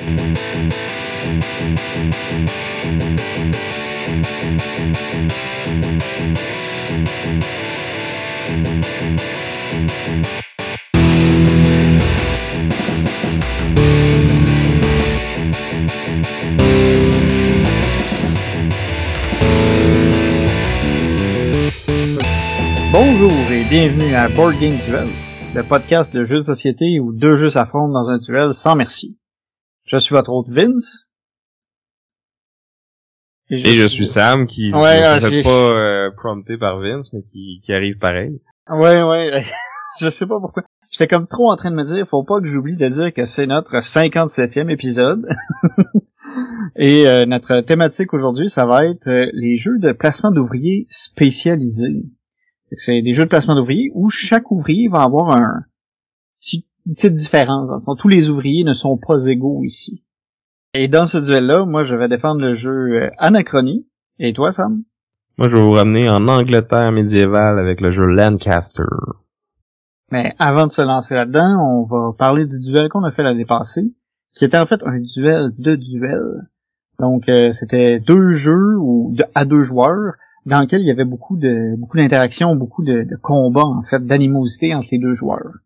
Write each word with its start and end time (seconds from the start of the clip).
Bonjour 0.00 0.08
et 23.52 23.64
bienvenue 23.68 24.14
à 24.14 24.30
Board 24.30 24.58
Game 24.58 24.78
Duel, 24.86 25.08
le 25.54 25.62
podcast 25.62 26.14
de 26.14 26.24
jeux 26.24 26.38
de 26.38 26.42
société 26.42 27.00
où 27.00 27.12
deux 27.12 27.36
jeux 27.36 27.50
s'affrontent 27.50 27.92
dans 27.92 28.08
un 28.08 28.16
duel 28.16 28.54
sans 28.54 28.76
merci. 28.76 29.19
Je 29.90 29.96
suis 29.96 30.14
votre 30.14 30.30
hôte 30.30 30.48
Vince. 30.48 31.08
Et 33.50 33.74
je 33.74 33.86
suis 33.88 34.06
Sam 34.06 34.46
qui 34.46 34.72
Ouais, 34.72 35.16
ne 35.16 35.20
se 35.20 35.26
fait 35.26 35.42
pas 35.42 35.50
euh, 35.50 36.10
prompté 36.16 36.56
par 36.56 36.78
Vince, 36.78 37.12
mais 37.12 37.22
qui, 37.32 37.60
qui 37.64 37.72
arrive 37.72 37.98
pareil. 37.98 38.40
Ouais, 38.68 39.02
ouais, 39.02 39.42
je 40.00 40.08
sais 40.08 40.26
pas 40.26 40.38
pourquoi. 40.38 40.62
J'étais 40.90 41.08
comme 41.08 41.26
trop 41.26 41.50
en 41.50 41.56
train 41.56 41.72
de 41.72 41.76
me 41.76 41.82
dire, 41.82 42.06
faut 42.08 42.22
pas 42.22 42.40
que 42.40 42.46
j'oublie 42.46 42.76
de 42.76 42.88
dire 42.88 43.12
que 43.12 43.24
c'est 43.24 43.46
notre 43.46 43.78
57e 43.78 44.70
épisode. 44.70 45.26
Et 46.76 47.08
euh, 47.08 47.26
notre 47.26 47.60
thématique 47.62 48.14
aujourd'hui, 48.14 48.48
ça 48.48 48.66
va 48.66 48.86
être 48.86 49.08
euh, 49.08 49.28
les 49.32 49.56
jeux 49.56 49.78
de 49.80 49.90
placement 49.90 50.30
d'ouvriers 50.30 50.86
spécialisés. 50.88 52.04
C'est 52.76 53.02
des 53.02 53.12
jeux 53.12 53.24
de 53.24 53.28
placement 53.28 53.56
d'ouvriers 53.56 53.90
où 53.94 54.08
chaque 54.08 54.52
ouvrier 54.52 54.88
va 54.88 55.02
avoir 55.02 55.30
un 55.36 55.64
petit, 56.38 56.68
une 56.86 56.94
petite 56.94 57.14
différence. 57.14 57.70
Tous 57.98 58.08
les 58.08 58.30
ouvriers 58.30 58.64
ne 58.64 58.72
sont 58.72 58.96
pas 58.98 59.26
égaux 59.26 59.62
ici. 59.64 60.02
Et 60.74 60.88
dans 60.88 61.06
ce 61.06 61.18
duel-là, 61.18 61.64
moi, 61.66 61.84
je 61.84 61.94
vais 61.96 62.08
défendre 62.08 62.40
le 62.40 62.54
jeu 62.54 62.70
euh, 62.70 63.10
Anachronie. 63.18 63.86
Et 64.18 64.32
toi, 64.32 64.52
Sam? 64.52 64.82
Moi, 65.38 65.48
je 65.48 65.56
vais 65.56 65.62
vous 65.62 65.72
ramener 65.72 66.08
en 66.10 66.28
Angleterre 66.28 66.92
médiévale 66.92 67.58
avec 67.58 67.80
le 67.80 67.90
jeu 67.90 68.04
Lancaster. 68.04 68.82
Mais 70.12 70.34
avant 70.38 70.66
de 70.66 70.72
se 70.72 70.82
lancer 70.82 71.14
là-dedans, 71.14 71.56
on 71.60 71.84
va 71.84 72.12
parler 72.16 72.44
du 72.46 72.58
duel 72.60 72.88
qu'on 72.88 73.04
a 73.04 73.12
fait 73.12 73.22
l'année 73.22 73.44
passée, 73.46 73.92
qui 74.34 74.44
était 74.44 74.58
en 74.58 74.66
fait 74.66 74.82
un 74.84 74.98
duel 75.00 75.52
de 75.58 75.76
duel. 75.76 76.48
Donc 76.98 77.28
euh, 77.28 77.52
c'était 77.52 78.00
deux 78.00 78.30
jeux 78.30 78.76
ou 78.78 79.14
de- 79.16 79.24
à 79.34 79.44
deux 79.44 79.62
joueurs 79.62 80.14
dans 80.46 80.60
lesquels 80.60 80.82
il 80.82 80.86
y 80.86 80.90
avait 80.90 81.04
beaucoup 81.04 81.36
de 81.36 81.76
beaucoup 81.78 81.96
d'interactions, 81.96 82.54
beaucoup 82.56 82.82
de, 82.84 83.04
de 83.04 83.16
combats 83.22 83.64
en 83.64 83.82
fait, 83.82 84.04
d'animosité 84.04 84.74
entre 84.74 84.88
les 84.92 84.98
deux 84.98 85.12
joueurs. 85.12 85.58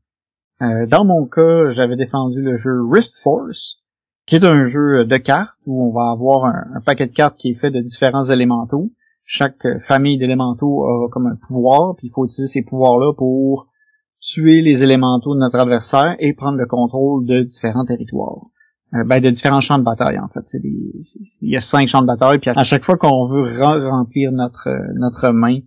Euh, 0.65 0.87
dans 0.87 1.05
mon 1.05 1.27
cas, 1.27 1.71
j'avais 1.71 1.97
défendu 1.97 2.41
le 2.41 2.57
jeu 2.57 2.81
Rift 2.91 3.15
Force, 3.23 3.83
qui 4.27 4.37
est 4.37 4.47
un 4.47 4.63
jeu 4.63 5.05
de 5.05 5.17
cartes 5.19 5.59
où 5.67 5.89
on 5.89 5.93
va 5.93 6.11
avoir 6.11 6.47
un, 6.47 6.81
paquet 6.87 7.07
de 7.07 7.13
cartes 7.13 7.37
qui 7.37 7.51
est 7.51 7.55
fait 7.55 7.71
de 7.71 7.81
différents 7.81 8.25
élémentaux. 8.25 8.91
Chaque 9.27 9.65
euh, 9.67 9.79
famille 9.81 10.19
d'élémentaux 10.19 10.85
a 10.85 11.09
comme 11.11 11.27
un 11.27 11.37
pouvoir, 11.49 11.97
puis 11.97 12.09
il 12.09 12.11
faut 12.11 12.25
utiliser 12.25 12.47
ces 12.47 12.63
pouvoirs-là 12.63 13.13
pour 13.15 13.67
tuer 14.21 14.63
les 14.63 14.83
élémentaux 14.83 15.35
de 15.35 15.41
notre 15.41 15.59
adversaire 15.59 16.17
et 16.19 16.33
prendre 16.33 16.57
le 16.57 16.67
contrôle 16.67 17.27
de 17.27 17.43
différents 17.43 17.85
territoires. 17.85 18.47
Euh, 18.95 19.05
ben, 19.05 19.21
de 19.21 19.29
différents 19.29 19.61
champs 19.61 19.79
de 19.79 19.85
bataille, 19.85 20.19
en 20.19 20.29
fait. 20.29 20.45
Il 20.63 21.51
y 21.51 21.57
a 21.57 21.61
cinq 21.61 21.89
champs 21.89 22.01
de 22.01 22.07
bataille, 22.07 22.39
puis 22.39 22.51
à 22.51 22.65
chaque 22.65 22.85
fois 22.85 22.97
qu'on 22.97 23.27
veut 23.27 23.43
re- 23.43 23.87
remplir 23.87 24.33
notre, 24.33 24.69
notre 24.95 25.31
main, 25.31 25.59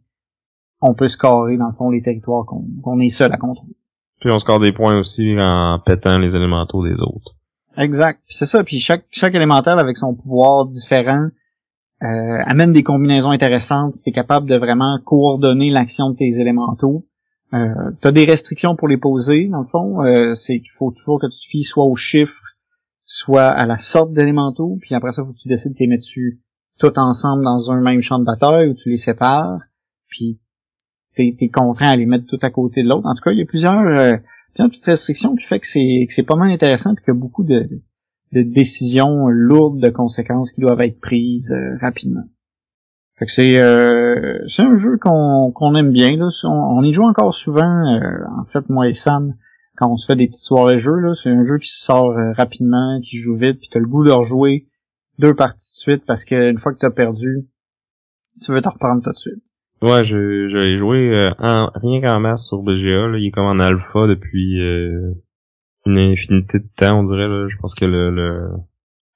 on 0.82 0.95
peut 0.95 1.08
scorer, 1.08 1.58
dans 1.58 1.67
le 1.67 1.73
fond, 1.73 1.92
les 1.92 2.02
territoires 2.02 2.45
qu'on 2.45 3.00
est 3.00 3.09
seul 3.09 3.32
à 3.32 3.38
contrôler. 3.38 3.77
Puis 4.20 4.32
on 4.32 4.40
score 4.40 4.60
des 4.60 4.72
points 4.72 4.98
aussi 4.98 5.38
en 5.40 5.80
pétant 5.80 6.18
les 6.18 6.36
élémentaux 6.36 6.84
des 6.84 7.00
autres. 7.02 7.36
Exact. 7.78 8.20
C'est 8.28 8.46
ça. 8.46 8.64
Puis 8.64 8.80
chaque 8.80 9.06
chaque 9.12 9.36
élémentaire 9.36 9.78
avec 9.78 9.98
son 9.98 10.16
pouvoir 10.16 10.66
différent 10.66 11.30
euh, 12.04 12.44
amène 12.45 12.72
des 12.72 12.84
combinaisons 12.84 13.32
intéressantes. 13.32 13.94
Si 13.94 14.04
t'es 14.04 14.12
capable 14.12 14.50
de 14.50 14.56
vraiment 14.56 15.00
coordonner 15.04 15.70
l'action 15.70 16.12
de 16.12 16.18
tes 16.18 16.39
élémentaux, 16.39 17.06
euh, 17.54 17.92
t'as 18.02 18.11
des 18.11 18.26
restrictions 18.26 18.76
pour 18.76 18.88
les 18.88 18.98
poser. 18.98 19.48
Dans 19.48 19.61
le 19.61 19.67
fond, 19.67 20.04
euh, 20.04 20.33
c'est 20.33 20.60
qu'il 20.60 20.72
faut 20.77 20.92
toujours 20.92 21.20
que 21.20 21.27
tu 21.27 21.39
te 21.39 21.45
fies 21.50 21.64
soit 21.64 21.86
aux 21.86 21.95
chiffres, 21.95 22.44
soit 23.06 23.48
à 23.48 23.66
la 23.66 23.77
sorte 23.77 24.11
d'élémentaux. 24.11 24.77
Puis 24.82 24.95
après 24.95 25.11
ça, 25.11 25.23
faut 25.23 25.33
que 25.33 25.39
tu 25.39 25.48
décides 25.48 25.73
de 25.73 25.80
les 25.80 25.88
mettre 25.88 26.06
ensemble 26.98 27.44
dans 27.44 27.72
un 27.72 27.82
même 27.82 28.02
champ 28.02 28.20
de 28.20 28.26
bataille 28.26 28.70
où 28.70 28.73
tu 28.73 28.89
les 28.89 28.98
sépares. 28.98 29.60
Puis 30.10 30.39
t'es 31.17 31.36
es 31.39 31.50
contraint 31.50 31.89
à 31.89 31.95
les 31.95 32.05
mettre 32.05 32.26
tout 32.26 32.39
à 32.42 32.50
côté 32.50 32.83
de 32.83 32.88
l'autre. 32.89 33.05
En 33.05 33.16
tout 33.16 33.22
cas, 33.23 33.32
il 33.32 33.39
y 33.39 33.42
a 33.42 33.45
plusieurs, 33.45 33.73
euh, 33.80 34.16
plusieurs 34.54 34.70
petites 34.70 34.86
restrictions 34.86 35.36
qui 35.36 35.45
fait 35.45 35.60
que 35.60 35.67
c'est 35.67 36.05
que 36.08 36.14
c'est 36.14 36.23
pas 36.23 36.36
mal 36.36 36.52
intéressant 36.52 36.94
puis 36.95 37.04
qu'il 37.04 37.14
y 37.14 37.17
a 37.17 37.20
beaucoup 37.20 37.44
de, 37.44 37.70
de 38.33 38.42
décisions 38.42 39.27
lourdes 39.27 39.82
de 39.82 39.89
conséquences 39.89 40.52
qui 40.52 40.61
doivent 40.61 40.82
être 40.82 41.00
prises 41.00 41.52
euh, 41.52 41.77
rapidement. 41.82 42.23
Fait 43.17 43.26
que 43.26 43.32
c'est 43.32 43.60
euh, 43.60 44.39
c'est 44.48 44.61
un 44.61 44.76
jeu 44.76 44.98
qu'on 45.02 45.76
aime 45.76 45.92
bien 45.92 46.16
là. 46.17 46.27
On, 46.44 46.50
on 46.50 46.83
y 46.83 46.94
joue 46.94 47.04
encore 47.04 47.33
souvent. 47.33 47.95
euh, 47.95 48.23
en 48.39 48.45
fait, 48.45 48.70
moi 48.70 48.88
et 48.88 48.94
Sam, 48.94 49.33
quand 49.76 49.92
on 49.92 49.98
se 49.98 50.06
fait 50.06 50.16
des 50.16 50.27
petites 50.27 50.44
soirées 50.44 50.77
jeux 50.77 51.00
là, 51.00 51.16
c'est 51.16 51.30
un 51.30 51.42
jeu 51.42 51.58
qui 51.58 51.72
sort 51.72 52.11
euh, 52.11 52.33
rapidement, 52.33 53.00
qui 53.02 53.17
joue 53.17 53.36
vite, 53.36 53.60
puis 53.60 53.70
t'as 53.72 53.80
le 53.80 53.88
goût 53.88 54.04
de 54.04 54.11
rejouer 54.11 54.67
deux 55.17 55.33
parties 55.33 55.73
de 55.73 55.80
suite 55.80 56.06
parce 56.06 56.26
qu'une 56.26 56.60
fois 56.60 56.73
que 56.73 56.80
t'as 56.80 56.92
perdu, 56.92 57.48
tu 58.44 58.52
veux 58.52 58.61
te 58.61 58.70
reprendre 58.70 59.02
tout 59.02 59.11
de 59.11 59.16
suite. 59.17 59.44
Ouais, 59.82 60.04
je, 60.04 60.48
je 60.48 60.58
l'ai 60.58 60.77
joué 60.77 61.11
euh, 61.14 61.32
en, 61.38 61.70
rien 61.76 62.02
qu'en 62.02 62.20
masse 62.20 62.48
sur 62.48 62.64
BGA. 62.64 63.08
Là. 63.08 63.17
Il 63.20 63.27
est 63.27 63.32
comme 63.32 63.45
en 63.45 63.60
alpha 63.60 64.08
depuis 64.08 64.60
euh, 64.60 65.14
une 65.86 65.98
infinité 65.98 66.60
de 66.60 66.67
temps, 66.76 66.99
on 66.99 67.04
dirait. 67.04 67.27
Là. 67.27 67.48
Je 67.48 67.58
pense 67.58 67.76
que 67.76 67.86
le, 67.86 68.10
le, 68.10 68.49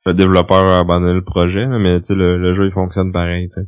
le 0.05 0.13
développeur 0.13 0.69
a 0.69 0.79
abandonné 0.79 1.13
le 1.13 1.23
projet, 1.23 1.65
mais 1.65 1.99
le, 2.09 2.37
le 2.37 2.53
jeu 2.53 2.65
il 2.65 2.71
fonctionne 2.71 3.11
pareil. 3.11 3.47
tu 3.47 3.61
sais. 3.61 3.67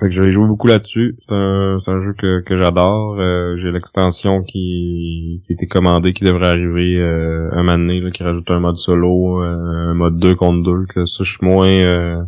Fait 0.00 0.06
que 0.06 0.12
j'ai 0.12 0.30
joué 0.30 0.46
beaucoup 0.46 0.68
là-dessus. 0.68 1.16
C'est 1.18 1.34
un, 1.34 1.78
un 1.86 2.00
jeu 2.00 2.14
que, 2.14 2.40
que 2.42 2.56
j'adore. 2.56 3.18
Euh, 3.18 3.56
j'ai 3.56 3.72
l'extension 3.72 4.42
qui, 4.42 5.42
qui 5.46 5.52
été 5.52 5.66
commandée, 5.66 6.12
qui 6.12 6.24
devrait 6.24 6.46
arriver 6.48 6.96
euh, 6.98 7.50
un 7.52 7.62
moment 7.64 7.92
là, 7.92 8.10
qui 8.10 8.22
rajoute 8.22 8.50
un 8.50 8.60
mode 8.60 8.76
solo, 8.76 9.42
euh, 9.42 9.90
un 9.90 9.94
mode 9.94 10.18
2 10.18 10.34
contre 10.36 10.62
2, 10.62 10.86
que 10.86 11.04
ça, 11.04 11.24
je 11.24 11.30
suis 11.32 11.44
moins, 11.44 11.76
euh, 11.76 12.22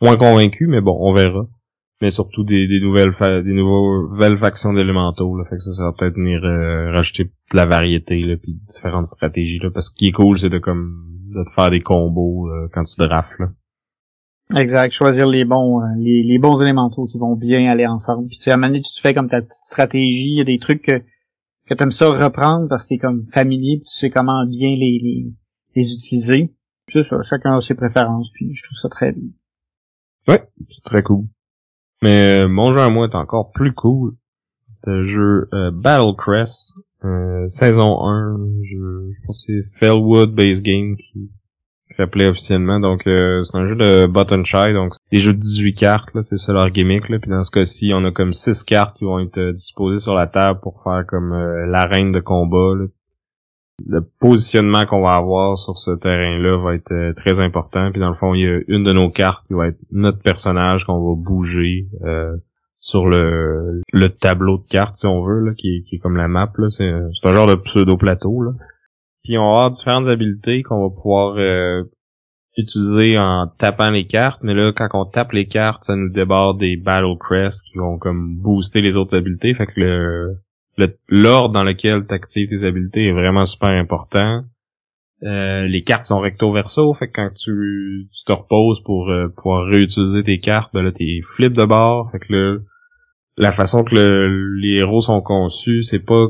moins 0.00 0.16
convaincu, 0.16 0.66
mais 0.66 0.80
bon, 0.80 0.96
on 1.00 1.12
verra 1.12 1.46
mais 2.00 2.10
surtout 2.10 2.44
des, 2.44 2.66
des 2.68 2.80
nouvelles 2.80 3.12
fa- 3.12 3.42
des 3.42 3.54
nouvelles 3.54 4.36
factions 4.36 4.72
d'élémentaux 4.72 5.36
là. 5.36 5.44
Fait 5.44 5.56
que 5.56 5.62
ça, 5.62 5.72
ça 5.72 5.84
va 5.84 5.92
peut-être 5.92 6.16
venir 6.16 6.44
euh, 6.44 6.92
rajouter 6.92 7.24
de 7.24 7.56
la 7.56 7.66
variété 7.66 8.20
là 8.20 8.36
puis 8.36 8.54
différentes 8.66 9.06
stratégies 9.06 9.58
là. 9.58 9.70
Parce 9.72 9.88
que 9.88 9.94
ce 9.94 9.98
qui 9.98 10.08
est 10.08 10.12
cool 10.12 10.38
c'est 10.38 10.50
de 10.50 10.58
comme 10.58 11.04
de 11.34 11.42
te 11.42 11.50
faire 11.54 11.70
des 11.70 11.80
combos 11.80 12.48
euh, 12.48 12.68
quand 12.72 12.84
tu 12.84 12.96
drafts 12.98 13.38
là. 13.38 13.48
Exact, 14.54 14.92
choisir 14.92 15.26
les 15.26 15.44
bons 15.44 15.80
euh, 15.80 15.86
les, 15.98 16.22
les 16.22 16.38
bons 16.38 16.62
élémentaux 16.62 17.06
qui 17.06 17.18
vont 17.18 17.34
bien 17.34 17.68
aller 17.70 17.86
ensemble. 17.86 18.28
Puis 18.28 18.36
tu 18.36 18.44
sais, 18.44 18.50
à 18.52 18.54
un 18.54 18.56
moment 18.58 18.68
donné, 18.68 18.80
tu 18.82 18.92
te 18.94 19.00
fais 19.00 19.12
comme 19.12 19.28
ta 19.28 19.40
petite 19.40 19.64
stratégie, 19.64 20.34
il 20.34 20.38
y 20.38 20.40
a 20.40 20.44
des 20.44 20.58
trucs 20.58 20.82
que, 20.82 20.98
que 21.68 21.74
tu 21.74 21.82
aimes 21.82 21.90
ça 21.90 22.10
reprendre 22.10 22.68
parce 22.68 22.84
que 22.84 22.90
t'es 22.90 22.98
comme 22.98 23.26
familier, 23.26 23.78
puis 23.78 23.86
tu 23.90 23.98
sais 23.98 24.10
comment 24.10 24.46
bien 24.46 24.68
les, 24.70 25.00
les, 25.02 25.32
les 25.74 25.92
utiliser. 25.94 26.54
Puis 26.86 27.02
c'est 27.02 27.08
ça, 27.08 27.16
chacun 27.22 27.56
a 27.56 27.60
ses 27.60 27.74
préférences, 27.74 28.30
puis 28.32 28.54
je 28.54 28.62
trouve 28.62 28.78
ça 28.78 28.88
très 28.88 29.10
bien. 29.10 29.30
ouais. 30.28 30.46
C'est 30.68 30.84
très 30.84 31.02
cool 31.02 31.24
mais 32.02 32.44
euh, 32.44 32.48
mon 32.48 32.72
jeu 32.72 32.80
à 32.80 32.90
moi 32.90 33.06
est 33.06 33.14
encore 33.14 33.50
plus 33.52 33.72
cool 33.72 34.14
c'est 34.68 34.90
un 34.90 35.02
jeu 35.02 35.48
euh, 35.52 35.70
Battle 35.72 36.14
Crest 36.16 36.74
euh, 37.04 37.46
saison 37.48 38.06
1 38.06 38.36
je, 38.64 39.26
pense 39.26 39.44
c'est 39.46 39.62
Fellwood 39.78 40.34
Base 40.34 40.62
Game 40.62 40.96
qui 40.96 41.30
s'appelait 41.90 42.26
officiellement. 42.26 42.80
Donc 42.80 43.06
euh, 43.06 43.42
c'est 43.42 43.56
un 43.56 43.68
jeu 43.68 43.76
de 43.76 44.06
button 44.06 44.42
shy, 44.44 44.72
donc 44.72 44.94
des 45.12 45.20
jeux 45.20 45.34
de 45.34 45.38
18 45.38 45.74
cartes, 45.74 46.14
là, 46.14 46.22
c'est 46.22 46.36
ça 46.36 46.52
leur 46.52 46.70
gimmick. 46.70 47.08
Là. 47.08 47.18
Puis 47.20 47.30
dans 47.30 47.44
ce 47.44 47.50
cas-ci, 47.50 47.92
on 47.94 48.04
a 48.04 48.10
comme 48.10 48.32
6 48.32 48.64
cartes 48.64 48.96
qui 48.98 49.04
vont 49.04 49.20
être 49.20 49.52
disposées 49.52 50.00
sur 50.00 50.14
la 50.14 50.26
table 50.26 50.60
pour 50.60 50.82
faire 50.82 51.04
comme 51.06 51.30
l'arène 51.30 52.10
de 52.10 52.20
combat. 52.20 52.74
là. 52.76 52.86
Le 53.84 54.00
positionnement 54.20 54.84
qu'on 54.86 55.02
va 55.02 55.12
avoir 55.14 55.58
sur 55.58 55.76
ce 55.76 55.90
terrain-là 55.90 56.56
va 56.62 56.74
être 56.74 56.92
euh, 56.92 57.12
très 57.14 57.40
important. 57.40 57.90
Puis 57.90 58.00
dans 58.00 58.08
le 58.08 58.14
fond, 58.14 58.32
il 58.34 58.40
y 58.40 58.46
a 58.48 58.58
une 58.68 58.84
de 58.84 58.92
nos 58.92 59.10
cartes 59.10 59.46
qui 59.46 59.52
va 59.54 59.68
être 59.68 59.78
notre 59.92 60.20
personnage 60.20 60.84
qu'on 60.86 60.98
va 61.06 61.14
bouger 61.14 61.86
euh, 62.04 62.34
sur 62.80 63.06
le, 63.06 63.82
le 63.92 64.08
tableau 64.08 64.58
de 64.58 64.66
cartes, 64.66 64.96
si 64.96 65.06
on 65.06 65.22
veut, 65.22 65.40
là, 65.40 65.52
qui, 65.54 65.68
est- 65.76 65.82
qui 65.82 65.96
est 65.96 65.98
comme 65.98 66.16
la 66.16 66.26
map. 66.28 66.50
là. 66.56 66.70
C'est 66.70 66.84
un 66.88 67.32
genre 67.34 67.46
de 67.46 67.54
pseudo-plateau. 67.56 68.42
là. 68.42 68.52
Puis 69.24 69.36
on 69.36 69.42
va 69.42 69.48
avoir 69.50 69.70
différentes 69.72 70.06
habiletés 70.08 70.62
qu'on 70.62 70.88
va 70.88 70.94
pouvoir 70.94 71.36
euh, 71.36 71.82
utiliser 72.56 73.18
en 73.18 73.46
tapant 73.58 73.90
les 73.90 74.06
cartes, 74.06 74.40
mais 74.42 74.54
là, 74.54 74.72
quand 74.74 74.88
on 74.94 75.04
tape 75.04 75.32
les 75.32 75.46
cartes, 75.46 75.84
ça 75.84 75.96
nous 75.96 76.08
débarre 76.10 76.54
des 76.54 76.76
Battle 76.78 77.18
Crests 77.20 77.62
qui 77.66 77.76
vont 77.76 77.98
comme 77.98 78.36
booster 78.38 78.80
les 78.80 78.96
autres 78.96 79.18
habiletés. 79.18 79.52
Fait 79.52 79.66
que 79.66 79.78
le- 79.80 80.36
l'ordre 81.08 81.54
dans 81.54 81.64
lequel 81.64 82.06
tu 82.06 82.14
actives 82.14 82.48
tes 82.48 82.64
habiletés 82.64 83.06
est 83.08 83.12
vraiment 83.12 83.46
super 83.46 83.70
important. 83.72 84.44
Euh, 85.22 85.66
les 85.66 85.82
cartes 85.82 86.04
sont 86.04 86.20
recto 86.20 86.52
verso, 86.52 86.92
fait 86.94 87.08
que 87.08 87.14
quand 87.14 87.30
tu, 87.34 88.06
tu 88.12 88.24
te 88.24 88.32
reposes 88.36 88.82
pour 88.82 89.08
euh, 89.10 89.28
pouvoir 89.34 89.64
réutiliser 89.66 90.22
tes 90.22 90.38
cartes, 90.38 90.72
ben 90.74 90.82
là 90.82 90.92
t'es 90.92 91.20
flip 91.22 91.52
de 91.54 91.64
bord, 91.64 92.10
fait 92.12 92.18
que 92.18 92.62
la 93.38 93.50
façon 93.52 93.82
que 93.82 93.94
le- 93.94 94.54
les 94.56 94.76
héros 94.78 95.00
sont 95.00 95.22
conçus, 95.22 95.82
c'est 95.82 96.04
pas 96.04 96.26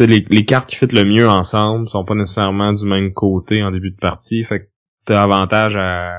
les, 0.00 0.24
les 0.28 0.44
cartes 0.44 0.68
qui 0.68 0.76
fit 0.76 0.86
le 0.86 1.04
mieux 1.04 1.28
ensemble 1.28 1.88
sont 1.88 2.04
pas 2.04 2.14
nécessairement 2.14 2.72
du 2.72 2.84
même 2.84 3.12
côté 3.14 3.62
en 3.62 3.70
début 3.70 3.90
de 3.92 3.96
partie. 3.96 4.44
Fait 4.44 4.60
que 4.60 4.68
t'as 5.06 5.22
avantage 5.22 5.76
à, 5.76 6.14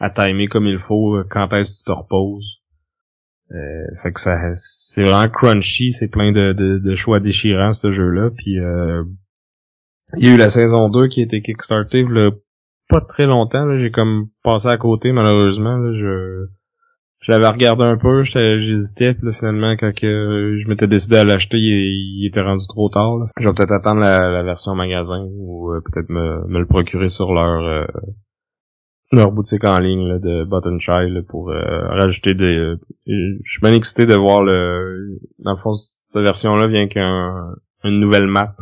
à 0.00 0.10
timer 0.10 0.48
comme 0.48 0.66
il 0.66 0.78
faut 0.78 1.16
euh, 1.16 1.24
quand 1.30 1.50
est-ce 1.54 1.82
que 1.82 1.90
tu 1.90 1.92
te 1.94 1.98
reposes. 1.98 2.62
Euh, 3.54 3.84
fait 4.02 4.12
que 4.12 4.20
ça 4.20 4.36
c'est 4.56 5.04
vraiment 5.04 5.28
crunchy, 5.28 5.92
c'est 5.92 6.08
plein 6.08 6.32
de, 6.32 6.52
de, 6.52 6.78
de, 6.78 6.94
choix 6.94 7.20
déchirants 7.20 7.72
ce 7.72 7.90
jeu-là. 7.90 8.30
Puis 8.36 8.58
euh, 8.58 9.04
il 10.16 10.26
y 10.26 10.30
a 10.30 10.34
eu 10.34 10.38
la 10.38 10.50
saison 10.50 10.88
2 10.88 11.06
qui 11.08 11.20
a 11.20 11.24
été 11.24 11.40
kickstartée 11.40 12.00
il 12.00 12.30
pas 12.88 13.00
très 13.00 13.26
longtemps. 13.26 13.76
J'ai 13.78 13.90
comme 13.90 14.28
passé 14.42 14.68
à 14.68 14.76
côté 14.76 15.12
malheureusement. 15.12 15.76
Là, 15.76 15.92
je 17.24 17.32
l'avais 17.32 17.48
regardé 17.48 17.84
un 17.84 17.96
peu, 17.96 18.22
j'hésitais, 18.22 19.14
puis 19.14 19.32
finalement, 19.32 19.76
quand 19.76 19.94
que 19.94 20.58
je 20.62 20.68
m'étais 20.68 20.86
décidé 20.86 21.16
à 21.16 21.24
l'acheter, 21.24 21.56
il, 21.56 22.26
était 22.26 22.42
rendu 22.42 22.66
trop 22.68 22.90
tard. 22.90 23.16
Là. 23.16 23.26
Je 23.40 23.48
vais 23.48 23.54
peut-être 23.54 23.72
attendre 23.72 24.00
la, 24.00 24.42
version 24.42 24.74
magasin 24.74 25.24
ou 25.30 25.72
euh, 25.72 25.80
peut-être 25.80 26.10
me, 26.10 26.46
me, 26.48 26.58
le 26.58 26.66
procurer 26.66 27.08
sur 27.08 27.32
leur 27.32 27.62
euh, 27.62 27.86
leur 29.14 29.32
boutique 29.32 29.64
en 29.64 29.78
ligne 29.78 30.06
là, 30.08 30.18
de 30.18 30.44
Button 30.44 30.78
Child 30.78 31.26
pour 31.28 31.50
euh, 31.50 31.88
rajouter 31.88 32.34
des. 32.34 32.74
je 33.06 33.40
suis 33.44 33.60
bien 33.60 33.72
excité 33.72 34.06
de 34.06 34.14
voir 34.14 34.42
le. 34.42 35.18
Dans 35.38 35.52
le 35.52 35.56
fond, 35.56 35.72
cette 35.72 36.22
version-là 36.22 36.66
vient 36.66 36.88
qu'un 36.88 37.54
une 37.84 38.00
nouvelle 38.00 38.26
map. 38.26 38.56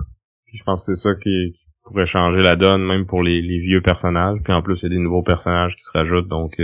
Je 0.52 0.62
pense 0.64 0.86
que 0.86 0.94
c'est 0.94 1.08
ça 1.08 1.14
qui, 1.14 1.52
pourrait 1.84 2.06
changer 2.06 2.42
la 2.42 2.56
donne, 2.56 2.82
même 2.84 3.06
pour 3.06 3.22
les, 3.22 3.40
les, 3.42 3.58
vieux 3.58 3.80
personnages. 3.80 4.38
Puis 4.44 4.52
en 4.52 4.62
plus, 4.62 4.80
il 4.80 4.84
y 4.84 4.86
a 4.86 4.96
des 4.96 5.02
nouveaux 5.02 5.22
personnages 5.22 5.74
qui 5.74 5.82
se 5.82 5.90
rajoutent, 5.92 6.28
donc 6.28 6.54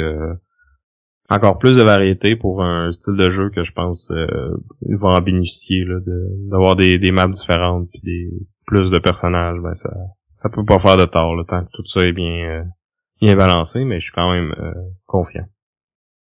encore 1.28 1.58
plus 1.58 1.76
de 1.76 1.82
variété 1.82 2.36
pour 2.36 2.62
un 2.62 2.90
style 2.92 3.16
de 3.16 3.28
jeu 3.28 3.50
que 3.50 3.62
je 3.62 3.72
pense 3.72 4.10
euh, 4.10 4.56
va 4.98 5.08
en 5.08 5.20
bénéficier 5.20 5.84
là, 5.84 5.96
d'avoir 6.50 6.76
des, 6.76 6.98
des 6.98 7.12
maps 7.12 7.28
différentes 7.28 7.88
puis 7.90 8.00
des 8.02 8.30
plus 8.66 8.90
de 8.90 8.98
personnages 8.98 9.58
ben 9.62 9.74
ça 9.74 9.90
ça 10.36 10.48
peut 10.48 10.64
pas 10.64 10.78
faire 10.78 10.96
de 10.96 11.04
tort 11.04 11.34
le 11.34 11.44
tant 11.44 11.64
que 11.64 11.70
tout 11.72 11.86
ça 11.86 12.04
est 12.04 12.12
bien 12.12 12.48
euh, 12.48 12.64
bien 13.20 13.36
balancé 13.36 13.84
mais 13.84 13.98
je 13.98 14.04
suis 14.04 14.12
quand 14.12 14.30
même 14.30 14.54
euh, 14.58 14.72
confiant 15.06 15.46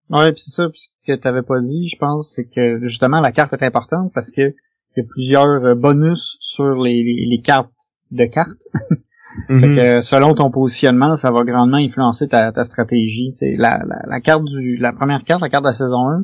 ouais 0.10 0.32
puis 0.32 0.42
c'est 0.42 0.52
ça 0.52 0.70
puis 0.70 0.80
ce 0.80 1.12
que 1.12 1.18
t'avais 1.18 1.44
pas 1.44 1.60
dit 1.62 1.88
je 1.88 1.98
pense 1.98 2.34
c'est 2.34 2.48
que 2.48 2.80
justement 2.84 3.20
la 3.20 3.32
carte 3.32 3.54
est 3.54 3.64
importante 3.64 4.12
parce 4.14 4.32
que 4.32 4.54
il 4.96 5.04
y 5.04 5.06
a 5.06 5.08
plusieurs 5.08 5.46
euh, 5.46 5.76
bonus 5.76 6.38
sur 6.40 6.76
les, 6.82 7.02
les, 7.04 7.26
les 7.26 7.42
cartes 7.42 7.72
de 8.12 8.26
cartes 8.26 8.64
Mhm. 9.48 9.76
que 9.76 10.02
selon 10.02 10.34
ton 10.34 10.50
positionnement, 10.50 11.16
ça 11.16 11.32
va 11.32 11.44
grandement 11.44 11.78
influencer 11.78 12.28
ta, 12.28 12.52
ta 12.52 12.64
stratégie. 12.64 13.34
La, 13.42 13.84
la, 13.86 14.02
la, 14.08 14.22
carte 14.22 14.44
du 14.44 14.78
la 14.78 14.92
première 14.92 15.24
carte, 15.24 15.42
la 15.42 15.50
carte 15.50 15.64
de 15.64 15.70
la 15.70 15.74
saison 15.74 16.10
1, 16.10 16.24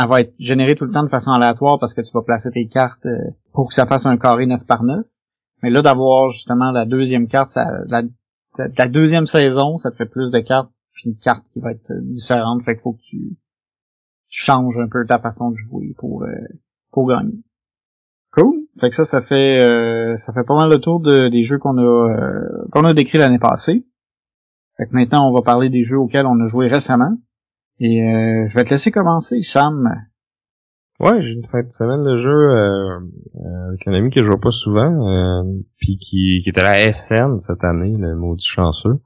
elle 0.00 0.08
va 0.08 0.20
être 0.20 0.34
générée 0.38 0.74
tout 0.74 0.84
le 0.84 0.92
temps 0.92 1.02
de 1.02 1.08
façon 1.08 1.30
aléatoire 1.32 1.78
parce 1.78 1.94
que 1.94 2.00
tu 2.00 2.10
vas 2.14 2.22
placer 2.22 2.50
tes 2.50 2.66
cartes 2.66 3.06
euh, 3.06 3.18
pour 3.52 3.68
que 3.68 3.74
ça 3.74 3.86
fasse 3.86 4.06
un 4.06 4.16
carré 4.16 4.46
9 4.46 4.64
par 4.66 4.82
9. 4.82 5.04
Mais 5.62 5.70
là, 5.70 5.82
d'avoir 5.82 6.30
justement 6.30 6.70
la 6.70 6.84
deuxième 6.84 7.26
carte, 7.26 7.50
ça, 7.50 7.66
la, 7.86 8.02
la, 8.56 8.88
deuxième 8.88 9.26
saison, 9.26 9.76
ça 9.76 9.90
te 9.90 9.96
fait 9.96 10.06
plus 10.06 10.30
de 10.30 10.40
cartes, 10.40 10.70
puis 10.92 11.10
une 11.10 11.18
carte 11.18 11.44
qui 11.52 11.60
va 11.60 11.72
être 11.72 11.92
différente. 12.02 12.62
Fait 12.64 12.74
qu'il 12.74 12.82
faut 12.82 12.92
que 12.92 13.02
tu, 13.02 13.36
changes 14.28 14.78
un 14.78 14.88
peu 14.88 15.06
ta 15.06 15.20
façon 15.20 15.50
de 15.50 15.56
jouer 15.56 15.94
pour, 15.96 16.24
euh, 16.24 16.34
pour 16.90 17.08
gagner. 17.08 17.38
Cool. 18.32 18.66
Fait 18.80 18.88
que 18.88 18.94
ça, 18.96 19.04
ça 19.04 19.20
fait 19.20 19.64
euh, 19.64 20.16
ça 20.16 20.32
fait 20.32 20.42
pas 20.42 20.56
mal 20.56 20.68
le 20.68 20.80
tour 20.80 20.98
de, 20.98 21.28
des 21.28 21.42
jeux 21.42 21.58
qu'on 21.58 21.78
a 21.78 21.82
euh, 21.82 22.66
qu'on 22.72 22.82
a 22.82 22.94
décrits 22.94 23.18
l'année 23.18 23.38
passée. 23.38 23.86
Fait 24.76 24.86
que 24.86 24.94
maintenant, 24.94 25.30
on 25.30 25.32
va 25.32 25.42
parler 25.42 25.70
des 25.70 25.84
jeux 25.84 25.98
auxquels 25.98 26.26
on 26.26 26.40
a 26.40 26.48
joué 26.48 26.66
récemment. 26.66 27.16
Et 27.78 28.02
euh, 28.02 28.46
je 28.46 28.54
vais 28.56 28.64
te 28.64 28.70
laisser 28.70 28.90
commencer, 28.90 29.42
Sam. 29.42 29.88
Ouais, 31.00 31.20
j'ai 31.20 31.32
une 31.32 31.44
fin 31.44 31.62
de 31.62 31.70
semaine 31.70 32.04
de 32.04 32.16
jeu 32.16 32.50
avec 33.68 33.86
un 33.88 33.94
ami 33.94 34.10
que 34.10 34.22
je 34.22 34.28
vois 34.28 34.40
pas 34.40 34.52
souvent, 34.52 35.44
puis 35.76 35.98
qui, 35.98 36.40
qui 36.42 36.48
était 36.48 36.60
à 36.60 36.70
la 36.70 36.92
SN 36.92 37.38
cette 37.40 37.64
année, 37.64 37.94
le 37.98 38.14
maudit 38.16 38.46
chanceux. 38.46 39.00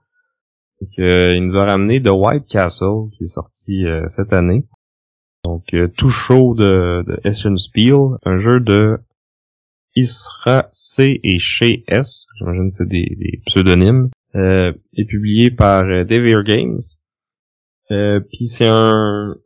Fait 0.79 1.35
il 1.35 1.45
nous 1.45 1.57
a 1.57 1.65
ramené 1.65 2.03
The 2.03 2.11
White 2.13 2.47
Castle, 2.47 3.11
qui 3.17 3.25
est 3.25 3.27
sorti 3.27 3.85
cette 4.07 4.33
année. 4.33 4.67
Donc, 5.45 5.75
tout 5.97 6.11
chaud 6.11 6.55
de, 6.55 7.03
de 7.07 7.21
Essen 7.25 7.57
Spiel. 7.57 8.17
C'est 8.23 8.31
un 8.31 8.39
jeu 8.39 8.61
de 8.61 8.99
Isra 9.99 10.69
C 10.71 11.19
et 11.25 11.39
Chez 11.39 11.85
S, 11.89 12.27
j'imagine 12.37 12.69
que 12.69 12.75
c'est 12.75 12.89
des, 12.89 13.43
pseudonymes, 13.47 14.11
euh, 14.37 14.73
est 14.95 15.07
publié 15.07 15.51
par 15.51 15.85
euh, 15.85 16.05
Devere 16.05 16.45
Games. 16.45 16.79
Euh, 17.91 18.21
Puis 18.21 18.47
c'est 18.47 18.69
un 18.69 19.37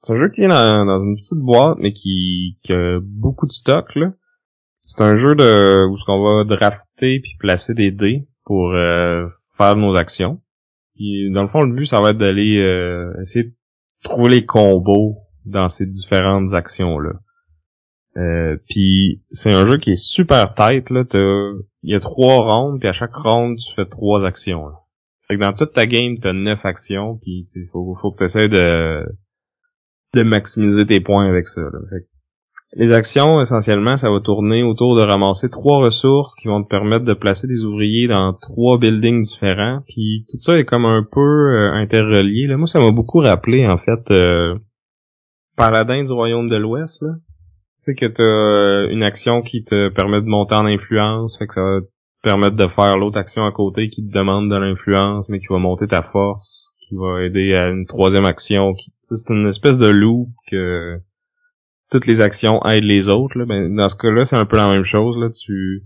c'est 0.00 0.12
un 0.12 0.16
jeu 0.16 0.28
qui 0.28 0.42
est 0.42 0.48
dans, 0.48 1.02
une 1.02 1.16
petite 1.16 1.38
boîte, 1.38 1.78
mais 1.78 1.92
qui, 1.92 2.58
qui 2.62 2.72
a 2.72 3.00
beaucoup 3.02 3.46
de 3.46 3.52
stock 3.52 3.94
là. 3.94 4.12
C'est 4.80 5.02
un 5.02 5.16
jeu 5.16 5.34
de 5.34 5.86
où 5.86 5.96
ce 5.98 6.04
qu'on 6.04 6.22
va 6.22 6.44
drafter 6.44 7.20
puis 7.20 7.32
placer 7.38 7.74
des 7.74 7.90
dés 7.90 8.26
pour 8.44 8.72
euh, 8.72 9.26
faire 9.56 9.76
nos 9.76 9.96
actions. 9.96 10.40
Puis 10.94 11.30
dans 11.30 11.42
le 11.42 11.48
fond, 11.48 11.62
le 11.62 11.74
but 11.74 11.86
ça 11.86 12.00
va 12.00 12.10
être 12.10 12.18
d'aller 12.18 12.58
euh, 12.58 13.12
essayer 13.20 13.46
de 13.46 13.54
trouver 14.02 14.30
les 14.30 14.44
combos 14.46 15.18
dans 15.44 15.68
ces 15.68 15.86
différentes 15.86 16.54
actions 16.54 16.98
là. 16.98 17.14
Euh, 18.16 18.56
puis 18.68 19.22
c'est 19.30 19.52
un 19.52 19.66
jeu 19.66 19.78
qui 19.78 19.92
est 19.92 20.02
super 20.02 20.54
tight 20.54 20.90
là. 20.90 21.04
Il 21.82 21.92
y 21.92 21.94
a 21.94 22.00
trois 22.00 22.40
rondes, 22.42 22.80
puis 22.80 22.88
à 22.88 22.92
chaque 22.92 23.14
ronde 23.14 23.58
tu 23.58 23.74
fais 23.74 23.84
trois 23.84 24.24
actions. 24.24 24.68
Là. 24.68 24.76
Fait 25.26 25.36
que 25.36 25.40
dans 25.40 25.52
toute 25.52 25.72
ta 25.72 25.86
game 25.86 26.18
t'as 26.18 26.32
neuf 26.32 26.64
actions, 26.64 27.18
puis 27.18 27.46
il 27.54 27.66
faut, 27.66 27.94
faut 28.00 28.12
que 28.12 28.24
tu 28.24 28.48
de 28.48 29.04
de 30.14 30.22
maximiser 30.22 30.86
tes 30.86 31.00
points 31.00 31.28
avec 31.28 31.48
ça. 31.48 31.62
Là. 31.62 31.78
Fait 31.90 32.06
les 32.76 32.92
actions, 32.92 33.40
essentiellement, 33.40 33.96
ça 33.96 34.10
va 34.10 34.20
tourner 34.20 34.62
autour 34.62 34.94
de 34.94 35.00
ramasser 35.00 35.48
trois 35.48 35.78
ressources 35.78 36.34
qui 36.34 36.48
vont 36.48 36.62
te 36.62 36.68
permettre 36.68 37.06
de 37.06 37.14
placer 37.14 37.46
des 37.46 37.64
ouvriers 37.64 38.08
dans 38.08 38.34
trois 38.34 38.78
buildings 38.78 39.22
différents. 39.22 39.80
Puis 39.88 40.26
tout 40.30 40.38
ça 40.42 40.58
est 40.58 40.66
comme 40.66 40.84
un 40.84 41.02
peu 41.02 41.20
euh, 41.20 41.72
interrelié. 41.72 42.46
Là. 42.46 42.58
Moi, 42.58 42.66
ça 42.66 42.78
m'a 42.78 42.90
beaucoup 42.90 43.20
rappelé, 43.20 43.66
en 43.66 43.78
fait, 43.78 44.10
euh, 44.10 44.54
Paladin 45.56 46.02
du 46.02 46.12
Royaume 46.12 46.50
de 46.50 46.56
l'Ouest. 46.56 47.00
Là 47.00 47.14
que 47.94 48.06
tu 48.06 48.22
as 48.22 48.24
euh, 48.24 48.88
une 48.90 49.02
action 49.02 49.42
qui 49.42 49.64
te 49.64 49.88
permet 49.88 50.20
de 50.20 50.26
monter 50.26 50.54
en 50.54 50.66
influence, 50.66 51.38
fait 51.38 51.46
que 51.46 51.54
ça 51.54 51.62
va 51.62 51.80
te 51.80 51.86
permettre 52.22 52.56
de 52.56 52.66
faire 52.66 52.96
l'autre 52.98 53.18
action 53.18 53.44
à 53.46 53.52
côté 53.52 53.88
qui 53.88 54.06
te 54.06 54.12
demande 54.12 54.50
de 54.50 54.56
l'influence, 54.56 55.28
mais 55.28 55.38
qui 55.38 55.46
va 55.48 55.58
monter 55.58 55.86
ta 55.86 56.02
force, 56.02 56.67
qui 56.88 56.96
va 56.96 57.22
aider 57.22 57.54
à 57.54 57.68
une 57.68 57.86
troisième 57.86 58.24
action. 58.24 58.74
C'est 59.02 59.30
une 59.30 59.48
espèce 59.48 59.78
de 59.78 59.88
loop 59.88 60.28
que 60.50 60.98
toutes 61.90 62.06
les 62.06 62.20
actions 62.20 62.60
aident 62.64 62.84
les 62.84 63.08
autres. 63.08 63.38
Là. 63.38 63.44
Ben, 63.44 63.74
dans 63.74 63.88
ce 63.88 63.96
cas-là, 63.96 64.24
c'est 64.24 64.36
un 64.36 64.44
peu 64.44 64.56
la 64.56 64.72
même 64.72 64.84
chose. 64.84 65.16
Là. 65.18 65.30
Tu, 65.30 65.84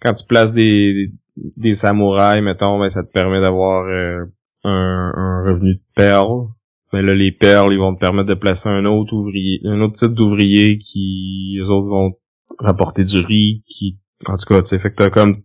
quand 0.00 0.12
tu 0.12 0.26
places 0.26 0.52
des, 0.52 1.12
des 1.36 1.74
samouraïs, 1.74 2.42
mettons, 2.42 2.78
ben, 2.78 2.88
ça 2.88 3.02
te 3.02 3.10
permet 3.10 3.40
d'avoir 3.40 3.86
euh, 3.86 4.24
un, 4.64 5.12
un 5.14 5.44
revenu 5.46 5.74
de 5.74 5.82
perle 5.94 6.48
mais 6.92 7.02
là 7.02 7.14
les 7.14 7.32
perles 7.32 7.72
ils 7.72 7.78
vont 7.78 7.94
te 7.94 8.00
permettre 8.00 8.28
de 8.28 8.34
placer 8.34 8.68
un 8.68 8.84
autre 8.84 9.12
ouvrier 9.12 9.60
un 9.64 9.80
autre 9.80 9.94
type 9.94 10.12
d'ouvrier 10.12 10.78
qui 10.78 11.56
les 11.58 11.68
autres 11.70 11.88
vont 11.88 12.14
rapporter 12.58 13.04
du 13.04 13.20
riz 13.20 13.62
qui 13.66 13.98
en 14.26 14.36
tout 14.36 14.46
cas 14.46 14.62
tu 14.62 14.68
sais 14.68 14.78
fait 14.78 14.90
que 14.90 14.96
t'as 14.96 15.10
comme 15.10 15.36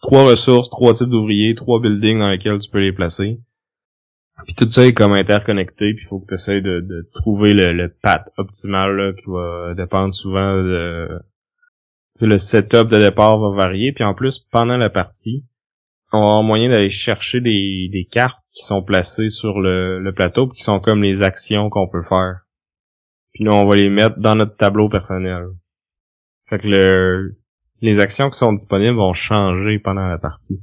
trois 0.00 0.24
ressources 0.24 0.70
trois 0.70 0.94
types 0.94 1.08
d'ouvriers 1.08 1.54
trois 1.54 1.80
buildings 1.80 2.18
dans 2.18 2.30
lesquels 2.30 2.58
tu 2.58 2.70
peux 2.70 2.80
les 2.80 2.92
placer 2.92 3.40
puis 4.44 4.54
tout 4.54 4.68
ça 4.68 4.84
est 4.84 4.92
comme 4.92 5.12
interconnecté 5.12 5.94
puis 5.94 6.04
il 6.04 6.08
faut 6.08 6.20
que 6.20 6.26
tu 6.26 6.34
essaies 6.34 6.60
de, 6.60 6.80
de, 6.80 7.08
trouver 7.14 7.52
le, 7.52 7.72
le 7.72 7.88
path 7.88 8.28
optimal 8.36 8.96
là, 8.96 9.12
qui 9.12 9.24
va 9.26 9.74
dépendre 9.74 10.12
souvent 10.12 10.56
de 10.56 11.20
le 12.20 12.38
setup 12.38 12.88
de 12.88 12.98
départ 12.98 13.38
va 13.38 13.50
varier 13.50 13.92
puis 13.92 14.04
en 14.04 14.14
plus 14.14 14.38
pendant 14.50 14.76
la 14.76 14.90
partie 14.90 15.44
on 16.14 16.20
va 16.20 16.26
avoir 16.26 16.42
moyen 16.42 16.68
d'aller 16.68 16.90
chercher 16.90 17.40
des, 17.40 17.88
des 17.90 18.04
cartes 18.04 18.44
qui 18.52 18.64
sont 18.64 18.82
placées 18.82 19.30
sur 19.30 19.60
le, 19.60 19.98
le 19.98 20.14
plateau 20.14 20.48
qui 20.48 20.62
sont 20.62 20.78
comme 20.78 21.02
les 21.02 21.22
actions 21.22 21.70
qu'on 21.70 21.88
peut 21.88 22.04
faire. 22.04 22.46
Puis 23.32 23.44
là, 23.44 23.52
on 23.52 23.66
va 23.66 23.74
les 23.74 23.90
mettre 23.90 24.18
dans 24.20 24.36
notre 24.36 24.56
tableau 24.56 24.88
personnel. 24.88 25.48
Fait 26.48 26.60
que 26.60 26.68
le, 26.68 27.36
les 27.80 27.98
actions 27.98 28.30
qui 28.30 28.38
sont 28.38 28.52
disponibles 28.52 28.96
vont 28.96 29.12
changer 29.12 29.80
pendant 29.80 30.06
la 30.06 30.18
partie. 30.18 30.62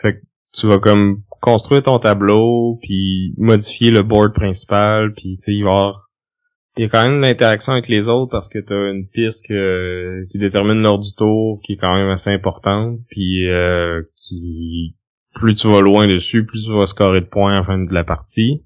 Fait 0.00 0.14
que 0.14 0.26
tu 0.54 0.68
vas 0.68 0.78
comme 0.78 1.24
construire 1.42 1.82
ton 1.82 1.98
tableau, 1.98 2.78
puis 2.80 3.34
modifier 3.36 3.90
le 3.90 4.02
board 4.02 4.32
principal, 4.32 5.12
puis 5.12 5.36
tu 5.36 5.42
sais, 5.42 5.52
il 5.52 5.64
va 5.64 5.70
y 5.70 5.72
avoir 5.72 6.12
il 6.76 6.82
y 6.82 6.86
a 6.86 6.88
quand 6.88 7.02
même 7.02 7.20
l'interaction 7.20 7.74
avec 7.74 7.88
les 7.88 8.08
autres 8.08 8.30
parce 8.30 8.48
que 8.48 8.58
tu 8.58 8.72
as 8.72 8.90
une 8.90 9.06
piste 9.06 9.46
qui 9.46 10.38
détermine 10.38 10.82
l'ordre 10.82 11.04
du 11.04 11.14
tour 11.14 11.60
qui 11.62 11.74
est 11.74 11.76
quand 11.76 11.94
même 11.94 12.08
assez 12.08 12.30
importante 12.30 12.98
puis 13.08 13.46
euh, 13.46 14.02
qui 14.16 14.96
plus 15.34 15.54
tu 15.54 15.68
vas 15.68 15.82
loin 15.82 16.06
dessus 16.06 16.46
plus 16.46 16.64
tu 16.64 16.72
vas 16.72 16.86
scorer 16.86 17.20
de 17.20 17.26
points 17.26 17.52
à 17.52 17.60
la 17.60 17.64
fin 17.64 17.78
de 17.78 17.92
la 17.92 18.04
partie 18.04 18.64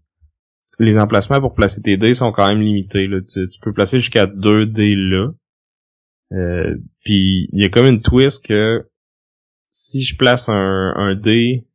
les 0.78 0.98
emplacements 0.98 1.40
pour 1.40 1.54
placer 1.54 1.82
tes 1.82 1.96
dés 1.96 2.14
sont 2.14 2.30
quand 2.30 2.48
même 2.48 2.60
limités 2.60 3.08
là. 3.08 3.18
Tu, 3.22 3.48
peux 3.60 3.72
placer 3.72 3.98
jusqu'à 3.98 4.26
deux 4.26 4.66
dés 4.66 4.94
là 4.94 5.32
euh, 6.32 6.76
puis 7.04 7.48
il 7.52 7.60
y 7.60 7.64
a 7.64 7.70
comme 7.70 7.86
une 7.86 8.02
twist 8.02 8.44
que 8.44 8.86
si 9.70 10.00
je 10.02 10.16
place 10.16 10.48
un, 10.48 10.92
un 10.94 11.16
dé 11.16 11.66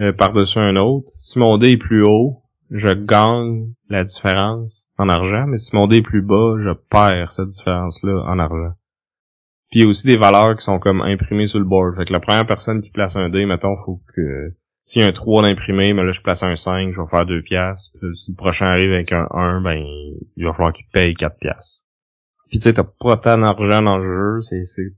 euh, 0.00 0.12
par-dessus 0.12 0.58
un 0.58 0.76
autre 0.76 1.08
si 1.16 1.38
mon 1.38 1.58
dé 1.58 1.72
est 1.72 1.76
plus 1.76 2.02
haut 2.02 2.42
je 2.72 2.88
gagne 2.88 3.74
la 3.90 4.02
différence 4.02 4.88
en 4.96 5.10
argent, 5.10 5.46
mais 5.46 5.58
si 5.58 5.76
mon 5.76 5.86
dé 5.86 5.96
est 5.96 6.02
plus 6.02 6.22
bas, 6.22 6.54
je 6.58 6.72
perds 6.72 7.30
cette 7.30 7.48
différence-là 7.48 8.24
en 8.26 8.38
argent. 8.38 8.72
Puis 9.70 9.80
il 9.80 9.82
y 9.82 9.86
a 9.86 9.88
aussi 9.88 10.06
des 10.06 10.16
valeurs 10.16 10.56
qui 10.56 10.64
sont 10.64 10.78
comme 10.78 11.02
imprimées 11.02 11.46
sur 11.46 11.58
le 11.58 11.66
board. 11.66 11.96
Fait 11.96 12.06
que 12.06 12.12
la 12.12 12.20
première 12.20 12.46
personne 12.46 12.80
qui 12.80 12.90
place 12.90 13.14
un 13.14 13.28
dé, 13.28 13.44
mettons, 13.44 13.76
faut 13.84 14.00
que 14.16 14.54
s'il 14.84 15.02
y 15.02 15.04
a 15.04 15.08
un 15.08 15.12
3 15.12 15.42
d'imprimé, 15.42 15.92
mais 15.92 16.02
là 16.02 16.12
je 16.12 16.22
place 16.22 16.42
un 16.42 16.56
5, 16.56 16.92
je 16.92 17.00
vais 17.00 17.08
faire 17.08 17.26
2 17.26 17.42
piastres. 17.42 17.92
Si 18.14 18.32
le 18.32 18.36
prochain 18.36 18.66
arrive 18.66 18.92
avec 18.92 19.12
un 19.12 19.28
1, 19.30 19.60
ben 19.60 19.84
il 20.36 20.44
va 20.44 20.52
falloir 20.52 20.72
qu'il 20.72 20.86
paye 20.92 21.14
4 21.14 21.38
piastres. 21.38 21.82
Puis 22.48 22.58
tu 22.58 22.64
sais, 22.64 22.72
t'as 22.72 22.84
pas 22.84 23.18
tant 23.18 23.38
d'argent 23.38 23.82
dans 23.82 23.98
le 23.98 24.04
jeu, 24.04 24.40
c'est 24.40 24.92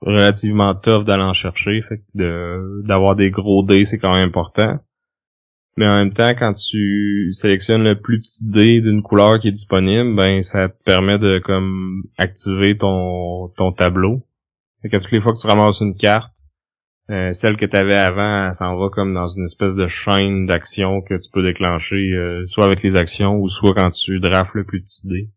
relativement 0.00 0.74
tough 0.74 1.04
d'aller 1.04 1.22
en 1.22 1.32
chercher. 1.32 1.82
Fait 1.88 1.98
que 1.98 2.82
d'avoir 2.86 3.16
des 3.16 3.30
gros 3.30 3.62
dés, 3.62 3.84
c'est 3.84 3.98
quand 3.98 4.14
même 4.14 4.28
important. 4.28 4.78
Mais 5.78 5.86
en 5.86 5.96
même 5.96 6.12
temps, 6.12 6.30
quand 6.30 6.54
tu 6.54 7.32
sélectionnes 7.32 7.84
le 7.84 8.00
plus 8.00 8.20
petit 8.20 8.48
dé 8.48 8.80
d'une 8.80 9.02
couleur 9.02 9.38
qui 9.38 9.48
est 9.48 9.52
disponible, 9.52 10.16
ben 10.16 10.42
ça 10.42 10.70
te 10.70 10.82
permet 10.84 11.18
de 11.18 11.38
comme 11.38 12.02
activer 12.16 12.76
ton 12.76 13.48
ton 13.56 13.72
tableau. 13.72 14.22
Fait 14.80 14.88
que 14.88 14.96
toutes 14.96 15.12
les 15.12 15.20
fois 15.20 15.34
que 15.34 15.40
tu 15.40 15.46
ramasses 15.46 15.80
une 15.80 15.96
carte, 15.96 16.32
euh, 17.10 17.32
celle 17.32 17.56
que 17.56 17.66
tu 17.66 17.76
avais 17.76 17.94
avant, 17.94 18.48
elle 18.48 18.54
s'en 18.54 18.76
va 18.76 18.88
comme 18.88 19.12
dans 19.12 19.28
une 19.28 19.44
espèce 19.44 19.74
de 19.74 19.86
chaîne 19.86 20.46
d'actions 20.46 21.02
que 21.02 21.14
tu 21.14 21.30
peux 21.30 21.42
déclencher, 21.42 22.12
euh, 22.14 22.44
soit 22.46 22.64
avec 22.64 22.82
les 22.82 22.96
actions 22.96 23.36
ou 23.36 23.48
soit 23.48 23.74
quand 23.74 23.90
tu 23.90 24.18
drafts 24.18 24.54
le 24.54 24.64
plus 24.64 24.82
petit 24.82 25.06
dé. 25.06 25.30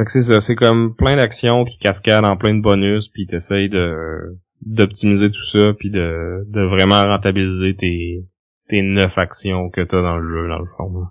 Fait 0.00 0.06
que 0.06 0.12
c'est 0.12 0.22
ça, 0.22 0.40
c'est 0.40 0.54
comme 0.54 0.96
plein 0.96 1.16
d'actions 1.16 1.66
qui 1.66 1.76
cascadent 1.76 2.24
en 2.24 2.38
plein 2.38 2.54
de 2.54 2.62
bonus, 2.62 3.08
puis 3.08 3.26
t'essayes 3.26 3.68
de 3.68 4.34
d'optimiser 4.62 5.30
tout 5.30 5.44
ça, 5.44 5.74
puis 5.78 5.90
de, 5.90 6.46
de 6.48 6.62
vraiment 6.62 7.02
rentabiliser 7.02 7.76
tes, 7.76 8.26
tes 8.70 8.80
neuf 8.80 9.18
actions 9.18 9.68
que 9.68 9.82
t'as 9.82 10.00
dans 10.00 10.16
le 10.16 10.26
jeu, 10.26 10.48
dans 10.48 10.58
le 10.60 10.70
fond. 10.74 11.06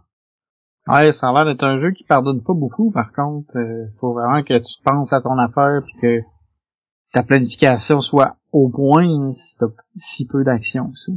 Ouais, 0.88 1.12
ça 1.12 1.30
a 1.30 1.34
l'air 1.34 1.46
d'être 1.46 1.64
un 1.64 1.80
jeu 1.80 1.92
qui 1.92 2.04
pardonne 2.04 2.42
pas 2.42 2.56
beaucoup, 2.56 2.90
par 2.90 3.14
contre. 3.14 3.56
Euh, 3.58 3.86
faut 4.00 4.14
vraiment 4.14 4.42
que 4.42 4.58
tu 4.58 4.82
penses 4.84 5.14
à 5.14 5.22
ton 5.22 5.38
affaire 5.38 5.84
puis 5.86 5.94
que 6.02 6.22
ta 7.14 7.22
planification 7.22 8.02
soit 8.02 8.38
au 8.52 8.70
point 8.70 9.32
si 9.34 9.56
t'as 9.60 9.68
si 9.94 10.26
peu 10.26 10.44
d'actions, 10.44 10.96
ça. 10.96 11.12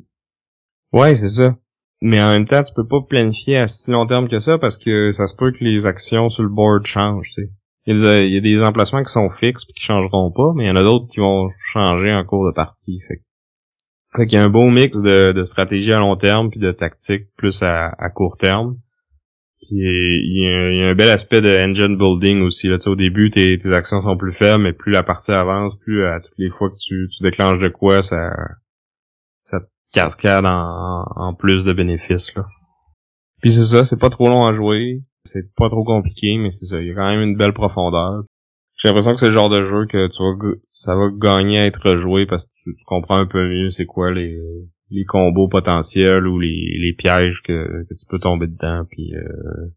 Ouais, 0.92 1.14
c'est 1.14 1.28
ça. 1.28 1.56
Mais 2.02 2.22
en 2.22 2.28
même 2.28 2.44
temps, 2.44 2.62
tu 2.62 2.74
peux 2.74 2.86
pas 2.86 3.00
planifier 3.00 3.56
à 3.56 3.66
si 3.66 3.92
long 3.92 4.06
terme 4.06 4.28
que 4.28 4.40
ça 4.40 4.58
parce 4.58 4.76
que 4.76 5.10
ça 5.12 5.26
se 5.26 5.34
peut 5.34 5.52
que 5.52 5.64
les 5.64 5.86
actions 5.86 6.28
sur 6.28 6.42
le 6.42 6.50
board 6.50 6.84
changent, 6.84 7.30
tu 7.34 7.44
sais. 7.44 7.50
Il 7.86 7.98
y, 7.98 8.36
a 8.36 8.40
des, 8.40 8.62
emplacements 8.62 9.02
qui 9.02 9.12
sont 9.12 9.28
fixes 9.28 9.64
et 9.68 9.72
qui 9.72 9.82
changeront 9.82 10.30
pas, 10.30 10.52
mais 10.54 10.64
il 10.64 10.68
y 10.68 10.70
en 10.70 10.76
a 10.76 10.84
d'autres 10.84 11.08
qui 11.08 11.18
vont 11.18 11.50
changer 11.58 12.12
en 12.12 12.24
cours 12.24 12.46
de 12.46 12.52
partie. 12.52 13.00
Fait 13.08 13.22
fait 14.14 14.26
qu'il 14.26 14.38
y 14.38 14.40
a 14.40 14.44
un 14.44 14.50
beau 14.50 14.68
mix 14.68 14.98
de, 14.98 15.32
de 15.32 15.42
stratégie 15.44 15.92
à 15.92 15.98
long 15.98 16.16
terme 16.16 16.50
puis 16.50 16.60
de 16.60 16.70
tactique 16.70 17.28
plus 17.36 17.62
à, 17.62 17.88
à 17.98 18.10
court 18.10 18.36
terme. 18.36 18.76
Puis 19.58 19.70
il 19.70 19.78
y, 19.78 20.46
a, 20.46 20.70
il 20.70 20.78
y, 20.78 20.82
a, 20.82 20.88
un 20.88 20.94
bel 20.94 21.08
aspect 21.08 21.40
de 21.40 21.56
engine 21.56 21.96
building 21.96 22.42
aussi. 22.42 22.68
Là, 22.68 22.76
au 22.86 22.94
début, 22.94 23.30
tes, 23.30 23.58
tes 23.58 23.72
actions 23.72 24.02
sont 24.02 24.16
plus 24.16 24.32
faibles, 24.32 24.62
mais 24.62 24.72
plus 24.72 24.92
la 24.92 25.02
partie 25.02 25.32
avance, 25.32 25.76
plus 25.76 26.04
à 26.04 26.20
toutes 26.20 26.36
les 26.36 26.50
fois 26.50 26.68
que 26.68 26.76
tu, 26.76 27.08
tu 27.08 27.22
déclenches 27.22 27.60
de 27.60 27.68
quoi, 27.68 28.02
ça, 28.02 28.32
ça 29.44 29.60
te 29.60 29.66
cascade 29.92 30.44
en, 30.44 31.04
en 31.16 31.34
plus 31.34 31.64
de 31.64 31.72
bénéfices. 31.72 32.34
Là. 32.34 32.44
Puis 33.40 33.52
c'est 33.52 33.64
ça, 33.64 33.84
c'est 33.84 33.98
pas 33.98 34.10
trop 34.10 34.28
long 34.28 34.44
à 34.44 34.52
jouer. 34.52 35.02
C'est 35.24 35.54
pas 35.54 35.68
trop 35.68 35.84
compliqué, 35.84 36.36
mais 36.38 36.50
c'est 36.50 36.66
ça. 36.66 36.80
Il 36.80 36.88
y 36.88 36.90
a 36.90 36.94
quand 36.94 37.08
même 37.08 37.22
une 37.22 37.36
belle 37.36 37.52
profondeur. 37.52 38.24
J'ai 38.76 38.88
l'impression 38.88 39.14
que 39.14 39.20
c'est 39.20 39.28
le 39.28 39.32
genre 39.32 39.50
de 39.50 39.62
jeu 39.62 39.86
que 39.86 40.08
tu 40.08 40.22
vas, 40.22 40.56
ça 40.72 40.96
va 40.96 41.10
gagner 41.12 41.60
à 41.60 41.66
être 41.66 41.96
joué 41.98 42.26
parce 42.26 42.46
que 42.46 42.52
tu, 42.64 42.84
comprends 42.84 43.18
un 43.18 43.26
peu 43.26 43.48
mieux 43.48 43.70
c'est 43.70 43.86
quoi 43.86 44.10
les, 44.10 44.36
les 44.90 45.04
combos 45.04 45.48
potentiels 45.48 46.26
ou 46.26 46.40
les, 46.40 46.76
les 46.80 46.92
pièges 46.92 47.42
que, 47.42 47.84
que 47.88 47.94
tu 47.94 48.06
peux 48.08 48.18
tomber 48.18 48.48
dedans. 48.48 48.84
Puis 48.90 49.14
euh, 49.14 49.70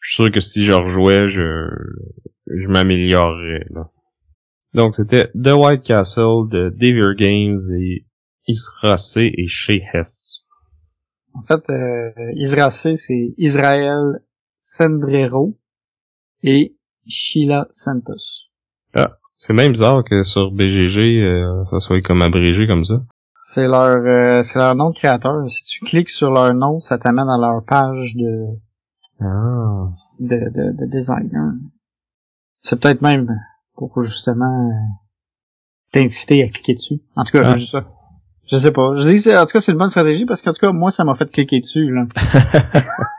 je 0.00 0.08
suis 0.08 0.16
sûr 0.16 0.30
que 0.30 0.40
si 0.40 0.64
je 0.64 0.72
rejouais, 0.72 1.28
je, 1.28 1.68
je 2.46 2.68
m'améliorerais. 2.68 3.66
Donc 4.72 4.94
c'était 4.94 5.28
The 5.32 5.52
White 5.52 5.82
Castle 5.82 6.48
de 6.50 6.70
Devir 6.70 7.14
Games 7.14 7.58
et 7.78 8.06
Isracé 8.48 9.30
et 9.36 9.46
chez 9.46 9.82
Hess. 9.92 10.44
En 11.34 11.42
fait, 11.42 11.68
euh, 11.68 12.12
Isracé, 12.34 12.96
c'est 12.96 13.34
Israël 13.36 14.22
Sandrero 14.68 15.56
et 16.42 16.72
Sheila 17.06 17.68
Santos. 17.70 18.48
Ah, 18.94 19.12
c'est 19.36 19.52
même 19.52 19.70
bizarre 19.70 20.02
que 20.02 20.24
sur 20.24 20.50
BGG, 20.50 21.22
euh, 21.22 21.64
ça 21.70 21.78
soit 21.78 22.00
comme 22.00 22.20
abrégé 22.20 22.66
comme 22.66 22.84
ça. 22.84 22.94
C'est 23.44 23.68
leur, 23.68 23.96
euh, 23.96 24.42
c'est 24.42 24.58
leur 24.58 24.74
nom 24.74 24.90
de 24.90 24.96
créateur. 24.96 25.48
Si 25.48 25.62
tu 25.62 25.84
cliques 25.84 26.08
sur 26.08 26.32
leur 26.32 26.52
nom, 26.52 26.80
ça 26.80 26.98
t'amène 26.98 27.28
à 27.28 27.38
leur 27.38 27.64
page 27.64 28.16
de, 28.16 28.58
ah. 29.20 29.92
de, 30.18 30.36
de, 30.36 30.76
de 30.76 30.90
designer. 30.90 31.52
C'est 32.58 32.80
peut-être 32.80 33.02
même 33.02 33.38
pour 33.76 34.02
justement 34.02 34.72
t'inciter 35.92 36.42
à 36.42 36.48
cliquer 36.48 36.74
dessus. 36.74 37.00
En 37.14 37.24
tout 37.24 37.38
cas, 37.38 37.52
ah. 37.52 37.56
je, 37.56 37.78
je 38.50 38.56
sais 38.56 38.72
pas. 38.72 38.96
Je 38.96 39.02
dis 39.04 39.36
en 39.36 39.46
tout 39.46 39.52
cas 39.52 39.60
c'est 39.60 39.70
une 39.70 39.78
bonne 39.78 39.90
stratégie 39.90 40.26
parce 40.26 40.42
qu'en 40.42 40.52
tout 40.52 40.66
cas 40.66 40.72
moi 40.72 40.90
ça 40.90 41.04
m'a 41.04 41.14
fait 41.14 41.30
cliquer 41.30 41.60
dessus 41.60 41.88
là. 41.88 42.04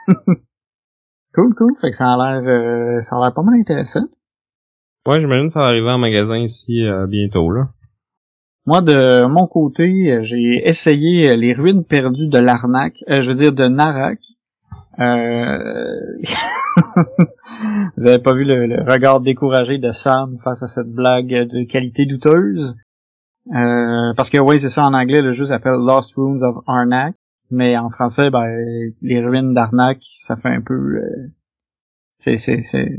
Cool, 1.33 1.53
cool. 1.55 1.73
Fait 1.79 1.89
que 1.89 1.95
ça 1.95 2.13
a 2.13 2.17
l'air, 2.17 2.47
euh, 2.47 3.01
ça 3.01 3.15
a 3.15 3.21
l'air 3.21 3.33
pas 3.33 3.43
mal 3.43 3.59
intéressant. 3.59 4.05
Ouais, 5.07 5.19
j'imagine 5.19 5.47
que 5.47 5.53
ça 5.53 5.61
va 5.61 5.67
arriver 5.67 5.89
en 5.89 5.97
magasin 5.97 6.37
ici 6.37 6.85
euh, 6.85 7.07
bientôt, 7.07 7.49
là. 7.51 7.69
Moi, 8.65 8.81
de 8.81 9.25
mon 9.27 9.47
côté, 9.47 10.19
j'ai 10.23 10.67
essayé 10.67 11.29
les 11.37 11.53
ruines 11.53 11.85
perdues 11.85 12.27
de 12.27 12.39
l'Arnac, 12.39 12.95
euh, 13.09 13.21
je 13.21 13.29
veux 13.29 13.35
dire 13.35 13.53
de 13.53 13.65
Narak. 13.67 14.19
Euh... 14.99 16.17
Vous 17.97 18.07
avez 18.07 18.19
pas 18.19 18.33
vu 18.33 18.43
le, 18.43 18.83
regard 18.91 19.21
découragé 19.21 19.77
de 19.77 19.91
Sam 19.91 20.37
face 20.43 20.63
à 20.63 20.67
cette 20.67 20.91
blague 20.91 21.29
de 21.29 21.63
qualité 21.63 22.05
douteuse? 22.05 22.75
parce 24.17 24.29
que 24.29 24.41
oui, 24.41 24.59
c'est 24.59 24.69
ça 24.69 24.83
en 24.83 24.93
anglais, 24.93 25.21
le 25.21 25.31
jeu 25.31 25.45
s'appelle 25.45 25.79
Lost 25.79 26.15
Runes 26.17 26.43
of 26.43 26.57
Arnak. 26.67 27.15
Mais 27.49 27.77
en 27.77 27.89
français, 27.89 28.29
ben, 28.29 28.45
les 29.01 29.19
ruines 29.19 29.53
d'arnaque, 29.53 30.03
ça 30.17 30.35
fait 30.35 30.49
un 30.49 30.61
peu... 30.61 30.73
Euh, 30.73 31.31
c'est, 32.15 32.37
c'est, 32.37 32.61
c'est... 32.61 32.97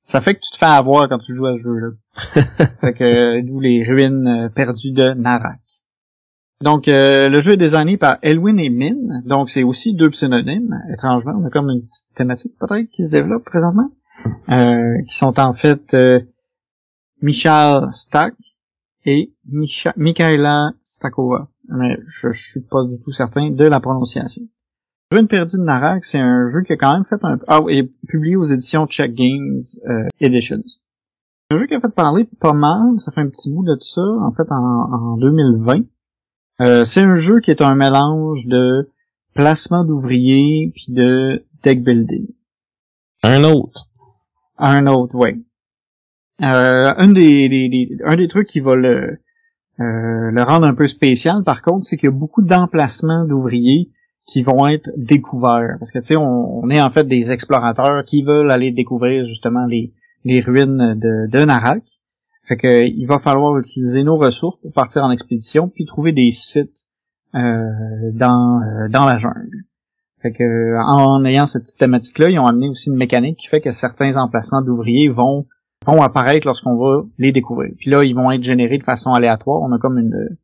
Ça 0.00 0.20
fait 0.20 0.34
que 0.34 0.40
tu 0.40 0.52
te 0.52 0.58
fais 0.58 0.66
avoir 0.66 1.08
quand 1.08 1.18
tu 1.18 1.34
joues 1.34 1.46
à 1.46 1.56
ce 1.56 1.62
jeu-là. 1.62 1.90
fait 2.80 2.94
que, 2.94 3.40
d'où 3.42 3.60
les 3.60 3.84
ruines 3.84 4.26
euh, 4.26 4.48
perdues 4.48 4.92
de 4.92 5.12
Narak. 5.14 5.60
Donc, 6.62 6.88
euh, 6.88 7.28
le 7.28 7.40
jeu 7.40 7.52
est 7.52 7.56
designé 7.56 7.96
par 7.96 8.18
Elwin 8.22 8.58
et 8.58 8.70
Min. 8.70 9.22
Donc, 9.24 9.50
c'est 9.50 9.62
aussi 9.62 9.94
deux 9.94 10.10
pseudonymes. 10.10 10.74
Étrangement, 10.92 11.32
on 11.36 11.46
a 11.46 11.50
comme 11.50 11.70
une 11.70 11.82
petite 11.86 12.14
thématique 12.14 12.52
peut-être 12.58 12.90
qui 12.90 13.04
se 13.04 13.10
développe 13.10 13.44
présentement. 13.44 13.90
qui 15.08 15.16
sont 15.16 15.40
en 15.40 15.54
fait 15.54 15.96
Michal 17.22 17.92
Stack 17.92 18.34
et 19.04 19.32
Micha 19.46 19.92
Mikaela 19.96 20.72
Stakova 20.82 21.48
mais 21.70 21.98
je, 22.06 22.30
suis 22.32 22.60
pas 22.60 22.84
du 22.84 23.00
tout 23.00 23.12
certain 23.12 23.50
de 23.50 23.64
la 23.64 23.80
prononciation. 23.80 24.42
Ruine 25.12 25.28
perdue 25.28 25.56
de 25.56 25.62
Narak, 25.62 26.04
c'est 26.04 26.18
un 26.18 26.48
jeu 26.48 26.62
qui 26.62 26.72
a 26.72 26.76
quand 26.76 26.92
même 26.92 27.04
fait 27.04 27.24
un... 27.24 27.38
Ah, 27.48 27.60
et 27.68 27.90
publié 28.06 28.36
aux 28.36 28.44
éditions 28.44 28.86
Check 28.86 29.14
Games 29.14 29.58
euh, 29.88 30.06
Editions. 30.20 30.62
C'est 30.64 31.54
un 31.54 31.56
jeu 31.56 31.66
qui 31.66 31.74
a 31.74 31.80
fait 31.80 31.92
parler 31.92 32.28
pas 32.40 32.52
mal, 32.52 32.98
ça 32.98 33.10
fait 33.10 33.20
un 33.20 33.28
petit 33.28 33.52
bout 33.52 33.64
de 33.64 33.76
ça, 33.80 34.02
en 34.02 34.32
fait, 34.32 34.46
en, 34.50 35.16
2020. 35.16 35.84
Euh, 36.60 36.84
c'est 36.84 37.00
un 37.00 37.16
jeu 37.16 37.40
qui 37.40 37.50
est 37.50 37.62
un 37.62 37.74
mélange 37.74 38.46
de 38.46 38.88
placement 39.34 39.84
d'ouvriers 39.84 40.70
puis 40.74 40.92
de 40.92 41.44
deck 41.64 41.82
building. 41.82 42.28
Un 43.22 43.42
autre. 43.44 43.88
Un 44.58 44.86
autre, 44.86 45.14
oui. 45.14 45.44
Euh, 46.42 46.92
un 46.96 47.08
des, 47.08 47.98
un 48.04 48.16
des 48.16 48.28
trucs 48.28 48.48
qui 48.48 48.60
va 48.60 48.76
le, 48.76 49.18
euh, 49.80 50.30
le 50.30 50.42
rendre 50.42 50.66
un 50.66 50.74
peu 50.74 50.86
spécial, 50.86 51.42
par 51.44 51.62
contre, 51.62 51.84
c'est 51.84 51.96
qu'il 51.96 52.08
y 52.08 52.12
a 52.12 52.16
beaucoup 52.16 52.42
d'emplacements 52.42 53.24
d'ouvriers 53.24 53.90
qui 54.26 54.42
vont 54.42 54.66
être 54.66 54.90
découverts. 54.96 55.76
Parce 55.78 55.90
que, 55.90 55.98
tu 55.98 56.06
sais, 56.06 56.16
on, 56.16 56.68
est 56.70 56.80
en 56.80 56.90
fait 56.90 57.04
des 57.04 57.32
explorateurs 57.32 58.04
qui 58.04 58.22
veulent 58.22 58.50
aller 58.50 58.72
découvrir 58.72 59.26
justement 59.26 59.66
les, 59.66 59.92
ruines 60.42 60.98
de, 60.98 61.30
de 61.30 61.44
Narak. 61.44 61.82
Fait 62.46 62.56
que 62.56 62.84
il 62.84 63.06
va 63.06 63.20
falloir 63.20 63.56
utiliser 63.58 64.02
nos 64.02 64.16
ressources 64.16 64.60
pour 64.60 64.72
partir 64.72 65.04
en 65.04 65.10
expédition 65.10 65.68
puis 65.68 65.86
trouver 65.86 66.12
des 66.12 66.30
sites 66.30 66.86
euh, 67.34 67.40
dans, 68.12 68.60
euh, 68.60 68.88
dans 68.88 69.06
la 69.06 69.18
jungle. 69.18 69.64
Fait 70.20 70.32
que 70.32 70.76
en 70.76 71.24
ayant 71.24 71.46
cette 71.46 71.74
thématique-là, 71.78 72.28
ils 72.28 72.38
ont 72.38 72.46
amené 72.46 72.68
aussi 72.68 72.90
une 72.90 72.96
mécanique 72.96 73.38
qui 73.38 73.46
fait 73.46 73.60
que 73.60 73.70
certains 73.70 74.16
emplacements 74.16 74.60
d'ouvriers 74.62 75.08
vont 75.08 75.46
vont 75.86 76.02
apparaître 76.02 76.46
lorsqu'on 76.46 76.76
va 76.76 77.04
les 77.18 77.32
découvrir. 77.32 77.72
Puis 77.78 77.90
là, 77.90 78.04
ils 78.04 78.14
vont 78.14 78.30
être 78.30 78.42
générés 78.42 78.78
de 78.78 78.84
façon 78.84 79.12
aléatoire. 79.12 79.62
On 79.62 79.72
a 79.72 79.78
comme 79.78 79.98
une, 79.98 80.36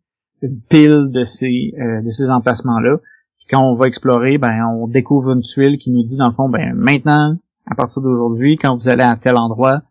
une 0.43 0.61
pile 0.69 1.11
de 1.11 1.25
ces 1.25 1.75
euh, 1.79 2.03
ces 2.11 2.31
emplacements-là. 2.31 2.99
Puis 3.37 3.47
quand 3.51 3.63
on 3.63 3.75
va 3.75 3.87
explorer, 3.87 4.39
ben 4.39 4.65
on 4.75 4.87
découvre 4.87 5.33
une 5.33 5.43
tuile 5.43 5.79
qui 5.79 5.91
nous 5.91 6.03
dit 6.03 6.17
dans 6.17 6.29
le 6.29 6.35
fond, 6.35 6.49
ben 6.49 6.73
maintenant, 6.75 7.37
à 7.67 7.75
partir 7.75 8.03
d'aujourd'hui, 8.03 8.57
quand 8.57 8.75
vous 8.75 8.89
allez 8.89 9.03
à 9.03 9.17
tel 9.17 9.37
endroit, 9.37 9.83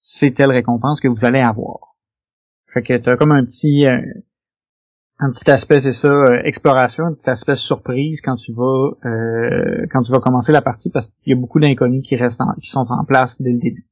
c'est 0.00 0.32
telle 0.32 0.50
récompense 0.50 1.00
que 1.00 1.08
vous 1.08 1.24
allez 1.24 1.40
avoir. 1.40 1.96
Fait 2.66 2.82
que 2.82 2.96
t'as 2.98 3.16
comme 3.16 3.32
un 3.32 3.44
petit 3.44 3.86
euh, 3.86 4.00
un 5.18 5.30
petit 5.30 5.50
aspect, 5.50 5.80
c'est 5.80 5.92
ça, 5.92 6.08
euh, 6.08 6.42
exploration, 6.42 7.04
un 7.04 7.14
petit 7.14 7.30
aspect 7.30 7.54
surprise 7.54 8.20
quand 8.20 8.36
tu 8.36 8.52
vas 8.52 8.90
quand 9.90 10.02
tu 10.02 10.12
vas 10.12 10.18
commencer 10.18 10.52
la 10.52 10.60
partie 10.60 10.90
parce 10.90 11.06
qu'il 11.06 11.32
y 11.32 11.36
a 11.36 11.40
beaucoup 11.40 11.58
d'inconnus 11.58 12.06
qui 12.06 12.16
restent 12.16 12.42
qui 12.60 12.68
sont 12.68 12.86
en 12.90 13.04
place 13.04 13.40
dès 13.40 13.52
le 13.52 13.58
début. 13.58 13.86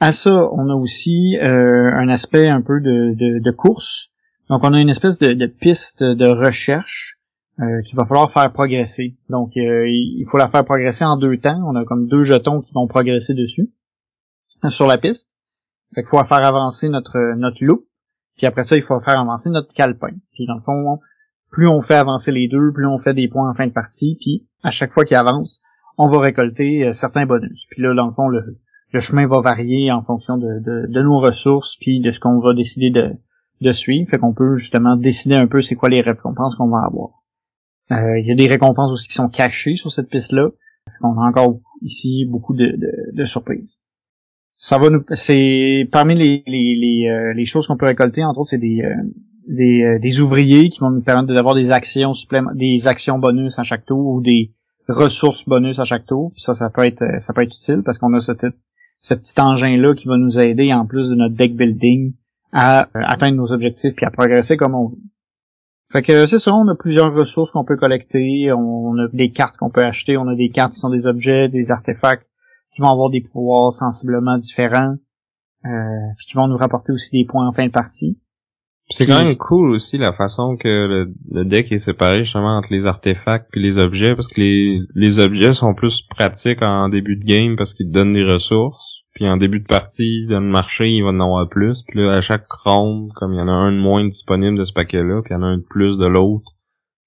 À 0.00 0.12
ça, 0.12 0.48
on 0.52 0.68
a 0.68 0.74
aussi 0.74 1.38
euh, 1.38 1.90
un 1.94 2.08
aspect 2.08 2.48
un 2.48 2.60
peu 2.60 2.80
de, 2.80 3.14
de, 3.14 3.42
de 3.42 3.50
course. 3.50 4.10
Donc, 4.48 4.62
on 4.62 4.72
a 4.74 4.80
une 4.80 4.90
espèce 4.90 5.18
de, 5.18 5.32
de 5.32 5.46
piste 5.46 6.04
de 6.04 6.26
recherche 6.26 7.18
euh, 7.60 7.80
qu'il 7.82 7.96
va 7.96 8.04
falloir 8.04 8.30
faire 8.30 8.52
progresser. 8.52 9.16
Donc, 9.30 9.56
euh, 9.56 9.88
il 9.88 10.26
faut 10.30 10.36
la 10.36 10.48
faire 10.48 10.64
progresser 10.64 11.04
en 11.04 11.16
deux 11.16 11.38
temps. 11.38 11.58
On 11.66 11.74
a 11.74 11.84
comme 11.84 12.06
deux 12.06 12.22
jetons 12.22 12.60
qui 12.60 12.72
vont 12.74 12.86
progresser 12.86 13.32
dessus 13.32 13.70
sur 14.68 14.86
la 14.86 14.98
piste. 14.98 15.36
Fait 15.94 16.02
qu'il 16.02 16.10
faut 16.10 16.22
faire 16.24 16.44
avancer 16.44 16.88
notre 16.88 17.34
notre 17.36 17.64
loup. 17.64 17.86
Puis 18.36 18.46
après 18.46 18.64
ça, 18.64 18.76
il 18.76 18.82
faut 18.82 19.00
faire 19.00 19.18
avancer 19.18 19.48
notre 19.48 19.72
calepin. 19.72 20.12
Puis 20.32 20.46
dans 20.46 20.56
le 20.56 20.60
fond, 20.60 21.00
plus 21.50 21.68
on 21.68 21.80
fait 21.80 21.94
avancer 21.94 22.32
les 22.32 22.48
deux, 22.48 22.72
plus 22.72 22.86
on 22.86 22.98
fait 22.98 23.14
des 23.14 23.28
points 23.28 23.48
en 23.48 23.54
fin 23.54 23.66
de 23.66 23.72
partie. 23.72 24.18
Puis 24.20 24.46
à 24.62 24.70
chaque 24.70 24.92
fois 24.92 25.04
qu'il 25.04 25.16
avance, 25.16 25.62
on 25.96 26.08
va 26.08 26.20
récolter 26.20 26.84
euh, 26.84 26.92
certains 26.92 27.24
bonus. 27.24 27.66
Puis 27.70 27.82
là, 27.82 27.94
dans 27.94 28.06
le 28.06 28.12
fond, 28.12 28.28
le, 28.28 28.58
le 28.96 29.00
chemin 29.00 29.26
va 29.26 29.42
varier 29.42 29.92
en 29.92 30.02
fonction 30.02 30.38
de, 30.38 30.58
de, 30.64 30.86
de 30.88 31.02
nos 31.02 31.18
ressources 31.18 31.76
puis 31.76 32.00
de 32.00 32.12
ce 32.12 32.18
qu'on 32.18 32.40
va 32.40 32.54
décider 32.54 32.88
de, 32.88 33.12
de 33.60 33.72
suivre. 33.72 34.08
Fait 34.08 34.16
qu'on 34.16 34.32
peut 34.32 34.54
justement 34.54 34.96
décider 34.96 35.34
un 35.34 35.46
peu 35.46 35.60
c'est 35.60 35.74
quoi 35.74 35.90
les 35.90 36.00
récompenses 36.00 36.56
qu'on 36.56 36.70
va 36.70 36.78
avoir. 36.86 37.10
Euh, 37.92 38.18
il 38.18 38.26
y 38.26 38.32
a 38.32 38.34
des 38.34 38.46
récompenses 38.46 38.90
aussi 38.90 39.06
qui 39.08 39.14
sont 39.14 39.28
cachées 39.28 39.74
sur 39.74 39.92
cette 39.92 40.08
piste-là. 40.08 40.48
On 41.02 41.18
a 41.18 41.28
encore 41.28 41.60
ici 41.82 42.24
beaucoup 42.24 42.54
de, 42.54 42.64
de, 42.64 42.90
de 43.12 43.24
surprises. 43.24 43.78
Ça 44.54 44.78
va 44.78 44.88
nous, 44.88 45.04
c'est 45.10 45.86
parmi 45.92 46.14
les 46.14 46.42
les, 46.46 46.74
les, 46.74 47.08
euh, 47.10 47.34
les 47.34 47.44
choses 47.44 47.66
qu'on 47.66 47.76
peut 47.76 47.84
récolter 47.84 48.24
entre 48.24 48.40
autres 48.40 48.48
c'est 48.48 48.58
des 48.58 48.80
euh, 48.82 48.94
des, 49.46 49.82
euh, 49.82 49.98
des 49.98 50.20
ouvriers 50.22 50.70
qui 50.70 50.80
vont 50.80 50.90
nous 50.90 51.02
permettre 51.02 51.34
d'avoir 51.34 51.54
des 51.54 51.70
actions 51.70 52.14
supplémentaires, 52.14 52.56
des 52.56 52.88
actions 52.88 53.18
bonus 53.18 53.58
à 53.58 53.62
chaque 53.62 53.84
tour 53.84 54.06
ou 54.06 54.22
des 54.22 54.54
ressources 54.88 55.46
bonus 55.46 55.78
à 55.78 55.84
chaque 55.84 56.06
tour. 56.06 56.32
Puis 56.32 56.40
ça, 56.40 56.54
ça 56.54 56.70
peut 56.70 56.84
être 56.84 57.04
ça 57.18 57.34
peut 57.34 57.42
être 57.42 57.54
utile 57.54 57.82
parce 57.84 57.98
qu'on 57.98 58.14
a 58.14 58.20
ce, 58.20 58.32
ce 58.98 59.14
petit 59.14 59.40
engin 59.40 59.76
là 59.76 59.94
qui 59.94 60.08
va 60.08 60.16
nous 60.16 60.38
aider 60.38 60.72
en 60.72 60.86
plus 60.86 61.08
de 61.08 61.14
notre 61.14 61.34
deck 61.34 61.54
building 61.56 62.14
à 62.52 62.88
atteindre 62.94 63.36
nos 63.36 63.52
objectifs 63.52 63.94
puis 63.94 64.06
à 64.06 64.10
progresser 64.10 64.56
comme 64.56 64.74
on 64.74 64.88
veut. 64.88 64.98
Fait 65.92 66.02
que 66.02 66.26
c'est 66.26 66.38
ça, 66.38 66.54
on 66.54 66.66
a 66.68 66.74
plusieurs 66.74 67.14
ressources 67.14 67.52
qu'on 67.52 67.64
peut 67.64 67.76
collecter, 67.76 68.52
on 68.52 68.98
a 68.98 69.08
des 69.12 69.30
cartes 69.30 69.56
qu'on 69.56 69.70
peut 69.70 69.84
acheter, 69.84 70.16
on 70.16 70.26
a 70.26 70.34
des 70.34 70.50
cartes 70.50 70.72
qui 70.72 70.80
sont 70.80 70.90
des 70.90 71.06
objets, 71.06 71.48
des 71.48 71.70
artefacts 71.70 72.28
qui 72.74 72.82
vont 72.82 72.88
avoir 72.88 73.08
des 73.10 73.22
pouvoirs 73.22 73.72
sensiblement 73.72 74.36
différents, 74.36 74.96
euh, 75.64 75.68
puis 76.18 76.26
qui 76.26 76.34
vont 76.34 76.48
nous 76.48 76.56
rapporter 76.56 76.92
aussi 76.92 77.10
des 77.12 77.24
points 77.24 77.46
en 77.46 77.52
fin 77.52 77.66
de 77.66 77.72
partie. 77.72 78.18
C'est 78.88 79.06
quand 79.06 79.22
même 79.24 79.36
cool 79.36 79.70
aussi 79.70 79.98
la 79.98 80.12
façon 80.12 80.56
que 80.56 81.06
le, 81.28 81.44
deck 81.44 81.72
est 81.72 81.78
séparé 81.78 82.22
justement 82.22 82.56
entre 82.56 82.68
les 82.70 82.86
artefacts 82.86 83.48
puis 83.50 83.60
les 83.60 83.78
objets 83.78 84.14
parce 84.14 84.28
que 84.28 84.40
les, 84.40 84.80
les 84.94 85.18
objets 85.18 85.52
sont 85.52 85.74
plus 85.74 86.02
pratiques 86.02 86.62
en 86.62 86.88
début 86.88 87.16
de 87.16 87.24
game 87.24 87.56
parce 87.56 87.74
qu'ils 87.74 87.88
te 87.88 87.92
donnent 87.92 88.12
des 88.12 88.24
ressources 88.24 88.96
puis 89.16 89.26
en 89.26 89.38
début 89.38 89.60
de 89.60 89.66
partie, 89.66 90.26
dans 90.26 90.40
le 90.40 90.46
marché, 90.46 90.90
il 90.90 91.02
va 91.02 91.08
en 91.08 91.20
avoir 91.20 91.48
plus. 91.48 91.82
Puis 91.88 92.00
là, 92.00 92.16
à 92.16 92.20
chaque 92.20 92.52
ronde, 92.52 93.12
comme 93.14 93.32
il 93.32 93.38
y 93.38 93.40
en 93.40 93.48
a 93.48 93.52
un 93.52 93.72
de 93.72 93.78
moins 93.78 94.04
disponible 94.04 94.58
de 94.58 94.64
ce 94.64 94.74
paquet-là, 94.74 95.22
puis 95.22 95.32
il 95.32 95.38
y 95.38 95.38
en 95.38 95.42
a 95.42 95.46
un 95.46 95.56
de 95.56 95.62
plus 95.62 95.96
de 95.96 96.04
l'autre, 96.04 96.52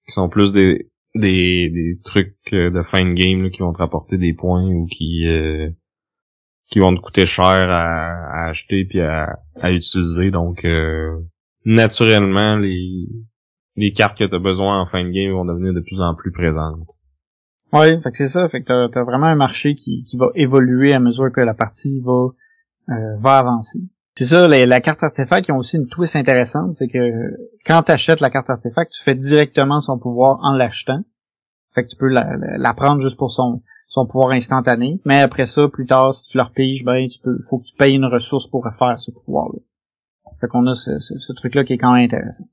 qui 0.04 0.12
sont 0.12 0.28
plus 0.28 0.52
des, 0.52 0.90
des, 1.14 1.70
des 1.70 2.00
trucs 2.02 2.34
euh, 2.52 2.70
de 2.70 2.82
fin 2.82 3.04
de 3.04 3.12
game 3.12 3.48
qui 3.50 3.60
vont 3.60 3.72
te 3.72 3.78
rapporter 3.78 4.18
des 4.18 4.34
points 4.34 4.66
ou 4.66 4.86
qui 4.86 5.24
euh, 5.28 5.70
qui 6.68 6.80
vont 6.80 6.92
te 6.96 7.00
coûter 7.00 7.26
cher 7.26 7.70
à, 7.70 8.48
acheter 8.48 8.84
puis 8.86 9.00
à, 9.00 9.38
à 9.60 9.70
utiliser. 9.70 10.32
Donc 10.32 10.64
euh, 10.64 11.16
naturellement, 11.64 12.56
les, 12.56 13.06
les 13.76 13.92
cartes 13.92 14.18
que 14.18 14.24
tu 14.24 14.34
as 14.34 14.38
besoin 14.38 14.80
en 14.80 14.86
fin 14.86 15.04
de 15.04 15.10
game 15.10 15.32
vont 15.32 15.44
devenir 15.44 15.72
de 15.72 15.80
plus 15.80 16.00
en 16.00 16.14
plus 16.14 16.32
présentes. 16.32 16.88
Oui, 17.72 18.00
fait 18.02 18.10
que 18.10 18.16
c'est 18.16 18.26
ça. 18.26 18.48
Fait 18.48 18.62
que 18.62 18.88
t'as, 18.88 19.04
vraiment 19.04 19.26
un 19.26 19.36
marché 19.36 19.74
qui, 19.74 20.04
qui 20.04 20.16
va 20.16 20.26
évoluer 20.34 20.92
à 20.92 20.98
mesure 20.98 21.30
que 21.32 21.40
la 21.40 21.54
partie 21.54 22.00
va 22.00 22.28
euh, 22.88 23.16
va 23.18 23.38
avancer. 23.38 23.78
C'est 24.16 24.24
ça, 24.24 24.48
la 24.48 24.80
carte 24.80 25.02
artefact 25.02 25.44
qui 25.44 25.52
ont 25.52 25.58
aussi 25.58 25.76
une 25.76 25.86
twist 25.86 26.16
intéressante, 26.16 26.74
c'est 26.74 26.88
que 26.88 26.98
quand 27.64 27.82
tu 27.82 27.92
achètes 27.92 28.20
la 28.20 28.28
carte 28.28 28.50
artefact, 28.50 28.92
tu 28.92 29.02
fais 29.02 29.14
directement 29.14 29.80
son 29.80 29.98
pouvoir 29.98 30.40
en 30.42 30.52
l'achetant. 30.52 31.04
Fait 31.74 31.84
que 31.84 31.88
tu 31.88 31.96
peux 31.96 32.08
la, 32.08 32.74
prendre 32.74 33.00
juste 33.00 33.16
pour 33.16 33.30
son 33.30 33.62
son 33.86 34.06
pouvoir 34.06 34.32
instantané. 34.32 35.00
Mais 35.04 35.20
après 35.20 35.46
ça, 35.46 35.68
plus 35.68 35.86
tard, 35.86 36.12
si 36.12 36.26
tu 36.26 36.38
leur 36.38 36.52
piges, 36.52 36.84
ben 36.84 37.08
tu 37.08 37.18
peux 37.20 37.38
faut 37.48 37.58
que 37.58 37.66
tu 37.66 37.74
payes 37.76 37.94
une 37.94 38.04
ressource 38.04 38.46
pour 38.46 38.64
refaire 38.64 39.00
ce 39.00 39.10
pouvoir-là. 39.10 39.60
Fait 40.40 40.48
qu'on 40.48 40.66
a 40.66 40.74
ce, 40.74 40.98
ce 40.98 41.32
truc-là 41.32 41.64
qui 41.64 41.74
est 41.74 41.78
quand 41.78 41.92
même 41.92 42.04
intéressant. 42.04 42.44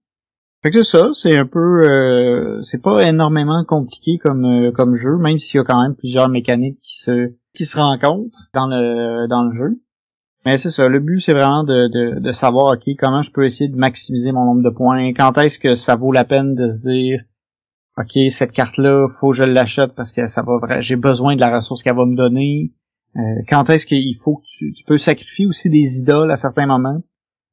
Fait 0.63 0.71
que 0.71 0.81
c'est 0.81 0.97
ça, 0.97 1.09
c'est 1.13 1.37
un 1.37 1.45
peu, 1.45 1.83
euh, 1.83 2.61
c'est 2.63 2.81
pas 2.81 3.07
énormément 3.07 3.63
compliqué 3.63 4.17
comme 4.17 4.43
euh, 4.45 4.71
comme 4.71 4.95
jeu, 4.95 5.15
même 5.17 5.37
s'il 5.37 5.59
y 5.59 5.61
a 5.61 5.63
quand 5.63 5.81
même 5.81 5.95
plusieurs 5.95 6.29
mécaniques 6.29 6.79
qui 6.81 6.97
se 6.97 7.33
qui 7.53 7.65
se 7.65 7.77
rencontrent 7.79 8.49
dans 8.55 8.65
le 8.67 9.27
dans 9.27 9.43
le 9.43 9.51
jeu. 9.51 9.79
Mais 10.45 10.57
c'est 10.57 10.71
ça, 10.71 10.87
le 10.87 10.99
but 10.99 11.19
c'est 11.19 11.33
vraiment 11.33 11.63
de, 11.63 11.87
de, 11.89 12.19
de 12.19 12.31
savoir 12.31 12.73
ok 12.73 12.95
comment 12.97 13.21
je 13.21 13.31
peux 13.31 13.45
essayer 13.45 13.69
de 13.69 13.75
maximiser 13.75 14.31
mon 14.31 14.45
nombre 14.45 14.63
de 14.63 14.73
points, 14.73 15.13
quand 15.13 15.37
est-ce 15.37 15.59
que 15.59 15.75
ça 15.75 15.95
vaut 15.95 16.11
la 16.11 16.23
peine 16.23 16.55
de 16.55 16.67
se 16.69 16.89
dire 16.89 17.21
ok 17.99 18.31
cette 18.31 18.51
carte 18.51 18.77
là 18.77 19.07
faut 19.19 19.29
que 19.29 19.35
je 19.35 19.43
l'achète 19.43 19.93
parce 19.93 20.11
que 20.11 20.25
ça 20.25 20.41
va 20.41 20.81
j'ai 20.81 20.95
besoin 20.95 21.35
de 21.35 21.41
la 21.41 21.55
ressource 21.55 21.83
qu'elle 21.83 21.95
va 21.95 22.05
me 22.05 22.15
donner. 22.15 22.73
Euh, 23.15 23.21
quand 23.47 23.69
est-ce 23.69 23.85
qu'il 23.85 24.15
faut 24.15 24.37
que 24.37 24.45
tu, 24.47 24.73
tu 24.73 24.83
peux 24.85 24.97
sacrifier 24.97 25.45
aussi 25.45 25.69
des 25.69 25.99
idoles 25.99 26.31
à 26.31 26.35
certains 26.35 26.67
moments 26.67 27.01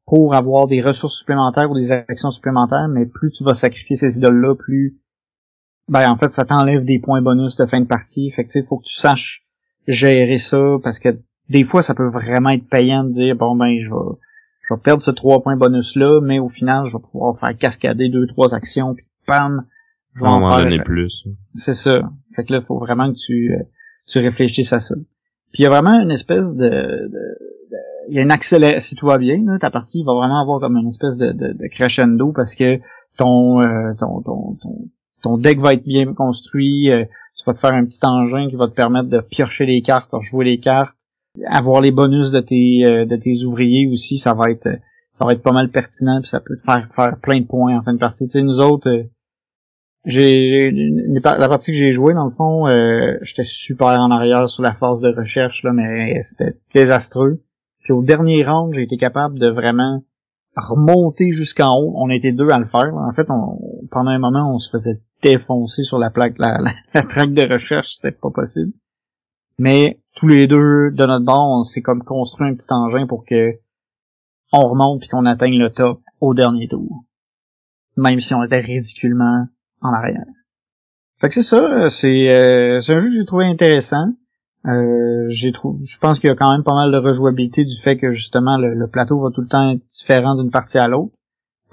pour 0.06 0.34
avoir 0.34 0.66
des 0.66 0.82
ressources 0.82 1.18
supplémentaires 1.18 1.70
ou 1.70 1.74
des 1.74 1.92
actions 1.92 2.30
supplémentaires, 2.30 2.88
mais 2.88 3.06
plus 3.06 3.30
tu 3.30 3.44
vas 3.44 3.54
sacrifier 3.54 3.96
ces 3.96 4.18
idoles-là, 4.18 4.54
plus 4.54 4.98
ben 5.88 6.10
en 6.10 6.16
fait 6.16 6.30
ça 6.30 6.44
t'enlève 6.44 6.84
des 6.84 6.98
points 6.98 7.22
bonus 7.22 7.56
de 7.56 7.66
fin 7.66 7.80
de 7.80 7.86
partie. 7.86 8.30
Fait 8.30 8.44
que 8.44 8.50
il 8.54 8.64
faut 8.64 8.78
que 8.78 8.86
tu 8.86 8.94
saches 8.94 9.46
gérer 9.86 10.38
ça 10.38 10.76
parce 10.82 10.98
que 10.98 11.20
des 11.50 11.64
fois 11.64 11.82
ça 11.82 11.94
peut 11.94 12.08
vraiment 12.08 12.50
être 12.50 12.68
payant 12.68 13.04
de 13.04 13.10
dire 13.10 13.36
bon 13.36 13.54
ben 13.54 13.78
je 13.82 13.90
vais 13.90 14.18
je 14.66 14.74
vais 14.74 14.80
perdre 14.80 15.02
ce 15.02 15.10
trois 15.10 15.42
points 15.42 15.56
bonus 15.56 15.94
là, 15.96 16.20
mais 16.22 16.38
au 16.38 16.48
final 16.48 16.84
je 16.86 16.96
vais 16.96 17.02
pouvoir 17.02 17.38
faire 17.38 17.56
cascader 17.56 18.08
deux 18.08 18.26
trois 18.26 18.54
actions 18.54 18.94
puis 18.94 19.04
pam 19.26 19.66
je 20.14 20.20
vais 20.20 20.28
en, 20.28 20.62
donner 20.62 20.78
plus. 20.78 21.26
C'est 21.54 21.74
ça. 21.74 22.02
Fait 22.36 22.44
que 22.44 22.52
là 22.52 22.60
il 22.62 22.66
faut 22.66 22.78
vraiment 22.78 23.12
que 23.12 23.18
tu 23.18 23.52
euh, 23.52 23.62
tu 24.06 24.18
réfléchisses 24.20 24.72
à 24.72 24.80
ça. 24.80 24.94
Puis 25.52 25.62
il 25.62 25.64
y 25.64 25.66
a 25.66 25.70
vraiment 25.70 26.00
une 26.00 26.10
espèce 26.10 26.54
de, 26.54 26.66
de 26.66 27.38
il 28.08 28.14
y 28.14 28.18
a 28.18 28.22
une 28.22 28.32
accélération, 28.32 28.80
si 28.80 28.94
tout 28.94 29.06
va 29.06 29.18
bien, 29.18 29.42
là, 29.44 29.58
ta 29.58 29.70
partie 29.70 30.02
va 30.04 30.14
vraiment 30.14 30.40
avoir 30.40 30.60
comme 30.60 30.76
une 30.76 30.88
espèce 30.88 31.16
de, 31.16 31.32
de, 31.32 31.52
de 31.52 31.66
crescendo 31.68 32.32
parce 32.32 32.54
que 32.54 32.78
ton, 33.16 33.60
euh, 33.60 33.92
ton, 33.98 34.22
ton, 34.22 34.56
ton, 35.22 35.38
deck 35.38 35.60
va 35.60 35.74
être 35.74 35.84
bien 35.84 36.12
construit, 36.14 36.90
euh, 36.90 37.04
tu 37.36 37.44
vas 37.46 37.54
te 37.54 37.60
faire 37.60 37.72
un 37.72 37.84
petit 37.84 38.00
engin 38.02 38.48
qui 38.48 38.56
va 38.56 38.66
te 38.66 38.74
permettre 38.74 39.08
de 39.08 39.20
piocher 39.20 39.66
les 39.66 39.80
cartes, 39.82 40.14
de 40.14 40.20
jouer 40.20 40.44
les 40.44 40.58
cartes, 40.58 40.96
avoir 41.46 41.80
les 41.80 41.90
bonus 41.90 42.30
de 42.30 42.40
tes 42.40 42.84
euh, 42.86 43.04
de 43.06 43.16
tes 43.16 43.44
ouvriers 43.44 43.88
aussi, 43.90 44.18
ça 44.18 44.34
va 44.34 44.50
être 44.50 44.68
ça 45.12 45.24
va 45.24 45.32
être 45.32 45.42
pas 45.42 45.52
mal 45.52 45.70
pertinent 45.70 46.20
puis 46.20 46.28
ça 46.28 46.40
peut 46.40 46.56
te 46.56 46.62
faire 46.62 46.88
faire 46.94 47.18
plein 47.20 47.40
de 47.40 47.46
points 47.46 47.78
en 47.78 47.82
fin 47.82 47.94
de 47.94 47.98
partie. 47.98 48.24
Tu 48.26 48.30
sais, 48.30 48.42
nous 48.42 48.60
autres 48.60 48.90
j'ai 50.04 50.70
la 50.70 51.48
partie 51.48 51.70
que 51.70 51.78
j'ai 51.78 51.92
joué 51.92 52.12
dans 52.12 52.26
le 52.26 52.30
fond, 52.30 52.66
j'étais 53.22 53.44
super 53.44 53.98
en 53.98 54.10
arrière 54.10 54.50
sur 54.50 54.62
la 54.62 54.74
phase 54.74 55.00
de 55.00 55.08
recherche 55.08 55.62
là, 55.62 55.72
mais 55.72 56.20
c'était 56.20 56.58
désastreux. 56.74 57.40
Puis 57.84 57.92
au 57.92 58.02
dernier 58.02 58.44
round, 58.44 58.74
j'ai 58.74 58.82
été 58.82 58.96
capable 58.96 59.38
de 59.38 59.48
vraiment 59.48 60.02
remonter 60.56 61.32
jusqu'en 61.32 61.78
haut. 61.78 61.92
On 61.96 62.08
était 62.08 62.32
deux 62.32 62.48
à 62.50 62.58
le 62.58 62.66
faire. 62.66 62.94
En 62.94 63.12
fait, 63.12 63.30
on, 63.30 63.86
pendant 63.90 64.10
un 64.10 64.18
moment, 64.18 64.52
on 64.52 64.58
se 64.58 64.70
faisait 64.70 65.00
défoncer 65.22 65.82
sur 65.82 65.98
la 65.98 66.10
plaque, 66.10 66.38
la, 66.38 66.58
la, 66.94 67.02
traque 67.02 67.32
de 67.32 67.50
recherche, 67.50 67.94
c'était 67.94 68.16
pas 68.16 68.30
possible. 68.30 68.72
Mais 69.58 70.00
tous 70.16 70.28
les 70.28 70.46
deux, 70.46 70.90
de 70.90 71.06
notre 71.06 71.24
bord, 71.24 71.60
on 71.60 71.62
s'est 71.62 71.82
comme 71.82 72.02
construit 72.02 72.48
un 72.48 72.54
petit 72.54 72.66
engin 72.70 73.06
pour 73.06 73.24
que 73.24 73.52
on 74.52 74.68
remonte 74.68 75.04
et 75.04 75.08
qu'on 75.08 75.26
atteigne 75.26 75.58
le 75.58 75.70
top 75.70 76.00
au 76.20 76.34
dernier 76.34 76.68
tour. 76.68 77.04
Même 77.96 78.20
si 78.20 78.34
on 78.34 78.42
était 78.42 78.60
ridiculement 78.60 79.46
en 79.80 79.92
arrière. 79.92 80.24
Fait 81.20 81.28
que 81.28 81.34
c'est 81.34 81.42
ça, 81.42 81.62
euh, 81.62 81.88
c'est 81.88 82.92
un 82.92 83.00
jeu 83.00 83.08
que 83.08 83.14
j'ai 83.14 83.24
trouvé 83.24 83.46
intéressant. 83.46 84.08
Euh, 84.66 85.26
j'ai 85.28 85.52
trouvé, 85.52 85.84
je 85.84 85.98
pense 85.98 86.18
qu'il 86.18 86.28
y 86.28 86.32
a 86.32 86.36
quand 86.36 86.50
même 86.50 86.64
pas 86.64 86.74
mal 86.74 86.90
de 86.90 86.96
rejouabilité 86.96 87.64
du 87.64 87.76
fait 87.76 87.98
que 87.98 88.12
justement 88.12 88.56
le, 88.56 88.86
plateau 88.88 89.20
va 89.20 89.30
tout 89.30 89.42
le 89.42 89.46
temps 89.46 89.70
être 89.70 89.84
différent 89.86 90.36
d'une 90.36 90.50
partie 90.50 90.78
à 90.78 90.88
l'autre. 90.88 91.12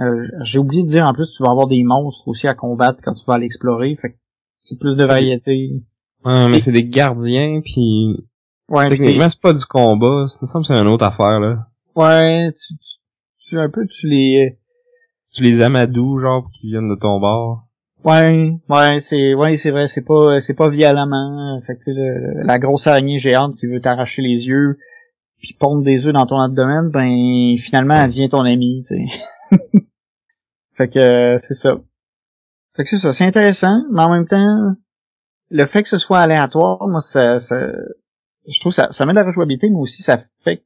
Euh, 0.01 0.27
j'ai 0.43 0.59
oublié 0.59 0.83
de 0.83 0.87
dire 0.87 1.05
en 1.05 1.13
plus 1.13 1.31
tu 1.31 1.43
vas 1.43 1.51
avoir 1.51 1.67
des 1.67 1.83
monstres 1.83 2.27
aussi 2.27 2.47
à 2.47 2.53
combattre 2.53 3.01
quand 3.03 3.13
tu 3.13 3.25
vas 3.25 3.37
l'explorer, 3.37 3.97
fait 4.01 4.17
c'est 4.59 4.77
plus 4.77 4.95
de 4.95 5.05
variété. 5.05 5.83
Ouais, 6.25 6.49
mais 6.49 6.59
c'est 6.59 6.73
des 6.73 6.83
gardiens 6.83 7.61
puis 7.63 8.27
ouais, 8.67 8.87
techniquement 8.87 9.29
c'est 9.29 9.41
pas 9.41 9.53
du 9.53 9.65
combat, 9.65 10.27
ça 10.27 10.37
me 10.41 10.47
semble 10.47 10.65
c'est 10.65 10.73
une 10.73 10.89
autre 10.89 11.05
affaire 11.05 11.39
là. 11.39 11.67
Ouais, 11.95 12.51
tu, 12.51 12.73
tu, 12.75 12.97
tu 13.39 13.59
un 13.59 13.69
peu 13.69 13.87
tu 13.87 14.07
les 14.07 14.59
tu 15.31 15.43
les 15.43 15.61
amadous 15.61 16.19
genre 16.19 16.49
qui 16.51 16.67
viennent 16.67 16.89
de 16.89 16.95
ton 16.95 17.19
bord. 17.21 17.67
Ouais, 18.03 18.57
ouais, 18.67 18.99
c'est 18.99 19.35
ouais, 19.35 19.57
c'est 19.57 19.69
vrai, 19.69 19.87
c'est 19.87 20.01
pas 20.01 20.39
c'est 20.41 20.55
pas 20.55 20.69
violemment. 20.69 21.61
Fait 21.67 21.75
que 21.75 21.91
le, 21.91 22.43
la 22.43 22.57
grosse 22.57 22.87
araignée 22.87 23.19
géante 23.19 23.55
qui 23.55 23.67
veut 23.67 23.79
t'arracher 23.79 24.23
les 24.23 24.47
yeux 24.47 24.79
puis 25.37 25.53
pondre 25.53 25.83
des 25.83 26.07
œufs 26.07 26.13
dans 26.13 26.25
ton 26.25 26.39
abdomen, 26.39 26.89
ben 26.89 27.57
finalement 27.59 27.95
elle 27.95 28.09
devient 28.09 28.29
ton 28.29 28.43
amie, 28.43 28.83
tu 28.87 29.07
sais. 29.07 29.57
fait 30.77 30.89
que 30.89 31.35
c'est 31.37 31.53
ça. 31.53 31.79
Fait 32.75 32.83
que 32.83 32.89
c'est 32.89 32.97
ça, 32.97 33.13
c'est 33.13 33.25
intéressant, 33.25 33.83
mais 33.91 34.01
en 34.01 34.11
même 34.11 34.27
temps, 34.27 34.75
le 35.49 35.65
fait 35.65 35.83
que 35.83 35.89
ce 35.89 35.97
soit 35.97 36.19
aléatoire, 36.19 36.87
moi 36.87 37.01
ça, 37.01 37.37
ça 37.37 37.59
je 38.47 38.59
trouve 38.59 38.73
ça 38.73 38.91
ça 38.91 39.05
met 39.05 39.13
de 39.13 39.19
la 39.19 39.25
rejouabilité, 39.25 39.69
mais 39.69 39.79
aussi 39.79 40.01
ça 40.01 40.23
fait 40.43 40.63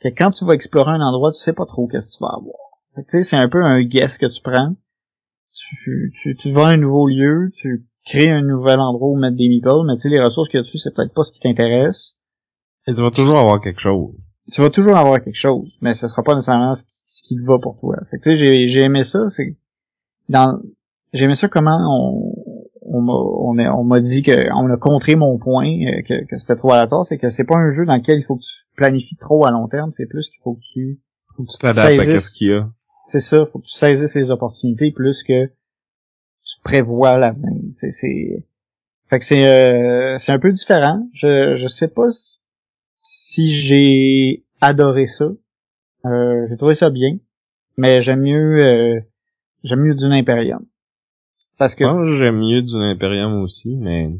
que 0.00 0.08
quand 0.08 0.32
tu 0.32 0.44
vas 0.44 0.54
explorer 0.54 0.92
un 0.92 1.00
endroit, 1.00 1.30
tu 1.32 1.40
sais 1.40 1.52
pas 1.52 1.66
trop 1.66 1.86
qu'est-ce 1.86 2.12
que 2.12 2.18
tu 2.18 2.24
vas 2.24 2.34
avoir. 2.36 2.56
Tu 2.96 3.04
sais, 3.06 3.22
c'est 3.22 3.36
un 3.36 3.48
peu 3.48 3.62
un 3.62 3.82
guess 3.82 4.18
que 4.18 4.26
tu 4.26 4.40
prends. 4.42 4.74
Tu, 5.52 6.12
tu, 6.14 6.34
tu 6.36 6.52
vas 6.52 6.68
à 6.68 6.70
un 6.70 6.76
nouveau 6.76 7.08
lieu, 7.08 7.50
tu 7.54 7.86
crées 8.06 8.30
un 8.30 8.42
nouvel 8.42 8.78
endroit 8.80 9.08
où 9.08 9.16
mettre 9.16 9.36
des 9.36 9.48
meeples, 9.48 9.84
mais 9.86 9.94
tu 9.94 10.02
sais, 10.02 10.08
les 10.08 10.20
ressources 10.22 10.48
qu'il 10.48 10.58
y 10.58 10.60
a 10.60 10.62
dessus, 10.62 10.78
c'est 10.78 10.94
peut-être 10.94 11.12
pas 11.12 11.22
ce 11.22 11.32
qui 11.32 11.40
t'intéresse. 11.40 12.18
Et 12.86 12.94
tu 12.94 13.00
vas 13.02 13.10
toujours 13.10 13.38
avoir 13.38 13.60
quelque 13.60 13.80
chose. 13.80 14.14
Tu 14.52 14.60
vas 14.60 14.70
toujours 14.70 14.96
avoir 14.96 15.22
quelque 15.22 15.34
chose, 15.36 15.68
mais 15.80 15.92
ce 15.94 16.08
sera 16.08 16.22
pas 16.22 16.34
nécessairement 16.34 16.74
ce 16.74 16.84
qui, 16.84 16.96
ce 17.04 17.22
qui 17.22 17.36
te 17.36 17.42
va 17.44 17.58
pour 17.58 17.78
toi. 17.78 17.96
Fait 18.10 18.18
que 18.18 18.22
tu 18.22 18.30
sais, 18.30 18.36
j'ai, 18.36 18.66
j'ai 18.66 18.80
aimé 18.82 19.04
ça, 19.04 19.28
c'est 19.28 19.56
dans 20.28 20.60
j'ai 21.12 21.24
aimé 21.26 21.34
ça 21.34 21.48
comment 21.48 21.78
on 21.88 22.34
on 22.82 23.00
m'a 23.02 23.12
on, 23.12 23.58
a- 23.58 23.72
on 23.76 23.84
m'a 23.84 24.00
dit 24.00 24.22
que 24.22 24.50
on 24.54 24.72
a 24.72 24.76
contré 24.76 25.14
mon 25.14 25.38
point 25.38 25.66
euh, 25.66 26.02
que, 26.02 26.24
que 26.26 26.38
c'était 26.38 26.56
trop 26.56 26.72
aléatoire, 26.72 27.04
c'est 27.04 27.18
que 27.18 27.28
c'est 27.28 27.44
pas 27.44 27.56
un 27.56 27.70
jeu 27.70 27.84
dans 27.84 27.94
lequel 27.94 28.18
il 28.18 28.24
faut 28.24 28.36
que 28.36 28.42
tu 28.42 28.64
planifies 28.76 29.16
trop 29.16 29.46
à 29.46 29.50
long 29.52 29.68
terme, 29.68 29.92
c'est 29.92 30.06
plus 30.06 30.28
qu'il 30.30 30.40
faut 30.42 30.54
que 30.54 30.60
tu 30.72 31.00
Faut 31.36 31.44
que 31.44 31.52
tu 31.52 31.58
t'adaptes 31.58 31.98
à 32.00 32.16
ce 32.20 32.30
qu'il 32.36 32.48
y 32.48 32.52
a. 32.54 32.68
c'est 33.10 33.20
ça, 33.20 33.46
faut 33.46 33.58
que 33.60 33.66
tu 33.66 33.74
saisisses 33.74 34.16
les 34.16 34.30
opportunités 34.30 34.90
plus 34.92 35.22
que 35.24 35.46
tu 36.44 36.60
prévois 36.62 37.18
l'avenir. 37.18 37.62
C'est 37.76 37.90
fait 39.10 39.18
que 39.18 39.24
c'est 39.24 39.46
euh, 39.46 40.18
c'est 40.18 40.32
un 40.32 40.38
peu 40.38 40.52
différent. 40.52 41.08
Je 41.14 41.56
je 41.56 41.68
sais 41.68 41.88
pas 41.88 42.08
si- 43.02 43.52
j'ai 43.52 44.44
adoré 44.60 45.06
ça. 45.06 45.26
Euh, 46.06 46.46
j'ai 46.48 46.56
trouvé 46.56 46.74
ça 46.74 46.90
bien, 46.90 47.18
mais 47.76 48.00
j'aime 48.02 48.22
mieux 48.22 48.64
euh, 48.64 49.00
j'aime 49.64 49.80
mieux 49.80 49.94
d'une 49.94 50.12
Imperium. 50.12 50.64
Parce 51.58 51.74
que 51.74 51.84
Moi, 51.84 52.04
j'aime 52.18 52.38
mieux 52.38 52.62
du 52.62 52.74
Imperium 52.76 53.42
aussi, 53.42 53.76
mais 53.76 54.10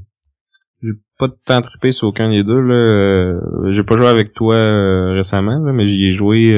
j'ai 0.82 0.92
pas 1.18 1.28
de 1.28 1.36
temps 1.44 1.60
sur 1.90 2.08
aucun 2.08 2.30
des 2.30 2.44
deux. 2.44 2.60
Là. 2.60 2.74
Euh, 2.74 3.70
J'ai 3.70 3.84
pas 3.84 3.96
joué 3.96 4.08
avec 4.08 4.34
toi 4.34 4.56
euh, 4.56 5.12
récemment, 5.14 5.58
là, 5.58 5.72
mais 5.72 5.86
j'y 5.86 6.06
ai 6.06 6.10
joué. 6.12 6.50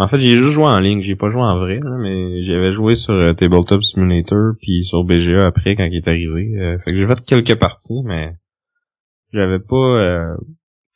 En 0.00 0.08
fait, 0.08 0.18
j'y 0.18 0.32
ai 0.32 0.38
juste 0.38 0.52
joué 0.52 0.64
en 0.64 0.78
ligne. 0.80 1.00
J'ai 1.02 1.14
pas 1.14 1.28
joué 1.30 1.42
en 1.42 1.58
vrai, 1.58 1.78
mais 1.98 2.42
j'avais 2.42 2.72
joué 2.72 2.96
sur 2.96 3.12
euh, 3.12 3.34
Tabletop 3.34 3.82
Simulator 3.82 4.54
puis 4.60 4.82
sur 4.84 5.04
BGA 5.04 5.44
après 5.46 5.76
quand 5.76 5.84
il 5.84 5.96
est 5.96 6.08
arrivé. 6.08 6.52
Euh, 6.58 6.78
fait 6.78 6.92
que 6.92 6.96
j'ai 6.96 7.06
fait 7.06 7.24
quelques 7.24 7.58
parties, 7.58 8.02
mais 8.04 8.32
j'avais 9.32 9.58
pas 9.58 9.76
euh, 9.76 10.36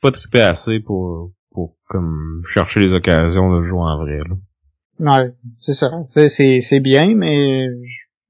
pas 0.01 0.11
trippé 0.11 0.41
assez 0.41 0.81
pour 0.81 1.33
pour 1.53 1.77
comme 1.89 2.43
chercher 2.49 2.81
les 2.81 2.93
occasions 2.93 3.55
de 3.59 3.63
jouer 3.65 3.81
en 3.81 3.99
vrai. 3.99 4.19
Là. 4.19 5.21
ouais, 5.21 5.33
c'est 5.61 5.75
ça. 5.75 5.91
C'est- 6.29 6.61
C'est 6.61 6.81
bien, 6.81 7.15
mais 7.15 7.67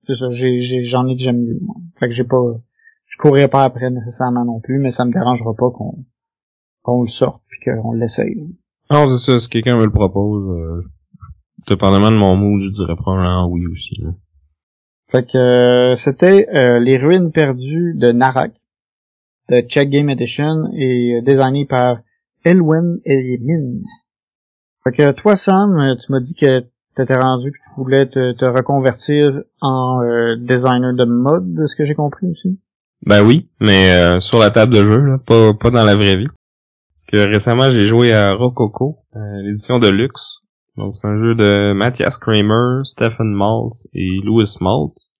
c'est 0.07 0.17
ça, 0.17 0.29
j'ai 0.31 0.59
j'ai- 0.59 0.83
j'en 0.83 1.07
ai 1.07 1.17
j'aime 1.17 1.41
mieux. 1.45 1.59
moi. 1.63 1.77
Fait 2.01 2.07
que 2.09 2.13
j'ai 2.13 2.25
pas 2.25 2.43
je 3.07 3.17
courrais 3.17 3.49
pas 3.49 3.63
après 3.65 3.91
nécessairement 3.91 4.45
non 4.45 4.61
plus, 4.61 4.79
mais 4.79 4.91
ça 4.91 5.05
me 5.05 5.13
dérangera 5.13 5.55
pas 5.55 5.71
qu'on 5.71 6.05
qu'on 6.83 7.03
le 7.03 7.09
sorte 7.09 7.43
puis 7.49 7.61
qu'on 7.61 7.93
l'essaye. 7.93 8.37
Non, 8.94 9.09
c'est 9.09 9.18
ça. 9.18 9.40
Si 9.40 9.48
quelqu'un 9.48 9.76
me 9.76 9.87
le 9.87 9.90
propose, 9.90 10.57
euh, 10.57 10.80
dépendamment 11.68 12.12
de 12.12 12.16
mon 12.16 12.37
mood, 12.37 12.62
je 12.62 12.68
dirais 12.68 12.94
probablement 12.94 13.48
oui 13.48 13.66
aussi. 13.66 14.00
Là. 14.00 14.11
Fait 15.11 15.26
que 15.26 15.37
euh, 15.37 15.96
c'était 15.96 16.48
euh, 16.57 16.78
les 16.78 16.96
ruines 16.96 17.33
perdues 17.33 17.94
de 17.96 18.12
Narak 18.12 18.52
de 19.48 19.62
Check 19.62 19.90
Game 19.90 20.11
Edition 20.11 20.70
et 20.76 21.16
euh, 21.16 21.22
designé 21.22 21.66
par 21.66 21.98
Elwin 22.44 22.98
Elimin. 23.04 23.80
Fait 24.85 24.92
que 24.92 25.11
toi 25.11 25.35
Sam, 25.35 25.96
tu 26.00 26.12
m'as 26.12 26.20
dit 26.20 26.37
que 26.37 26.61
t'étais 26.94 27.16
rendu 27.16 27.50
que 27.50 27.57
tu 27.57 27.74
voulais 27.76 28.07
te, 28.07 28.33
te 28.33 28.44
reconvertir 28.44 29.42
en 29.61 30.02
euh, 30.02 30.37
designer 30.38 30.94
de 30.94 31.04
mode, 31.04 31.52
de 31.52 31.66
ce 31.66 31.74
que 31.74 31.85
j'ai 31.85 31.96
compris 31.96 32.28
aussi. 32.28 32.61
Ben 33.04 33.26
oui, 33.26 33.48
mais 33.59 33.90
euh, 33.90 34.20
sur 34.20 34.38
la 34.38 34.52
table 34.52 34.72
de 34.72 34.85
jeu, 34.85 35.02
là, 35.02 35.18
pas, 35.18 35.52
pas 35.52 35.70
dans 35.70 35.85
la 35.85 35.96
vraie 35.96 36.16
vie. 36.16 36.28
Parce 37.05 37.27
que 37.27 37.31
récemment, 37.31 37.71
j'ai 37.71 37.87
joué 37.87 38.14
à 38.14 38.33
Rococo, 38.33 39.05
euh, 39.14 39.43
l'édition 39.43 39.79
de 39.79 39.88
luxe. 39.88 40.38
Donc 40.77 40.97
c'est 40.97 41.07
un 41.07 41.19
jeu 41.19 41.35
de 41.35 41.75
Mathias 41.75 42.17
Kramer, 42.17 42.83
Stephen 42.85 43.31
Maltz 43.35 43.88
et 43.93 44.21
Louis 44.23 44.49
Maltz. 44.61 45.11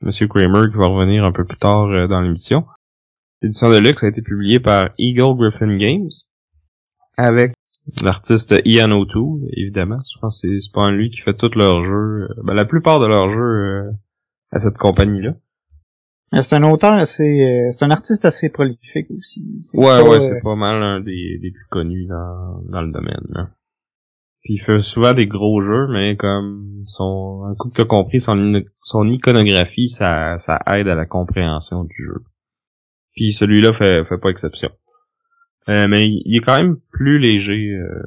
Monsieur 0.00 0.26
Kramer 0.26 0.68
qui 0.70 0.76
va 0.76 0.88
revenir 0.88 1.24
un 1.24 1.30
peu 1.30 1.44
plus 1.44 1.58
tard 1.58 1.86
euh, 1.90 2.08
dans 2.08 2.20
l'émission. 2.22 2.66
L'édition 3.40 3.70
de 3.70 3.78
luxe 3.78 4.02
a 4.02 4.08
été 4.08 4.20
publiée 4.20 4.58
par 4.58 4.90
Eagle 4.98 5.36
Griffin 5.36 5.76
Games 5.76 6.10
avec 7.16 7.54
l'artiste 8.02 8.56
Ian 8.64 8.90
O'Toole, 8.90 9.48
évidemment. 9.52 10.00
Je 10.12 10.18
pense 10.20 10.42
que 10.42 10.48
c'est 10.48 10.72
pas 10.72 10.90
lui 10.90 11.10
qui 11.10 11.20
fait 11.20 11.36
tous 11.36 11.54
leurs 11.54 11.84
jeux, 11.84 12.26
euh, 12.30 12.42
ben, 12.42 12.54
la 12.54 12.64
plupart 12.64 12.98
de 12.98 13.06
leurs 13.06 13.30
jeux 13.30 13.92
à 14.50 14.58
cette 14.58 14.76
compagnie-là. 14.76 15.34
Mais 16.32 16.42
C'est 16.42 16.56
un 16.56 16.62
auteur 16.64 16.92
assez, 16.92 17.42
euh, 17.42 17.70
c'est 17.70 17.84
un 17.84 17.90
artiste 17.90 18.24
assez 18.24 18.50
prolifique 18.50 19.10
aussi. 19.16 19.44
Ouais, 19.74 19.86
pas, 19.86 20.02
ouais, 20.02 20.16
euh, 20.16 20.20
c'est 20.20 20.40
pas 20.42 20.56
mal 20.56 20.82
un 20.82 21.00
des, 21.00 21.38
des 21.40 21.50
plus 21.50 21.66
connus 21.70 22.06
dans, 22.06 22.60
dans 22.68 22.82
le 22.82 22.92
domaine. 22.92 23.24
Là. 23.30 23.48
Puis 24.42 24.54
il 24.54 24.58
fait 24.58 24.80
souvent 24.80 25.14
des 25.14 25.26
gros 25.26 25.62
jeux, 25.62 25.88
mais 25.90 26.16
comme 26.16 26.82
son 26.86 27.44
un 27.50 27.54
coup 27.54 27.70
que 27.70 27.76
t'as 27.82 27.88
compris 27.88 28.20
son, 28.20 28.62
son 28.82 29.08
iconographie, 29.08 29.88
ça, 29.88 30.38
ça 30.38 30.60
aide 30.74 30.88
à 30.88 30.94
la 30.94 31.06
compréhension 31.06 31.84
du 31.84 31.96
jeu. 31.96 32.22
Puis 33.12 33.32
celui-là 33.32 33.72
fait, 33.72 34.04
fait 34.04 34.18
pas 34.18 34.30
exception. 34.30 34.70
Euh, 35.68 35.88
mais 35.88 36.08
il, 36.08 36.36
est 36.36 36.40
quand 36.40 36.56
même 36.56 36.76
plus 36.92 37.18
léger 37.18 37.72
euh, 37.72 38.02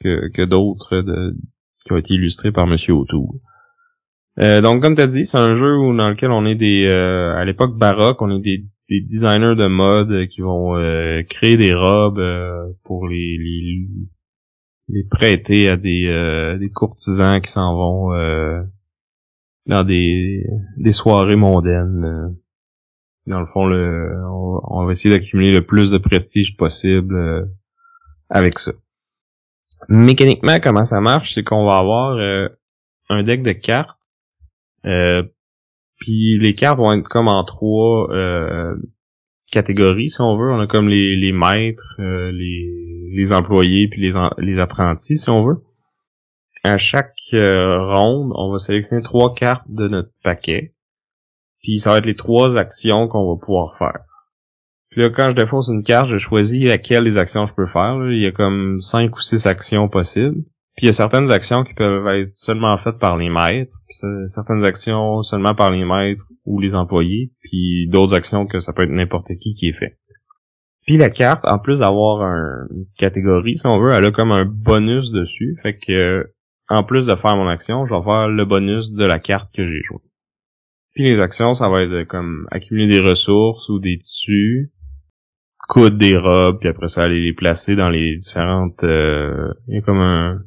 que, 0.00 0.28
que 0.28 0.42
d'autres 0.42 1.02
qui 1.84 1.92
ont 1.92 1.96
été 1.96 2.14
illustrés 2.14 2.52
par 2.52 2.66
Monsieur 2.66 2.94
O'Toole. 2.94 3.40
Euh, 4.40 4.60
donc 4.60 4.82
comme 4.82 4.94
t'as 4.94 5.08
dit, 5.08 5.26
c'est 5.26 5.38
un 5.38 5.54
jeu 5.54 5.76
où, 5.76 5.96
dans 5.96 6.10
lequel 6.10 6.30
on 6.30 6.46
est 6.46 6.54
des 6.54 6.84
euh, 6.86 7.34
à 7.34 7.44
l'époque 7.44 7.76
baroque, 7.76 8.22
on 8.22 8.30
est 8.30 8.40
des, 8.40 8.64
des 8.88 9.00
designers 9.00 9.56
de 9.56 9.66
mode 9.66 10.28
qui 10.28 10.42
vont 10.42 10.76
euh, 10.76 11.22
créer 11.28 11.56
des 11.56 11.74
robes 11.74 12.20
euh, 12.20 12.68
pour 12.84 13.08
les, 13.08 13.36
les 13.36 13.88
les 14.90 15.04
prêter 15.10 15.68
à 15.68 15.76
des 15.76 16.06
euh, 16.06 16.56
des 16.56 16.70
courtisans 16.70 17.40
qui 17.40 17.50
s'en 17.50 17.74
vont 17.74 18.10
dans 19.66 19.82
des 19.82 20.44
des 20.76 20.92
soirées 20.92 21.36
mondaines. 21.36 22.36
Dans 23.26 23.40
le 23.40 23.46
fond, 23.46 23.66
le, 23.66 24.22
on, 24.30 24.60
on 24.62 24.86
va 24.86 24.92
essayer 24.92 25.14
d'accumuler 25.14 25.52
le 25.52 25.66
plus 25.66 25.90
de 25.90 25.98
prestige 25.98 26.56
possible 26.56 27.50
avec 28.30 28.58
ça. 28.58 28.72
Mécaniquement, 29.88 30.58
comment 30.62 30.84
ça 30.84 31.00
marche, 31.00 31.34
c'est 31.34 31.42
qu'on 31.42 31.66
va 31.66 31.78
avoir 31.78 32.16
un 33.10 33.22
deck 33.24 33.42
de 33.42 33.52
cartes 33.52 33.97
euh, 34.84 35.22
puis 35.98 36.38
les 36.38 36.54
cartes 36.54 36.78
vont 36.78 36.92
être 36.92 37.08
comme 37.08 37.28
en 37.28 37.44
trois 37.44 38.08
euh, 38.10 38.76
catégories, 39.50 40.10
si 40.10 40.20
on 40.20 40.36
veut. 40.36 40.52
On 40.52 40.60
a 40.60 40.66
comme 40.66 40.88
les, 40.88 41.16
les 41.16 41.32
maîtres, 41.32 41.96
euh, 41.98 42.30
les, 42.32 43.10
les 43.14 43.32
employés, 43.32 43.88
puis 43.88 44.00
les, 44.00 44.12
les 44.38 44.58
apprentis, 44.60 45.18
si 45.18 45.28
on 45.28 45.44
veut. 45.44 45.62
À 46.64 46.76
chaque 46.76 47.16
euh, 47.34 47.82
ronde, 47.82 48.32
on 48.34 48.50
va 48.50 48.58
sélectionner 48.58 49.02
trois 49.02 49.34
cartes 49.34 49.68
de 49.68 49.88
notre 49.88 50.10
paquet. 50.22 50.74
Puis 51.62 51.78
ça 51.78 51.92
va 51.92 51.98
être 51.98 52.06
les 52.06 52.16
trois 52.16 52.56
actions 52.56 53.08
qu'on 53.08 53.32
va 53.32 53.38
pouvoir 53.40 53.76
faire. 53.76 54.00
Puis 54.90 55.02
là, 55.02 55.10
quand 55.10 55.30
je 55.30 55.34
défausse 55.34 55.68
une 55.68 55.82
carte, 55.82 56.06
je 56.06 56.18
choisis 56.18 56.64
laquelle 56.64 57.04
des 57.04 57.18
actions 57.18 57.46
je 57.46 57.54
peux 57.54 57.66
faire. 57.66 57.96
Il 58.10 58.20
y 58.20 58.26
a 58.26 58.32
comme 58.32 58.80
cinq 58.80 59.16
ou 59.16 59.20
six 59.20 59.46
actions 59.46 59.88
possibles. 59.88 60.42
Puis 60.78 60.86
il 60.86 60.90
y 60.90 60.90
a 60.90 60.92
certaines 60.92 61.32
actions 61.32 61.64
qui 61.64 61.74
peuvent 61.74 62.06
être 62.06 62.30
seulement 62.36 62.78
faites 62.78 63.00
par 63.00 63.16
les 63.16 63.28
maîtres, 63.30 63.76
puis 63.88 63.96
certaines 64.28 64.64
actions 64.64 65.22
seulement 65.22 65.52
par 65.52 65.72
les 65.72 65.84
maîtres 65.84 66.24
ou 66.44 66.60
les 66.60 66.76
employés, 66.76 67.32
puis 67.40 67.88
d'autres 67.88 68.14
actions 68.14 68.46
que 68.46 68.60
ça 68.60 68.72
peut 68.72 68.84
être 68.84 68.92
n'importe 68.92 69.26
qui 69.40 69.54
qui 69.54 69.70
est 69.70 69.76
fait. 69.76 69.98
Puis 70.86 70.96
la 70.96 71.10
carte, 71.10 71.42
en 71.50 71.58
plus 71.58 71.80
d'avoir 71.80 72.22
un- 72.22 72.68
une 72.70 72.86
catégorie, 72.96 73.56
si 73.56 73.66
on 73.66 73.80
veut, 73.80 73.90
elle 73.92 74.04
a 74.04 74.12
comme 74.12 74.30
un 74.30 74.44
bonus 74.44 75.10
dessus. 75.10 75.58
Fait 75.64 75.76
que 75.76 76.30
en 76.68 76.84
plus 76.84 77.06
de 77.06 77.16
faire 77.16 77.36
mon 77.36 77.48
action, 77.48 77.84
je 77.84 77.92
vais 77.92 78.02
faire 78.02 78.28
le 78.28 78.44
bonus 78.44 78.92
de 78.92 79.04
la 79.04 79.18
carte 79.18 79.52
que 79.52 79.66
j'ai 79.66 79.82
jouée. 79.82 79.98
Puis 80.94 81.02
les 81.06 81.18
actions, 81.18 81.54
ça 81.54 81.68
va 81.68 81.82
être 81.82 82.04
comme 82.04 82.46
accumuler 82.52 82.86
des 82.86 83.00
ressources 83.00 83.68
ou 83.68 83.80
des 83.80 83.98
tissus, 83.98 84.70
coudre 85.68 85.98
des 85.98 86.16
robes, 86.16 86.60
puis 86.60 86.68
après 86.68 86.86
ça 86.86 87.02
aller 87.02 87.20
les 87.20 87.34
placer 87.34 87.74
dans 87.74 87.90
les 87.90 88.16
différentes. 88.16 88.84
euh, 88.84 89.52
Il 89.66 89.74
y 89.74 89.78
a 89.78 89.80
comme 89.80 89.98
un 89.98 90.38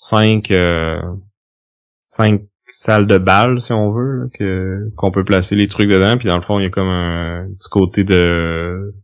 cinq 0.00 0.50
euh, 0.50 0.98
cinq 2.06 2.42
salles 2.68 3.06
de 3.06 3.18
bal 3.18 3.60
si 3.60 3.72
on 3.72 3.90
veut 3.90 4.30
que 4.32 4.88
qu'on 4.96 5.10
peut 5.10 5.24
placer 5.24 5.56
les 5.56 5.68
trucs 5.68 5.90
dedans. 5.90 6.16
Puis 6.16 6.28
dans 6.28 6.36
le 6.36 6.42
fond 6.42 6.58
il 6.58 6.64
y 6.64 6.66
a 6.66 6.70
comme 6.70 6.88
un 6.88 7.48
petit 7.58 7.68
côté 7.68 8.02
de 8.02 8.94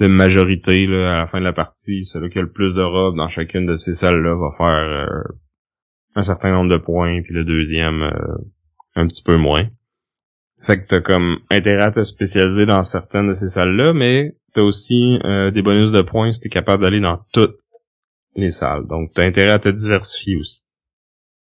de 0.00 0.08
majorité 0.08 0.86
là, 0.86 1.14
à 1.14 1.18
la 1.20 1.26
fin 1.28 1.38
de 1.38 1.44
la 1.44 1.52
partie. 1.52 2.04
Celui 2.04 2.30
qui 2.30 2.38
a 2.38 2.42
le 2.42 2.50
plus 2.50 2.74
de 2.74 2.82
robes 2.82 3.16
dans 3.16 3.28
chacune 3.28 3.64
de 3.64 3.76
ces 3.76 3.94
salles 3.94 4.20
là 4.22 4.34
va 4.34 4.50
faire 4.58 5.06
euh, 5.08 5.34
un 6.16 6.22
certain 6.22 6.50
nombre 6.50 6.70
de 6.70 6.78
points 6.78 7.22
puis 7.22 7.32
le 7.32 7.44
deuxième 7.44 8.02
euh, 8.02 8.34
un 8.96 9.06
petit 9.06 9.22
peu 9.22 9.36
moins. 9.36 9.68
Fait 10.66 10.82
que 10.82 10.86
t'as 10.88 11.00
comme 11.00 11.38
intérêt 11.50 11.84
à 11.84 11.90
te 11.92 12.02
spécialiser 12.02 12.66
dans 12.66 12.82
certaines 12.82 13.28
de 13.28 13.34
ces 13.34 13.50
salles 13.50 13.76
là 13.76 13.92
mais 13.92 14.34
t'as 14.52 14.62
aussi 14.62 15.18
des 15.52 15.62
bonus 15.62 15.92
de 15.92 16.00
points 16.02 16.32
si 16.32 16.40
t'es 16.40 16.48
capable 16.48 16.82
d'aller 16.82 17.00
dans 17.00 17.20
toutes 17.32 17.58
les 18.36 18.50
salles. 18.50 18.86
Donc, 18.86 19.12
tu 19.12 19.20
as 19.20 19.24
intérêt 19.24 19.52
à 19.52 19.58
te 19.58 19.68
diversifier 19.68 20.36
aussi. 20.36 20.62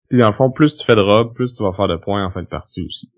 Puis, 0.10 0.20
dans 0.20 0.28
le 0.28 0.34
fond, 0.34 0.52
plus 0.52 0.76
tu 0.76 0.86
fais 0.86 0.96
de 0.96 1.02
robes, 1.02 1.34
plus 1.34 1.56
tu 1.56 1.64
vas 1.64 1.74
faire 1.74 1.88
de 1.88 1.98
points 1.98 2.26
en 2.26 2.32
fin 2.32 2.44
de 2.44 2.48
partie 2.48 2.82
aussi. 2.82 3.12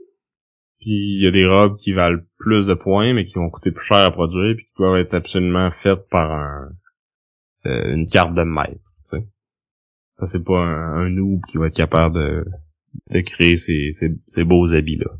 Puis, 0.80 1.18
il 1.18 1.24
y 1.24 1.28
a 1.28 1.32
des 1.32 1.46
robes 1.46 1.78
qui 1.78 1.94
valent 1.94 2.22
plus 2.38 2.66
de 2.66 2.74
points, 2.74 3.14
mais 3.14 3.26
qui 3.26 3.36
vont 3.36 3.50
coûter 3.50 3.72
plus 3.72 3.86
cher 3.86 3.98
à 3.98 4.12
produire, 4.12 4.56
puis 4.56 4.66
qui 4.66 4.74
doivent 4.78 4.98
être 4.98 5.14
absolument 5.14 5.72
faites 5.72 6.08
par 6.10 6.32
un 6.32 6.70
euh, 7.66 7.94
une 7.94 8.08
carte 8.08 8.36
de 8.36 8.44
maître, 8.44 8.92
tu 9.00 9.18
sais. 9.18 9.28
Ça, 10.20 10.26
c'est 10.26 10.44
pas 10.44 10.60
un, 10.60 11.06
un 11.06 11.10
noob 11.10 11.42
qui 11.50 11.58
va 11.58 11.68
être 11.68 11.76
capable 11.76 12.16
de, 12.16 12.46
de 13.10 13.20
créer 13.22 13.58
ces, 13.58 13.90
ces, 13.92 14.12
ces 14.28 14.44
beaux 14.44 14.72
habits-là. 14.72 15.12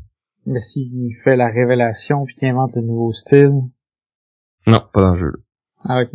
Mais 0.46 0.60
s'il 0.60 1.12
fait 1.24 1.36
la 1.36 1.48
révélation 1.48 2.24
puis 2.24 2.36
qu'il 2.36 2.48
invente 2.48 2.70
le 2.76 2.82
nouveau 2.82 3.10
style. 3.12 3.50
Non, 4.66 4.80
pas 4.92 5.02
dans 5.02 5.14
le 5.14 5.18
jeu. 5.18 5.32
Ah, 5.84 6.02
ok. 6.02 6.10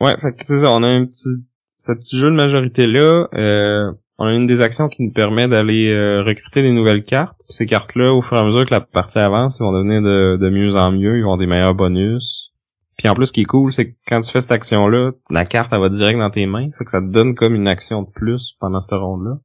Ouais, 0.00 0.16
fait 0.20 0.32
que 0.32 0.44
c'est 0.44 0.60
ça, 0.60 0.72
on 0.72 0.82
a 0.82 0.86
un 0.86 1.06
petit, 1.06 1.28
ce 1.64 1.92
petit 1.92 2.16
jeu 2.16 2.30
de 2.30 2.36
majorité-là, 2.36 3.28
euh, 3.34 3.92
on 4.18 4.26
a 4.26 4.34
une 4.34 4.46
des 4.46 4.60
actions 4.60 4.88
qui 4.88 5.02
nous 5.02 5.12
permet 5.12 5.48
d'aller 5.48 5.90
euh, 5.90 6.22
recruter 6.22 6.62
des 6.62 6.72
nouvelles 6.72 7.04
cartes. 7.04 7.36
Puis 7.46 7.54
ces 7.54 7.66
cartes-là, 7.66 8.12
au 8.12 8.20
fur 8.20 8.36
et 8.36 8.40
à 8.40 8.44
mesure 8.44 8.64
que 8.64 8.74
la 8.74 8.80
partie 8.80 9.18
avance, 9.18 9.58
ils 9.58 9.62
vont 9.62 9.72
devenir 9.72 10.02
de, 10.02 10.36
de 10.36 10.50
mieux 10.50 10.74
en 10.76 10.90
mieux, 10.92 11.18
ils 11.18 11.24
vont 11.24 11.36
des 11.36 11.46
meilleurs 11.46 11.74
bonus. 11.74 12.52
Puis 12.96 13.08
en 13.08 13.14
plus, 13.14 13.26
ce 13.26 13.32
qui 13.32 13.42
est 13.42 13.44
cool, 13.44 13.72
c'est 13.72 13.92
que 13.92 13.96
quand 14.08 14.20
tu 14.20 14.32
fais 14.32 14.40
cette 14.40 14.50
action-là, 14.50 15.12
la 15.30 15.44
carte, 15.44 15.68
elle 15.72 15.80
va 15.80 15.88
direct 15.88 16.18
dans 16.18 16.30
tes 16.30 16.46
mains. 16.46 16.70
Fait 16.76 16.84
que 16.84 16.90
ça 16.90 17.00
te 17.00 17.06
donne 17.06 17.36
comme 17.36 17.54
une 17.54 17.68
action 17.68 18.02
de 18.02 18.10
plus 18.10 18.56
pendant 18.58 18.80
cette 18.80 18.98
ronde-là. 18.98 19.38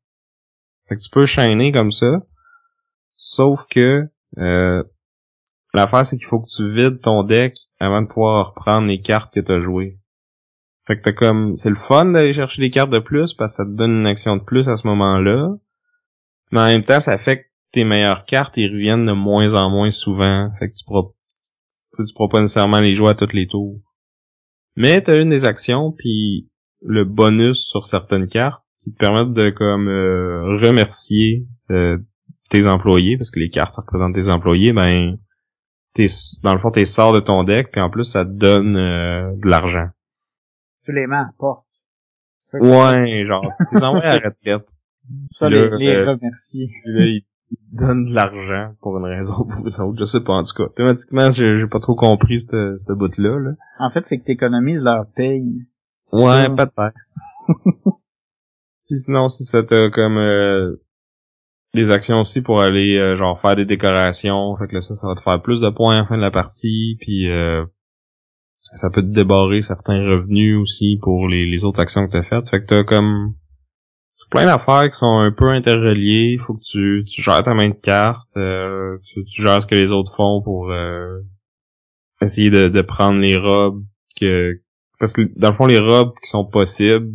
Fait 0.90 0.96
que 0.96 1.02
tu 1.02 1.10
peux 1.12 1.28
chaîner 1.28 1.72
comme 1.72 1.92
ça. 1.92 2.24
Sauf 3.16 3.68
que 3.70 4.10
euh, 4.40 4.84
l'affaire, 5.76 6.04
c'est 6.04 6.18
qu'il 6.18 6.26
faut 6.26 6.40
que 6.40 6.50
tu 6.50 6.74
vides 6.74 7.00
ton 7.00 7.24
deck 7.24 7.56
avant 7.80 8.02
de 8.02 8.08
pouvoir 8.08 8.50
reprendre 8.50 8.88
les 8.88 9.02
cartes 9.02 9.32
que 9.32 9.40
tu 9.40 9.52
as 9.52 9.62
jouées. 9.62 10.00
Fait 10.86 10.98
que 10.98 11.04
t'as 11.04 11.14
comme. 11.14 11.56
C'est 11.56 11.70
le 11.70 11.76
fun 11.76 12.06
d'aller 12.06 12.34
chercher 12.34 12.62
des 12.62 12.70
cartes 12.70 12.90
de 12.90 13.00
plus 13.00 13.34
parce 13.34 13.54
que 13.54 13.56
ça 13.58 13.66
te 13.66 13.72
donne 13.72 14.00
une 14.00 14.08
action 14.08 14.36
de 14.36 14.44
plus 14.44 14.68
à 14.68 14.76
ce 14.76 14.88
moment-là. 14.88 15.50
Mais 16.52 16.60
en 16.60 16.66
même 16.66 16.84
temps, 16.84 17.00
ça 17.00 17.18
fait 17.18 17.38
que 17.38 17.44
tes 17.72 17.84
meilleures 17.86 18.26
cartes, 18.26 18.54
ils 18.58 18.72
reviennent 18.72 19.06
de 19.06 19.14
moins 19.14 19.54
en 19.56 19.70
moins 19.70 19.90
souvent. 19.90 20.52
Fait 20.60 20.70
que 20.70 20.76
tu 20.76 20.86
pourras, 20.86 21.10
tu, 21.98 22.06
tu 22.06 22.14
pourras 22.14 22.30
pas 22.30 22.42
nécessairement 22.42 22.80
les 22.80 22.94
jouer 22.94 23.10
à 23.10 23.14
tous 23.14 23.34
les 23.34 23.48
tours. 23.48 23.80
Mais 24.76 25.02
t'as 25.02 25.20
une 25.20 25.30
des 25.30 25.46
actions, 25.46 25.92
puis 25.92 26.50
le 26.82 27.06
bonus 27.06 27.66
sur 27.66 27.86
certaines 27.86 28.28
cartes 28.28 28.64
qui 28.84 28.92
te 28.92 28.98
permettent 28.98 29.34
de 29.34 29.50
comme 29.50 29.88
euh, 29.88 30.58
remercier 30.62 31.48
euh, 31.72 31.98
tes 32.50 32.68
employés, 32.68 33.18
parce 33.18 33.32
que 33.32 33.40
les 33.40 33.50
cartes 33.50 33.74
ça 33.74 33.82
représente 33.82 34.14
tes 34.14 34.30
employés, 34.30 34.74
ben 34.74 35.18
t'es, 35.94 36.08
dans 36.44 36.54
le 36.54 36.60
fond, 36.60 36.72
t'es 36.72 36.86
sors 36.86 37.14
de 37.14 37.20
ton 37.20 37.44
deck, 37.44 37.72
puis 37.72 37.82
en 37.82 37.90
plus 37.90 38.04
ça 38.04 38.26
te 38.26 38.32
donne 38.32 38.76
euh, 38.76 39.32
de 39.36 39.48
l'argent. 39.48 39.88
Tu 40.86 40.92
les 40.94 41.08
mets 41.08 41.16
à 41.16 41.20
la 41.20 41.34
porte. 41.38 41.66
Ouais, 42.54 43.26
genre, 43.26 43.42
tu 43.70 43.76
les 43.76 43.84
envoies 43.84 44.02
à 44.02 44.20
la 44.20 44.30
retraite. 44.30 44.70
Ça, 45.40 45.50
Là, 45.50 45.62
les, 45.78 45.86
les 45.86 45.96
euh, 45.96 46.12
remercier. 46.12 46.68
Puis 46.68 46.94
là, 46.94 47.06
ils 47.06 47.26
ils 47.54 47.78
donnent 47.78 48.06
de 48.06 48.14
l'argent 48.16 48.74
pour 48.82 48.98
une 48.98 49.06
raison 49.06 49.36
ou 49.40 49.46
pour 49.46 49.68
une 49.68 49.82
autre. 49.82 50.00
Je 50.00 50.06
sais 50.06 50.24
pas, 50.24 50.34
en 50.34 50.44
tout 50.44 50.56
cas. 50.56 50.70
Thématiquement, 50.76 51.30
j'ai 51.30 51.68
pas 51.68 51.80
trop 51.80 51.96
compris 51.96 52.40
ce 52.40 52.76
ce 52.78 52.94
bout-là. 52.94 53.40
Là. 53.40 53.52
En 53.80 53.92
fait, 53.92 54.06
c'est 54.06 54.20
que 54.20 54.26
t'économises 54.26 54.82
leur 54.82 55.06
paye. 55.16 55.66
Ouais, 56.12 56.22
Ça. 56.22 56.50
peut-être. 56.50 56.96
Puis 58.88 58.98
sinon, 58.98 59.30
si 59.30 59.44
ça 59.44 59.64
t'as 59.64 59.90
comme 59.90 60.18
euh, 60.18 60.76
des 61.74 61.92
actions 61.92 62.20
aussi 62.20 62.42
pour 62.42 62.62
aller 62.62 62.98
euh, 62.98 63.18
genre 63.18 63.40
faire 63.40 63.56
des 63.56 63.66
décorations, 63.66 64.56
fait 64.58 64.68
que 64.68 64.76
là 64.76 64.82
ça, 64.82 64.96
ça 64.96 65.08
va 65.08 65.16
te 65.16 65.22
faire 65.22 65.42
plus 65.42 65.62
de 65.62 65.70
points 65.70 65.96
à 65.96 66.00
la 66.00 66.06
fin 66.06 66.18
de 66.18 66.22
la 66.22 66.32
partie, 66.32 66.98
puis 67.00 67.30
euh, 67.30 67.66
ça 68.76 68.90
peut 68.90 69.02
te 69.02 69.14
débarrer 69.14 69.62
certains 69.62 70.00
revenus 70.00 70.58
aussi 70.58 70.98
pour 71.02 71.28
les, 71.28 71.46
les 71.46 71.64
autres 71.64 71.80
actions 71.80 72.08
que 72.08 72.12
t'as 72.12 72.24
faites. 72.24 72.50
Fait 72.50 72.62
que 72.62 72.66
t'as 72.66 72.84
comme 72.84 73.36
plein 74.34 74.46
d'affaires 74.46 74.90
qui 74.90 74.98
sont 74.98 75.22
un 75.24 75.32
peu 75.32 75.50
interreliées. 75.50 76.38
Faut 76.40 76.56
que 76.56 76.64
tu, 76.64 77.06
tu 77.08 77.22
gères 77.22 77.44
ta 77.44 77.54
main 77.54 77.70
de 77.70 77.76
carte, 77.76 78.28
euh, 78.36 78.98
tu, 79.06 79.24
tu 79.26 79.42
gères 79.44 79.62
ce 79.62 79.68
que 79.68 79.76
les 79.76 79.92
autres 79.92 80.12
font 80.12 80.42
pour 80.42 80.72
euh, 80.72 81.20
essayer 82.22 82.50
de, 82.50 82.68
de 82.68 82.82
prendre 82.82 83.20
les 83.20 83.38
robes 83.38 83.84
que 84.20 84.60
parce 85.00 85.14
que 85.14 85.22
dans 85.38 85.50
le 85.50 85.56
fond 85.56 85.66
les 85.66 85.80
robes 85.80 86.14
qui 86.22 86.30
sont 86.30 86.46
possibles 86.46 87.10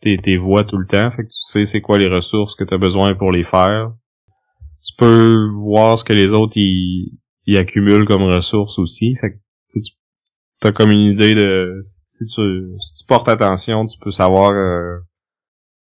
t'es 0.00 0.16
t'es 0.22 0.36
vois 0.36 0.64
tout 0.64 0.78
le 0.78 0.86
temps 0.86 1.10
fait 1.10 1.24
que 1.24 1.28
tu 1.28 1.40
sais 1.40 1.66
c'est 1.66 1.80
quoi 1.80 1.98
les 1.98 2.08
ressources 2.08 2.54
que 2.54 2.64
tu 2.64 2.74
as 2.74 2.78
besoin 2.78 3.14
pour 3.14 3.32
les 3.32 3.42
faire 3.42 3.92
tu 4.84 4.94
peux 4.96 5.46
voir 5.52 5.98
ce 5.98 6.04
que 6.04 6.12
les 6.12 6.32
autres 6.32 6.54
ils, 6.56 7.18
ils 7.46 7.56
accumulent 7.56 8.06
comme 8.06 8.22
ressources 8.22 8.78
aussi 8.78 9.14
fait 9.20 9.32
que 9.74 9.80
tu 9.80 9.92
as 10.66 10.72
comme 10.72 10.90
une 10.90 11.12
idée 11.12 11.34
de 11.34 11.82
si 12.04 12.26
tu 12.26 12.42
si 12.80 12.94
tu 12.94 13.04
portes 13.06 13.28
attention 13.28 13.86
tu 13.86 13.98
peux 13.98 14.10
savoir 14.10 14.52
euh, 14.52 14.98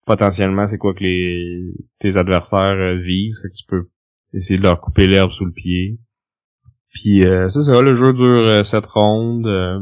potentiellement 0.05 0.65
c'est 0.67 0.77
quoi 0.77 0.93
que 0.93 1.03
les 1.03 1.73
tes 1.99 2.17
adversaires 2.17 2.59
euh, 2.77 2.97
visent 2.97 3.39
que 3.39 3.47
tu 3.47 3.65
peux 3.67 3.89
essayer 4.33 4.57
de 4.57 4.63
leur 4.63 4.79
couper 4.79 5.07
l'herbe 5.07 5.31
sous 5.31 5.45
le 5.45 5.51
pied. 5.51 5.99
Puis 6.93 7.25
euh, 7.25 7.47
c'est 7.49 7.61
ça 7.61 7.81
le 7.81 7.95
jeu 7.95 8.13
dure 8.13 8.25
euh, 8.25 8.63
sept 8.63 8.85
rondes 8.85 9.47
euh, 9.47 9.79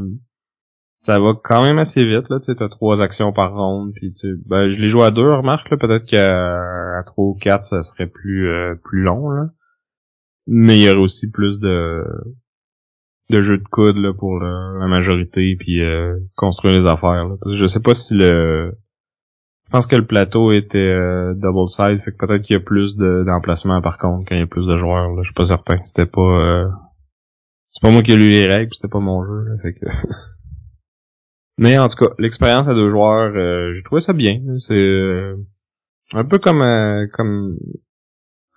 ça 1.00 1.18
va 1.20 1.34
quand 1.42 1.62
même 1.62 1.78
assez 1.78 2.04
vite 2.04 2.28
là 2.28 2.38
tu 2.40 2.54
t'as 2.54 2.68
trois 2.68 3.00
actions 3.00 3.32
par 3.32 3.54
ronde 3.54 3.92
puis 3.94 4.12
tu 4.12 4.36
ben 4.44 4.68
je 4.68 4.76
l'ai 4.76 4.88
joué 4.88 5.04
à 5.04 5.10
deux 5.10 5.32
remarque 5.32 5.70
là 5.70 5.76
peut-être 5.76 6.04
qu'à 6.04 7.02
trois 7.06 7.26
ou 7.26 7.34
quatre 7.34 7.64
ça 7.64 7.82
serait 7.82 8.08
plus 8.08 8.48
euh, 8.48 8.74
plus 8.84 9.02
long 9.02 9.30
là. 9.30 9.50
Mais 10.48 10.78
il 10.78 10.84
y 10.84 10.88
aurait 10.88 10.98
aussi 10.98 11.30
plus 11.30 11.58
de 11.58 12.04
de 13.30 13.40
jeux 13.42 13.58
de 13.58 13.68
coude 13.68 13.96
là 13.96 14.12
pour 14.14 14.38
le- 14.38 14.78
la 14.78 14.86
majorité 14.86 15.56
puis 15.58 15.82
euh, 15.82 16.16
construire 16.36 16.74
les 16.74 16.86
affaires 16.86 17.26
là. 17.26 17.34
Je 17.52 17.66
sais 17.66 17.80
pas 17.80 17.94
si 17.94 18.14
le 18.14 18.72
je 19.66 19.70
pense 19.72 19.86
que 19.88 19.96
le 19.96 20.06
plateau 20.06 20.52
était 20.52 20.78
euh, 20.78 21.34
double 21.34 21.68
side 21.68 22.00
fait 22.04 22.12
que 22.12 22.24
peut-être 22.24 22.42
qu'il 22.42 22.54
y 22.54 22.58
a 22.58 22.62
plus 22.62 22.96
de 22.96 23.24
d'emplacements 23.26 23.82
par 23.82 23.98
contre 23.98 24.28
quand 24.28 24.34
il 24.36 24.40
y 24.40 24.42
a 24.42 24.46
plus 24.46 24.66
de 24.66 24.76
joueurs 24.78 25.08
là. 25.10 25.22
Je 25.22 25.26
suis 25.26 25.34
pas 25.34 25.46
certain 25.46 25.78
c'était 25.84 26.06
pas 26.06 26.20
euh, 26.20 26.68
c'est 27.72 27.82
pas 27.82 27.90
moi 27.90 28.02
qui 28.02 28.12
ai 28.12 28.16
lu 28.16 28.30
les 28.30 28.46
règles 28.46 28.72
c'était 28.74 28.88
pas 28.88 29.00
mon 29.00 29.24
jeu 29.24 29.42
là, 29.48 29.56
fait 29.62 29.74
que 29.74 29.86
mais 31.58 31.78
en 31.78 31.88
tout 31.88 31.96
cas 32.06 32.14
l'expérience 32.18 32.68
à 32.68 32.74
deux 32.74 32.88
joueurs 32.88 33.32
euh, 33.34 33.72
j'ai 33.72 33.82
trouvé 33.82 34.00
ça 34.00 34.12
bien 34.12 34.40
c'est 34.60 34.74
euh, 34.74 35.36
un 36.12 36.24
peu 36.24 36.38
comme 36.38 36.62
euh, 36.62 37.06
comme 37.12 37.56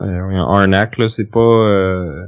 euh, 0.01 0.37
Arnak 0.47 0.97
là. 0.97 1.09
C'est 1.09 1.29
pas 1.29 1.39
euh, 1.39 2.25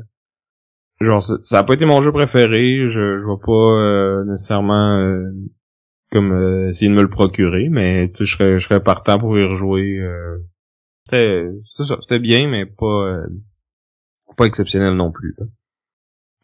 genre 1.02 1.24
ça 1.24 1.60
a 1.60 1.64
pas 1.64 1.74
été 1.74 1.86
mon 1.86 2.02
jeu 2.02 2.12
préféré 2.12 2.88
je 2.88 3.18
je 3.18 3.26
vais 3.26 3.42
pas 3.44 3.52
euh, 3.52 4.24
nécessairement 4.26 4.98
euh, 4.98 5.32
comme 6.12 6.32
euh, 6.32 6.70
essayer 6.70 6.90
de 6.90 6.96
me 6.96 7.02
le 7.02 7.10
procurer 7.10 7.70
mais 7.70 8.12
je 8.20 8.26
serais 8.26 8.60
je 8.60 8.68
serais 8.68 8.84
partant 8.84 9.20
pour 9.20 9.38
y 9.38 9.44
rejouer 9.44 10.00
euh, 10.00 10.38
c'était 11.06 11.50
c'était 11.76 12.20
bien 12.20 12.48
mais 12.50 12.66
pas 12.66 13.08
euh, 13.08 13.28
pas 14.38 14.46
exceptionnel 14.46 14.96
non 14.96 15.12
plus 15.12 15.36
là. 15.38 15.46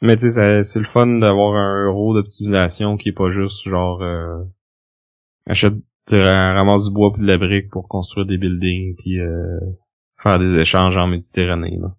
mais 0.01 0.15
tu 0.15 0.31
sais 0.31 0.63
c'est 0.63 0.79
le 0.79 0.85
fun 0.85 1.19
d'avoir 1.19 1.55
un 1.55 1.85
euro 1.85 2.13
d'optimisation 2.13 2.97
qui 2.97 3.09
est 3.09 3.13
pas 3.13 3.31
juste 3.31 3.67
genre 3.67 4.01
euh, 4.01 4.43
achète 5.45 5.75
ramasse 6.09 6.85
du 6.85 6.93
bois 6.93 7.11
puis 7.13 7.21
de 7.21 7.27
la 7.27 7.37
brique 7.37 7.69
pour 7.69 7.89
construire 7.89 8.25
des 8.25 8.37
buildings 8.37 8.95
puis 8.95 9.17
faire 10.17 10.39
des 10.39 10.57
échanges 10.57 10.95
en 10.95 11.07
Méditerranée 11.07 11.77
là. 11.81 11.93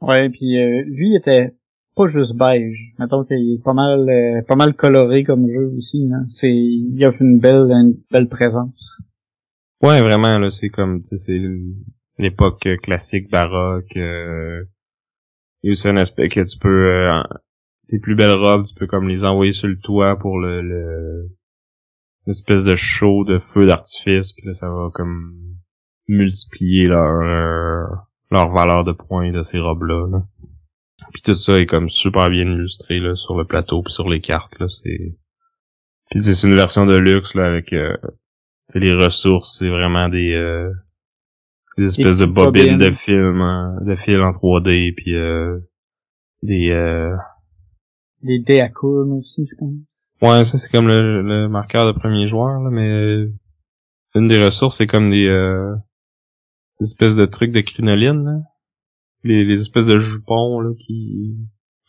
Ouais, 0.00 0.30
puis 0.30 0.56
lui 0.56 1.10
il 1.10 1.16
était 1.16 1.54
pas 1.94 2.06
juste 2.06 2.36
beige. 2.36 2.94
Mettons 2.98 3.24
qu'il 3.24 3.54
est 3.54 3.62
pas 3.62 3.74
mal 3.74 4.08
euh, 4.08 4.42
pas 4.46 4.56
mal 4.56 4.74
coloré 4.74 5.24
comme 5.24 5.48
jeu 5.48 5.72
aussi. 5.76 6.08
Hein. 6.12 6.24
C'est 6.28 6.52
il 6.52 7.04
offre 7.06 7.22
une 7.22 7.38
belle 7.38 7.70
une 7.70 7.96
belle 8.10 8.28
présence. 8.28 8.98
Ouais, 9.82 10.00
vraiment, 10.00 10.38
là, 10.38 10.48
c'est 10.48 10.68
comme, 10.68 11.02
c'est 11.02 11.40
l'époque 12.16 12.68
classique 12.82 13.28
baroque. 13.30 13.96
Euh, 13.96 14.64
il 15.62 15.66
y 15.66 15.70
a 15.70 15.72
aussi 15.72 15.88
un 15.88 15.96
aspect 15.96 16.28
que 16.28 16.40
tu 16.40 16.56
peux, 16.58 17.08
euh, 17.08 17.22
tes 17.88 17.98
plus 17.98 18.14
belles 18.14 18.38
robes, 18.38 18.64
tu 18.64 18.74
peux 18.74 18.86
comme 18.86 19.08
les 19.08 19.24
envoyer 19.24 19.52
sur 19.52 19.66
le 19.66 19.76
toit 19.76 20.16
pour 20.20 20.38
le, 20.38 20.62
le 20.62 21.30
une 22.26 22.30
espèce 22.30 22.62
de 22.62 22.76
show 22.76 23.24
de 23.24 23.38
feu 23.38 23.66
d'artifice, 23.66 24.32
puis 24.32 24.46
là, 24.46 24.52
ça 24.52 24.70
va 24.70 24.90
comme 24.94 25.34
multiplier 26.06 26.86
leur 26.86 27.20
euh, 27.20 27.84
leur 28.30 28.52
valeur 28.52 28.84
de 28.84 28.92
points 28.92 29.32
de 29.32 29.42
ces 29.42 29.58
robes-là. 29.58 30.06
Là. 30.12 30.22
Puis 31.12 31.22
tout 31.22 31.34
ça 31.34 31.58
est 31.60 31.66
comme 31.66 31.88
super 31.88 32.30
bien 32.30 32.42
illustré 32.44 32.98
là, 33.00 33.14
sur 33.14 33.36
le 33.36 33.44
plateau 33.44 33.82
puis 33.82 33.92
sur 33.92 34.08
les 34.08 34.20
cartes. 34.20 34.58
Là, 34.58 34.66
c'est 34.68 35.16
puis 36.10 36.22
c'est 36.22 36.46
une 36.46 36.54
version 36.54 36.84
de 36.86 36.96
luxe 36.96 37.34
là 37.34 37.46
avec 37.46 37.72
euh, 37.72 37.96
les 38.74 38.92
ressources, 38.94 39.58
c'est 39.58 39.68
vraiment 39.68 40.08
des 40.08 40.32
euh, 40.34 40.70
des 41.78 41.86
espèces 41.86 42.18
de 42.18 42.26
bobines 42.26 42.76
bobines. 42.76 42.78
de 42.78 42.90
film, 42.90 43.40
en- 43.40 43.84
de 43.84 43.94
fil 43.94 44.20
en 44.20 44.30
3D 44.32 44.92
puis 44.94 45.14
euh, 45.14 45.58
des 46.42 46.70
euh, 46.70 47.14
Des 48.22 48.40
dés 48.40 48.60
à 48.60 48.68
coudre 48.68 49.14
aussi, 49.18 49.46
je 49.50 49.56
pense. 49.56 49.74
ouais 50.22 50.44
ça 50.44 50.58
c'est 50.58 50.70
comme 50.70 50.88
le, 50.88 51.22
le 51.22 51.48
marqueur 51.48 51.86
de 51.86 51.98
premier 51.98 52.26
joueur 52.26 52.60
là, 52.60 52.70
mais 52.70 53.26
une 54.14 54.28
des 54.28 54.38
ressources 54.44 54.76
c'est 54.78 54.86
comme 54.86 55.10
des 55.10 55.26
euh, 55.26 55.74
des 56.80 56.86
espèces 56.88 57.16
de 57.16 57.24
trucs 57.24 57.52
de 57.52 57.60
crinoline 57.60 58.24
là. 58.24 58.38
Les, 59.24 59.44
les 59.44 59.60
espèces 59.60 59.86
de 59.86 59.98
jupons 59.98 60.60
là 60.60 60.70
qui 60.78 61.36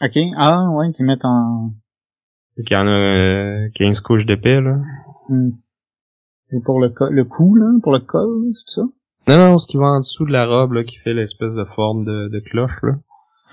Ok. 0.01 0.17
Ah 0.37 0.69
ouais, 0.71 0.91
qui 0.93 1.03
mettent 1.03 1.25
en. 1.25 1.73
qui 2.65 2.75
en 2.75 2.85
a 2.87 2.91
euh, 2.91 3.69
15 3.75 4.01
couches 4.01 4.25
d'épais 4.25 4.61
là. 4.61 4.77
Hmm. 5.29 5.51
C'est 6.49 6.63
pour 6.63 6.79
le 6.79 6.89
co- 6.89 7.09
le 7.09 7.23
cou 7.25 7.55
là, 7.55 7.65
pour 7.81 7.93
le 7.93 7.99
col, 7.99 8.51
c'est 8.53 8.75
ça? 8.75 8.81
Non 9.27 9.37
non, 9.37 9.57
ce 9.57 9.67
qui 9.67 9.77
va 9.77 9.85
en 9.87 9.99
dessous 9.99 10.25
de 10.25 10.31
la 10.31 10.45
robe 10.45 10.73
là 10.73 10.83
qui 10.83 10.97
fait 10.97 11.13
l'espèce 11.13 11.55
de 11.55 11.63
forme 11.65 12.03
de, 12.05 12.27
de 12.27 12.39
cloche 12.39 12.81
là. 12.83 12.93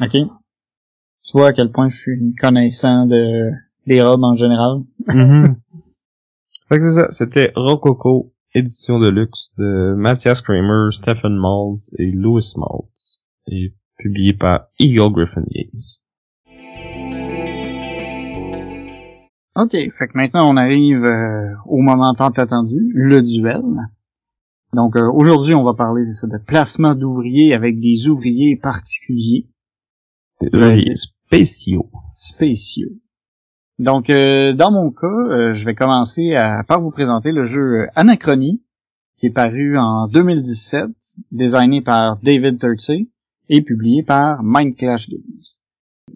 Ok. 0.01 0.13
Tu 0.13 1.33
vois 1.39 1.49
à 1.49 1.53
quel 1.53 1.71
point 1.71 1.89
je 1.89 1.97
suis 1.99 2.35
connaissant 2.41 3.07
de 3.07 3.51
des 3.87 4.03
robes 4.03 4.25
en 4.25 4.35
général. 4.37 4.81
Mhm. 5.07 5.57
Fait 6.69 6.77
que 6.77 6.83
c'est 6.83 7.01
ça, 7.01 7.11
c'était 7.11 7.53
Rococo, 7.57 8.33
édition 8.55 8.99
de 9.01 9.09
luxe 9.09 9.53
de 9.59 9.95
Matthias 9.97 10.41
Kramer, 10.41 10.91
Stephen 10.93 11.37
Malls 11.37 11.91
et 11.99 12.11
Louis 12.13 12.53
Malls, 12.57 12.89
et 13.47 13.75
publié 13.97 14.33
par 14.33 14.67
Eagle 14.79 15.13
Griffin 15.13 15.45
Games. 15.51 15.81
OK, 19.57 19.73
fait 19.73 20.09
que 20.09 20.17
maintenant 20.17 20.51
on 20.51 20.57
arrive 20.57 21.05
euh, 21.05 21.55
au 21.67 21.79
moment 21.79 22.15
tant 22.15 22.31
attendu, 22.31 22.93
le 22.95 23.21
duel. 23.21 23.63
Donc 24.73 24.97
euh, 24.97 25.11
aujourd'hui 25.13 25.55
on 25.55 25.65
va 25.65 25.75
parler 25.75 26.05
ça, 26.05 26.27
de 26.29 26.39
placement 26.39 26.95
d'ouvriers 26.95 27.55
avec 27.55 27.81
des 27.81 28.09
ouvriers 28.09 28.57
particuliers. 28.57 29.49
Des 30.41 30.57
ouvriers 30.57 30.95
spéciaux. 30.95 31.91
Spéciaux. 32.17 32.93
Donc 33.79 34.09
euh, 34.09 34.55
dans 34.55 34.71
mon 34.71 34.93
cas, 34.93 35.53
je 35.53 35.65
vais 35.65 35.75
commencer 35.75 36.35
à, 36.37 36.63
par 36.65 36.81
vous 36.81 36.91
présenter 36.91 37.33
le 37.33 37.45
jeu 37.45 37.89
Anachronie, 37.97 38.63
qui 39.19 39.27
est 39.27 39.31
paru 39.31 39.77
en 39.79 40.07
2017, 40.07 40.87
designé 41.33 41.83
par 41.83 42.19
David 42.23 42.61
Turtsey 42.61 43.09
et 43.51 43.63
publié 43.63 44.03
par 44.03 44.43
Mindclash 44.43 45.11
Games. 45.11 45.21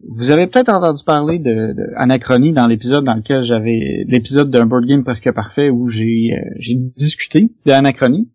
Vous 0.09 0.31
avez 0.31 0.47
peut-être 0.47 0.70
entendu 0.70 1.03
parler 1.05 1.38
de, 1.38 1.73
de 1.73 1.92
Anachronie 1.97 2.53
dans 2.53 2.66
l'épisode 2.66 3.05
dans 3.05 3.14
lequel 3.14 3.42
j'avais 3.42 4.05
l'épisode 4.07 4.51
d'un 4.51 4.66
board 4.66 4.87
game 4.87 5.05
presque 5.05 5.31
parfait 5.33 5.70
où 5.70 5.88
j'ai 5.88 6.33
euh, 6.33 6.75
discuté 6.97 7.53
d'Anachronie. 7.66 8.31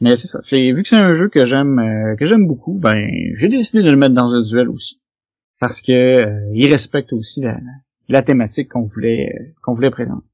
Mais 0.00 0.14
c'est 0.16 0.28
ça, 0.28 0.40
c'est 0.42 0.72
vu 0.72 0.82
que 0.82 0.88
c'est 0.88 0.96
un 0.96 1.14
jeu 1.14 1.28
que 1.28 1.44
j'aime 1.44 1.78
euh, 1.78 2.16
que 2.16 2.26
j'aime 2.26 2.46
beaucoup, 2.46 2.78
ben 2.78 3.08
j'ai 3.34 3.48
décidé 3.48 3.82
de 3.82 3.90
le 3.90 3.96
mettre 3.96 4.14
dans 4.14 4.32
un 4.32 4.42
duel 4.42 4.68
aussi 4.68 5.00
parce 5.58 5.80
que 5.80 5.92
euh, 5.92 6.50
il 6.52 6.70
respecte 6.70 7.12
aussi 7.14 7.40
la, 7.40 7.58
la 8.08 8.22
thématique 8.22 8.68
qu'on 8.68 8.82
voulait 8.82 9.54
qu'on 9.62 9.72
voulait 9.72 9.90
présenter. 9.90 10.28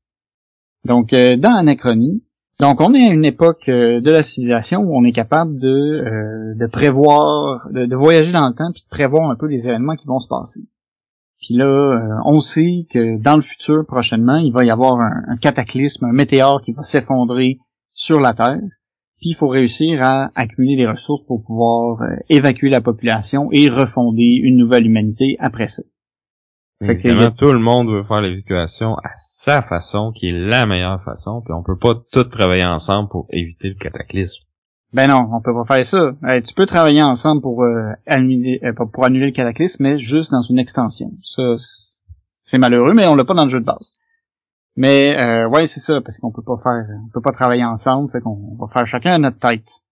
Donc 0.85 1.11
dans 1.15 1.55
Anachronie, 1.55 2.25
donc 2.61 2.81
on 2.81 2.95
est 2.95 3.09
à 3.09 3.13
une 3.13 3.25
époque 3.25 3.67
de 3.69 4.11
la 4.11 4.23
civilisation 4.23 4.81
où 4.81 4.97
on 4.97 5.05
est 5.05 5.13
capable 5.13 5.59
de, 5.59 6.55
de 6.59 6.67
prévoir, 6.67 7.69
de, 7.71 7.87
de, 7.87 7.97
voyager 7.97 8.33
dans 8.33 8.47
le 8.49 8.55
temps 8.55 8.71
puis 8.73 8.83
de 8.83 8.89
prévoir 8.89 9.31
un 9.31 9.37
peu 9.37 9.47
les 9.47 9.69
événements 9.69 9.97
qui 9.97 10.07
vont 10.07 10.21
se 10.21 10.29
passer. 10.29 10.61
Puis 11.43 11.57
là, 11.57 11.67
euh, 11.67 12.21
on 12.25 12.39
sait 12.39 12.87
que 12.89 13.21
dans 13.21 13.35
le 13.35 13.43
futur, 13.43 13.85
prochainement, 13.85 14.37
il 14.37 14.53
va 14.53 14.65
y 14.65 14.71
avoir 14.71 15.01
un, 15.01 15.37
cataclysme, 15.37 16.05
un 16.05 16.13
météore 16.13 16.63
qui 16.63 16.73
va 16.73 16.83
s'effondrer 16.83 17.59
sur 17.93 18.21
la 18.21 18.33
Terre. 18.33 18.61
Puis 19.19 19.31
il 19.31 19.35
faut 19.35 19.49
réussir 19.49 20.01
à 20.03 20.31
accumuler 20.37 20.77
des 20.77 20.87
ressources 20.87 21.25
pour 21.27 21.43
pouvoir 21.43 22.01
euh, 22.03 22.15
évacuer 22.29 22.71
la 22.71 22.81
population 22.81 23.49
et 23.51 23.69
refonder 23.69 24.41
une 24.43 24.57
nouvelle 24.57 24.87
humanité 24.87 25.37
après 25.41 25.67
ça. 25.67 25.83
Fait 26.87 26.97
que, 26.97 27.31
tout 27.31 27.53
le 27.53 27.61
monde 27.61 27.89
veut 27.91 28.03
faire 28.03 28.21
l'évacuation 28.21 28.95
à 28.97 29.11
sa 29.15 29.63
façon, 29.63 30.11
qui 30.11 30.29
est 30.29 30.33
la 30.33 30.67
meilleure 30.67 31.01
façon, 31.03 31.41
puis 31.41 31.53
on 31.53 31.63
peut 31.63 31.79
pas 31.79 31.95
tout 32.11 32.25
travailler 32.25 32.65
ensemble 32.65 33.09
pour 33.09 33.27
éviter 33.31 33.69
le 33.69 33.75
cataclysme. 33.75 34.43
Ben 34.93 35.09
non, 35.09 35.29
on 35.33 35.41
peut 35.41 35.55
pas 35.55 35.77
faire 35.77 35.87
ça. 35.87 36.13
tu 36.45 36.55
peux 36.55 36.67
travailler 36.67 37.03
ensemble 37.03 37.41
pour 37.41 37.63
euh, 37.63 37.93
annuler 38.07 38.61
euh, 38.63 38.73
pour 38.75 39.05
annuler 39.05 39.27
le 39.27 39.33
cataclysme, 39.33 39.85
mais 39.85 39.97
juste 39.97 40.33
dans 40.33 40.43
une 40.43 40.59
extension. 40.59 41.13
Ça, 41.23 41.43
c'est 42.33 42.59
malheureux, 42.59 42.93
mais 42.95 43.07
on 43.07 43.15
l'a 43.15 43.25
pas 43.25 43.35
dans 43.35 43.45
le 43.45 43.51
jeu 43.51 43.61
de 43.61 43.65
base. 43.65 43.95
Mais 44.77 45.17
euh, 45.19 45.49
ouais, 45.49 45.67
c'est 45.67 45.81
ça, 45.81 46.01
parce 46.03 46.19
qu'on 46.19 46.33
peut 46.33 46.43
pas 46.43 46.59
faire, 46.63 46.87
on 47.07 47.09
peut 47.13 47.23
pas 47.23 47.33
travailler 47.33 47.65
ensemble, 47.65 48.11
fait 48.11 48.21
qu'on 48.21 48.57
va 48.59 48.67
faire 48.73 48.87
chacun 48.87 49.15
à 49.15 49.19
notre 49.19 49.39
tête, 49.39 49.83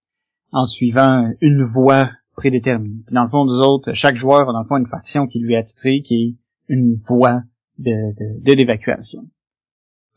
en 0.53 0.64
suivant 0.64 1.31
une 1.40 1.62
voie 1.62 2.11
prédéterminée. 2.37 3.03
Puis 3.07 3.14
dans 3.14 3.24
le 3.24 3.31
fond, 3.31 3.44
nous 3.44 3.61
autres, 3.61 3.92
chaque 3.94 4.16
joueur 4.16 4.48
a 4.48 4.53
dans 4.53 4.62
le 4.62 4.66
fond 4.66 4.76
une 4.76 4.87
faction 4.87 5.26
qui 5.26 5.38
lui 5.38 5.57
a 5.57 5.62
titré, 5.62 6.03
qui 6.03 6.14
est 6.14 6.35
une 6.71 6.95
voie 7.07 7.43
de, 7.79 7.91
de, 7.91 8.45
de 8.45 8.53
l'évacuation. 8.53 9.29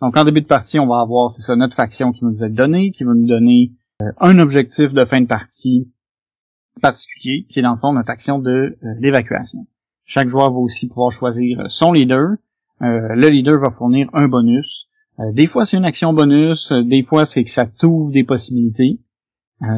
Donc 0.02 0.16
en 0.18 0.24
début 0.24 0.42
de 0.42 0.48
partie, 0.48 0.80
on 0.80 0.88
va 0.88 1.02
avoir, 1.02 1.30
c'est 1.32 1.42
ça, 1.42 1.56
notre 1.56 1.76
faction 1.76 2.12
qui 2.12 2.24
nous 2.24 2.44
est 2.44 2.50
donnée, 2.50 2.92
qui 2.92 3.04
va 3.04 3.14
nous 3.14 3.28
donner 3.28 3.72
euh, 4.02 4.12
un 4.20 4.38
objectif 4.40 4.94
de 4.94 5.06
fin 5.06 5.22
de 5.22 5.28
partie 5.28 5.92
particulier, 6.82 7.46
qui 7.50 7.60
est 7.60 7.62
dans 7.62 7.74
le 7.74 7.78
fond 7.78 7.94
notre 7.94 8.10
action 8.10 8.40
de 8.40 8.78
l'évacuation. 9.00 9.60
Euh, 9.62 9.72
Chaque 10.06 10.28
joueur 10.28 10.52
va 10.52 10.60
aussi 10.60 10.88
pouvoir 10.88 11.12
choisir 11.12 11.64
son 11.70 11.94
leader. 11.94 12.32
Euh, 12.82 13.16
le 13.16 13.30
leader 13.30 13.60
va 13.60 13.72
fournir 13.72 14.10
un 14.14 14.28
bonus. 14.28 14.90
des 15.32 15.48
fois 15.48 15.66
c'est 15.66 15.78
une 15.78 15.86
action 15.86 16.12
bonus, 16.14 16.72
des 16.72 17.04
fois 17.04 17.26
c'est 17.26 17.44
que 17.44 17.52
ça 17.52 17.66
t'ouvre 17.66 18.12
des 18.12 18.24
possibilités 18.24 19.00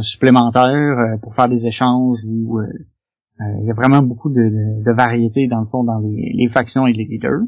supplémentaires 0.01 1.19
pour 1.21 1.35
faire 1.35 1.47
des 1.47 1.67
échanges 1.67 2.17
ou 2.25 2.59
il 3.39 3.65
y 3.65 3.71
a 3.71 3.73
vraiment 3.73 4.01
beaucoup 4.01 4.29
de, 4.29 4.83
de, 4.83 4.91
variété 4.91 5.47
dans 5.47 5.59
le 5.59 5.65
fond 5.65 5.83
dans 5.83 5.99
les, 5.99 6.31
les, 6.33 6.47
factions 6.47 6.87
et 6.87 6.93
les 6.93 7.03
leaders. 7.03 7.41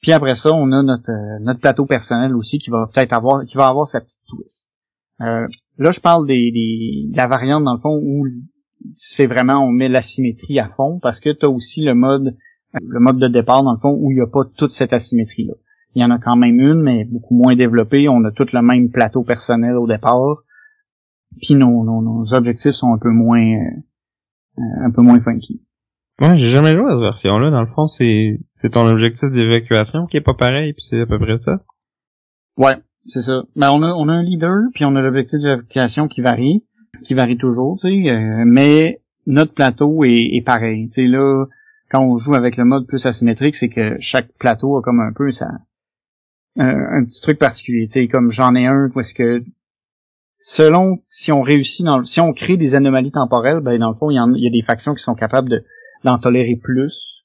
Puis 0.00 0.12
après 0.12 0.34
ça, 0.34 0.50
on 0.52 0.72
a 0.72 0.82
notre, 0.82 1.40
notre 1.40 1.60
plateau 1.60 1.86
personnel 1.86 2.34
aussi 2.34 2.58
qui 2.58 2.70
va 2.70 2.88
peut-être 2.92 3.12
avoir 3.12 3.44
qui 3.44 3.56
va 3.56 3.66
avoir 3.66 3.86
sa 3.86 4.00
petite 4.00 4.22
twist. 4.28 4.72
Euh, 5.20 5.46
là, 5.78 5.90
je 5.90 6.00
parle 6.00 6.26
des, 6.26 6.50
des, 6.52 7.10
de 7.12 7.16
la 7.16 7.26
variante 7.26 7.64
dans 7.64 7.74
le 7.74 7.80
fond 7.80 8.00
où 8.02 8.26
c'est 8.94 9.26
vraiment 9.26 9.64
on 9.64 9.70
met 9.70 9.88
la 9.88 10.02
symétrie 10.02 10.58
à 10.58 10.68
fond 10.68 10.98
parce 11.00 11.20
que 11.20 11.30
tu 11.30 11.46
as 11.46 11.48
aussi 11.48 11.82
le 11.82 11.94
mode 11.94 12.36
le 12.72 13.00
mode 13.00 13.18
de 13.18 13.28
départ 13.28 13.62
dans 13.62 13.72
le 13.72 13.78
fond 13.78 13.96
où 13.98 14.10
il 14.10 14.16
n'y 14.16 14.20
a 14.20 14.26
pas 14.26 14.42
toute 14.56 14.70
cette 14.70 14.92
asymétrie 14.92 15.46
là. 15.46 15.54
Il 15.94 16.02
y 16.02 16.04
en 16.04 16.10
a 16.10 16.18
quand 16.18 16.36
même 16.36 16.60
une, 16.60 16.82
mais 16.82 17.04
beaucoup 17.04 17.34
moins 17.34 17.56
développée. 17.56 18.08
On 18.08 18.22
a 18.24 18.30
tout 18.30 18.46
le 18.52 18.62
même 18.62 18.90
plateau 18.90 19.24
personnel 19.24 19.74
au 19.76 19.86
départ. 19.86 20.42
Puis 21.40 21.54
nos, 21.54 21.82
nos, 21.82 22.02
nos 22.02 22.34
objectifs 22.34 22.72
sont 22.72 22.92
un 22.92 22.98
peu 22.98 23.10
moins 23.10 23.42
euh, 23.42 23.80
un 24.80 24.90
peu 24.90 25.02
moins 25.02 25.20
funky. 25.20 25.62
Moi, 26.20 26.34
j'ai 26.34 26.48
jamais 26.48 26.70
joué 26.70 26.90
à 26.90 26.94
cette 26.94 27.02
version-là. 27.02 27.50
Dans 27.50 27.60
le 27.60 27.66
fond, 27.66 27.86
c'est 27.86 28.40
c'est 28.52 28.70
ton 28.70 28.86
objectif 28.86 29.30
d'évacuation 29.30 30.06
qui 30.06 30.16
est 30.16 30.22
pas 30.22 30.34
pareil, 30.34 30.72
puis 30.72 30.82
c'est 30.82 31.02
à 31.02 31.06
peu 31.06 31.18
près 31.18 31.38
ça. 31.38 31.62
Ouais, 32.56 32.74
c'est 33.06 33.22
ça. 33.22 33.44
Ben, 33.54 33.70
on 33.72 33.82
a, 33.82 33.92
on 33.92 34.08
a 34.08 34.12
un 34.12 34.22
leader, 34.22 34.58
puis 34.74 34.84
on 34.84 34.96
a 34.96 35.00
l'objectif 35.00 35.40
d'évacuation 35.40 36.08
qui 36.08 36.20
varie, 36.20 36.64
qui 37.04 37.14
varie 37.14 37.38
toujours, 37.38 37.78
tu 37.80 37.88
sais, 37.88 38.10
euh, 38.10 38.42
mais 38.44 39.00
notre 39.26 39.54
plateau 39.54 40.04
est, 40.04 40.36
est 40.36 40.44
pareil. 40.44 40.88
Tu 40.88 41.02
sais, 41.02 41.06
là, 41.06 41.46
quand 41.90 42.02
on 42.02 42.16
joue 42.16 42.34
avec 42.34 42.56
le 42.56 42.64
mode 42.64 42.86
plus 42.86 43.06
asymétrique, 43.06 43.54
c'est 43.54 43.68
que 43.68 43.96
chaque 44.00 44.32
plateau 44.38 44.76
a 44.76 44.82
comme 44.82 45.00
un 45.00 45.12
peu 45.12 45.30
ça, 45.30 45.48
un, 46.56 47.04
petit 47.04 47.20
truc 47.20 47.38
particulier. 47.38 47.86
Tu 47.86 47.92
sais, 47.92 48.08
comme 48.08 48.30
j'en 48.30 48.54
ai 48.54 48.66
un, 48.66 48.90
parce 48.92 49.12
que 49.12 49.42
selon 50.38 50.98
si 51.08 51.32
on 51.32 51.42
réussit 51.42 51.84
dans, 51.84 52.04
si 52.04 52.20
on 52.20 52.32
crée 52.32 52.56
des 52.56 52.74
anomalies 52.74 53.12
temporelles, 53.12 53.60
ben 53.60 53.78
dans 53.78 53.90
le 53.90 53.96
fond, 53.96 54.10
il 54.10 54.14
y, 54.14 54.38
il 54.38 54.44
y 54.44 54.46
a 54.46 54.50
des 54.50 54.64
factions 54.64 54.94
qui 54.94 55.02
sont 55.02 55.14
capables 55.14 55.48
de 55.48 55.64
d'en 56.04 56.18
tolérer 56.18 56.56
plus. 56.56 57.24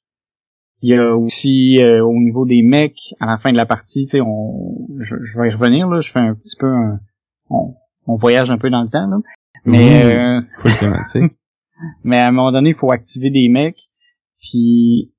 Il 0.82 0.93
y 0.93 0.97
a 0.97 1.15
aussi 1.15 1.78
euh, 1.82 2.04
au 2.04 2.13
niveau 2.13 2.45
des 2.45 2.62
mecs, 2.62 3.13
à 3.19 3.26
la 3.26 3.38
fin 3.38 3.52
de 3.52 3.58
la 3.58 3.65
partie, 3.65 4.06
tu 4.06 4.10
sais, 4.10 4.21
on, 4.21 4.88
je, 4.99 5.15
vais 5.39 5.49
y 5.49 5.54
revenir 5.54 5.88
là, 5.88 6.02
je 6.02 6.12
fais 6.12 6.19
un 6.19 6.34
petit 6.34 6.58
peu 6.58 6.67
un, 6.67 6.99
on, 7.49 7.76
voyage 8.17 8.52
un 8.52 8.58
peu 8.58 8.69
dans 8.69 8.82
le 8.82 8.89
temps 8.89 9.08
là, 9.08 9.17
mais 9.63 10.06
euh, 10.19 10.41
mais 12.04 12.19
à 12.19 12.28
un 12.28 12.32
moment 12.32 12.52
donné, 12.52 12.71
il 12.71 12.76
faut 12.76 12.91
activer 12.91 13.30
des 13.30 13.47
mecs, 13.47 13.89
puis 14.41 15.13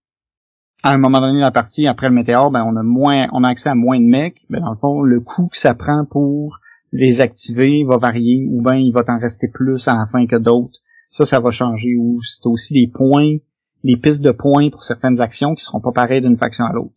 à 0.83 0.93
un 0.93 0.99
moment 0.99 1.21
donné 1.21 1.39
de 1.39 1.45
la 1.45 1.51
partie, 1.51 1.87
après 1.87 2.09
le 2.09 2.15
météore, 2.15 2.51
ben 2.51 2.63
on 2.63 2.77
a 2.77 2.83
moins, 2.83 3.29
on 3.33 3.43
a 3.43 3.49
accès 3.49 3.71
à 3.71 3.75
moins 3.75 3.99
de 3.99 4.07
mecs, 4.07 4.45
ben 4.51 4.61
dans 4.61 4.71
le 4.71 4.77
fond, 4.77 5.01
le 5.01 5.21
coût 5.21 5.49
que 5.49 5.57
ça 5.57 5.73
prend 5.73 6.05
pour 6.05 6.61
les 6.95 7.21
activer 7.21 7.85
va 7.87 7.99
varier, 7.99 8.47
ou 8.49 8.63
ben 8.63 8.77
il 8.77 8.93
va 8.93 9.03
t'en 9.03 9.19
rester 9.19 9.49
plus 9.49 9.87
à 9.89 9.95
la 9.95 10.07
fin 10.07 10.27
que 10.27 10.37
d'autres. 10.37 10.79
Ça, 11.11 11.27
ça 11.27 11.41
va 11.41 11.51
changer. 11.51 11.95
Ou 11.97 12.21
c'est 12.23 12.47
aussi 12.47 12.73
des 12.73 12.91
points 12.91 13.37
les 13.85 13.99
pistes 13.99 14.23
de 14.23 14.31
points 14.31 14.71
pour 14.71 14.83
certaines 14.83 15.21
actions 15.21 15.55
qui 15.55 15.63
seront 15.63 15.81
pas 15.81 15.93
pareilles 15.93 16.23
d'une 16.23 16.39
faction 16.39 16.65
à 16.65 16.73
l'autre. 16.73 16.95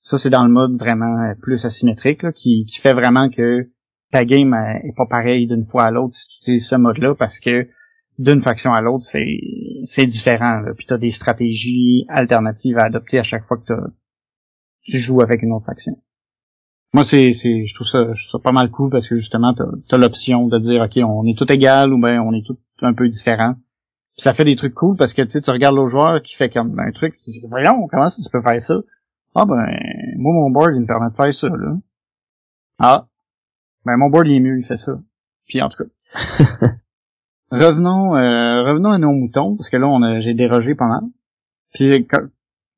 Ça, 0.00 0.16
c'est 0.16 0.30
dans 0.30 0.44
le 0.44 0.52
mode 0.52 0.78
vraiment 0.78 1.22
euh, 1.22 1.34
plus 1.40 1.64
asymétrique, 1.64 2.30
qui, 2.32 2.66
fait 2.80 2.94
vraiment 2.94 3.28
que 3.28 3.70
ta 4.12 4.24
game 4.24 4.54
euh, 4.54 4.88
est 4.88 4.96
pas 4.96 5.06
pareille 5.06 5.46
d'une 5.46 5.64
fois 5.64 5.84
à 5.84 5.90
l'autre 5.90 6.14
si 6.14 6.28
tu 6.28 6.36
utilises 6.38 6.68
ce 6.68 6.76
mode-là, 6.76 7.14
parce 7.18 7.40
que 7.40 7.68
d'une 8.18 8.42
faction 8.42 8.72
à 8.72 8.80
l'autre, 8.80 9.04
c'est 9.04 10.06
différent. 10.06 10.60
Là. 10.60 10.72
Puis 10.76 10.86
tu 10.86 10.94
as 10.94 10.98
des 10.98 11.10
stratégies 11.10 12.04
alternatives 12.08 12.78
à 12.78 12.86
adopter 12.86 13.18
à 13.18 13.24
chaque 13.24 13.44
fois 13.44 13.56
que 13.56 13.74
tu 14.82 14.98
joues 14.98 15.20
avec 15.20 15.42
une 15.42 15.52
autre 15.52 15.66
faction. 15.66 15.98
Moi, 16.94 17.04
c'est, 17.04 17.32
c'est, 17.32 17.66
je 17.66 17.74
trouve 17.74 17.86
ça, 17.86 18.12
je 18.14 18.28
trouve 18.28 18.40
ça 18.40 18.42
pas 18.42 18.52
mal 18.52 18.70
cool 18.70 18.88
parce 18.88 19.06
que 19.08 19.16
justement, 19.16 19.52
tu 19.52 19.62
as, 19.62 19.98
l'option 19.98 20.46
de 20.46 20.58
dire, 20.58 20.80
ok, 20.80 20.98
on 21.04 21.26
est 21.26 21.36
tout 21.36 21.50
égal 21.52 21.92
ou 21.92 22.00
ben 22.00 22.20
on 22.20 22.32
est 22.32 22.46
tout 22.46 22.56
un 22.80 22.94
peu 22.94 23.06
différent 23.08 23.56
ça 24.16 24.34
fait 24.34 24.44
des 24.44 24.56
trucs 24.56 24.74
cool 24.74 24.96
parce 24.96 25.12
que 25.12 25.22
tu 25.22 25.30
sais, 25.30 25.40
tu 25.40 25.50
regardes 25.50 25.74
l'autre 25.74 25.90
joueur 25.90 26.22
qui 26.22 26.34
fait 26.36 26.50
comme 26.50 26.78
un 26.78 26.92
truc, 26.92 27.16
tu 27.16 27.30
dis 27.30 27.46
voyons, 27.48 27.88
comment 27.88 28.08
ça 28.08 28.22
tu 28.22 28.30
peux 28.30 28.42
faire 28.42 28.60
ça? 28.60 28.76
Ah 29.34 29.44
ben 29.44 29.66
moi 30.16 30.32
mon 30.32 30.50
board 30.50 30.72
il 30.74 30.82
me 30.82 30.86
permet 30.86 31.10
de 31.10 31.14
faire 31.14 31.34
ça 31.34 31.48
là. 31.48 31.76
Ah. 32.78 33.06
Ben 33.84 33.96
mon 33.96 34.10
board 34.10 34.26
il 34.26 34.36
est 34.36 34.40
mieux, 34.40 34.58
il 34.58 34.64
fait 34.64 34.76
ça. 34.76 35.00
Puis 35.46 35.60
en 35.60 35.68
tout 35.68 35.84
cas. 35.84 36.68
revenons 37.50 38.14
euh, 38.14 38.62
revenons 38.64 38.90
à 38.90 38.98
nos 38.98 39.12
moutons, 39.12 39.56
parce 39.56 39.68
que 39.68 39.76
là 39.76 39.88
on 39.88 40.02
a 40.02 40.20
j'ai 40.20 40.34
dérogé 40.34 40.74
pas 40.74 40.86
mal. 40.86 41.02
Puis 41.72 42.06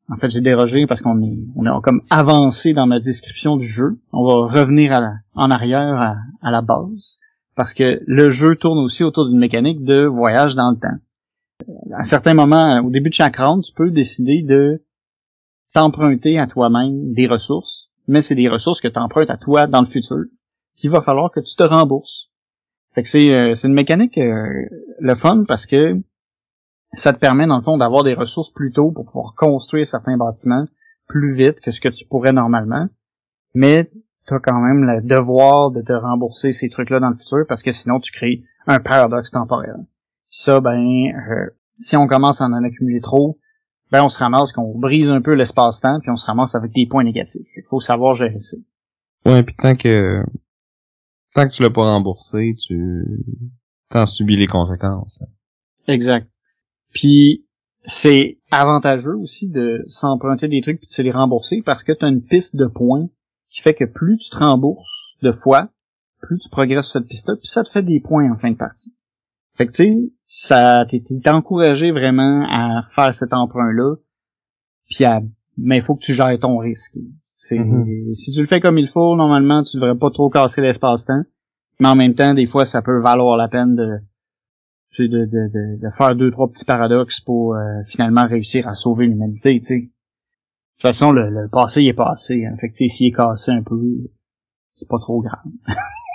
en 0.09 0.17
fait 0.17 0.31
j'ai 0.31 0.41
dérogé 0.41 0.87
parce 0.87 1.01
qu'on 1.01 1.21
est 1.23 1.39
on 1.57 1.65
est 1.65 1.83
comme 1.83 2.03
avancé 2.11 2.73
dans 2.73 2.87
ma 2.87 3.01
description 3.01 3.57
du 3.57 3.67
jeu. 3.67 3.99
On 4.13 4.25
va 4.25 4.61
revenir 4.61 4.93
à 4.93 5.15
en 5.35 5.51
arrière 5.51 6.01
à, 6.01 6.17
à 6.43 6.51
la 6.51 6.63
base. 6.63 7.19
Parce 7.55 7.73
que 7.73 8.03
le 8.07 8.31
jeu 8.31 8.57
tourne 8.57 8.79
aussi 8.79 9.03
autour 9.03 9.29
d'une 9.29 9.39
mécanique 9.39 9.83
de 9.83 10.05
voyage 10.05 10.55
dans 10.55 10.71
le 10.71 10.77
temps 10.77 10.99
à 11.95 12.03
certains 12.03 12.35
moments, 12.35 12.81
au 12.85 12.91
début 12.91 13.11
de 13.11 13.15
chaque 13.15 13.37
round, 13.37 13.65
tu 13.65 13.73
peux 13.73 13.91
décider 13.91 14.43
de 14.43 14.83
t'emprunter 15.73 16.39
à 16.39 16.47
toi-même 16.47 17.13
des 17.13 17.27
ressources, 17.27 17.91
mais 18.09 18.21
c'est 18.21 18.35
des 18.35 18.49
ressources 18.49 18.81
que 18.81 18.89
tu 18.89 18.99
empruntes 18.99 19.31
à 19.31 19.37
toi 19.37 19.67
dans 19.67 19.81
le 19.81 19.87
futur, 19.87 20.25
qu'il 20.77 20.91
va 20.91 21.03
falloir 21.03 21.31
que 21.31 21.41
tu 21.41 21.55
te 21.55 21.63
rembourses. 21.63 22.31
Fait 22.95 23.03
que 23.03 23.09
c'est, 23.09 23.31
euh, 23.31 23.55
une 23.55 23.75
mécanique 23.75 24.17
euh, 24.17 24.65
le 24.99 25.15
fun 25.15 25.45
parce 25.47 25.67
que 25.67 26.01
ça 26.93 27.13
te 27.13 27.19
permet 27.19 27.47
dans 27.47 27.57
le 27.57 27.63
fond 27.63 27.77
d'avoir 27.77 28.05
des 28.05 28.15
ressources 28.15 28.51
plus 28.51 28.73
tôt 28.73 28.91
pour 28.91 29.07
pouvoir 29.07 29.35
construire 29.37 29.87
certains 29.87 30.17
bâtiments 30.17 30.67
plus 31.07 31.37
vite 31.37 31.61
que 31.61 31.71
ce 31.71 31.81
que 31.81 31.89
tu 31.89 32.07
pourrais 32.07 32.33
normalement. 32.33 32.89
Mais 33.55 33.91
tu 34.27 34.35
as 34.35 34.41
quand 34.41 34.61
même 34.61 34.85
le 34.85 35.03
devoir 35.03 35.71
de 35.71 35.83
te 35.83 35.93
rembourser 35.93 36.53
ces 36.53 36.69
trucs-là 36.69 37.01
dans 37.01 37.11
le 37.11 37.17
futur 37.17 37.45
parce 37.49 37.63
que 37.63 37.73
sinon 37.73 38.01
tu 38.01 38.13
crées 38.13 38.43
un 38.67 38.81
paradoxe 38.81 39.31
temporel. 39.31 39.77
Ça, 40.29 40.61
ben, 40.61 40.77
euh, 40.77 41.51
si 41.77 41.97
on 41.97 42.07
commence 42.07 42.41
à 42.41 42.47
en 42.47 42.65
accumuler 42.65 43.01
trop, 43.01 43.39
ben 43.93 44.03
on 44.03 44.09
se 44.09 44.19
ramasse 44.19 44.53
qu'on 44.53 44.77
brise 44.77 45.09
un 45.09 45.21
peu 45.21 45.35
l'espace-temps 45.35 46.01
puis 46.01 46.11
on 46.11 46.17
se 46.17 46.27
ramasse 46.27 46.55
avec 46.55 46.73
des 46.73 46.87
points 46.87 47.05
négatifs. 47.05 47.47
Il 47.57 47.63
faut 47.69 47.81
savoir 47.81 48.15
gérer 48.15 48.41
ça. 48.41 48.57
Ouais, 49.25 49.43
puis 49.43 49.55
tant 49.55 49.75
que 49.75 50.23
tant 51.35 51.47
que 51.47 51.53
tu 51.53 51.63
l'as 51.63 51.71
pas 51.71 51.83
remboursé, 51.83 52.57
tu 52.67 53.25
t'en 53.91 54.07
subis 54.07 54.37
les 54.37 54.47
conséquences. 54.47 55.21
Exact. 55.87 56.29
Puis 56.97 57.45
c'est 57.85 58.39
avantageux 58.51 59.17
aussi 59.17 59.51
de 59.51 59.85
s'emprunter 59.87 60.49
des 60.49 60.63
trucs 60.63 60.79
puis 60.79 60.87
de 60.87 60.91
se 60.91 61.03
les 61.03 61.11
rembourser 61.11 61.63
parce 61.65 61.85
que 61.85 61.93
tu 61.93 62.05
as 62.05 62.09
une 62.09 62.23
piste 62.23 62.57
de 62.57 62.67
points 62.67 63.09
qui 63.51 63.61
fait 63.61 63.75
que 63.75 63.85
plus 63.85 64.17
tu 64.17 64.31
te 64.31 64.39
rembourses 64.39 65.15
de 65.23 65.31
fois, 65.31 65.69
plus 66.23 66.39
tu 66.39 66.49
progresses 66.49 66.87
sur 66.87 67.01
cette 67.01 67.09
piste-là, 67.09 67.37
puis 67.37 67.49
ça 67.49 67.65
te 67.65 67.71
fait 67.71 67.83
des 67.83 68.01
points 68.01 68.33
en 68.33 68.39
fin 68.39 68.51
de 68.51 68.57
partie. 68.57 68.95
Fait 69.59 69.67
que 69.67 69.73
tu 69.73 69.83
sais, 69.83 69.99
ça 70.25 70.87
t'es 70.89 71.29
encouragé 71.29 71.91
vraiment 71.93 72.47
à 72.51 72.83
faire 72.89 73.13
cet 73.13 73.35
emprunt-là, 73.35 73.97
puis 74.89 75.05
à 75.05 75.21
mais 75.59 75.77
il 75.77 75.83
faut 75.83 75.97
que 75.97 76.05
tu 76.05 76.15
gères 76.15 76.39
ton 76.41 76.57
risque. 76.57 76.97
C'est 77.31 77.59
Mhm. 77.59 78.15
si 78.15 78.33
tu 78.33 78.41
le 78.41 78.47
fais 78.47 78.61
comme 78.61 78.79
il 78.79 78.89
faut, 78.89 79.17
normalement 79.17 79.63
tu 79.63 79.77
devrais 79.77 79.99
pas 79.99 80.11
trop 80.11 80.31
casser 80.31 80.63
l'espace-temps, 80.63 81.25
mais 81.79 81.89
en 81.89 81.95
même 81.97 82.15
temps 82.15 82.33
des 82.33 82.47
fois 82.47 82.65
ça 82.65 82.81
peut 82.81 83.01
valoir 83.01 83.37
la 83.37 83.49
peine 83.49 83.77
de 83.77 83.99
de, 85.03 85.25
de, 85.25 85.49
de, 85.49 85.81
de 85.81 85.91
faire 85.97 86.15
deux 86.17 86.31
trois 86.31 86.49
petits 86.49 86.65
paradoxes 86.65 87.21
pour 87.21 87.55
euh, 87.55 87.83
finalement 87.87 88.27
réussir 88.27 88.67
à 88.69 88.75
sauver 88.75 89.07
l'humanité, 89.07 89.59
tu 89.59 89.67
sais. 89.67 89.79
De 89.79 89.89
toute 90.79 90.83
façon, 90.83 91.13
le, 91.13 91.31
le 91.31 91.49
passé 91.49 91.83
il 91.83 91.89
est 91.89 91.95
passé. 91.95 92.45
Hein. 92.45 92.57
Fait 92.61 92.69
que 92.69 92.75
s'il 92.75 93.07
est 93.07 93.13
cassé 93.13 93.51
un 93.51 93.63
peu, 93.63 93.81
c'est 94.75 94.89
pas 94.89 94.99
trop 94.99 95.23
grave. 95.23 95.41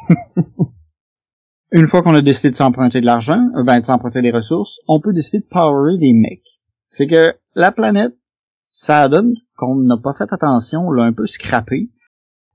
Une 1.71 1.87
fois 1.87 2.01
qu'on 2.01 2.13
a 2.15 2.21
décidé 2.21 2.51
de 2.51 2.55
s'emprunter 2.55 2.99
de 3.01 3.05
l'argent, 3.05 3.49
euh, 3.55 3.63
ben 3.63 3.79
de 3.79 3.85
s'emprunter 3.85 4.21
des 4.21 4.31
ressources, 4.31 4.79
on 4.87 4.99
peut 4.99 5.13
décider 5.13 5.39
de 5.39 5.47
powerer 5.47 5.97
des 5.97 6.13
mecs. 6.13 6.59
C'est 6.89 7.07
que 7.07 7.33
la 7.55 7.71
planète, 7.71 8.13
ça 8.69 9.07
donne 9.07 9.33
qu'on 9.57 9.75
n'a 9.75 9.97
pas 9.97 10.13
fait 10.13 10.31
attention, 10.31 10.87
on 10.87 10.91
l'a 10.91 11.03
un 11.03 11.13
peu 11.13 11.25
scrappé. 11.25 11.89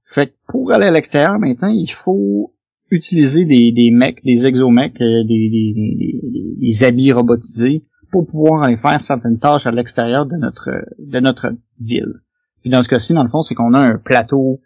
Fait 0.04 0.28
que 0.28 0.34
pour 0.46 0.72
aller 0.72 0.86
à 0.86 0.90
l'extérieur 0.90 1.38
maintenant, 1.38 1.68
il 1.68 1.90
faut 1.90 2.54
utiliser 2.90 3.44
des, 3.44 3.72
des 3.72 3.90
mecs, 3.90 4.22
des 4.24 4.46
exomecs, 4.46 5.00
euh, 5.00 5.24
des, 5.24 5.50
des, 5.50 5.72
des- 5.74 6.56
des 6.58 6.84
habits 6.84 7.12
robotisés 7.12 7.84
pour 8.10 8.24
pouvoir 8.26 8.62
aller 8.62 8.76
faire 8.76 9.00
certaines 9.00 9.38
tâches 9.38 9.66
à 9.66 9.72
l'extérieur 9.72 10.26
de 10.26 10.36
notre 10.36 10.70
de 10.98 11.20
notre 11.20 11.52
ville. 11.80 12.14
Puis 12.62 12.70
dans 12.70 12.82
ce 12.82 12.88
cas-ci, 12.88 13.12
dans 13.14 13.22
le 13.24 13.28
fond, 13.28 13.42
c'est 13.42 13.54
qu'on 13.54 13.74
a 13.74 13.80
un 13.80 13.98
plateau 13.98 14.60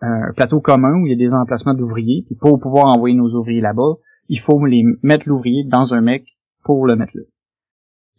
un 0.00 0.32
plateau 0.34 0.60
commun 0.60 0.92
où 1.00 1.06
il 1.06 1.10
y 1.10 1.14
a 1.14 1.28
des 1.28 1.32
emplacements 1.34 1.74
d'ouvriers. 1.74 2.24
Puis 2.26 2.36
pour 2.36 2.58
pouvoir 2.60 2.86
envoyer 2.96 3.16
nos 3.16 3.34
ouvriers 3.34 3.60
là-bas, 3.60 3.94
il 4.28 4.38
faut 4.38 4.64
les 4.64 4.84
mettre 5.02 5.28
l'ouvrier 5.28 5.64
dans 5.64 5.94
un 5.94 6.00
mec 6.00 6.24
pour 6.64 6.86
le 6.86 6.96
mettre 6.96 7.12
là. 7.14 7.22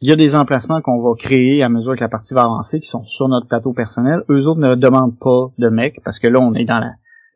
Il 0.01 0.09
y 0.09 0.11
a 0.11 0.15
des 0.15 0.35
emplacements 0.35 0.81
qu'on 0.81 1.01
va 1.01 1.15
créer 1.17 1.63
à 1.63 1.69
mesure 1.69 1.95
que 1.95 2.01
la 2.01 2.09
partie 2.09 2.33
va 2.35 2.41
avancer 2.41 2.79
qui 2.79 2.87
sont 2.87 3.03
sur 3.03 3.27
notre 3.29 3.47
plateau 3.47 3.73
personnel. 3.73 4.21
Eux 4.29 4.45
autres 4.45 4.59
ne 4.59 4.75
demandent 4.75 5.17
pas 5.17 5.47
de 5.57 5.69
mec 5.69 5.99
parce 6.03 6.19
que 6.19 6.27
là, 6.27 6.39
on 6.39 6.53
est 6.53 6.65
dans 6.65 6.79
la, 6.79 6.91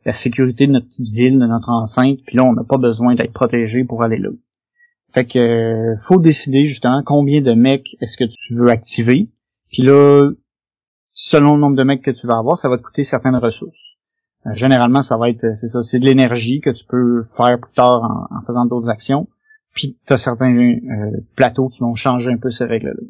la 0.05 0.13
sécurité 0.13 0.67
de 0.67 0.71
notre 0.71 0.87
petite 0.87 1.09
ville, 1.09 1.39
de 1.39 1.45
notre 1.45 1.69
enceinte, 1.69 2.19
puis 2.25 2.37
là, 2.37 2.43
on 2.43 2.53
n'a 2.53 2.63
pas 2.63 2.77
besoin 2.77 3.15
d'être 3.15 3.33
protégé 3.33 3.83
pour 3.83 4.03
aller 4.03 4.17
là. 4.17 4.29
Fait 5.13 5.25
que 5.25 5.39
euh, 5.39 5.97
faut 6.01 6.19
décider 6.19 6.65
justement 6.65 7.03
combien 7.03 7.41
de 7.41 7.53
mecs 7.53 7.97
est-ce 8.01 8.17
que 8.17 8.23
tu 8.23 8.55
veux 8.55 8.69
activer. 8.69 9.29
Puis 9.69 9.83
là, 9.83 10.29
selon 11.13 11.55
le 11.55 11.61
nombre 11.61 11.75
de 11.75 11.83
mecs 11.83 12.01
que 12.01 12.11
tu 12.11 12.27
vas 12.27 12.37
avoir, 12.37 12.57
ça 12.57 12.69
va 12.69 12.77
te 12.77 12.83
coûter 12.83 13.03
certaines 13.03 13.35
ressources. 13.35 13.97
Euh, 14.47 14.53
généralement, 14.53 15.01
ça 15.01 15.17
va 15.17 15.29
être, 15.29 15.43
euh, 15.43 15.53
c'est 15.53 15.67
ça, 15.67 15.83
c'est 15.83 15.99
de 15.99 16.05
l'énergie 16.05 16.61
que 16.61 16.69
tu 16.71 16.85
peux 16.85 17.21
faire 17.21 17.59
plus 17.59 17.73
tard 17.73 18.27
en, 18.31 18.41
faisant 18.45 18.65
d'autres 18.65 18.89
actions. 18.89 19.27
Puis 19.73 19.97
tu 20.05 20.13
as 20.13 20.17
certains 20.17 20.55
euh, 20.55 21.11
plateaux 21.35 21.69
qui 21.69 21.79
vont 21.79 21.95
changer 21.95 22.31
un 22.31 22.37
peu 22.37 22.49
ces 22.49 22.65
règles-là. 22.65 23.03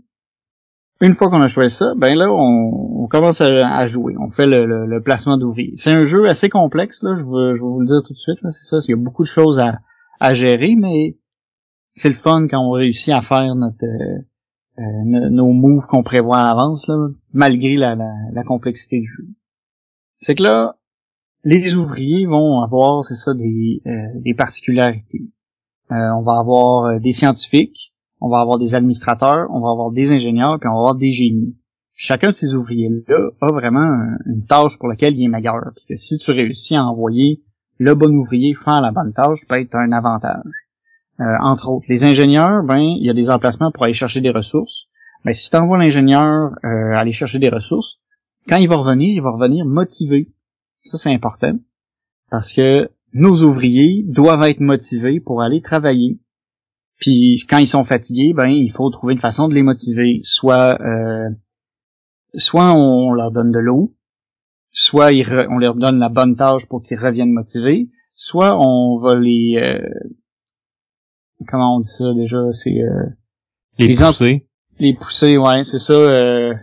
Une 1.01 1.15
fois 1.15 1.29
qu'on 1.29 1.41
a 1.41 1.47
choisi 1.47 1.75
ça, 1.75 1.93
ben 1.97 2.13
là, 2.15 2.31
on, 2.31 3.03
on 3.03 3.07
commence 3.07 3.41
à, 3.41 3.47
à 3.47 3.85
jouer. 3.87 4.13
On 4.19 4.29
fait 4.29 4.45
le, 4.45 4.65
le- 4.65 4.85
le 4.85 5.01
placement 5.01 5.37
d'ouvriers. 5.37 5.73
C'est 5.75 5.91
un 5.91 6.03
jeu 6.03 6.27
assez 6.29 6.47
complexe, 6.49 7.01
là, 7.03 7.15
je 7.17 7.23
vais, 7.23 7.55
je 7.55 7.61
vais 7.61 7.67
vous 7.69 7.79
le 7.79 7.87
dire 7.87 8.03
tout 8.05 8.13
de 8.13 8.17
suite, 8.17 8.37
c'est 8.43 8.65
ça. 8.69 8.77
Il 8.87 8.91
y 8.91 8.93
a 8.93 8.97
beaucoup 8.97 9.23
de 9.23 9.27
choses 9.27 9.59
à, 9.59 9.79
à 10.19 10.33
gérer, 10.33 10.75
mais 10.77 11.17
c'est 11.93 12.09
le 12.09 12.15
fun 12.15 12.47
quand 12.47 12.59
on 12.59 12.71
réussit 12.71 13.13
à 13.13 13.21
faire 13.21 13.55
notre 13.55 13.83
euh, 13.83 14.19
euh, 14.79 14.83
no- 15.05 15.29
nos 15.31 15.51
moves 15.53 15.87
qu'on 15.87 16.03
prévoit 16.03 16.37
à 16.37 16.53
l'avance, 16.53 16.89
malgré 17.33 17.75
la, 17.77 17.95
la, 17.95 18.11
la 18.31 18.43
complexité 18.43 18.99
du 18.99 19.07
jeu. 19.07 19.25
C'est 20.17 20.35
que 20.35 20.43
là, 20.43 20.75
les 21.43 21.73
ouvriers 21.75 22.27
vont 22.27 22.61
avoir, 22.61 23.03
c'est 23.03 23.15
ça, 23.15 23.33
des, 23.33 23.81
euh, 23.87 23.91
des 24.23 24.35
particularités. 24.35 25.23
Euh, 25.91 26.09
on 26.15 26.21
va 26.21 26.37
avoir 26.39 26.85
euh, 26.85 26.99
des 26.99 27.11
scientifiques, 27.11 27.90
on 28.21 28.29
va 28.29 28.39
avoir 28.39 28.57
des 28.59 28.75
administrateurs, 28.75 29.47
on 29.49 29.59
va 29.59 29.71
avoir 29.71 29.91
des 29.91 30.11
ingénieurs, 30.11 30.59
puis 30.59 30.69
on 30.69 30.73
va 30.73 30.79
avoir 30.79 30.95
des 30.95 31.11
génies. 31.11 31.55
Chacun 31.93 32.27
de 32.29 32.33
ces 32.33 32.55
ouvriers-là 32.55 33.29
a 33.41 33.51
vraiment 33.51 33.79
un- 33.81 34.17
une 34.25 34.45
tâche 34.45 34.77
pour 34.79 34.87
laquelle 34.87 35.15
il 35.15 35.25
est 35.25 35.27
meilleur. 35.27 35.71
Puis 35.75 35.85
que 35.89 35.95
si 35.95 36.17
tu 36.17 36.31
réussis 36.31 36.75
à 36.75 36.83
envoyer 36.85 37.41
le 37.77 37.93
bon 37.95 38.13
ouvrier 38.15 38.53
faire 38.55 38.81
la 38.81 38.91
bonne 38.91 39.11
tâche, 39.13 39.45
peut 39.47 39.59
être 39.59 39.75
un 39.75 39.91
avantage. 39.91 40.43
Euh, 41.19 41.23
entre 41.41 41.69
autres, 41.69 41.85
les 41.89 42.03
ingénieurs, 42.03 42.63
ben, 42.63 42.79
il 42.79 43.05
y 43.05 43.09
a 43.09 43.13
des 43.13 43.29
emplacements 43.29 43.71
pour 43.71 43.83
aller 43.85 43.93
chercher 43.93 44.21
des 44.21 44.31
ressources. 44.31 44.87
Ben, 45.25 45.33
si 45.33 45.49
tu 45.51 45.57
envoies 45.57 45.77
l'ingénieur 45.77 46.51
euh, 46.63 46.95
aller 46.95 47.11
chercher 47.11 47.37
des 47.39 47.49
ressources, 47.49 47.99
quand 48.49 48.57
il 48.57 48.67
va 48.67 48.77
revenir, 48.77 49.09
il 49.13 49.21
va 49.21 49.31
revenir 49.31 49.65
motivé. 49.65 50.31
Ça, 50.83 50.97
c'est 50.97 51.13
important. 51.13 51.53
Parce 52.31 52.53
que 52.53 52.89
nos 53.13 53.43
ouvriers 53.43 54.03
doivent 54.07 54.43
être 54.43 54.61
motivés 54.61 55.19
pour 55.19 55.41
aller 55.43 55.61
travailler. 55.61 56.19
Puis 57.01 57.43
quand 57.49 57.57
ils 57.57 57.67
sont 57.67 57.83
fatigués, 57.83 58.31
ben 58.33 58.47
il 58.47 58.71
faut 58.71 58.89
trouver 58.91 59.13
une 59.15 59.19
façon 59.19 59.49
de 59.49 59.53
les 59.55 59.63
motiver. 59.63 60.19
Soit 60.23 60.79
euh, 60.81 61.29
soit 62.35 62.73
on 62.73 63.11
leur 63.13 63.31
donne 63.31 63.51
de 63.51 63.59
l'eau, 63.59 63.93
soit 64.71 65.11
ils 65.11 65.23
re- 65.23 65.47
on 65.49 65.57
leur 65.57 65.75
donne 65.75 65.97
la 65.99 66.07
bonne 66.09 66.35
tâche 66.37 66.65
pour 66.67 66.81
qu'ils 66.81 66.99
reviennent 66.99 67.33
motivés, 67.33 67.89
soit 68.13 68.55
on 68.57 68.99
va 68.99 69.15
les 69.19 69.57
euh, 69.57 69.81
comment 71.47 71.75
on 71.75 71.79
dit 71.79 71.89
ça 71.89 72.13
déjà, 72.15 72.51
c'est 72.51 72.79
euh, 72.81 73.09
Les, 73.79 73.87
pousser. 73.89 74.47
les 74.79 74.93
pousser, 74.93 75.37
ouais, 75.37 75.63
c'est 75.63 75.79
ça, 75.79 75.93
euh, 75.93 76.53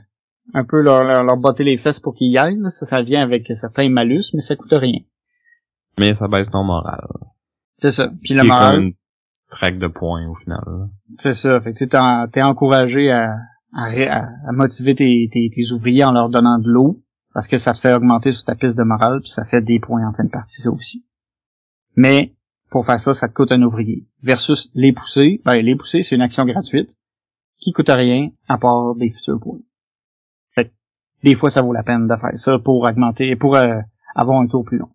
un 0.54 0.64
peu 0.64 0.80
leur, 0.82 1.02
leur, 1.02 1.24
leur 1.24 1.36
botter 1.36 1.64
les 1.64 1.78
fesses 1.78 1.98
pour 1.98 2.14
qu'ils 2.14 2.30
y 2.32 2.38
aillent. 2.38 2.60
là. 2.60 2.70
Ça, 2.70 2.86
ça 2.86 3.02
vient 3.02 3.22
avec 3.22 3.50
certains 3.54 3.88
malus, 3.88 4.30
mais 4.34 4.40
ça 4.40 4.54
coûte 4.56 4.72
rien. 4.72 5.00
Mais 5.98 6.14
ça 6.14 6.28
baisse 6.28 6.48
ton 6.48 6.62
moral. 6.62 7.00
C'est 7.82 7.90
ça. 7.90 8.08
Puis 8.22 8.34
le 8.34 8.44
moral, 8.44 8.92
traque 9.48 9.78
de 9.78 9.86
points 9.88 10.26
au 10.28 10.34
final. 10.34 10.88
c'est 11.16 11.32
ça. 11.32 11.60
Fait 11.60 11.72
tu 11.72 11.88
t'es 11.88 11.96
en- 11.98 12.26
t'es 12.28 12.42
encouragé 12.42 13.10
à, 13.10 13.36
à, 13.74 13.86
à- 13.86 14.52
motiver 14.52 14.94
tes, 14.94 15.28
tes, 15.32 15.72
ouvriers 15.72 16.04
en 16.04 16.12
leur 16.12 16.28
donnant 16.28 16.58
de 16.58 16.68
l'eau, 16.68 17.02
parce 17.34 17.48
que 17.48 17.56
ça 17.56 17.72
te 17.72 17.78
fait 17.78 17.94
augmenter 17.94 18.32
sur 18.32 18.44
ta 18.44 18.54
piste 18.54 18.76
de 18.78 18.82
morale, 18.84 19.20
puis 19.20 19.30
ça 19.30 19.44
fait 19.44 19.62
des 19.62 19.78
points 19.80 20.06
en 20.06 20.12
fin 20.12 20.24
de 20.24 20.30
partie, 20.30 20.60
ça 20.60 20.70
aussi. 20.70 21.04
Mais 21.96 22.34
pour 22.70 22.84
faire 22.84 23.00
ça, 23.00 23.14
ça 23.14 23.28
te 23.28 23.32
coûte 23.32 23.52
un 23.52 23.62
ouvrier. 23.62 24.06
Versus 24.22 24.70
les 24.74 24.92
pousser, 24.92 25.40
ben 25.44 25.54
les 25.56 25.76
pousser, 25.76 26.02
c'est 26.02 26.14
une 26.14 26.22
action 26.22 26.44
gratuite 26.44 26.90
qui 27.58 27.72
coûte 27.72 27.90
rien 27.90 28.30
à 28.48 28.58
part 28.58 28.94
des 28.94 29.10
futurs 29.10 29.40
points. 29.40 29.58
Fait 30.54 30.66
que 30.66 30.72
des 31.24 31.34
fois, 31.34 31.50
ça 31.50 31.62
vaut 31.62 31.72
la 31.72 31.82
peine 31.82 32.06
de 32.06 32.16
faire 32.16 32.36
ça 32.38 32.58
pour 32.58 32.82
augmenter, 32.88 33.34
pour 33.36 33.56
euh, 33.56 33.80
avoir 34.14 34.40
un 34.40 34.46
tour 34.46 34.64
plus 34.64 34.78
long. 34.78 34.90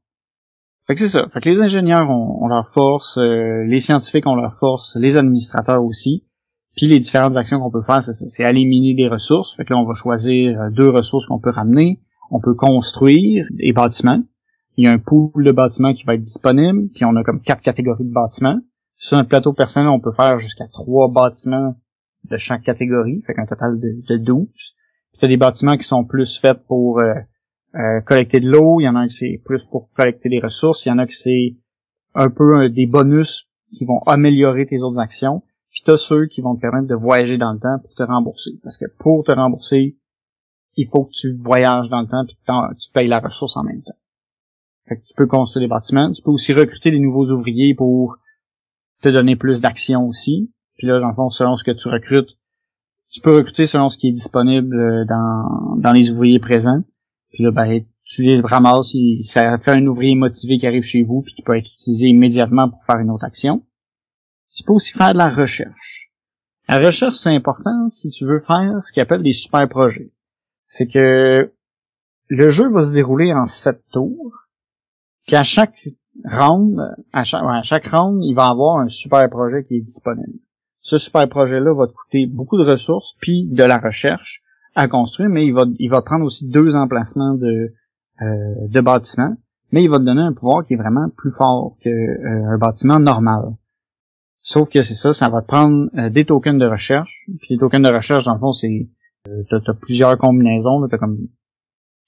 Fait 0.88 0.96
que 0.96 1.00
c'est 1.00 1.08
ça. 1.08 1.28
Fait 1.34 1.40
que 1.40 1.50
les 1.50 1.62
ingénieurs 1.62 2.10
ont, 2.10 2.44
ont 2.44 2.48
leur 2.48 2.68
force, 2.68 3.18
euh, 3.18 3.64
les 3.66 3.80
scientifiques 3.80 4.28
ont 4.28 4.36
leur 4.36 4.56
force, 4.56 4.98
les 5.00 5.18
administrateurs 5.18 5.84
aussi. 5.84 6.26
Puis 6.76 6.88
les 6.88 7.00
différentes 7.00 7.38
actions 7.38 7.60
qu'on 7.60 7.72
peut 7.72 7.84
faire, 7.84 8.02
c'est 8.02 8.44
aller 8.44 8.66
miner 8.66 8.96
des 8.96 9.08
ressources. 9.08 9.56
Fait 9.56 9.64
que 9.64 9.74
là, 9.74 9.80
on 9.80 9.86
va 9.86 9.94
choisir 9.94 10.60
euh, 10.60 10.70
deux 10.72 10.90
ressources 10.90 11.28
qu'on 11.28 11.40
peut 11.40 11.52
ramener. 11.52 12.02
On 12.32 12.42
peut 12.42 12.56
construire 12.56 13.46
des 13.52 13.72
bâtiments. 13.72 14.24
Il 14.76 14.86
y 14.86 14.88
a 14.88 14.92
un 14.92 14.98
pool 14.98 15.44
de 15.44 15.52
bâtiments 15.52 15.94
qui 15.94 16.04
va 16.04 16.16
être 16.16 16.22
disponible. 16.22 16.90
Puis 16.96 17.06
on 17.06 17.16
a 17.16 17.24
comme 17.24 17.42
quatre 17.42 17.62
catégories 17.62 18.06
de 18.06 18.12
bâtiments. 18.12 18.60
Sur 18.98 19.18
notre 19.18 19.30
plateau 19.30 19.54
personnel, 19.54 19.90
on 19.90 20.00
peut 20.00 20.14
faire 20.14 20.40
jusqu'à 20.40 20.68
trois 20.68 21.10
bâtiments 21.12 21.76
de 22.30 22.38
chaque 22.38 22.64
catégorie. 22.64 23.22
Fait 23.28 23.36
qu'un 23.36 23.46
total 23.46 23.80
de, 23.80 24.02
de 24.10 24.18
12. 24.18 24.48
Puis 24.48 25.20
t'as 25.22 25.28
des 25.28 25.38
bâtiments 25.38 25.78
qui 25.78 25.84
sont 25.84 26.04
plus 26.04 26.40
faits 26.40 26.66
pour 26.68 27.02
euh, 27.02 27.14
euh, 27.76 28.02
collecter 28.02 28.40
de 28.40 28.50
l'eau. 28.50 28.80
Il 28.80 28.84
y 28.84 28.90
en 28.90 28.96
a 28.96 29.08
qui 29.08 29.16
c'est 29.16 29.42
plus 29.44 29.64
pour 29.66 29.90
collecter 29.94 30.30
des 30.30 30.40
ressources. 30.40 30.86
Il 30.86 30.90
y 30.90 30.92
en 30.92 31.00
a 31.00 31.08
qui 31.08 31.16
c'est 31.16 31.56
un 32.16 32.30
peu 32.30 32.70
des 32.70 32.86
bonus 32.86 33.50
qui 33.78 33.86
vont 33.86 34.00
améliorer 34.06 34.66
tes 34.66 34.82
autres 34.82 35.00
actions. 35.00 35.44
Puis 35.72 35.82
t'as 35.84 35.98
ceux 35.98 36.28
qui 36.28 36.42
vont 36.42 36.56
te 36.56 36.62
permettre 36.62 36.88
de 36.88 36.96
voyager 36.96 37.38
dans 37.38 37.52
le 37.52 37.60
temps 37.60 37.80
pour 37.82 37.94
te 37.96 38.04
rembourser. 38.04 38.52
Parce 38.64 38.78
que 38.78 38.86
pour 39.00 39.24
te 39.24 39.32
rembourser, 39.32 39.98
il 40.76 40.88
faut 40.88 41.06
que 41.06 41.12
tu 41.14 41.36
voyages 41.36 41.90
dans 41.90 42.02
le 42.02 42.08
temps 42.08 42.26
puis 42.26 42.36
que 42.36 42.76
tu 42.80 42.92
payes 42.92 43.08
la 43.08 43.20
ressource 43.20 43.58
en 43.58 43.64
même 43.64 43.82
temps. 43.82 43.98
Fait 44.88 45.02
tu 45.02 45.14
peux 45.16 45.28
construire 45.28 45.66
des 45.66 45.70
bâtiments. 45.70 46.12
Tu 46.12 46.22
peux 46.22 46.32
aussi 46.32 46.54
recruter 46.54 46.92
des 46.92 47.00
nouveaux 47.00 47.32
ouvriers 47.32 47.74
pour 47.74 48.18
te 49.02 49.10
donner 49.10 49.36
plus 49.36 49.62
d'actions 49.62 50.06
aussi. 50.08 50.52
Puis 50.78 50.88
là, 50.88 51.00
dans 51.00 51.08
le 51.08 51.14
fond, 51.14 51.30
selon 51.30 51.56
ce 51.56 51.64
que 51.64 51.72
tu 51.72 51.88
recrutes, 51.88 52.30
tu 53.10 53.22
peux 53.22 53.36
recruter 53.36 53.66
selon 53.66 53.90
ce 53.90 53.98
qui 53.98 54.10
est 54.10 54.12
disponible 54.12 54.76
euh, 54.76 55.06
dans, 55.06 55.76
dans 55.78 55.92
les 55.92 56.10
ouvriers 56.12 56.40
présents. 56.40 56.84
Puis 57.34 57.44
là, 57.44 57.52
ben, 57.52 57.84
tu 58.06 58.22
les 58.22 58.40
ramasses, 58.42 58.96
ça 59.24 59.58
fait 59.58 59.72
un 59.72 59.86
ouvrier 59.88 60.16
motivé 60.16 60.58
qui 60.58 60.68
arrive 60.68 60.84
chez 60.84 61.02
vous 61.02 61.24
puis 61.24 61.34
qui 61.34 61.42
peut 61.42 61.58
être 61.58 61.72
utilisé 61.74 62.08
immédiatement 62.08 62.70
pour 62.70 62.84
faire 62.86 63.00
une 63.00 63.10
autre 63.10 63.26
action. 63.26 63.64
Tu 64.56 64.64
peux 64.64 64.74
aussi 64.74 64.94
faire 64.94 65.14
de 65.14 65.18
la 65.18 65.30
recherche. 65.30 66.12
La 66.70 66.78
recherche, 66.78 67.16
c'est 67.16 67.36
important 67.36 67.90
si 67.90 68.10
tu 68.12 68.26
veux 68.26 68.40
faire 68.40 68.80
ce 68.84 68.94
qu'on 68.94 69.02
appelle 69.02 69.24
des 69.24 69.34
super 69.34 69.68
projets. 69.68 70.12
C'est 70.68 70.88
que 70.88 71.52
le 72.28 72.50
jeu 72.50 72.70
va 72.70 72.84
se 72.84 72.94
dérouler 72.94 73.34
en 73.34 73.46
sept 73.46 73.84
tours. 73.92 74.34
Puis 75.26 75.36
à 75.36 75.44
chaque 75.44 75.90
round, 76.24 76.80
à 77.14 77.24
chaque, 77.24 77.44
à 77.44 77.64
chaque 77.64 77.88
round, 77.88 78.22
il 78.24 78.36
va 78.36 78.46
avoir 78.46 78.78
un 78.78 78.88
super 78.88 79.28
projet 79.30 79.64
qui 79.64 79.78
est 79.78 79.82
disponible. 79.82 80.40
Ce 80.82 81.00
super 81.00 81.28
projet-là 81.28 81.74
va 81.74 81.88
te 81.88 81.94
coûter 81.94 82.28
beaucoup 82.28 82.58
de 82.58 82.70
ressources 82.70 83.16
puis 83.20 83.48
de 83.48 83.64
la 83.64 83.78
recherche 83.78 84.44
à 84.76 84.88
construire, 84.88 85.30
mais 85.30 85.46
il 85.46 85.54
va, 85.54 85.64
il 85.80 85.90
va 85.90 86.02
prendre 86.02 86.26
aussi 86.26 86.48
deux 86.48 86.76
emplacements 86.76 87.36
de, 87.36 87.74
euh, 88.22 88.68
de 88.68 88.82
bâtiments, 88.82 89.36
mais 89.72 89.84
il 89.84 89.90
va 89.90 89.98
te 89.98 90.04
donner 90.04 90.22
un 90.22 90.34
pouvoir 90.34 90.64
qui 90.64 90.74
est 90.74 90.78
vraiment 90.78 91.10
plus 91.16 91.32
fort 91.32 91.78
qu'un 91.82 91.90
euh, 91.90 92.58
bâtiment 92.58 93.00
normal. 93.00 93.56
Sauf 94.42 94.70
que 94.70 94.82
c'est 94.82 94.94
ça, 94.94 95.14
ça 95.14 95.30
va 95.30 95.42
te 95.42 95.48
prendre 95.48 95.90
euh, 95.98 96.10
des 96.10 96.26
tokens 96.26 96.60
de 96.60 96.66
recherche. 96.66 97.26
Puis 97.40 97.54
les 97.54 97.58
tokens 97.58 97.90
de 97.90 97.96
recherche, 97.96 98.26
dans 98.26 98.34
le 98.34 98.40
fond, 98.40 98.52
c'est 98.52 98.90
euh, 99.30 99.44
t'as, 99.50 99.72
as 99.72 99.74
plusieurs 99.74 100.18
combinaisons, 100.18 100.86
t'as 100.90 100.98
comme 100.98 101.18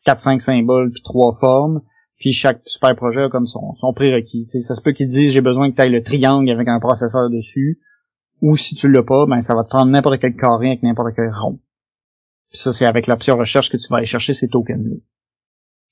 4-5 0.06 0.40
symboles 0.40 0.92
puis 0.92 1.02
trois 1.02 1.34
formes. 1.40 1.82
Puis 2.18 2.34
chaque 2.34 2.62
super 2.66 2.96
projet 2.96 3.24
a 3.24 3.30
comme 3.30 3.46
son, 3.46 3.74
son 3.76 3.94
prérequis. 3.94 4.46
T'sais, 4.46 4.60
ça 4.60 4.76
se 4.76 4.82
peut 4.82 4.92
qu'ils 4.92 5.08
disent 5.08 5.32
j'ai 5.32 5.42
besoin 5.42 5.72
que 5.72 5.76
tu 5.76 5.82
ailles 5.82 5.92
le 5.92 6.02
triangle 6.02 6.50
avec 6.50 6.68
un 6.68 6.80
processeur 6.80 7.30
dessus. 7.30 7.80
Ou 8.42 8.58
si 8.58 8.76
tu 8.76 8.92
l'as 8.92 9.04
pas, 9.04 9.26
ben 9.28 9.40
ça 9.40 9.56
va 9.56 9.64
te 9.64 9.70
prendre 9.70 9.92
n'importe 9.92 10.20
quel 10.20 10.36
carré 10.36 10.68
avec 10.68 10.84
n'importe 10.84 11.16
quel 11.16 11.30
rond. 11.30 11.60
Puis 12.50 12.60
ça, 12.60 12.74
c'est 12.74 12.86
avec 12.86 13.08
l'option 13.08 13.38
recherche 13.38 13.70
que 13.70 13.78
tu 13.78 13.88
vas 13.90 13.98
aller 13.98 14.06
chercher 14.06 14.34
ces 14.34 14.48
tokens-là. 14.48 14.96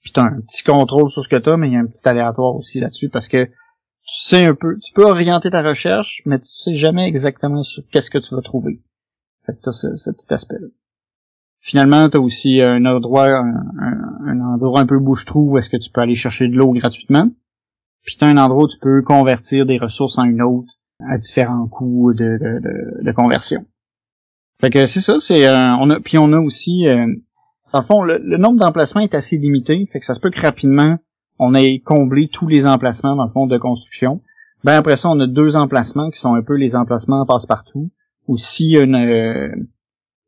Puis 0.02 0.12
t'as 0.14 0.24
un 0.24 0.42
petit 0.42 0.64
contrôle 0.64 1.10
sur 1.10 1.24
ce 1.24 1.30
que 1.30 1.38
t'as, 1.38 1.58
mais 1.58 1.70
il 1.70 1.74
y 1.74 1.78
a 1.78 1.80
un 1.80 1.86
petit 1.86 2.08
aléatoire 2.08 2.56
aussi 2.56 2.80
là-dessus 2.80 3.10
parce 3.10 3.28
que 3.28 3.46
tu 3.46 4.22
sais 4.22 4.46
un 4.46 4.56
peu, 4.56 4.78
tu 4.80 4.92
peux 4.94 5.06
orienter 5.06 5.50
ta 5.50 5.62
recherche, 5.62 6.22
mais 6.26 6.40
tu 6.40 6.48
sais 6.48 6.76
jamais 6.76 7.08
exactement 7.08 7.64
sur 7.64 7.84
qu'est-ce 7.90 8.10
que 8.10 8.18
tu 8.18 8.36
vas 8.36 8.42
trouver. 8.42 8.82
Fait 9.46 9.54
que 9.54 9.62
t'as 9.62 9.72
ce, 9.72 9.96
ce 9.96 10.12
petit 10.12 10.34
aspect-là. 10.34 10.68
Finalement, 11.66 12.10
tu 12.10 12.18
as 12.18 12.20
aussi 12.20 12.62
un 12.62 12.86
endroit, 12.86 13.30
un, 13.32 14.40
endroit 14.42 14.82
un 14.82 14.86
peu 14.86 15.00
bouche-trou 15.00 15.52
où 15.52 15.58
est-ce 15.58 15.70
que 15.70 15.78
tu 15.78 15.90
peux 15.90 16.02
aller 16.02 16.16
chercher 16.16 16.50
de 16.50 16.56
l'eau 16.56 16.74
gratuitement. 16.74 17.30
Puis 18.04 18.18
tu 18.18 18.26
as 18.26 18.28
un 18.28 18.38
endroit 18.38 18.66
où 18.66 18.68
tu 18.68 18.78
peux 18.80 19.02
convertir 19.02 19.66
des 19.66 19.78
ressources 19.78 20.18
en 20.18 20.26
une 20.26 20.42
autre 20.42 20.74
à 21.00 21.18
différents 21.18 21.70
coûts 21.70 22.14
de, 22.14 22.38
de, 22.38 23.02
de, 23.02 23.12
conversion. 23.14 23.66
Fait 24.64 24.70
que 24.70 24.86
c'est 24.86 25.02
ça, 25.02 25.20
c'est 25.20 25.46
euh, 25.46 25.76
on 25.82 25.90
a 25.90 26.00
puis 26.00 26.18
on 26.18 26.32
a 26.32 26.40
aussi 26.40 26.88
euh, 26.88 27.06
dans 27.74 27.82
le 27.82 27.86
fond 27.86 28.02
le, 28.02 28.38
nombre 28.38 28.62
d'emplacements 28.62 29.02
est 29.02 29.14
assez 29.14 29.38
limité, 29.38 29.86
fait 29.92 30.00
que 30.00 30.06
ça 30.06 30.14
se 30.14 30.22
peut 30.22 30.30
que 30.30 30.40
rapidement 30.40 31.00
on 31.38 31.54
ait 31.54 31.80
comblé 31.80 32.30
tous 32.30 32.48
les 32.48 32.66
emplacements 32.66 33.18
dans 33.18 33.26
le 33.26 33.32
fond 33.32 33.46
de 33.46 33.58
construction. 33.58 34.22
Ben 34.64 34.76
après 34.76 34.96
ça, 34.96 35.10
on 35.10 35.20
a 35.20 35.28
deux 35.28 35.58
emplacements 35.58 36.10
qui 36.12 36.18
sont 36.18 36.36
un 36.36 36.42
peu 36.42 36.56
les 36.56 36.78
emplacements 36.78 37.26
passe-partout. 37.26 37.92
Ou 38.30 38.38
a 38.38 38.84
une, 38.84 38.96
euh, 38.96 39.54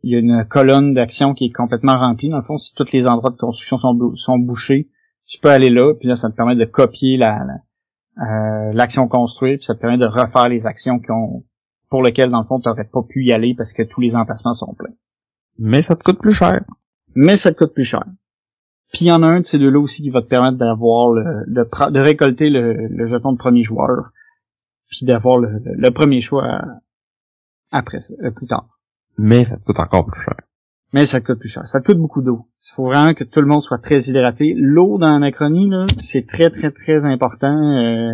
il 0.04 0.12
y 0.12 0.16
a 0.18 0.20
une 0.20 0.44
colonne 0.44 0.94
d'action 0.94 1.34
qui 1.34 1.46
est 1.46 1.54
complètement 1.54 1.98
remplie. 1.98 2.28
Dans 2.28 2.36
le 2.36 2.44
fond, 2.44 2.58
si 2.58 2.74
tous 2.74 2.92
les 2.92 3.08
endroits 3.08 3.32
de 3.32 3.38
construction 3.38 3.78
sont, 3.78 4.16
sont 4.16 4.38
bouchés, 4.38 4.90
tu 5.28 5.40
peux 5.40 5.50
aller 5.50 5.70
là, 5.70 5.94
puis 5.94 6.10
là, 6.10 6.18
ça 6.18 6.30
te 6.30 6.36
permet 6.36 6.58
de 6.58 6.66
copier 6.66 7.16
la, 7.16 7.40
euh, 8.18 8.74
l'action 8.74 9.08
construite, 9.08 9.60
puis 9.60 9.66
ça 9.66 9.76
te 9.76 9.80
permet 9.80 9.98
de 9.98 10.06
refaire 10.06 10.50
les 10.50 10.66
actions 10.66 11.00
qui 11.00 11.12
ont, 11.12 11.46
pour 11.96 12.04
lesquelles, 12.04 12.30
dans 12.30 12.42
le 12.42 12.46
fond, 12.46 12.60
tu 12.60 12.68
n'aurais 12.68 12.84
pas 12.84 13.04
pu 13.08 13.24
y 13.24 13.32
aller 13.32 13.56
parce 13.56 13.72
que 13.72 13.82
tous 13.82 14.02
les 14.02 14.18
emplacements 14.18 14.54
sont 14.54 14.74
pleins. 14.74 14.94
Mais 15.58 15.82
ça 15.82 15.96
te 15.96 16.04
coûte 16.04 16.20
plus 16.20 16.34
cher. 16.34 16.60
Mais 17.16 17.38
ça 17.38 17.54
te 17.54 17.58
coûte 17.58 17.74
plus 17.74 17.86
cher. 17.86 18.04
Puis 18.92 19.06
il 19.06 19.08
y 19.08 19.12
en 19.14 19.24
a 19.24 19.28
un 19.28 19.40
de 19.40 19.46
ces 19.46 19.60
deux-là 19.60 19.80
aussi 19.80 20.02
qui 20.02 20.10
va 20.10 20.22
te 20.22 20.28
permettre 20.28 20.58
d'avoir 20.58 21.14
le, 21.14 21.46
de, 21.48 22.00
récolter 22.02 22.50
le, 22.50 23.06
jeton 23.06 23.32
de 23.32 23.38
premier 23.38 23.64
joueur, 23.64 24.10
puis 24.90 25.06
d'avoir 25.06 25.40
le, 25.40 25.90
premier 25.92 26.20
choix 26.20 26.60
après 27.72 28.00
euh, 28.22 28.32
plus 28.32 28.48
tard 28.48 28.68
mais 29.18 29.46
ça 29.46 29.56
te 29.56 29.64
coûte 29.64 29.80
encore 29.80 30.06
plus 30.06 30.22
cher. 30.22 30.36
Mais 30.92 31.06
ça 31.06 31.22
te 31.22 31.28
coûte 31.28 31.40
plus 31.40 31.48
cher. 31.48 31.66
Ça 31.66 31.80
te 31.80 31.86
coûte 31.86 31.98
beaucoup 31.98 32.22
d'eau. 32.22 32.50
Il 32.62 32.74
faut 32.76 32.88
vraiment 32.88 33.14
que 33.14 33.24
tout 33.24 33.40
le 33.40 33.48
monde 33.48 33.64
soit 33.64 33.78
très 33.78 34.10
hydraté. 34.10 34.54
L'eau 34.58 34.98
dans 34.98 35.16
Anachronie, 35.16 35.70
là, 35.70 35.86
c'est 35.98 36.28
très, 36.28 36.50
très, 36.50 36.72
très 36.72 37.06
important. 37.06 37.56
Euh, 37.56 38.12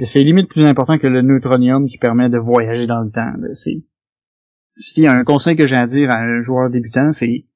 c'est 0.00 0.22
limite 0.22 0.48
plus 0.48 0.64
important 0.64 0.98
que 0.98 1.06
le 1.06 1.22
neutronium 1.22 1.86
qui 1.86 1.98
permet 1.98 2.28
de 2.28 2.38
voyager 2.38 2.86
dans 2.86 3.00
le 3.00 3.10
temps. 3.10 3.32
C'est 4.76 5.06
a 5.06 5.12
un 5.12 5.24
conseil 5.24 5.56
que 5.56 5.66
j'ai 5.66 5.76
à 5.76 5.86
dire 5.86 6.10
à 6.10 6.18
un 6.18 6.40
joueur 6.40 6.70
débutant, 6.70 7.12
c'est 7.12 7.46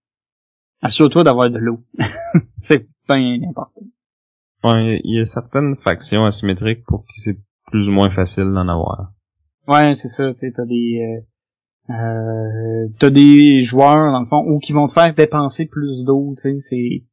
assure-toi 0.82 1.24
d'avoir 1.24 1.50
de 1.50 1.58
l'eau. 1.58 1.84
c'est 2.58 2.86
bien 3.08 3.40
important. 3.48 3.80
Ouais, 4.64 5.00
il 5.04 5.18
y 5.18 5.20
a 5.20 5.26
certaines 5.26 5.76
factions 5.76 6.24
asymétriques 6.24 6.84
pour 6.84 7.04
qui 7.06 7.20
c'est 7.20 7.38
plus 7.66 7.88
ou 7.88 7.92
moins 7.92 8.10
facile 8.10 8.52
d'en 8.52 8.68
avoir. 8.68 9.12
Ouais, 9.66 9.94
c'est 9.94 10.08
ça. 10.08 10.32
Tu 10.34 10.52
as 10.56 10.64
des 10.66 11.00
euh, 11.00 11.20
euh, 11.90 12.88
t'as 12.98 13.10
des 13.10 13.60
joueurs 13.60 14.12
dans 14.12 14.20
le 14.20 14.26
fond 14.26 14.44
ou 14.46 14.58
qui 14.58 14.72
vont 14.72 14.86
te 14.86 14.92
faire 14.92 15.14
dépenser 15.14 15.66
plus 15.66 16.04
d'eau, 16.04 16.34
tu 16.36 16.42
sais, 16.42 16.58
c'est 16.58 17.04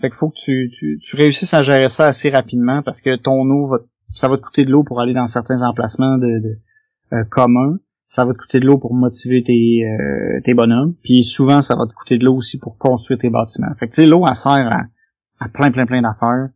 fait 0.00 0.10
qu'il 0.10 0.16
faut 0.16 0.30
que 0.30 0.38
tu, 0.38 0.70
tu, 0.76 1.00
tu, 1.02 1.16
réussisses 1.16 1.54
à 1.54 1.62
gérer 1.62 1.88
ça 1.88 2.06
assez 2.06 2.30
rapidement 2.30 2.82
parce 2.82 3.00
que 3.00 3.16
ton 3.16 3.48
eau 3.50 3.66
va 3.66 3.78
ça 4.18 4.28
va 4.28 4.36
te 4.36 4.42
coûter 4.42 4.64
de 4.64 4.70
l'eau 4.70 4.84
pour 4.84 5.00
aller 5.00 5.14
dans 5.14 5.26
certains 5.26 5.62
emplacements 5.62 6.18
de, 6.18 6.40
de 6.40 6.58
euh, 7.12 7.24
communs. 7.30 7.78
Ça 8.06 8.24
va 8.24 8.32
te 8.32 8.38
coûter 8.38 8.58
de 8.58 8.66
l'eau 8.66 8.78
pour 8.78 8.94
motiver 8.94 9.42
tes, 9.42 9.84
euh, 9.84 10.40
tes 10.44 10.54
bonhommes. 10.54 10.94
Puis 11.02 11.22
souvent, 11.24 11.60
ça 11.60 11.76
va 11.76 11.86
te 11.86 11.92
coûter 11.92 12.18
de 12.18 12.24
l'eau 12.24 12.36
aussi 12.36 12.58
pour 12.58 12.78
construire 12.78 13.18
tes 13.18 13.30
bâtiments. 13.30 13.74
Fait 13.78 13.86
que 13.86 13.94
tu 13.94 14.02
sais, 14.02 14.06
l'eau, 14.06 14.24
elle 14.26 14.34
sert 14.34 14.52
à, 14.52 14.86
à 15.40 15.48
plein, 15.48 15.70
plein, 15.70 15.86
plein 15.86 16.02
d'affaires. 16.02 16.48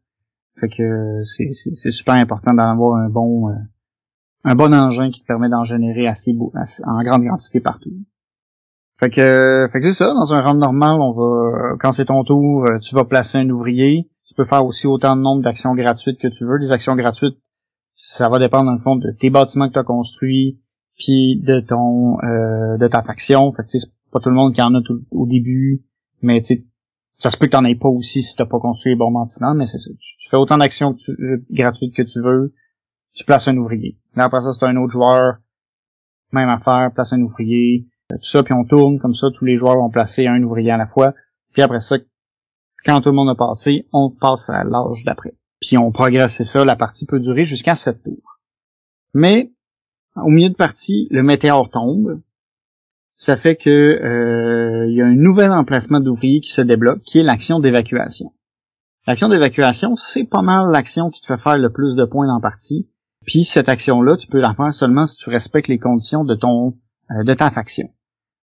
Fait 0.61 0.69
que 0.69 1.23
c'est, 1.25 1.51
c'est, 1.53 1.91
super 1.91 2.15
important 2.15 2.55
d'avoir 2.55 2.97
un 2.97 3.09
bon 3.09 3.51
euh, 3.51 3.55
un 4.45 4.55
bon 4.55 4.75
engin 4.75 5.11
qui 5.11 5.21
te 5.21 5.27
permet 5.27 5.49
d'en 5.49 5.65
générer 5.65 6.07
assez, 6.07 6.33
beau, 6.33 6.53
en 6.85 7.03
grande 7.03 7.27
quantité 7.27 7.61
partout. 7.61 7.93
Fait 8.99 9.11
que, 9.11 9.69
fait 9.73 9.81
que 9.81 9.85
c'est 9.85 9.93
ça, 9.93 10.13
dans 10.15 10.33
un 10.33 10.43
round 10.43 10.61
normal, 10.61 11.01
on 11.01 11.13
va, 11.13 11.77
quand 11.81 11.93
c'est 11.93 12.05
ton 12.07 12.23
tour, 12.23 12.65
euh, 12.71 12.79
tu 12.79 12.95
vas 12.95 13.05
placer 13.05 13.39
un 13.39 13.51
ouvrier. 13.51 14.09
Tu 14.27 14.35
peux 14.35 14.45
faire 14.45 14.65
aussi 14.65 14.87
autant 14.87 15.17
de 15.17 15.21
nombre 15.21 15.43
d'actions 15.43 15.75
gratuites 15.75 16.19
que 16.21 16.29
tu 16.29 16.45
veux. 16.45 16.57
Les 16.57 16.73
actions 16.73 16.95
gratuites, 16.95 17.37
ça 17.95 18.29
va 18.29 18.39
dépendre 18.39 18.67
dans 18.67 18.75
le 18.75 18.81
fond 18.81 18.97
de 18.97 19.11
tes 19.11 19.31
bâtiments 19.31 19.69
que 19.69 19.75
tu 19.75 19.79
as 19.79 19.85
construits, 19.85 20.63
puis 20.97 21.41
de 21.43 21.61
ton, 21.61 22.19
euh, 22.23 22.77
de 22.79 22.89
ta 22.89 23.03
faction. 23.03 23.53
Fait 23.53 23.63
que 23.63 23.69
c'est 23.69 23.93
pas 24.11 24.21
tout 24.21 24.29
le 24.29 24.35
monde 24.35 24.55
qui 24.55 24.63
en 24.63 24.75
a 24.75 24.81
au 25.11 25.27
début, 25.27 25.85
mais 26.21 26.41
tu 26.41 26.67
ça 27.15 27.31
se 27.31 27.37
peut 27.37 27.47
que 27.47 27.53
t'en 27.53 27.65
aies 27.65 27.77
pas 27.77 27.89
aussi 27.89 28.23
si 28.23 28.35
t'as 28.35 28.47
pas 28.47 28.59
construit 28.59 28.93
les 28.93 28.97
bons 28.97 29.13
bâtiments, 29.13 29.55
mais 29.55 29.67
c'est 29.67 29.79
ça. 29.79 29.91
Tu, 29.99 30.29
fais 30.29 30.37
autant 30.37 30.59
d'actions 30.59 30.97
euh, 31.09 31.45
gratuites 31.51 31.95
que 31.95 32.03
tu 32.03 32.21
veux 32.21 32.53
tu 33.15 33.25
places 33.25 33.49
un 33.49 33.57
ouvrier. 33.57 33.99
Là, 34.15 34.25
après 34.25 34.41
ça, 34.41 34.53
c'est 34.53 34.65
un 34.65 34.77
autre 34.77 34.93
joueur, 34.93 35.37
même 36.33 36.49
affaire, 36.49 36.91
place 36.95 37.13
un 37.13 37.21
ouvrier, 37.21 37.87
tout 38.11 38.23
ça, 38.23 38.43
puis 38.43 38.55
on 38.55 38.65
tourne 38.65 38.99
comme 38.99 39.15
ça, 39.15 39.29
tous 39.35 39.45
les 39.45 39.57
joueurs 39.57 39.77
vont 39.77 39.91
placer 39.91 40.27
un 40.27 40.43
ouvrier 40.43 40.71
à 40.71 40.77
la 40.77 40.87
fois, 40.87 41.15
puis 41.53 41.63
après 41.63 41.81
ça, 41.81 41.97
quand 42.85 43.01
tout 43.01 43.11
le 43.11 43.15
monde 43.15 43.31
a 43.31 43.35
passé, 43.35 43.87
on 43.93 44.11
passe 44.11 44.51
à 44.51 44.65
l'âge 44.65 45.05
d'après. 45.05 45.35
Puis 45.63 45.79
on 45.79 45.93
progresse, 45.93 46.35
c'est 46.35 46.45
ça, 46.45 46.65
la 46.65 46.75
partie 46.75 47.07
peut 47.07 47.21
durer 47.21 47.45
jusqu'à 47.45 47.77
7 47.77 48.03
tours. 48.03 48.41
Mais, 49.15 49.53
au 50.17 50.29
milieu 50.29 50.51
de 50.51 50.57
partie, 50.57 51.07
le 51.11 51.23
météore 51.23 51.71
tombe, 51.71 52.21
ça 53.15 53.37
fait 53.37 53.55
que 53.55 53.71
euh, 53.71 54.89
il 54.89 54.97
y 54.97 55.01
a 55.01 55.07
un 55.07 55.15
nouvel 55.15 55.53
emplacement 55.53 56.01
d'ouvrier 56.01 56.41
qui 56.41 56.51
se 56.51 56.63
débloque, 56.63 57.03
qui 57.03 57.21
est 57.21 57.23
l'action 57.23 57.61
d'évacuation. 57.61 58.33
L'action 59.07 59.29
d'évacuation, 59.29 59.95
c'est 59.95 60.25
pas 60.25 60.43
mal 60.43 60.69
l'action 60.73 61.11
qui 61.11 61.21
te 61.21 61.27
fait 61.27 61.41
faire 61.41 61.59
le 61.59 61.71
plus 61.71 61.95
de 61.95 62.05
points 62.05 62.27
dans 62.27 62.37
la 62.37 62.41
partie, 62.41 62.89
puis 63.25 63.45
cette 63.45 63.69
action-là, 63.69 64.17
tu 64.17 64.27
peux 64.27 64.41
la 64.41 64.55
faire 64.55 64.75
seulement 64.75 65.07
si 65.07 65.17
tu 65.17 65.31
respectes 65.31 65.69
les 65.69 65.79
conditions 65.79 66.25
de 66.25 66.35
ton 66.35 66.77
euh, 67.13 67.23
de 67.23 67.35
ta 67.35 67.53
faction. 67.53 67.89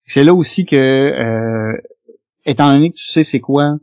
C'est 0.04 0.24
là 0.24 0.36
aussi 0.36 0.66
que, 0.66 0.76
euh, 0.76 1.76
étant 2.46 2.72
donné 2.72 2.92
que 2.92 2.98
tu 2.98 3.06
sais 3.06 3.24
c'est 3.24 3.40
quoi 3.40 3.78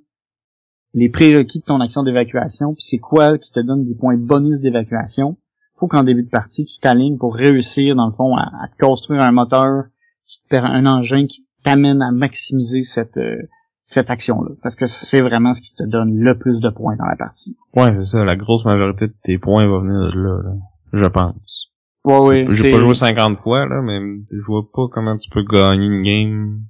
les 0.94 1.08
prérequis 1.08 1.60
de 1.60 1.64
ton 1.64 1.80
action 1.80 2.02
d'évacuation, 2.02 2.74
puis 2.74 2.84
c'est 2.84 2.98
quoi 2.98 3.36
qui 3.38 3.52
te 3.52 3.60
donne 3.60 3.84
des 3.84 3.94
points 3.94 4.16
bonus 4.16 4.60
d'évacuation, 4.60 5.36
faut 5.76 5.88
qu'en 5.88 6.04
début 6.04 6.22
de 6.22 6.30
partie, 6.30 6.64
tu 6.64 6.78
t'alignes 6.78 7.18
pour 7.18 7.34
réussir, 7.34 7.96
dans 7.96 8.06
le 8.06 8.12
fond, 8.12 8.36
à, 8.36 8.68
construire 8.80 9.22
un 9.22 9.32
moteur, 9.32 9.84
qui 10.26 10.40
te 10.48 10.56
un 10.56 10.86
engin 10.86 11.26
qui 11.26 11.46
t'amène 11.64 12.00
à 12.00 12.10
maximiser 12.10 12.82
cette 12.82 13.18
euh, 13.18 13.42
cette 13.84 14.08
action-là. 14.08 14.52
Parce 14.62 14.76
que 14.76 14.86
c'est 14.86 15.20
vraiment 15.20 15.52
ce 15.52 15.60
qui 15.60 15.74
te 15.74 15.82
donne 15.82 16.16
le 16.16 16.38
plus 16.38 16.60
de 16.60 16.70
points 16.70 16.96
dans 16.96 17.04
la 17.04 17.16
partie. 17.16 17.56
Ouais, 17.76 17.92
c'est 17.92 18.04
ça. 18.04 18.24
La 18.24 18.36
grosse 18.36 18.64
majorité 18.64 19.08
de 19.08 19.14
tes 19.22 19.36
points 19.36 19.68
va 19.68 19.80
venir 19.80 20.10
de 20.14 20.18
là. 20.18 20.42
là 20.42 20.54
je 20.94 21.06
pense. 21.06 21.72
Ouais, 22.04 22.18
oui. 22.18 22.46
J'ai 22.50 22.70
pas 22.70 22.78
joué 22.78 22.94
50 22.94 23.36
fois, 23.38 23.66
là, 23.66 23.82
mais 23.82 23.98
je 24.30 24.44
vois 24.44 24.62
pas 24.72 24.82
comment 24.90 25.16
tu 25.16 25.30
peux 25.30 25.42
gagner 25.42 25.86
une 25.86 26.02
game 26.02 26.60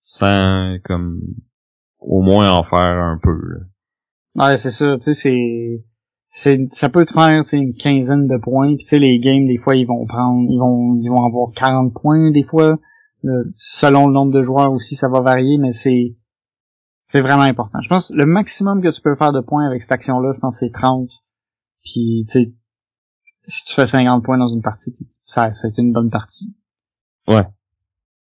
sans, 0.00 0.76
comme, 0.84 1.20
au 2.00 2.22
moins 2.22 2.52
en 2.52 2.62
faire 2.62 2.78
un 2.78 3.18
peu. 3.22 3.36
Ouais, 4.34 4.56
c'est 4.56 4.70
ça, 4.70 4.96
tu 4.96 5.00
sais, 5.00 5.14
c'est 5.14 5.84
c'est 6.30 6.58
ça 6.70 6.88
peut 6.88 7.04
te 7.04 7.12
faire 7.12 7.42
une 7.52 7.74
quinzaine 7.74 8.26
de 8.26 8.36
points 8.36 8.68
puis 8.76 8.84
tu 8.84 8.86
sais 8.86 8.98
les 8.98 9.18
games 9.18 9.46
des 9.46 9.58
fois 9.58 9.76
ils 9.76 9.86
vont 9.86 10.06
prendre 10.06 10.46
ils 10.50 10.58
vont 10.58 10.98
ils 11.00 11.08
vont 11.08 11.24
avoir 11.24 11.52
40 11.52 11.94
points 11.94 12.30
des 12.30 12.44
fois. 12.44 12.78
Selon 13.52 14.06
le 14.06 14.12
nombre 14.12 14.32
de 14.32 14.42
joueurs 14.42 14.72
aussi 14.72 14.94
ça 14.94 15.08
va 15.08 15.20
varier 15.20 15.58
mais 15.58 15.72
c'est 15.72 16.16
c'est 17.04 17.22
vraiment 17.22 17.42
important. 17.42 17.80
Je 17.82 17.88
pense 17.88 18.10
le 18.10 18.26
maximum 18.26 18.82
que 18.82 18.88
tu 18.94 19.00
peux 19.00 19.16
faire 19.16 19.32
de 19.32 19.40
points 19.40 19.66
avec 19.66 19.80
cette 19.80 19.92
action 19.92 20.20
là 20.20 20.32
je 20.34 20.38
pense 20.38 20.58
c'est 20.58 20.70
30 20.70 21.08
puis 21.82 22.24
tu 22.26 22.32
sais 22.32 22.52
si 23.46 23.64
tu 23.64 23.74
fais 23.74 23.86
50 23.86 24.22
points 24.22 24.38
dans 24.38 24.54
une 24.54 24.62
partie 24.62 24.92
ça 25.24 25.52
ça 25.52 25.66
a 25.66 25.70
été 25.70 25.80
une 25.80 25.92
bonne 25.92 26.10
partie. 26.10 26.54
Ouais. 27.26 27.46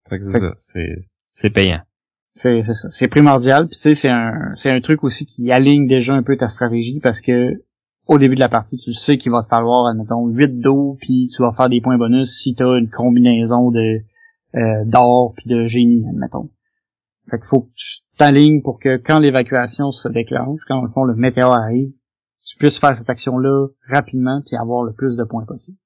C'est 0.09 0.22
ça 0.22 0.53
c'est 0.57 0.95
c'est 1.30 1.49
payant. 1.49 1.82
c'est 1.82 1.97
c'est 2.38 2.62
ça 2.62 2.90
c'est 2.90 3.08
primordial 3.08 3.68
puis 3.68 3.76
tu 3.76 3.82
sais 3.82 3.96
c'est 3.96 4.10
un 4.10 4.52
c'est 4.56 4.72
un 4.72 4.80
truc 4.82 5.04
aussi 5.04 5.26
qui 5.26 5.52
aligne 5.52 5.88
déjà 5.88 6.14
un 6.14 6.24
peu 6.24 6.36
ta 6.36 6.48
stratégie 6.48 7.00
parce 7.00 7.22
que 7.22 7.62
au 8.08 8.18
début 8.18 8.36
de 8.36 8.40
la 8.40 8.50
partie, 8.50 8.78
tu 8.78 8.94
sais 8.94 9.18
qu'il 9.18 9.32
va 9.32 9.42
te 9.44 9.48
falloir, 9.48 9.88
admettons, 9.88 10.28
8 10.28 10.60
d'eau, 10.60 10.98
puis 11.02 11.30
tu 11.34 11.42
vas 11.42 11.52
faire 11.52 11.70
des 11.70 11.82
points 11.82 11.98
bonus 11.98 12.32
si 12.32 12.56
tu 12.56 12.64
as 12.64 12.78
une 12.78 12.90
combinaison 12.90 13.70
de 13.70 14.02
euh, 14.56 14.86
d'or 14.86 15.34
puis 15.36 15.50
de 15.50 15.68
génie, 15.68 16.06
admettons. 16.08 16.50
Fait 17.30 17.38
qu'il 17.38 17.48
faut 17.48 17.62
que 17.62 17.72
tu 17.76 18.00
t'alignes 18.18 18.62
pour 18.62 18.80
que 18.80 18.98
quand 18.98 19.20
l'évacuation 19.20 19.92
se 19.92 20.08
déclenche, 20.08 20.62
quand 20.68 20.82
le 20.82 20.90
fond 20.90 21.04
le 21.04 21.16
météo 21.16 21.48
arrive, 21.48 21.92
tu 22.46 22.58
puisses 22.58 22.80
faire 22.80 22.96
cette 22.96 23.10
action-là 23.10 23.68
rapidement 23.90 24.42
puis 24.46 24.56
avoir 24.56 24.84
le 24.84 24.94
plus 24.94 25.18
de 25.18 25.26
points 25.26 25.46
possible. 25.46 25.78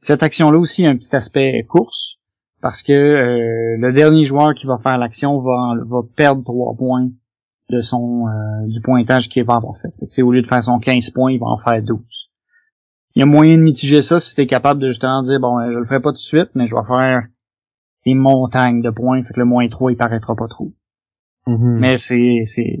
Cette 0.00 0.24
action-là 0.24 0.58
aussi 0.58 0.84
a 0.84 0.90
un 0.90 0.96
petit 0.96 1.14
aspect 1.14 1.64
course, 1.68 2.18
parce 2.62 2.82
que 2.84 2.92
euh, 2.92 3.76
le 3.76 3.92
dernier 3.92 4.24
joueur 4.24 4.54
qui 4.54 4.66
va 4.66 4.78
faire 4.78 4.96
l'action 4.96 5.38
va, 5.40 5.74
va 5.84 6.00
perdre 6.16 6.42
3 6.44 6.76
points 6.76 7.10
de 7.70 7.80
son 7.80 8.28
euh, 8.28 8.66
du 8.68 8.80
pointage 8.80 9.28
qu'il 9.28 9.44
va 9.44 9.54
avoir 9.54 9.76
fait. 9.76 9.92
fait 10.08 10.22
au 10.22 10.32
lieu 10.32 10.40
de 10.40 10.46
faire 10.46 10.62
son 10.62 10.78
15 10.78 11.10
points, 11.10 11.32
il 11.32 11.40
va 11.40 11.46
en 11.46 11.58
faire 11.58 11.82
12. 11.82 11.98
Il 13.14 13.20
y 13.20 13.22
a 13.22 13.26
moyen 13.26 13.56
de 13.56 13.62
mitiger 13.62 14.00
ça 14.00 14.20
si 14.20 14.34
t'es 14.34 14.46
capable 14.46 14.80
de 14.80 14.88
justement 14.88 15.22
dire 15.22 15.40
bon 15.40 15.60
je 15.60 15.76
le 15.76 15.84
ferai 15.84 16.00
pas 16.00 16.10
tout 16.10 16.16
de 16.16 16.18
suite, 16.18 16.50
mais 16.54 16.68
je 16.68 16.74
vais 16.74 16.86
faire 16.86 17.24
des 18.06 18.14
montagnes 18.14 18.80
de 18.80 18.90
points, 18.90 19.22
fait 19.24 19.34
que 19.34 19.40
le 19.40 19.46
moins 19.46 19.68
3 19.68 19.92
il 19.92 19.96
paraîtra 19.96 20.36
pas 20.36 20.46
trop. 20.46 20.72
Mm-hmm. 21.48 21.78
Mais 21.80 21.96
c'est 21.96 22.44
c'est 22.46 22.80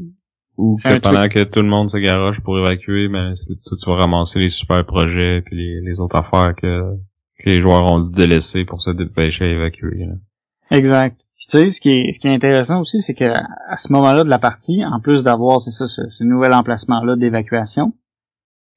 ou 0.58 0.74
que 0.74 0.98
pendant 0.98 1.26
que 1.28 1.42
tout 1.42 1.60
le 1.60 1.68
monde 1.68 1.88
se 1.88 1.96
garoche 1.96 2.40
pour 2.40 2.56
évacuer, 2.58 3.08
ben 3.08 3.34
tu 3.34 3.90
vas 3.90 3.96
ramasser 3.96 4.38
les 4.38 4.48
super 4.48 4.84
projets 4.86 5.42
puis 5.44 5.56
les, 5.56 5.80
les 5.80 5.98
autres 5.98 6.16
affaires 6.16 6.54
que, 6.54 6.98
que 7.42 7.50
les 7.50 7.60
joueurs 7.60 7.92
ont 7.92 8.00
dû 8.00 8.12
délaisser 8.12 8.64
pour 8.64 8.80
se 8.80 8.90
dépêcher 8.90 9.44
à 9.44 9.48
évacuer. 9.48 10.08
Exact 10.70 11.22
tu 11.52 11.58
sais, 11.58 11.70
ce 11.70 11.80
qui 11.80 11.90
est, 11.90 12.12
ce 12.12 12.20
qui 12.20 12.28
est 12.28 12.34
intéressant 12.34 12.80
aussi, 12.80 13.00
c'est 13.00 13.14
que 13.14 13.24
à 13.24 13.76
ce 13.76 13.92
moment-là 13.92 14.22
de 14.24 14.28
la 14.28 14.38
partie, 14.38 14.84
en 14.84 15.00
plus 15.00 15.22
d'avoir, 15.22 15.60
c'est 15.60 15.70
ça, 15.70 15.86
ce, 15.86 16.24
nouvel 16.24 16.54
emplacement-là 16.54 17.16
d'évacuation, 17.16 17.92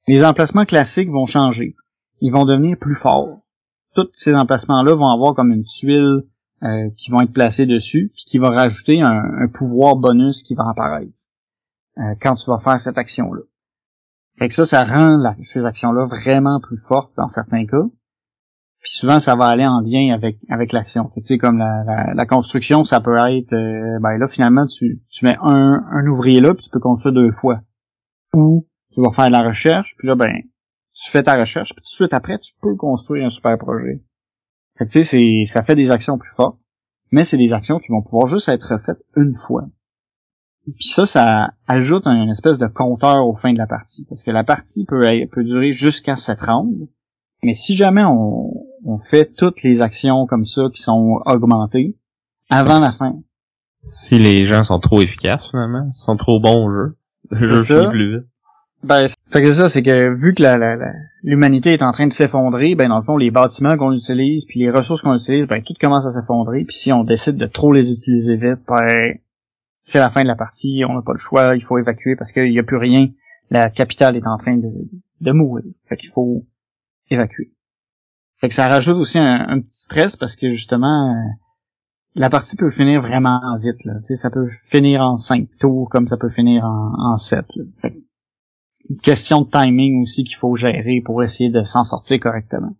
les 0.08 0.24
emplacements 0.24 0.66
classiques 0.66 1.08
vont 1.08 1.26
changer. 1.26 1.74
Ils 2.20 2.32
vont 2.32 2.44
devenir 2.44 2.76
plus 2.76 2.94
forts. 2.94 3.40
Tous 3.94 4.10
ces 4.14 4.34
emplacements-là 4.34 4.94
vont 4.94 5.08
avoir 5.08 5.34
comme 5.34 5.52
une 5.52 5.64
tuile 5.64 6.24
euh, 6.64 6.90
qui 6.98 7.10
vont 7.10 7.20
être 7.20 7.32
placées 7.32 7.66
dessus, 7.66 8.10
puis 8.14 8.24
qui 8.26 8.38
va 8.38 8.50
rajouter 8.50 9.00
un, 9.00 9.48
pouvoir 9.48 9.96
bonus 9.96 10.42
qui 10.42 10.54
va 10.54 10.68
apparaître 10.68 11.18
euh, 11.98 12.14
quand 12.20 12.34
tu 12.34 12.50
vas 12.50 12.58
faire 12.58 12.78
cette 12.78 12.98
action-là. 12.98 13.42
Fait 14.38 14.48
que 14.48 14.54
ça, 14.54 14.66
ça 14.66 14.84
rend 14.84 15.34
ces 15.40 15.64
actions-là 15.64 16.04
vraiment 16.04 16.60
plus 16.60 16.76
fortes 16.76 17.12
dans 17.16 17.28
certains 17.28 17.64
cas. 17.64 17.84
Puis 18.86 18.94
souvent, 18.94 19.18
ça 19.18 19.34
va 19.34 19.46
aller 19.46 19.66
en 19.66 19.80
lien 19.80 20.14
avec 20.14 20.38
avec 20.48 20.70
l'action. 20.70 21.10
Tu 21.16 21.24
sais, 21.24 21.38
comme 21.38 21.58
la, 21.58 22.14
la, 22.14 22.24
construction, 22.24 22.84
ça 22.84 23.00
peut 23.00 23.16
être, 23.16 23.52
euh, 23.52 23.98
ben 23.98 24.16
là, 24.16 24.28
finalement, 24.28 24.64
tu, 24.64 25.02
tu 25.10 25.24
mets 25.24 25.36
un, 25.42 25.84
un 25.90 26.06
ouvrier 26.06 26.40
là, 26.40 26.54
puis 26.54 26.62
tu 26.62 26.70
peux 26.70 26.78
construire 26.78 27.12
deux 27.12 27.32
fois. 27.32 27.62
Ou 28.32 28.64
tu 28.94 29.00
vas 29.00 29.10
faire 29.10 29.28
la 29.28 29.42
recherche, 29.42 29.96
puis 29.98 30.06
là, 30.06 30.14
ben, 30.14 30.32
tu 30.94 31.10
fais 31.10 31.24
ta 31.24 31.34
recherche, 31.34 31.70
puis 31.70 31.82
tout 31.82 31.90
de 31.90 31.96
suite 31.96 32.14
après, 32.14 32.38
tu 32.38 32.52
peux 32.62 32.76
construire 32.76 33.26
un 33.26 33.28
super 33.28 33.58
projet. 33.58 34.04
tu 34.78 35.02
sais, 35.02 35.44
ça 35.46 35.64
fait 35.64 35.74
des 35.74 35.90
actions 35.90 36.16
plus 36.16 36.32
fortes, 36.36 36.60
mais 37.10 37.24
c'est 37.24 37.38
des 37.38 37.54
actions 37.54 37.80
qui 37.80 37.90
vont 37.90 38.02
pouvoir 38.02 38.28
juste 38.28 38.48
être 38.48 38.78
faites 38.86 39.02
une 39.16 39.36
fois. 39.48 39.64
Puis 40.62 40.86
ça, 40.86 41.06
ça 41.06 41.54
ajoute 41.66 42.06
un, 42.06 42.28
espèce 42.30 42.58
de 42.58 42.68
compteur 42.68 43.26
au 43.26 43.34
fin 43.34 43.52
de 43.52 43.58
la 43.58 43.66
partie. 43.66 44.06
Parce 44.08 44.22
que 44.22 44.30
la 44.30 44.44
partie 44.44 44.84
peut, 44.84 45.02
peut 45.32 45.42
durer 45.42 45.72
jusqu'à 45.72 46.14
7 46.14 46.40
rounds. 46.42 46.88
Mais 47.42 47.52
si 47.52 47.76
jamais 47.76 48.04
on, 48.04 48.66
on 48.86 48.98
fait 48.98 49.32
toutes 49.36 49.62
les 49.62 49.82
actions 49.82 50.26
comme 50.26 50.44
ça 50.44 50.62
qui 50.72 50.82
sont 50.82 51.20
augmentées 51.26 51.96
avant 52.48 52.78
la 52.80 52.90
fin. 52.90 53.18
Si 53.82 54.18
les 54.18 54.44
gens 54.44 54.62
sont 54.62 54.78
trop 54.78 55.00
efficaces 55.00 55.50
finalement, 55.50 55.90
sont 55.92 56.16
trop 56.16 56.40
bons 56.40 56.66
au 56.66 56.70
jeu, 56.70 56.96
le 57.30 57.62
jeu 57.62 57.88
plus 57.90 58.16
vite. 58.16 58.26
Ben, 58.82 59.08
fait 59.30 59.42
que 59.42 59.48
c'est 59.48 59.58
ça, 59.58 59.68
c'est 59.68 59.82
que 59.82 60.14
vu 60.14 60.34
que 60.34 60.42
l'humanité 61.22 61.72
est 61.72 61.82
en 61.82 61.92
train 61.92 62.06
de 62.06 62.12
s'effondrer, 62.12 62.74
ben 62.74 62.88
dans 62.88 62.98
le 62.98 63.04
fond 63.04 63.16
les 63.16 63.30
bâtiments 63.30 63.76
qu'on 63.76 63.92
utilise 63.92 64.44
puis 64.44 64.60
les 64.60 64.70
ressources 64.70 65.02
qu'on 65.02 65.16
utilise, 65.16 65.46
ben 65.46 65.62
tout 65.62 65.74
commence 65.80 66.06
à 66.06 66.10
s'effondrer. 66.10 66.64
Puis 66.64 66.76
si 66.76 66.92
on 66.92 67.02
décide 67.02 67.36
de 67.36 67.46
trop 67.46 67.72
les 67.72 67.90
utiliser 67.90 68.36
vite, 68.36 68.60
ben 68.68 69.14
c'est 69.80 69.98
la 69.98 70.10
fin 70.10 70.22
de 70.22 70.28
la 70.28 70.36
partie, 70.36 70.82
on 70.88 70.94
n'a 70.94 71.02
pas 71.02 71.12
le 71.12 71.18
choix, 71.18 71.56
il 71.56 71.64
faut 71.64 71.78
évacuer 71.78 72.16
parce 72.16 72.32
qu'il 72.32 72.50
n'y 72.50 72.58
a 72.58 72.64
plus 72.64 72.76
rien. 72.76 73.08
La 73.50 73.70
capitale 73.70 74.16
est 74.16 74.26
en 74.26 74.36
train 74.36 74.56
de, 74.56 74.70
de 75.20 75.32
mourir. 75.32 75.64
Fait 75.88 75.96
qu'il 75.96 76.10
faut 76.10 76.44
évacuer. 77.10 77.52
Fait 78.40 78.48
que 78.48 78.54
ça 78.54 78.68
rajoute 78.68 78.96
aussi 78.96 79.18
un, 79.18 79.60
petit 79.60 79.80
stress 79.80 80.16
parce 80.16 80.36
que 80.36 80.50
justement 80.50 81.10
euh, 81.10 81.30
la 82.14 82.30
partie 82.30 82.56
peut 82.56 82.70
finir 82.70 83.00
vraiment 83.00 83.40
vite 83.58 83.84
là. 83.84 83.94
Ça 84.02 84.30
peut 84.30 84.48
finir 84.70 85.00
en 85.00 85.16
cinq 85.16 85.48
tours 85.58 85.88
comme 85.90 86.06
ça 86.08 86.16
peut 86.16 86.30
finir 86.30 86.64
en, 86.64 87.12
en 87.12 87.16
7. 87.16 87.46
Une 88.88 88.98
question 88.98 89.42
de 89.42 89.50
timing 89.50 90.02
aussi 90.02 90.24
qu'il 90.24 90.36
faut 90.36 90.54
gérer 90.54 91.02
pour 91.04 91.22
essayer 91.22 91.50
de 91.50 91.62
s'en 91.62 91.84
sortir 91.84 92.20
correctement. 92.20 92.76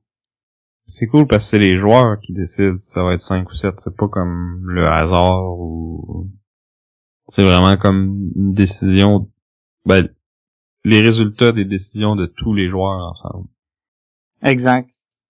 C'est 0.87 1.07
cool 1.07 1.27
parce 1.27 1.45
que 1.45 1.51
c'est 1.51 1.59
les 1.59 1.77
joueurs 1.77 2.20
qui 2.20 2.33
décident 2.33 2.77
si 2.77 2.91
ça 2.91 3.03
va 3.03 3.14
être 3.14 3.20
5 3.20 3.51
ou 3.51 3.55
7. 3.55 3.74
C'est 3.79 3.97
pas 3.97 4.09
comme 4.09 4.61
le 4.70 4.87
hasard 4.87 5.59
ou... 5.59 6.31
C'est 7.29 7.43
vraiment 7.43 7.77
comme 7.77 8.31
une 8.37 8.53
décision... 8.53 9.29
Ben, 9.85 10.09
les 10.85 11.01
résultats 11.01 11.51
des 11.51 11.64
décisions 11.64 12.14
de 12.14 12.27
tous 12.27 12.55
les 12.55 12.68
joueurs 12.68 13.09
ensemble. 13.09 13.49
Exact. 14.43 14.89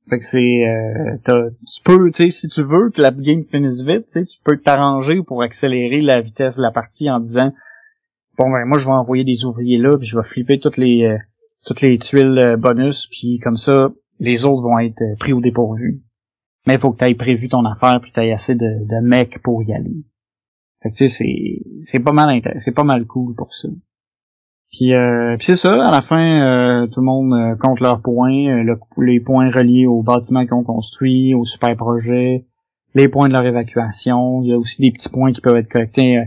Fait 0.09 0.18
que 0.18 0.24
c'est 0.24 0.68
euh, 0.68 1.16
tu 1.26 1.82
peux, 1.82 2.11
tu 2.11 2.24
sais, 2.24 2.30
si 2.30 2.48
tu 2.48 2.62
veux 2.62 2.90
que 2.90 3.02
la 3.02 3.11
game 3.11 3.42
finisse 3.42 3.82
vite, 3.82 4.07
tu 4.12 4.38
peux 4.44 4.57
t'arranger 4.57 5.22
pour 5.22 5.42
accélérer 5.42 6.00
la 6.00 6.20
vitesse 6.20 6.59
de 6.59 6.62
la 6.62 6.70
partie 6.70 7.11
en 7.11 7.18
disant 7.18 7.52
bon 8.38 8.50
ben 8.50 8.64
moi 8.66 8.78
je 8.78 8.86
vais 8.86 8.92
envoyer 8.92 9.24
des 9.24 9.44
ouvriers 9.44 9.78
là, 9.78 9.96
puis 9.98 10.07
je 10.07 10.16
vais 10.16 10.24
flipper 10.24 10.61
toutes 10.61 10.76
les 10.76 11.04
euh, 11.04 11.18
toutes 11.64 11.80
les 11.80 11.98
tuiles 11.98 12.38
euh, 12.38 12.57
bonus, 12.57 13.09
puis 13.09 13.40
comme 13.42 13.57
ça 13.57 13.90
les 14.20 14.44
autres 14.44 14.62
vont 14.62 14.78
être 14.78 15.02
euh, 15.02 15.16
pris 15.18 15.32
au 15.32 15.40
dépourvu. 15.40 16.02
Mais 16.66 16.74
il 16.74 16.80
faut 16.80 16.92
que 16.92 17.04
tu 17.04 17.11
aies 17.11 17.14
prévu 17.14 17.48
ton 17.48 17.64
affaire 17.64 18.00
puis 18.00 18.12
tu 18.12 18.20
aies 18.20 18.32
assez 18.32 18.54
de, 18.54 18.86
de 18.86 19.00
mecs 19.07 19.42
pour 19.42 19.62
y 19.64 19.72
aller. 19.72 20.04
Fait 20.82 20.90
que 20.90 20.94
tu 20.94 21.09
sais 21.09 21.24
c'est 21.24 21.62
c'est 21.82 22.00
pas 22.00 22.12
mal 22.12 22.40
c'est 22.57 22.74
pas 22.74 22.84
mal 22.84 23.07
cool 23.07 23.34
pour 23.34 23.54
ça. 23.54 23.68
Puis, 24.72 24.94
euh, 24.94 25.36
c'est 25.40 25.54
ça, 25.54 25.86
à 25.86 25.90
la 25.90 26.02
fin, 26.02 26.18
euh, 26.18 26.86
tout 26.88 27.00
le 27.00 27.06
monde 27.06 27.32
euh, 27.32 27.56
compte 27.56 27.80
leurs 27.80 28.02
points, 28.02 28.64
les 28.98 29.20
points 29.20 29.50
reliés 29.50 29.86
aux 29.86 30.02
bâtiments 30.02 30.44
qu'ils 30.44 30.54
ont 30.54 30.64
construits, 30.64 31.34
aux 31.34 31.44
super 31.44 31.76
projets, 31.76 32.46
les 32.94 33.08
points 33.08 33.28
de 33.28 33.32
leur 33.32 33.44
évacuation. 33.44 34.42
Il 34.42 34.50
y 34.50 34.52
a 34.52 34.58
aussi 34.58 34.82
des 34.82 34.90
petits 34.90 35.08
points 35.08 35.32
qui 35.32 35.40
peuvent 35.40 35.56
être 35.56 35.70
collectés 35.70 36.22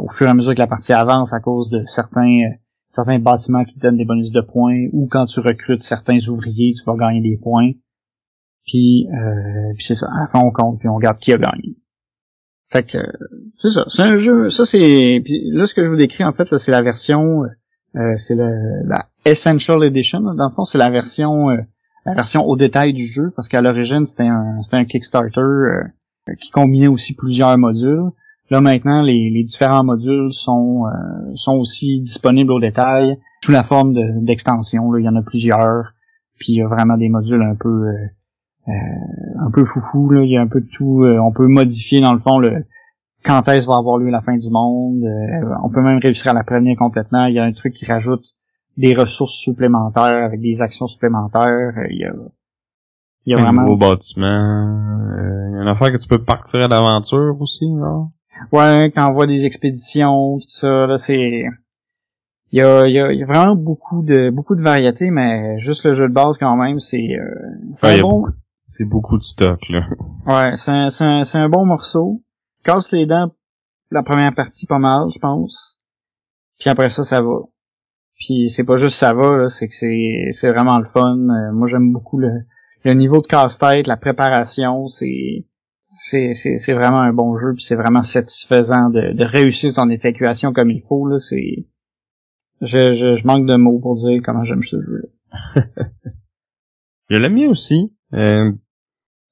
au 0.00 0.08
fur 0.10 0.26
et 0.26 0.30
à 0.30 0.34
mesure 0.34 0.54
que 0.54 0.58
la 0.58 0.66
partie 0.66 0.92
avance 0.92 1.32
à 1.32 1.38
cause 1.38 1.70
de 1.70 1.84
certains 1.84 2.40
certains 2.88 3.18
bâtiments 3.18 3.64
qui 3.64 3.78
donnent 3.78 3.98
des 3.98 4.06
bonus 4.06 4.32
de 4.32 4.40
points, 4.40 4.86
ou 4.92 5.06
quand 5.10 5.26
tu 5.26 5.40
recrutes 5.40 5.82
certains 5.82 6.18
ouvriers, 6.26 6.72
tu 6.72 6.82
vas 6.86 6.96
gagner 6.96 7.20
des 7.20 7.36
points. 7.36 7.72
Puis, 8.66 9.06
puis 9.74 9.84
c'est 9.84 9.94
ça, 9.94 10.08
à 10.10 10.20
la 10.22 10.26
fin 10.28 10.40
on 10.40 10.50
compte, 10.50 10.78
puis 10.80 10.88
on 10.88 10.96
regarde 10.96 11.18
qui 11.18 11.32
a 11.32 11.38
gagné. 11.38 11.76
Fait 12.70 12.82
que 12.82 12.98
c'est 13.56 13.70
ça, 13.70 13.84
c'est 13.88 14.02
un 14.02 14.16
jeu, 14.16 14.50
ça 14.50 14.64
c'est 14.66 15.22
là 15.52 15.66
ce 15.66 15.74
que 15.74 15.82
je 15.82 15.88
vous 15.88 15.96
décris 15.96 16.24
en 16.24 16.32
fait 16.32 16.56
c'est 16.58 16.70
la 16.70 16.82
version 16.82 17.44
euh, 17.96 18.14
c'est 18.18 18.34
la 18.34 19.06
Essential 19.24 19.82
Edition 19.84 20.20
dans 20.20 20.48
le 20.48 20.54
fond 20.54 20.64
c'est 20.64 20.76
la 20.76 20.90
version 20.90 21.48
euh, 21.48 21.56
la 22.04 22.14
version 22.14 22.44
au 22.44 22.56
détail 22.56 22.92
du 22.92 23.06
jeu 23.06 23.32
parce 23.34 23.48
qu'à 23.48 23.62
l'origine 23.62 24.04
c'était 24.04 24.26
un 24.26 24.60
c'était 24.62 24.76
un 24.76 24.84
Kickstarter 24.84 25.40
euh, 25.40 25.82
qui 26.40 26.50
combinait 26.50 26.88
aussi 26.88 27.14
plusieurs 27.14 27.56
modules. 27.56 28.10
Là 28.50 28.60
maintenant 28.60 29.02
les, 29.02 29.30
les 29.30 29.42
différents 29.44 29.84
modules 29.84 30.32
sont 30.32 30.84
euh, 30.86 31.32
sont 31.36 31.56
aussi 31.56 32.00
disponibles 32.00 32.52
au 32.52 32.60
détail 32.60 33.18
sous 33.44 33.52
la 33.52 33.62
forme 33.62 33.94
d'extensions 34.24 34.94
il 34.96 35.04
y 35.04 35.08
en 35.08 35.16
a 35.16 35.22
plusieurs 35.22 35.94
puis 36.38 36.52
il 36.52 36.56
y 36.56 36.62
a 36.62 36.68
vraiment 36.68 36.98
des 36.98 37.08
modules 37.08 37.42
un 37.42 37.56
peu 37.56 37.68
euh, 37.68 37.94
un 38.68 39.50
peu 39.50 39.64
foufou 39.64 40.10
là, 40.10 40.22
il 40.22 40.30
y 40.30 40.36
a 40.36 40.40
un 40.40 40.46
peu 40.46 40.60
de 40.60 40.68
tout. 40.70 41.02
Euh, 41.02 41.18
on 41.18 41.32
peut 41.32 41.46
modifier 41.46 42.00
dans 42.00 42.12
le 42.12 42.18
fond 42.18 42.38
le 42.38 42.64
quand 43.24 43.46
est-ce 43.48 43.66
va 43.66 43.76
avoir 43.76 43.98
lieu 43.98 44.10
la 44.10 44.20
fin 44.20 44.36
du 44.36 44.50
monde. 44.50 45.02
Euh, 45.04 45.54
on 45.64 45.70
peut 45.70 45.82
même 45.82 45.98
réussir 45.98 46.30
à 46.30 46.34
la 46.34 46.44
prévenir 46.44 46.76
complètement. 46.76 47.26
Il 47.26 47.34
y 47.34 47.38
a 47.38 47.44
un 47.44 47.52
truc 47.52 47.74
qui 47.74 47.84
rajoute 47.86 48.24
des 48.76 48.94
ressources 48.94 49.34
supplémentaires 49.34 50.24
avec 50.24 50.40
des 50.40 50.62
actions 50.62 50.86
supplémentaires. 50.86 51.72
il 51.90 51.98
y 51.98 52.04
a 52.04 52.12
il 53.26 53.32
y 53.32 53.34
a 53.34 53.40
un 53.40 53.42
vraiment... 53.42 53.62
nouveau 53.62 53.76
bâtiment. 53.76 54.26
il 55.48 55.54
y 55.54 55.58
a 55.58 55.62
une 55.62 55.68
affaire 55.68 55.92
que 55.92 55.98
tu 55.98 56.08
peux 56.08 56.22
partir 56.22 56.64
à 56.64 56.68
l'aventure 56.68 57.36
aussi, 57.40 57.68
non? 57.68 58.10
Ouais, 58.52 58.90
quand 58.94 59.10
on 59.10 59.12
voit 59.12 59.26
des 59.26 59.44
expéditions, 59.44 60.38
tout 60.38 60.48
ça, 60.48 60.86
là, 60.86 60.96
c'est... 60.96 61.44
Il 62.50 62.58
y 62.58 62.62
a, 62.62 62.86
il 62.86 62.94
y, 62.94 63.00
a, 63.00 63.12
il 63.12 63.18
y 63.18 63.22
a 63.22 63.26
vraiment 63.26 63.54
beaucoup 63.54 64.02
de 64.02 64.30
beaucoup 64.30 64.56
de 64.56 64.62
variétés, 64.62 65.10
mais 65.10 65.58
juste 65.58 65.84
le 65.84 65.92
jeu 65.92 66.08
de 66.08 66.14
base 66.14 66.38
quand 66.38 66.56
même, 66.56 66.78
c'est 66.78 66.96
euh, 66.96 67.34
c'est 67.74 67.86
Ouais, 67.86 67.96
il 67.96 67.98
y 67.98 68.00
un 68.00 68.06
a 68.06 68.08
bon. 68.08 68.24
C'est 68.68 68.84
beaucoup 68.84 69.18
de 69.18 69.24
stock, 69.24 69.60
là. 69.70 69.88
Ouais, 70.26 70.56
c'est 70.56 70.70
un, 70.70 70.90
c'est 70.90 71.04
un, 71.04 71.24
c'est 71.24 71.38
un 71.38 71.48
bon 71.48 71.66
morceau. 71.66 72.22
Casse 72.62 72.92
les 72.92 73.06
dents 73.06 73.32
la 73.90 74.02
première 74.02 74.34
partie 74.34 74.66
pas 74.66 74.78
mal, 74.78 75.08
je 75.12 75.18
pense. 75.18 75.78
Puis 76.58 76.68
après 76.70 76.90
ça, 76.90 77.04
ça 77.04 77.22
va. 77.22 77.40
Puis 78.16 78.50
c'est 78.50 78.64
pas 78.64 78.76
juste 78.76 78.96
ça 78.96 79.12
va, 79.14 79.36
là, 79.36 79.48
c'est 79.48 79.68
que 79.68 79.74
c'est 79.74 80.28
c'est 80.32 80.50
vraiment 80.50 80.78
le 80.78 80.86
fun. 80.86 81.16
Euh, 81.16 81.52
moi 81.52 81.68
j'aime 81.68 81.92
beaucoup 81.92 82.18
le, 82.18 82.30
le 82.84 82.92
niveau 82.94 83.20
de 83.20 83.26
casse-tête, 83.26 83.86
la 83.86 83.96
préparation, 83.96 84.86
c'est 84.88 85.46
c'est 85.96 86.34
c'est 86.34 86.58
c'est 86.58 86.74
vraiment 86.74 87.00
un 87.00 87.12
bon 87.12 87.36
jeu 87.36 87.54
puis 87.54 87.62
c'est 87.62 87.76
vraiment 87.76 88.02
satisfaisant 88.02 88.90
de, 88.90 89.12
de 89.14 89.24
réussir 89.24 89.70
son 89.70 89.88
effectuation 89.88 90.52
comme 90.52 90.70
il 90.70 90.82
faut 90.82 91.06
là, 91.06 91.16
c'est 91.16 91.66
je, 92.60 92.94
je, 92.94 93.16
je 93.20 93.26
manque 93.26 93.46
de 93.46 93.56
mots 93.56 93.78
pour 93.78 93.94
dire 93.94 94.20
comment 94.24 94.42
j'aime 94.42 94.62
ce 94.62 94.80
jeu. 94.80 95.12
Je 97.10 97.16
l'aime 97.16 97.36
bien 97.36 97.48
aussi. 97.48 97.94
Euh, 98.14 98.52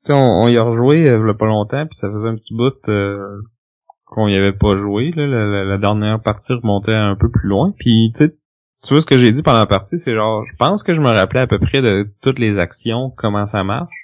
on, 0.08 0.14
on 0.14 0.48
y 0.48 0.56
a 0.58 0.62
rejoué 0.62 1.08
euh, 1.08 1.18
il 1.22 1.26
y 1.26 1.30
a 1.30 1.34
pas 1.34 1.46
longtemps, 1.46 1.86
puis 1.86 1.96
ça 1.96 2.10
faisait 2.10 2.28
un 2.28 2.34
petit 2.36 2.54
bout 2.54 2.74
euh, 2.88 3.40
qu'on 4.04 4.28
y 4.28 4.36
avait 4.36 4.52
pas 4.52 4.76
joué. 4.76 5.10
Là, 5.16 5.26
la, 5.26 5.44
la- 5.46 5.64
la 5.64 5.78
dernière 5.78 6.20
partie 6.20 6.52
remontait 6.52 6.92
un 6.94 7.16
peu 7.16 7.30
plus 7.30 7.48
loin. 7.48 7.72
Puis 7.78 8.12
tu 8.14 8.28
vois 8.90 9.00
ce 9.00 9.06
que 9.06 9.18
j'ai 9.18 9.32
dit 9.32 9.42
pendant 9.42 9.58
la 9.58 9.66
partie, 9.66 9.98
c'est 9.98 10.14
genre, 10.14 10.44
je 10.46 10.54
pense 10.56 10.82
que 10.82 10.94
je 10.94 11.00
me 11.00 11.08
rappelais 11.08 11.40
à 11.40 11.46
peu 11.46 11.58
près 11.58 11.82
de 11.82 12.08
toutes 12.22 12.38
les 12.38 12.58
actions, 12.58 13.10
comment 13.16 13.46
ça 13.46 13.64
marche. 13.64 13.94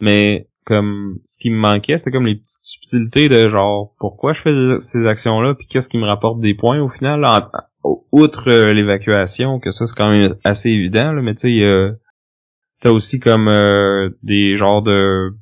Mais 0.00 0.48
comme 0.64 1.18
ce 1.24 1.38
qui 1.38 1.50
me 1.50 1.56
manquait, 1.58 1.98
c'était 1.98 2.10
comme 2.12 2.26
les 2.26 2.36
petites 2.36 2.62
subtilités 2.64 3.28
de 3.28 3.48
genre 3.48 3.94
pourquoi 3.98 4.32
je 4.32 4.40
fais 4.42 4.80
ces 4.80 5.06
actions-là, 5.06 5.54
puis 5.54 5.66
qu'est-ce 5.66 5.88
qui 5.88 5.98
me 5.98 6.06
rapporte 6.06 6.40
des 6.40 6.54
points 6.54 6.80
au 6.80 6.88
final. 6.88 7.20
là, 7.20 7.50
outre 8.12 8.48
euh, 8.48 8.72
l'évacuation, 8.72 9.58
que 9.58 9.70
ça 9.70 9.86
c'est 9.86 9.96
quand 9.96 10.10
même 10.10 10.36
assez 10.44 10.68
évident, 10.70 11.12
là, 11.12 11.22
mais 11.22 11.34
tu 11.34 11.40
sais, 11.40 11.50
il 11.50 11.56
y 11.58 11.64
a- 11.64 11.92
T'as 12.80 12.90
aussi 12.90 13.20
comme 13.20 13.48
euh, 13.48 14.10
des 14.22 14.56
genres 14.56 14.82
de 14.82 15.34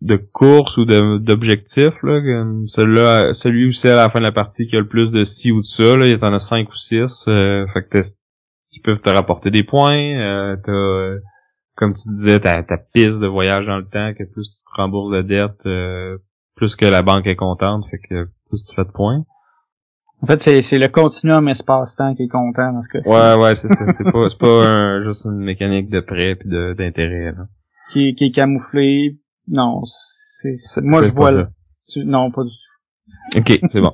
de 0.00 0.16
courses 0.16 0.78
ou 0.78 0.86
d'objectifs 0.86 2.02
là 2.02 2.20
celui-là 2.66 3.34
celui 3.34 3.66
ou 3.66 3.72
celle 3.72 3.98
à 3.98 4.02
la 4.02 4.08
fin 4.08 4.18
de 4.18 4.24
la 4.24 4.32
partie 4.32 4.66
qui 4.66 4.76
a 4.76 4.80
le 4.80 4.88
plus 4.88 5.10
de 5.10 5.24
ci 5.24 5.52
ou 5.52 5.58
de 5.60 5.64
ça 5.64 5.96
là 5.96 6.06
il 6.06 6.18
y 6.18 6.24
en 6.24 6.32
a 6.32 6.38
cinq 6.38 6.70
ou 6.70 6.76
six 6.76 7.26
euh, 7.28 7.66
fait 7.66 7.82
que 7.82 8.00
qui 8.70 8.80
peuvent 8.80 9.02
te 9.02 9.10
rapporter 9.10 9.50
des 9.50 9.62
points 9.62 10.16
euh, 10.16 10.56
t'as 10.64 10.72
euh, 10.72 11.20
comme 11.76 11.92
tu 11.92 12.08
disais 12.08 12.40
ta 12.40 12.62
ta 12.62 12.78
piste 12.78 13.20
de 13.20 13.26
voyage 13.26 13.66
dans 13.66 13.76
le 13.76 13.84
temps 13.84 14.14
que 14.14 14.24
plus 14.24 14.48
tu 14.48 14.64
te 14.64 14.80
rembourses 14.80 15.10
de 15.10 15.20
dettes 15.20 15.66
euh, 15.66 16.16
plus 16.56 16.76
que 16.76 16.86
la 16.86 17.02
banque 17.02 17.26
est 17.26 17.36
contente 17.36 17.84
fait 17.90 17.98
que 17.98 18.26
plus 18.48 18.64
tu 18.64 18.74
fais 18.74 18.84
de 18.84 18.90
points 18.90 19.24
En 20.22 20.26
fait, 20.26 20.38
c'est 20.40 20.62
c'est 20.62 20.78
le 20.78 20.88
continuum 20.88 21.48
espace-temps 21.48 22.14
qui 22.14 22.24
est 22.24 22.28
content 22.28 22.72
dans 22.72 22.82
ce 22.82 22.88
cas-ci. 22.90 23.08
ouais 23.08 23.34
ouais 23.42 23.54
c'est 23.54 23.68
ça 23.68 23.90
c'est 23.92 24.04
pas 24.12 24.28
c'est 24.28 24.38
pas 24.38 24.66
un- 24.66 25.02
juste 25.02 25.24
une 25.24 25.38
mécanique 25.38 25.88
de 25.88 26.00
prêt 26.00 26.36
puis 26.36 26.48
de 26.48 26.74
d'intérêt 26.74 27.32
là 27.32 27.46
qui, 27.92 28.14
qui 28.14 28.26
est 28.26 28.30
camouflé. 28.30 29.18
Non, 29.48 29.82
c'est 29.84 30.54
c'est- 30.54 30.82
moi 30.82 31.02
je 31.02 31.10
vois 31.12 31.30
ça. 31.32 31.38
le- 31.38 31.48
tu- 31.88 32.04
non 32.04 32.30
pas 32.30 32.42
du 32.44 32.50
Ok, 33.36 33.58
c'est 33.68 33.80
bon. 33.80 33.92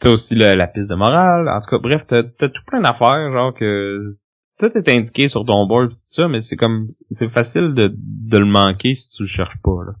T'as 0.00 0.10
aussi 0.10 0.34
la, 0.34 0.54
la 0.56 0.66
piste 0.68 0.86
de 0.88 0.94
morale. 0.94 1.48
En 1.48 1.60
tout 1.60 1.68
cas, 1.70 1.78
bref, 1.78 2.06
t'as 2.06 2.22
t'as 2.22 2.48
tout 2.48 2.62
plein 2.66 2.80
d'affaires, 2.80 3.30
genre 3.32 3.52
que 3.52 4.12
tout 4.58 4.70
est 4.74 4.88
indiqué 4.88 5.28
sur 5.28 5.44
ton 5.44 5.66
board, 5.66 5.90
tout 5.90 5.96
ça, 6.08 6.28
mais 6.28 6.40
c'est 6.40 6.56
comme 6.56 6.86
c'est 7.10 7.28
facile 7.28 7.74
de, 7.74 7.92
de 7.96 8.38
le 8.38 8.46
manquer 8.46 8.94
si 8.94 9.10
tu 9.10 9.24
le 9.24 9.28
cherches 9.28 9.58
pas. 9.62 9.84
là. 9.86 9.92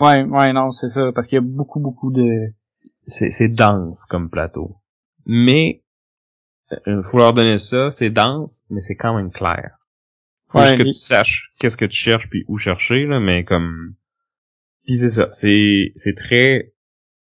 Ouais, 0.00 0.24
ouais, 0.24 0.52
non, 0.52 0.72
c'est 0.72 0.88
ça, 0.88 1.10
parce 1.14 1.26
qu'il 1.28 1.36
y 1.36 1.38
a 1.38 1.44
beaucoup, 1.44 1.80
beaucoup 1.80 2.12
de... 2.12 2.52
C'est 3.06 3.30
c'est 3.30 3.48
dense 3.48 4.04
comme 4.04 4.30
plateau. 4.30 4.76
Mais 5.26 5.82
il 6.86 7.02
faut 7.10 7.18
leur 7.18 7.32
donner 7.32 7.58
ça, 7.58 7.90
c'est 7.90 8.10
dense, 8.10 8.64
mais 8.70 8.80
c'est 8.80 8.96
quand 8.96 9.16
même 9.16 9.30
clair. 9.30 9.78
Faut 10.48 10.58
Ouais, 10.58 10.66
juste 10.66 10.78
que 10.78 10.82
tu 10.84 10.92
saches 10.92 11.52
qu'est-ce 11.58 11.76
que 11.76 11.84
tu 11.84 11.96
cherches 11.96 12.28
puis 12.28 12.44
où 12.48 12.58
chercher, 12.58 13.06
là, 13.06 13.20
mais 13.20 13.44
comme. 13.44 13.94
Puis 14.84 14.96
c'est 14.96 15.10
ça, 15.10 15.28
c'est 15.32 15.92
c'est 15.96 16.14
très 16.14 16.72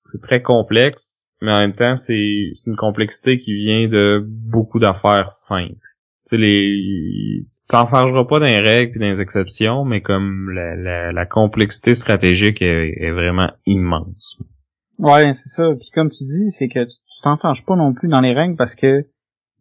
c'est 0.06 0.22
très 0.22 0.42
complexe, 0.42 1.30
mais 1.42 1.54
en 1.54 1.60
même 1.62 1.74
temps 1.76 1.96
c'est 1.96 2.52
c'est 2.56 2.70
une 2.70 2.78
complexité 2.78 3.38
qui 3.38 3.54
vient 3.54 3.88
de 3.88 4.24
beaucoup 4.26 4.80
d'affaires 4.80 5.32
simples. 5.32 5.76
Tu 6.26 6.30
sais 6.32 6.38
les 6.38 7.46
tu 7.52 7.68
t'enfargeras 7.70 8.26
pas 8.26 8.40
dans 8.40 8.46
les 8.46 8.60
règles 8.60 8.92
puis 8.92 9.00
dans 9.00 9.10
les 9.12 9.22
exceptions, 9.22 9.86
mais 9.86 10.02
comme 10.02 10.50
la, 10.52 10.76
la, 10.76 11.12
la 11.12 11.26
complexité 11.26 11.96
stratégique 11.96 12.62
est, 12.62 12.94
est 13.00 13.12
vraiment 13.12 13.52
immense. 13.66 14.38
Ouais, 15.00 15.34
c'est 15.34 15.50
ça. 15.50 15.68
Puis 15.80 15.90
comme 15.94 16.10
tu 16.10 16.24
dis, 16.24 16.52
c'est 16.52 16.68
que 16.68 16.84
tu 16.86 17.22
t'enfanges 17.24 17.66
pas 17.66 17.76
non 17.76 17.94
plus 17.94 18.08
dans 18.08 18.22
les 18.22 18.34
règles 18.34 18.56
parce 18.56 18.76
que, 18.76 19.06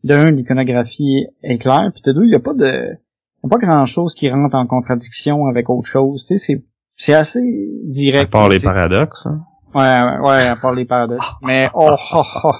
de 0.04 0.14
un, 0.14 0.30
l'iconographie 0.30 1.26
est 1.42 1.58
claire, 1.58 1.90
puis 1.92 2.02
de 2.04 2.12
deux, 2.12 2.24
il 2.24 2.32
y 2.32 2.36
a 2.36 2.40
pas 2.40 2.54
de... 2.54 2.90
y 2.92 3.46
a 3.46 3.48
pas 3.48 3.58
grand-chose 3.58 4.14
qui 4.14 4.30
rentre 4.30 4.54
en 4.54 4.66
contradiction 4.66 5.46
avec 5.46 5.70
autre 5.70 5.88
chose. 5.88 6.24
Tu 6.26 6.38
sais, 6.38 6.38
c'est 6.38 6.64
c'est 6.96 7.14
assez 7.14 7.40
direct. 7.84 8.26
À 8.26 8.38
part 8.38 8.48
les 8.48 8.60
paradoxes. 8.60 9.26
hein. 9.26 9.40
Ouais, 9.74 9.82
ouais, 9.82 10.28
ouais, 10.28 10.46
à 10.46 10.56
part 10.56 10.74
les 10.74 10.84
paradoxes. 10.84 11.26
Mais 11.42 11.68
oh, 11.74 11.88
oh, 12.14 12.22
oh. 12.44 12.50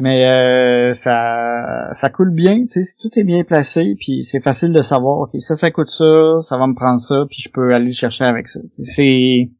Mais 0.00 0.26
euh, 0.26 0.94
ça 0.94 1.88
ça 1.92 2.08
coule 2.10 2.32
bien, 2.34 2.64
tu 2.64 2.82
sais, 2.84 2.96
tout 3.00 3.10
est 3.18 3.24
bien 3.24 3.44
placé, 3.44 3.94
puis 3.98 4.24
c'est 4.24 4.40
facile 4.40 4.72
de 4.72 4.80
savoir, 4.82 5.18
ok, 5.20 5.30
ça, 5.40 5.54
ça 5.54 5.70
coûte 5.70 5.90
ça, 5.90 6.40
ça 6.40 6.56
va 6.56 6.66
me 6.66 6.74
prendre 6.74 6.98
ça, 6.98 7.24
puis 7.28 7.40
je 7.42 7.50
peux 7.50 7.72
aller 7.74 7.86
le 7.86 7.92
chercher 7.92 8.24
avec 8.24 8.48
ça. 8.48 8.60
tu 8.60 8.84
sais. 8.84 8.92
C'est 8.92 9.50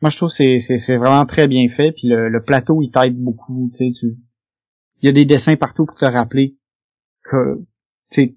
moi 0.00 0.10
je 0.10 0.16
trouve 0.16 0.30
que 0.30 0.58
c'est 0.58 0.96
vraiment 0.96 1.26
très 1.26 1.48
bien 1.48 1.68
fait, 1.68 1.92
puis 1.92 2.08
le, 2.08 2.28
le 2.28 2.42
plateau 2.42 2.82
il 2.82 2.90
t'aide 2.90 3.16
beaucoup, 3.16 3.70
tu 3.72 3.88
sais, 3.88 3.92
tu 3.92 4.16
il 5.00 5.06
y 5.06 5.08
a 5.08 5.12
des 5.12 5.24
dessins 5.24 5.56
partout 5.56 5.86
pour 5.86 5.96
te 5.96 6.06
rappeler 6.06 6.56
que 7.22 7.60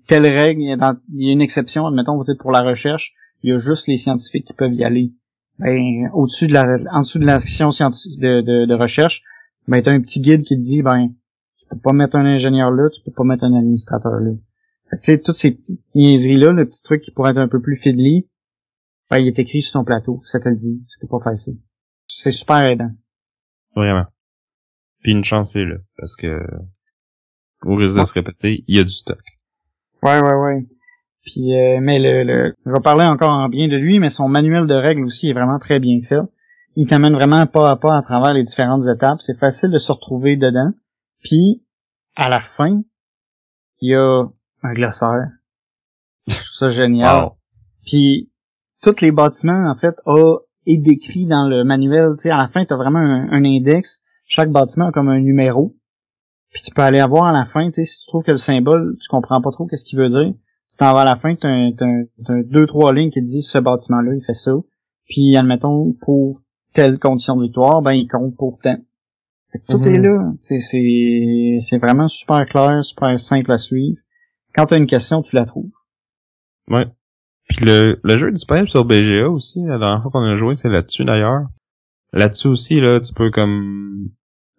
telle 0.07 0.27
règle, 0.27 0.61
il 0.61 0.77
y, 1.15 1.29
a 1.29 1.31
une 1.31 1.41
exception, 1.41 1.87
admettons, 1.87 2.21
pour 2.39 2.51
la 2.51 2.61
recherche, 2.61 3.13
il 3.41 3.49
y 3.49 3.53
a 3.53 3.57
juste 3.57 3.87
les 3.87 3.97
scientifiques 3.97 4.45
qui 4.45 4.53
peuvent 4.53 4.73
y 4.73 4.83
aller 4.83 5.13
ben, 5.59 6.09
au-dessus 6.13 6.47
de 6.47 6.53
la, 6.53 6.77
en 6.91 7.01
dessous 7.01 7.19
de 7.19 7.25
l'action 7.25 7.71
scientifique 7.71 8.19
de, 8.19 8.41
de, 8.41 8.65
de 8.65 8.73
recherche, 8.73 9.23
ben, 9.67 9.81
t'as 9.81 9.91
un 9.91 10.01
petit 10.01 10.21
guide 10.21 10.43
qui 10.43 10.55
te 10.55 10.61
dit, 10.61 10.81
ben, 10.81 11.09
tu 11.57 11.65
peux 11.69 11.79
pas 11.79 11.93
mettre 11.93 12.15
un 12.15 12.25
ingénieur 12.25 12.71
là, 12.71 12.89
tu 12.89 13.01
peux 13.03 13.11
pas 13.11 13.23
mettre 13.23 13.43
un 13.43 13.53
administrateur 13.53 14.19
là. 14.19 14.31
Fait 14.89 14.97
que, 14.97 15.01
tu 15.01 15.11
sais, 15.11 15.17
toutes 15.19 15.35
ces 15.35 15.51
petites 15.51 15.81
niaiseries-là, 15.95 16.51
le 16.51 16.65
petit 16.65 16.83
truc 16.83 17.01
qui 17.01 17.11
pourrait 17.11 17.31
être 17.31 17.37
un 17.37 17.47
peu 17.47 17.61
plus 17.61 17.77
fiddly, 17.77 18.27
ben, 19.11 19.19
il 19.19 19.27
est 19.27 19.39
écrit 19.39 19.61
sur 19.61 19.73
ton 19.73 19.83
plateau, 19.83 20.21
ça 20.23 20.39
te 20.39 20.47
le 20.47 20.55
dit, 20.55 20.85
tu 20.89 20.99
peux 20.99 21.07
pas 21.07 21.21
faire 21.23 21.37
ça. 21.37 21.51
C'est 22.07 22.31
super 22.31 22.65
aidant. 22.65 22.91
Vraiment. 23.75 24.05
Puis 25.03 25.11
une 25.11 25.23
chance 25.23 25.53
là, 25.53 25.77
parce 25.97 26.15
que 26.15 26.39
au 27.63 27.75
risque 27.75 27.97
de 27.97 28.03
se 28.05 28.13
répéter, 28.13 28.63
il 28.67 28.77
y 28.77 28.79
a 28.79 28.83
du 28.83 28.93
stock. 28.93 29.21
Ouais, 30.01 30.19
ouais, 30.19 30.35
ouais. 30.35 30.65
Puis, 31.23 31.55
euh, 31.55 31.79
mais 31.81 31.99
le, 31.99 32.23
le, 32.23 32.55
je 32.65 32.71
vais 32.71 32.79
parler 32.79 33.05
encore 33.05 33.29
en 33.29 33.49
bien 33.49 33.67
de 33.67 33.75
lui, 33.75 33.99
mais 33.99 34.09
son 34.09 34.27
manuel 34.27 34.65
de 34.65 34.73
règles 34.73 35.03
aussi 35.03 35.29
est 35.29 35.33
vraiment 35.33 35.59
très 35.59 35.79
bien 35.79 36.01
fait. 36.07 36.21
Il 36.75 36.87
t'amène 36.87 37.13
vraiment 37.13 37.45
pas 37.45 37.69
à 37.69 37.75
pas 37.75 37.97
à 37.97 38.01
travers 38.01 38.33
les 38.33 38.43
différentes 38.43 38.87
étapes. 38.87 39.19
C'est 39.21 39.37
facile 39.37 39.71
de 39.71 39.77
se 39.77 39.91
retrouver 39.91 40.37
dedans. 40.37 40.71
Puis, 41.21 41.63
à 42.15 42.29
la 42.29 42.39
fin, 42.39 42.81
il 43.81 43.91
y 43.91 43.95
a 43.95 44.23
un 44.63 44.73
glossaire. 44.73 45.27
Je 46.27 46.35
trouve 46.35 46.55
ça 46.55 46.69
génial. 46.71 47.23
Wow. 47.23 47.37
Puis, 47.85 48.30
tous 48.81 49.01
les 49.01 49.11
bâtiments, 49.11 49.69
en 49.69 49.75
fait, 49.75 49.95
a, 50.05 50.37
est 50.67 50.77
décrit 50.77 51.25
dans 51.25 51.47
le 51.47 51.63
manuel. 51.63 52.11
Tu 52.17 52.23
sais, 52.23 52.29
à 52.29 52.37
la 52.37 52.47
fin, 52.47 52.65
tu 52.65 52.73
as 52.73 52.77
vraiment 52.77 52.99
un, 52.99 53.29
un 53.31 53.43
index. 53.45 54.01
Chaque 54.25 54.51
bâtiment 54.51 54.87
a 54.87 54.91
comme 54.91 55.09
un 55.09 55.19
numéro. 55.19 55.75
Puis 56.51 56.61
tu 56.65 56.71
peux 56.73 56.81
aller 56.81 57.01
voir 57.07 57.25
à 57.25 57.31
la 57.31 57.45
fin, 57.45 57.65
tu 57.67 57.73
sais, 57.73 57.85
si 57.85 58.01
tu 58.01 58.07
trouves 58.07 58.23
que 58.23 58.31
le 58.31 58.37
symbole, 58.37 58.97
tu 59.01 59.07
comprends 59.07 59.41
pas 59.41 59.51
trop 59.51 59.65
qu'est-ce 59.67 59.85
qu'il 59.85 59.97
veut 59.99 60.09
dire, 60.09 60.33
tu 60.69 60.77
t'en 60.77 60.93
vas 60.93 61.01
à 61.01 61.05
la 61.05 61.15
fin, 61.15 61.33
tu 61.35 61.47
as, 61.47 62.43
deux, 62.43 62.65
trois 62.65 62.93
lignes 62.93 63.09
qui 63.09 63.21
te 63.21 63.25
disent 63.25 63.47
ce 63.47 63.57
bâtiment-là, 63.57 64.13
il 64.15 64.23
fait 64.25 64.33
ça. 64.33 64.51
Puis, 65.07 65.35
admettons, 65.37 65.93
pour 66.01 66.41
telle 66.73 66.99
condition 66.99 67.37
de 67.37 67.43
victoire, 67.43 67.81
ben, 67.81 67.93
il 67.93 68.07
compte 68.07 68.35
pour 68.35 68.59
tant. 68.61 68.77
Fait 69.51 69.59
que 69.59 69.65
tout 69.69 69.77
Mhm. 69.79 69.87
est 69.95 69.97
là. 69.99 70.31
C'est, 70.39 70.59
c'est, 70.59 71.57
c'est 71.61 71.77
vraiment 71.77 72.07
super 72.09 72.45
clair, 72.45 72.83
super 72.83 73.17
simple 73.19 73.51
à 73.51 73.57
suivre. 73.57 73.97
Quand 74.53 74.65
tu 74.65 74.73
as 74.73 74.77
une 74.77 74.87
question, 74.87 75.21
tu 75.21 75.35
la 75.37 75.45
trouves. 75.45 75.71
Ouais. 76.69 76.85
Puis 77.55 77.65
le, 77.65 77.99
le 78.01 78.17
jeu 78.17 78.29
est 78.29 78.33
disponible 78.33 78.69
sur 78.69 78.85
BGA 78.85 79.29
aussi. 79.29 79.59
La 79.65 79.77
dernière 79.77 80.01
fois 80.01 80.11
qu'on 80.11 80.23
a 80.23 80.35
joué, 80.35 80.55
c'est 80.55 80.69
là-dessus 80.69 81.03
d'ailleurs. 81.03 81.47
Là-dessus 82.13 82.47
aussi, 82.47 82.79
là, 82.79 82.99
tu 82.99 83.13
peux 83.13 83.29
comme 83.29 84.09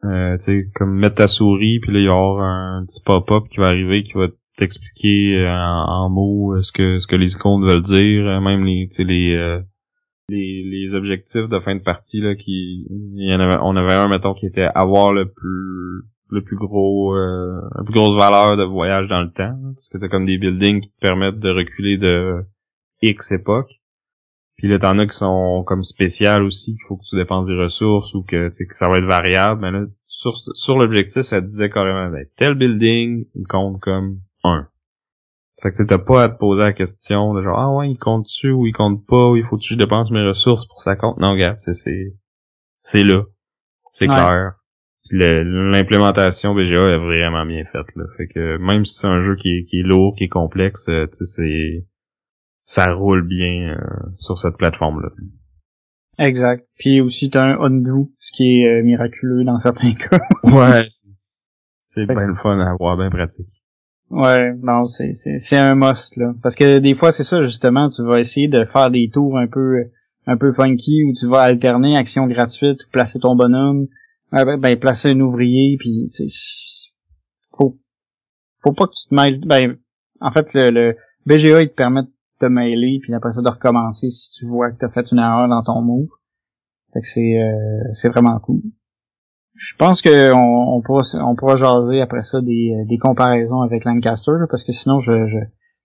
euh, 0.04 0.36
tu 0.38 0.70
comme 0.74 0.94
mettre 0.98 1.16
ta 1.16 1.28
souris, 1.28 1.80
puis 1.80 1.92
là, 1.92 1.98
il 2.00 2.04
y 2.04 2.08
aura 2.08 2.46
un 2.46 2.84
petit 2.84 3.00
pop-up 3.02 3.44
qui 3.50 3.58
va 3.58 3.68
arriver 3.68 4.02
qui 4.02 4.14
va 4.14 4.26
t'expliquer 4.58 5.38
euh, 5.38 5.56
en, 5.56 6.10
mots 6.10 6.54
euh, 6.54 6.62
ce 6.62 6.72
que 6.72 6.98
ce 6.98 7.06
que 7.06 7.16
les 7.16 7.32
icônes 7.32 7.66
veulent 7.66 7.82
dire, 7.82 8.26
euh, 8.26 8.40
même 8.40 8.64
les 8.64 8.88
les, 8.98 9.34
euh, 9.36 9.60
les 10.28 10.62
les 10.64 10.94
objectifs 10.94 11.48
de 11.48 11.60
fin 11.60 11.74
de 11.74 11.82
partie 11.82 12.20
là 12.20 12.34
qui 12.34 12.86
il 12.90 13.30
y 13.30 13.34
en 13.34 13.40
avait 13.40 13.58
on 13.62 13.76
avait 13.76 13.94
un 13.94 14.08
mettons 14.08 14.34
qui 14.34 14.46
était 14.46 14.68
avoir 14.74 15.12
le 15.12 15.30
plus 15.30 16.02
le 16.30 16.42
plus 16.42 16.56
gros 16.56 17.14
euh, 17.14 17.60
la 17.76 17.84
plus 17.84 17.94
grosse 17.94 18.16
valeur 18.16 18.56
de 18.56 18.64
voyage 18.64 19.08
dans 19.08 19.22
le 19.22 19.30
temps 19.30 19.56
parce 19.74 19.88
que 19.88 19.98
t'as 19.98 20.08
comme 20.08 20.26
des 20.26 20.38
buildings 20.38 20.80
qui 20.80 20.90
te 20.90 21.00
permettent 21.00 21.38
de 21.38 21.50
reculer 21.50 21.96
de 21.96 22.44
X 23.02 23.32
époque 23.32 23.70
Puis 24.56 24.68
là, 24.68 24.78
t'en 24.78 24.98
as 24.98 25.06
qui 25.06 25.16
sont 25.16 25.64
comme 25.66 25.82
spéciales 25.82 26.42
aussi, 26.42 26.74
qu'il 26.74 26.84
faut 26.86 26.96
que 26.96 27.04
tu 27.08 27.16
dépenses 27.16 27.46
des 27.46 27.56
ressources 27.56 28.14
ou 28.14 28.22
que, 28.22 28.48
que 28.48 28.74
ça 28.74 28.88
va 28.88 28.98
être 28.98 29.04
variable. 29.04 29.60
Mais 29.60 29.70
là, 29.70 29.84
sur, 30.06 30.36
sur 30.36 30.78
l'objectif, 30.78 31.22
ça 31.22 31.40
disait 31.40 31.68
carrément, 31.68 32.10
ben, 32.10 32.26
tel 32.36 32.54
building, 32.54 33.26
il 33.34 33.46
compte 33.46 33.80
comme 33.80 34.20
un. 34.44 34.68
Fait 35.62 35.70
que 35.70 35.82
t'as 35.84 35.98
pas 35.98 36.24
à 36.24 36.28
te 36.28 36.38
poser 36.38 36.62
la 36.62 36.72
question 36.72 37.34
de 37.34 37.42
genre, 37.42 37.58
ah 37.58 37.70
ouais, 37.70 37.90
il 37.90 37.96
compte-tu 37.96 38.50
ou 38.50 38.66
il 38.66 38.72
compte 38.72 39.06
pas, 39.06 39.30
ou 39.30 39.36
il 39.36 39.44
faut 39.44 39.56
que 39.56 39.62
je 39.64 39.76
dépense 39.76 40.10
mes 40.10 40.26
ressources 40.26 40.66
pour 40.66 40.82
ça 40.82 40.96
compte? 40.96 41.18
Non, 41.18 41.32
regarde, 41.32 41.56
c'est, 41.56 41.72
c'est, 41.72 42.14
c'est 42.80 43.04
là. 43.04 43.22
C'est 43.92 44.08
clair. 44.08 44.54
L'implémentation 45.10 46.54
BGA 46.54 46.94
est 46.94 46.98
vraiment 46.98 47.44
bien 47.44 47.64
faite, 47.64 47.86
là. 47.94 48.04
Fait 48.16 48.26
que 48.26 48.56
même 48.58 48.84
si 48.84 48.94
c'est 48.98 49.06
un 49.06 49.20
jeu 49.20 49.36
qui 49.36 49.58
est, 49.58 49.64
qui 49.64 49.80
est 49.80 49.82
lourd, 49.82 50.14
qui 50.16 50.24
est 50.24 50.28
complexe, 50.28 50.88
euh, 50.88 51.06
tu 51.06 51.24
sais, 51.24 51.26
c'est, 51.26 51.86
ça 52.64 52.92
roule 52.92 53.26
bien 53.26 53.74
euh, 53.74 54.10
sur 54.18 54.38
cette 54.38 54.56
plateforme-là. 54.56 55.10
Exact. 56.18 56.66
Puis 56.78 57.00
aussi, 57.00 57.30
t'as 57.30 57.44
un 57.44 57.60
undo, 57.60 58.06
ce 58.18 58.32
qui 58.32 58.60
est 58.60 58.68
euh, 58.68 58.82
miraculeux 58.82 59.44
dans 59.44 59.58
certains 59.60 59.94
cas. 59.94 60.18
ouais, 60.44 60.86
c'est 61.86 62.06
bien 62.06 62.26
le 62.26 62.34
fun 62.34 62.58
à 62.58 62.70
avoir, 62.70 62.96
bien 62.96 63.10
pratique. 63.10 63.48
Ouais, 64.10 64.52
non, 64.62 64.84
c'est 64.84 65.14
c'est 65.14 65.56
un 65.56 65.74
must 65.74 66.18
là, 66.18 66.34
parce 66.42 66.54
que 66.54 66.80
des 66.80 66.94
fois 66.94 67.12
c'est 67.12 67.24
ça 67.24 67.42
justement, 67.42 67.88
tu 67.88 68.02
vas 68.04 68.20
essayer 68.20 68.46
de 68.46 68.66
faire 68.66 68.90
des 68.90 69.08
tours 69.10 69.38
un 69.38 69.46
peu 69.46 69.84
un 70.26 70.36
peu 70.36 70.52
funky 70.52 71.02
où 71.04 71.14
tu 71.18 71.26
vas 71.26 71.40
alterner 71.40 71.96
action 71.96 72.26
gratuite, 72.26 72.78
placer 72.92 73.20
ton 73.20 73.34
bonhomme, 73.34 73.86
ben, 74.30 74.58
ben 74.58 74.78
placer 74.78 75.08
un 75.12 75.20
ouvrier, 75.20 75.78
puis 75.78 76.10
tu 76.14 76.28
sais, 76.28 76.90
faut 77.56 77.72
faut 78.62 78.72
pas 78.74 78.84
que 78.84 78.92
tu 78.92 79.08
te 79.08 79.14
mêles. 79.14 79.40
Ben, 79.46 79.78
en 80.20 80.30
fait 80.30 80.52
le, 80.52 80.70
le 80.70 80.96
BGA 81.24 81.62
il 81.62 81.70
te 81.70 81.74
permet 81.74 82.02
de 82.02 82.10
te 82.42 82.46
mêler 82.46 82.98
puis 83.00 83.14
après 83.14 83.32
ça 83.32 83.40
de 83.40 83.48
recommencer 83.48 84.08
si 84.08 84.30
tu 84.32 84.46
vois 84.46 84.70
que 84.70 84.78
tu 84.78 84.84
as 84.84 84.90
fait 84.90 85.06
une 85.12 85.18
erreur 85.18 85.48
dans 85.48 85.62
ton 85.62 85.80
move. 85.80 86.08
Fait 86.92 87.00
que 87.00 87.06
c'est 87.06 87.40
euh, 87.40 87.92
c'est 87.94 88.08
vraiment 88.08 88.38
cool. 88.40 88.60
Je 89.54 89.76
pense 89.76 90.02
qu'on 90.02 90.10
on 90.10 90.82
pourra, 90.82 91.02
on 91.14 91.36
pourra 91.36 91.56
jaser 91.56 92.00
après 92.00 92.22
ça 92.22 92.40
des, 92.40 92.72
des 92.88 92.98
comparaisons 92.98 93.60
avec 93.60 93.84
Lancaster, 93.84 94.32
parce 94.50 94.64
que 94.64 94.72
sinon 94.72 94.98
je, 94.98 95.26
je, 95.26 95.38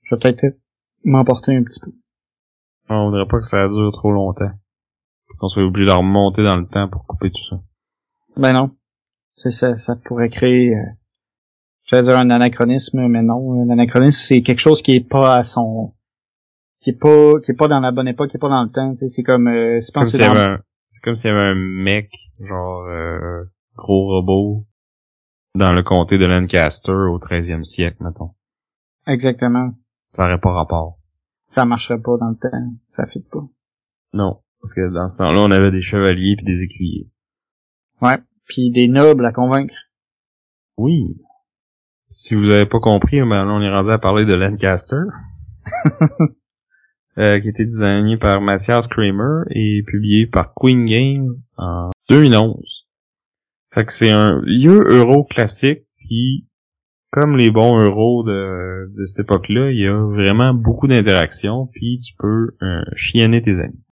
je 0.03 0.15
vais 0.15 0.19
peut-être 0.19 0.57
m'emporter 1.03 1.55
un 1.55 1.63
petit 1.63 1.79
peu. 1.79 1.91
On 2.89 3.09
voudrait 3.09 3.27
pas 3.27 3.39
que 3.39 3.45
ça 3.45 3.67
dure 3.67 3.91
trop 3.91 4.11
longtemps. 4.11 4.51
Qu'on 5.39 5.49
soit 5.49 5.63
obligé 5.63 5.85
de 5.85 5.91
remonter 5.91 6.43
dans 6.43 6.55
le 6.55 6.65
temps 6.65 6.89
pour 6.89 7.05
couper 7.05 7.29
tout 7.29 7.43
ça. 7.49 7.61
Ben 8.37 8.53
non. 8.53 8.71
Ça, 9.35 9.75
ça 9.75 9.95
pourrait 9.95 10.29
créer, 10.29 10.73
euh, 10.73 10.83
je 11.83 11.95
vais 11.95 12.01
dire 12.01 12.17
un 12.17 12.31
anachronisme, 12.31 13.07
mais 13.07 13.21
non. 13.21 13.61
Un 13.61 13.69
anachronisme, 13.69 14.19
c'est 14.19 14.41
quelque 14.41 14.61
chose 14.61 14.81
qui 14.81 14.95
est 14.95 15.07
pas 15.07 15.35
à 15.35 15.43
son, 15.43 15.93
qui 16.87 16.91
est 16.91 16.99
pas, 16.99 17.41
qui 17.43 17.51
est 17.51 17.55
pas 17.55 17.67
dans 17.67 17.81
la 17.81 17.91
bonne 17.91 18.07
époque, 18.07 18.29
qui 18.29 18.37
est 18.37 18.39
pas 18.39 18.47
dans 18.47 18.63
le 18.63 18.69
temps. 18.69 18.93
C'est 18.95 19.23
comme, 19.23 19.49
euh, 19.49 19.81
c'est 19.81 19.93
comme 19.93 20.05
s'il 20.05 20.21
y 20.21 20.23
avait 20.23 20.39
un, 20.39 20.59
comme 21.03 21.15
s'il 21.15 21.31
y 21.31 21.33
avait 21.33 21.49
un 21.49 21.55
mec, 21.55 22.13
genre, 22.39 22.85
euh, 22.85 23.43
gros 23.75 24.07
robot 24.07 24.65
dans 25.53 25.73
le 25.73 25.83
comté 25.83 26.17
de 26.17 26.25
Lancaster 26.25 26.93
au 26.93 27.19
13e 27.19 27.65
siècle, 27.65 27.97
mettons. 27.99 28.31
Exactement. 29.05 29.73
Ça 30.11 30.23
aurait 30.23 30.39
pas 30.39 30.53
rapport. 30.53 30.97
Ça 31.45 31.65
marcherait 31.65 31.99
pas 31.99 32.15
dans 32.17 32.29
le 32.29 32.37
temps. 32.37 32.57
Ça 32.87 33.05
fit 33.05 33.19
pas. 33.19 33.43
Non. 34.13 34.39
Parce 34.61 34.73
que 34.73 34.89
dans 34.89 35.09
ce 35.09 35.17
temps-là, 35.17 35.41
on 35.41 35.51
avait 35.51 35.71
des 35.71 35.81
chevaliers 35.81 36.37
puis 36.37 36.45
des 36.45 36.63
écuyers. 36.63 37.11
Ouais. 38.01 38.17
Puis 38.45 38.71
des 38.71 38.87
nobles 38.87 39.25
à 39.25 39.33
convaincre. 39.33 39.75
Oui. 40.77 41.17
Si 42.07 42.33
vous 42.33 42.49
avez 42.49 42.65
pas 42.65 42.79
compris, 42.79 43.19
ben 43.19 43.43
là, 43.43 43.51
on 43.51 43.61
est 43.61 43.69
rendu 43.69 43.91
à 43.91 43.97
parler 43.97 44.23
de 44.23 44.33
Lancaster. 44.33 45.03
euh, 47.17 47.39
qui 47.39 47.47
a 47.47 47.49
été 47.49 47.65
designé 47.65 48.17
par 48.17 48.41
Mathias 48.41 48.87
Kramer 48.87 49.43
et 49.49 49.83
publié 49.85 50.27
par 50.27 50.53
Queen 50.53 50.85
Games 50.85 51.31
en 51.57 51.89
2011. 52.09 52.87
Fait 53.73 53.85
que 53.85 53.93
c'est 53.93 54.11
un 54.11 54.41
vieux 54.45 54.83
euro 54.87 55.23
classique, 55.23 55.85
puis 55.97 56.47
comme 57.11 57.37
les 57.37 57.51
bons 57.51 57.79
euros 57.79 58.23
de, 58.23 58.91
de 58.95 59.05
cette 59.05 59.19
époque-là, 59.19 59.71
il 59.71 59.79
y 59.79 59.87
a 59.87 59.97
vraiment 59.97 60.53
beaucoup 60.53 60.87
d'interactions, 60.87 61.67
puis 61.67 61.99
tu 61.99 62.13
peux 62.17 62.55
euh, 62.61 62.83
chienner 62.95 63.41
tes 63.41 63.59
amis. 63.59 63.83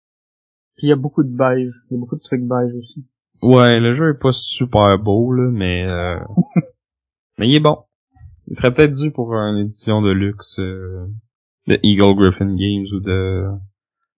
Puis 0.75 0.87
il 0.87 0.89
y 0.89 0.93
a 0.93 0.97
beaucoup 0.97 1.23
de 1.23 1.35
beige, 1.35 1.71
il 1.89 1.93
y 1.93 1.97
a 1.97 1.99
beaucoup 1.99 2.17
de 2.17 2.21
trucs 2.21 2.43
beige 2.43 2.73
aussi. 2.77 3.05
Ouais, 3.41 3.79
le 3.79 3.95
jeu 3.95 4.09
est 4.09 4.19
pas 4.19 4.31
super 4.31 4.97
beau, 4.99 5.31
là, 5.31 5.49
mais 5.51 5.87
euh, 5.87 6.19
mais 7.37 7.47
il 7.47 7.55
est 7.55 7.59
bon. 7.59 7.79
Il 8.47 8.55
serait 8.55 8.73
peut-être 8.73 8.93
dû 8.93 9.11
pour 9.11 9.33
une 9.33 9.57
édition 9.57 10.01
de 10.01 10.11
luxe 10.11 10.59
euh, 10.59 11.07
de 11.67 11.79
Eagle 11.83 12.15
Griffin 12.15 12.53
Games 12.55 12.85
ou 12.93 12.99
de 12.99 13.45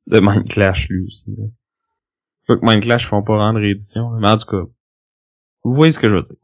de 0.07 0.19
Mind 0.19 0.47
Clash 0.47 0.87
lui 0.89 1.05
aussi. 1.05 1.25
Là. 1.37 1.45
Faut 2.47 2.57
que 2.57 2.65
Mind 2.65 2.81
Clash 2.81 3.07
font 3.07 3.23
pas 3.23 3.37
rendre 3.37 3.59
réédition, 3.59 4.09
mais 4.19 4.29
en 4.29 4.37
tout 4.37 4.45
cas, 4.45 4.63
vous 5.63 5.73
voyez 5.73 5.91
ce 5.91 5.99
que 5.99 6.07
je 6.07 6.15
veux 6.15 6.21
dire. 6.21 6.37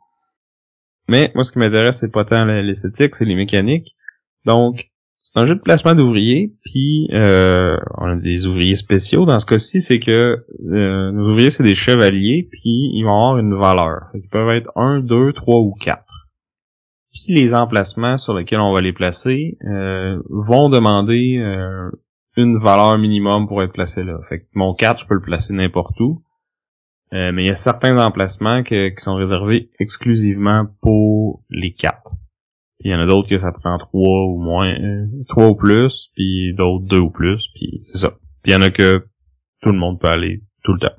Mais 1.08 1.32
moi, 1.34 1.44
ce 1.44 1.52
qui 1.52 1.60
m'intéresse, 1.60 2.00
c'est 2.00 2.12
pas 2.12 2.26
tant 2.26 2.46
l'esthétique, 2.46 3.16
c'est 3.16 3.26
les 3.26 3.36
mécaniques. 3.36 3.96
Donc, 4.46 4.92
c'est 5.20 5.40
un 5.40 5.46
jeu 5.46 5.56
de 5.56 5.62
placement 5.62 5.96
d'ouvriers, 5.96 6.54
puis 6.64 7.08
euh, 7.14 7.78
on 7.98 8.06
a 8.08 8.16
des 8.18 8.46
ouvriers 8.46 8.76
spéciaux. 8.76 9.26
Dans 9.26 9.40
ce 9.40 9.46
cas-ci, 9.46 9.82
c'est 9.82 10.00
que 10.00 10.46
euh, 10.66 11.12
nos 11.12 11.30
ouvriers, 11.30 11.50
c'est 11.50 11.64
des 11.64 11.76
chevaliers, 11.76 12.48
puis 12.52 12.92
ils 12.94 13.04
vont 13.04 13.12
avoir 13.12 13.38
une 13.38 13.56
valeur. 13.56 14.10
Ils 14.14 14.28
peuvent 14.28 14.54
être 14.54 14.72
1, 14.76 15.00
2, 15.00 15.34
3 15.34 15.60
ou 15.62 15.74
4. 15.74 16.23
Puis 17.14 17.34
les 17.34 17.54
emplacements 17.54 18.18
sur 18.18 18.34
lesquels 18.34 18.60
on 18.60 18.74
va 18.74 18.82
les 18.82 18.94
placer 18.94 19.58
euh, 19.66 20.22
vont 20.30 20.70
demander 20.70 21.38
euh, 21.38 21.92
une 22.36 22.58
valeur 22.58 22.98
minimum 22.98 23.48
pour 23.48 23.62
être 23.62 23.74
placé 23.74 24.04
là. 24.04 24.20
Fait 24.30 24.40
que 24.40 24.46
mon 24.56 24.74
4, 24.74 25.02
je 25.02 25.08
peux 25.08 25.16
le 25.16 25.22
placer 25.22 25.54
n'importe 25.54 26.00
où. 26.00 26.24
Euh, 27.14 27.32
mais 27.32 27.44
il 27.44 27.48
y 27.48 27.52
a 27.52 27.56
certains 27.56 28.04
emplacements 28.04 28.64
qui 28.64 28.92
sont 28.98 29.16
réservés 29.16 29.70
exclusivement 29.80 30.66
pour 30.82 31.44
les 31.50 31.72
quatre. 31.72 32.16
il 32.80 32.92
y 32.92 32.96
en 32.96 33.00
a 33.00 33.06
d'autres 33.06 33.30
que 33.30 33.38
ça 33.38 33.52
prend 33.52 33.78
trois 33.78 34.26
ou 34.26 34.42
moins, 34.42 34.74
euh, 34.74 35.06
trois 35.30 35.50
ou 35.50 35.56
plus, 35.56 36.10
puis 36.16 36.56
d'autres 36.56 36.86
deux 36.86 37.00
ou 37.00 37.12
plus, 37.12 37.48
puis 37.54 37.78
c'est 37.80 38.00
ça. 38.00 38.10
Puis 38.42 38.52
il 38.52 38.54
y 38.54 38.56
en 38.56 38.64
a 38.64 38.72
que 38.72 39.06
tout 39.62 39.72
le 39.72 39.78
monde 39.78 40.00
peut 40.00 40.10
aller 40.10 40.42
tout 40.64 40.74
le 40.74 40.80
temps. 40.80 40.96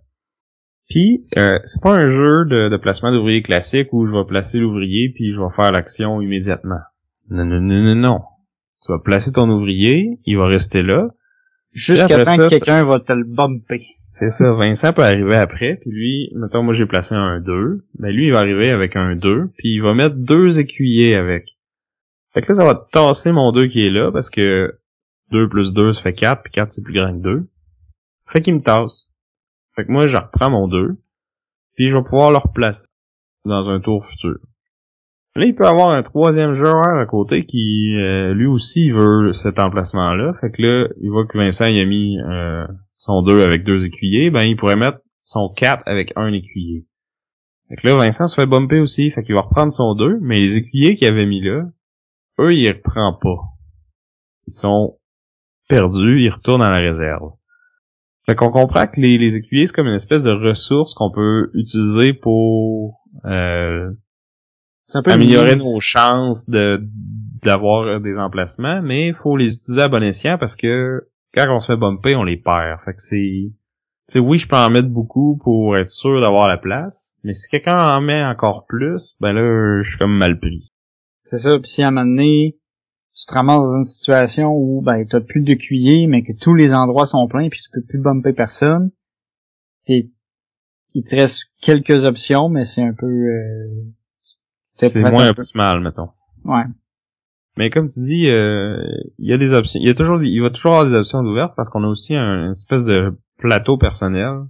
Puis 0.89 1.27
euh, 1.39 1.59
c'est 1.65 1.83
pas 1.83 1.95
un 1.95 2.07
jeu 2.07 2.45
de, 2.45 2.69
de 2.69 2.77
placement 2.77 3.11
d'ouvrier 3.11 3.43
classique 3.43 3.93
où 3.93 4.07
je 4.07 4.13
vais 4.13 4.25
placer 4.25 4.59
l'ouvrier 4.59 5.11
puis 5.15 5.33
je 5.33 5.41
vais 5.41 5.55
faire 5.55 5.73
l'action 5.73 6.21
immédiatement. 6.21 6.81
Non, 7.31 7.45
non, 7.45 7.61
non, 7.61 7.83
non, 7.83 7.95
non. 7.95 8.21
Tu 8.85 8.93
vas 8.93 8.99
placer 8.99 9.33
ton 9.33 9.49
ouvrier, 9.49 10.19
il 10.27 10.37
va 10.37 10.47
rester 10.47 10.83
là. 10.83 11.09
Jusqu'à 11.73 12.23
temps 12.23 12.37
que 12.37 12.51
quelqu'un 12.51 12.85
va 12.85 13.01
te 13.01 13.13
le 13.13 13.25
bumper. 13.25 13.87
C'est 14.11 14.31
ça, 14.31 14.53
Vincent 14.53 14.93
peut 14.93 15.03
arriver 15.03 15.35
après, 15.35 15.77
puis 15.81 15.91
lui, 15.91 16.31
mettons, 16.37 16.63
moi 16.63 16.73
j'ai 16.73 16.87
placé 16.87 17.17
un 17.17 17.41
2, 17.41 17.85
mais 17.99 18.13
lui 18.13 18.27
il 18.27 18.33
va 18.33 18.39
arriver 18.39 18.71
avec 18.71 18.95
un 18.95 19.17
2, 19.17 19.51
puis 19.57 19.75
il 19.75 19.81
va 19.81 19.93
mettre 19.93 20.15
deux 20.15 20.61
écuyers 20.61 21.17
avec. 21.17 21.57
Fait 22.33 22.43
que 22.43 22.53
là, 22.53 22.55
ça 22.55 22.65
va 22.65 22.75
tasser 22.75 23.33
mon 23.33 23.51
2 23.51 23.67
qui 23.67 23.85
est 23.85 23.91
là, 23.91 24.13
parce 24.13 24.31
que 24.31 24.79
2 25.33 25.49
plus 25.49 25.73
2, 25.73 25.95
ça 25.95 26.03
fait 26.03 26.13
4, 26.13 26.43
puis 26.45 26.53
4 26.53 26.71
c'est 26.71 26.83
plus 26.83 26.95
grand 26.95 27.13
que 27.13 27.23
2. 27.23 27.49
Fait 28.29 28.41
qu'il 28.41 28.55
me 28.55 28.61
tasse. 28.61 29.11
Fait 29.77 29.85
que 29.85 29.93
moi, 29.93 30.07
je 30.07 30.17
reprends 30.17 30.51
mon 30.51 30.69
2, 30.69 30.97
puis 31.75 31.89
je 31.89 31.97
vais 31.97 32.03
pouvoir 32.03 32.31
le 32.31 32.39
replacer 32.39 32.87
dans 33.45 33.69
un 33.69 33.81
tour 33.81 34.05
futur. 34.05 34.39
Là, 35.37 35.47
il 35.47 35.55
peut 35.55 35.67
avoir 35.67 35.89
un 35.89 36.03
troisième 36.03 36.55
joueur 36.55 36.87
à 36.87 37.07
côté 37.07 37.45
qui, 37.45 37.97
euh, 37.97 38.33
lui 38.35 38.47
aussi, 38.47 38.91
veut 38.91 39.33
cet 39.33 39.59
emplacement-là. 39.59 40.35
Fait 40.41 40.51
que 40.53 40.63
là, 40.63 40.89
il 41.01 41.11
voit 41.11 41.27
que 41.27 41.37
Vincent 41.37 41.67
il 41.67 41.81
a 41.81 41.85
mis... 41.85 42.19
Euh, 42.21 42.67
son 43.05 43.21
2 43.21 43.43
avec 43.43 43.65
deux 43.65 43.85
écuyers, 43.85 44.31
ben 44.31 44.45
il 44.45 44.57
pourrait 44.57 44.77
mettre 44.77 44.99
son 45.25 45.51
4 45.51 45.83
avec 45.85 46.15
un 46.17 46.33
écuyer. 46.33 46.87
Fait 47.69 47.77
que 47.77 47.87
là, 47.87 47.97
Vincent 47.97 48.27
se 48.27 48.35
fait 48.35 48.47
bumper 48.47 48.81
aussi, 48.81 49.11
fait 49.11 49.23
qu'il 49.23 49.35
va 49.35 49.43
reprendre 49.43 49.73
son 49.73 49.95
2, 49.95 50.21
mais 50.23 50.41
les 50.41 50.57
écuyers 50.57 50.95
qu'il 50.95 51.09
avait 51.09 51.27
mis 51.27 51.43
là, 51.43 51.65
eux, 52.41 52.55
il 52.55 52.67
reprend 52.69 53.13
pas. 53.13 53.43
Ils 54.47 54.55
sont 54.55 54.99
perdus, 55.69 56.23
ils 56.23 56.31
retournent 56.31 56.63
à 56.63 56.71
la 56.71 56.79
réserve. 56.79 57.33
Fait 58.27 58.35
qu'on 58.35 58.51
comprend 58.51 58.87
que 58.87 59.01
les, 59.01 59.19
les 59.19 59.37
écuyers, 59.37 59.67
c'est 59.67 59.75
comme 59.75 59.87
une 59.87 59.95
espèce 59.95 60.23
de 60.23 60.31
ressource 60.31 60.95
qu'on 60.95 61.11
peut 61.11 61.51
utiliser 61.55 62.15
pour 62.15 63.03
euh, 63.27 63.91
améliorer 65.05 65.57
nos 65.57 65.81
chances 65.81 66.49
de 66.49 66.83
d'avoir 67.43 68.01
des 68.01 68.17
emplacements, 68.17 68.81
mais 68.83 69.09
il 69.09 69.15
faut 69.15 69.37
les 69.37 69.55
utiliser 69.55 69.83
à 69.83 69.89
bon 69.89 70.03
escient 70.03 70.39
parce 70.39 70.57
que 70.57 71.03
quand 71.35 71.45
on 71.51 71.61
se 71.61 71.73
fait 71.73 71.77
bumper, 71.77 72.17
on 72.17 72.25
les 72.25 72.39
perd. 72.39 72.81
Fait 72.85 72.95
que 72.95 73.01
c'est... 73.01 73.53
Tu 74.11 74.19
oui, 74.19 74.39
je 74.39 74.47
peux 74.47 74.57
en 74.57 74.71
mettre 74.71 74.89
beaucoup 74.89 75.39
pour 75.43 75.77
être 75.77 75.91
sûr 75.91 76.21
d'avoir 76.21 76.49
la 76.49 76.59
place, 76.59 77.15
mais 77.23 77.33
si 77.33 77.49
quelqu'un 77.49 77.79
en 77.79 78.01
met 78.01 78.25
encore 78.25 78.67
plus, 78.67 79.17
ben 79.21 79.33
là, 79.33 79.83
je 79.83 79.89
suis 79.89 79.99
comme 79.99 80.17
mal 80.17 80.39
pris. 80.39 80.73
C'est 81.23 81.39
ça, 81.39 81.59
puis 81.59 81.71
si 81.71 81.83
à 81.83 81.89
un 81.89 81.91
moment 81.91 82.07
donné, 82.07 82.59
tu 83.15 83.27
te 83.27 83.35
ramasses 83.35 83.61
dans 83.61 83.77
une 83.77 83.85
situation 83.85 84.53
où 84.53 84.83
ben 84.83 85.07
t'as 85.07 85.21
plus 85.21 85.43
de 85.43 85.55
cuillers, 85.55 86.07
mais 86.07 86.23
que 86.23 86.33
tous 86.33 86.55
les 86.55 86.75
endroits 86.75 87.07
sont 87.07 87.27
pleins, 87.29 87.49
puis 87.49 87.61
tu 87.61 87.71
peux 87.73 87.87
plus 87.87 88.01
bumper 88.01 88.33
personne, 88.33 88.91
et 89.87 90.11
il 90.95 91.05
te 91.05 91.15
reste 91.15 91.47
quelques 91.61 92.05
options, 92.05 92.49
mais 92.49 92.65
c'est 92.65 92.83
un 92.83 92.95
peu... 92.95 93.07
Euh, 93.07 93.85
c'est 94.77 94.97
moins 94.97 95.29
optimal, 95.29 95.81
mettons. 95.81 96.11
Ouais. 96.45 96.65
Mais 97.57 97.71
comme 97.71 97.87
tu 97.87 98.01
dis, 98.01 98.29
euh, 98.29 98.77
il 99.19 99.29
y 99.29 99.33
a 99.33 99.39
des 99.39 99.53
options. 99.53 99.79
Il 99.81 99.87
y 99.87 99.91
a 99.91 99.95
toujours, 99.95 100.21
il 100.23 100.41
va 100.41 100.51
toujours 100.51 100.73
avoir 100.73 100.91
des 100.91 100.97
options 100.97 101.21
ouvertes 101.21 101.55
parce 101.55 101.69
qu'on 101.69 101.85
a 101.85 101.89
aussi 101.89 102.17
un, 102.17 102.47
une 102.47 102.51
espèce 102.53 102.85
de 102.85 103.17
plateau 103.39 103.79
personnel 103.79 104.47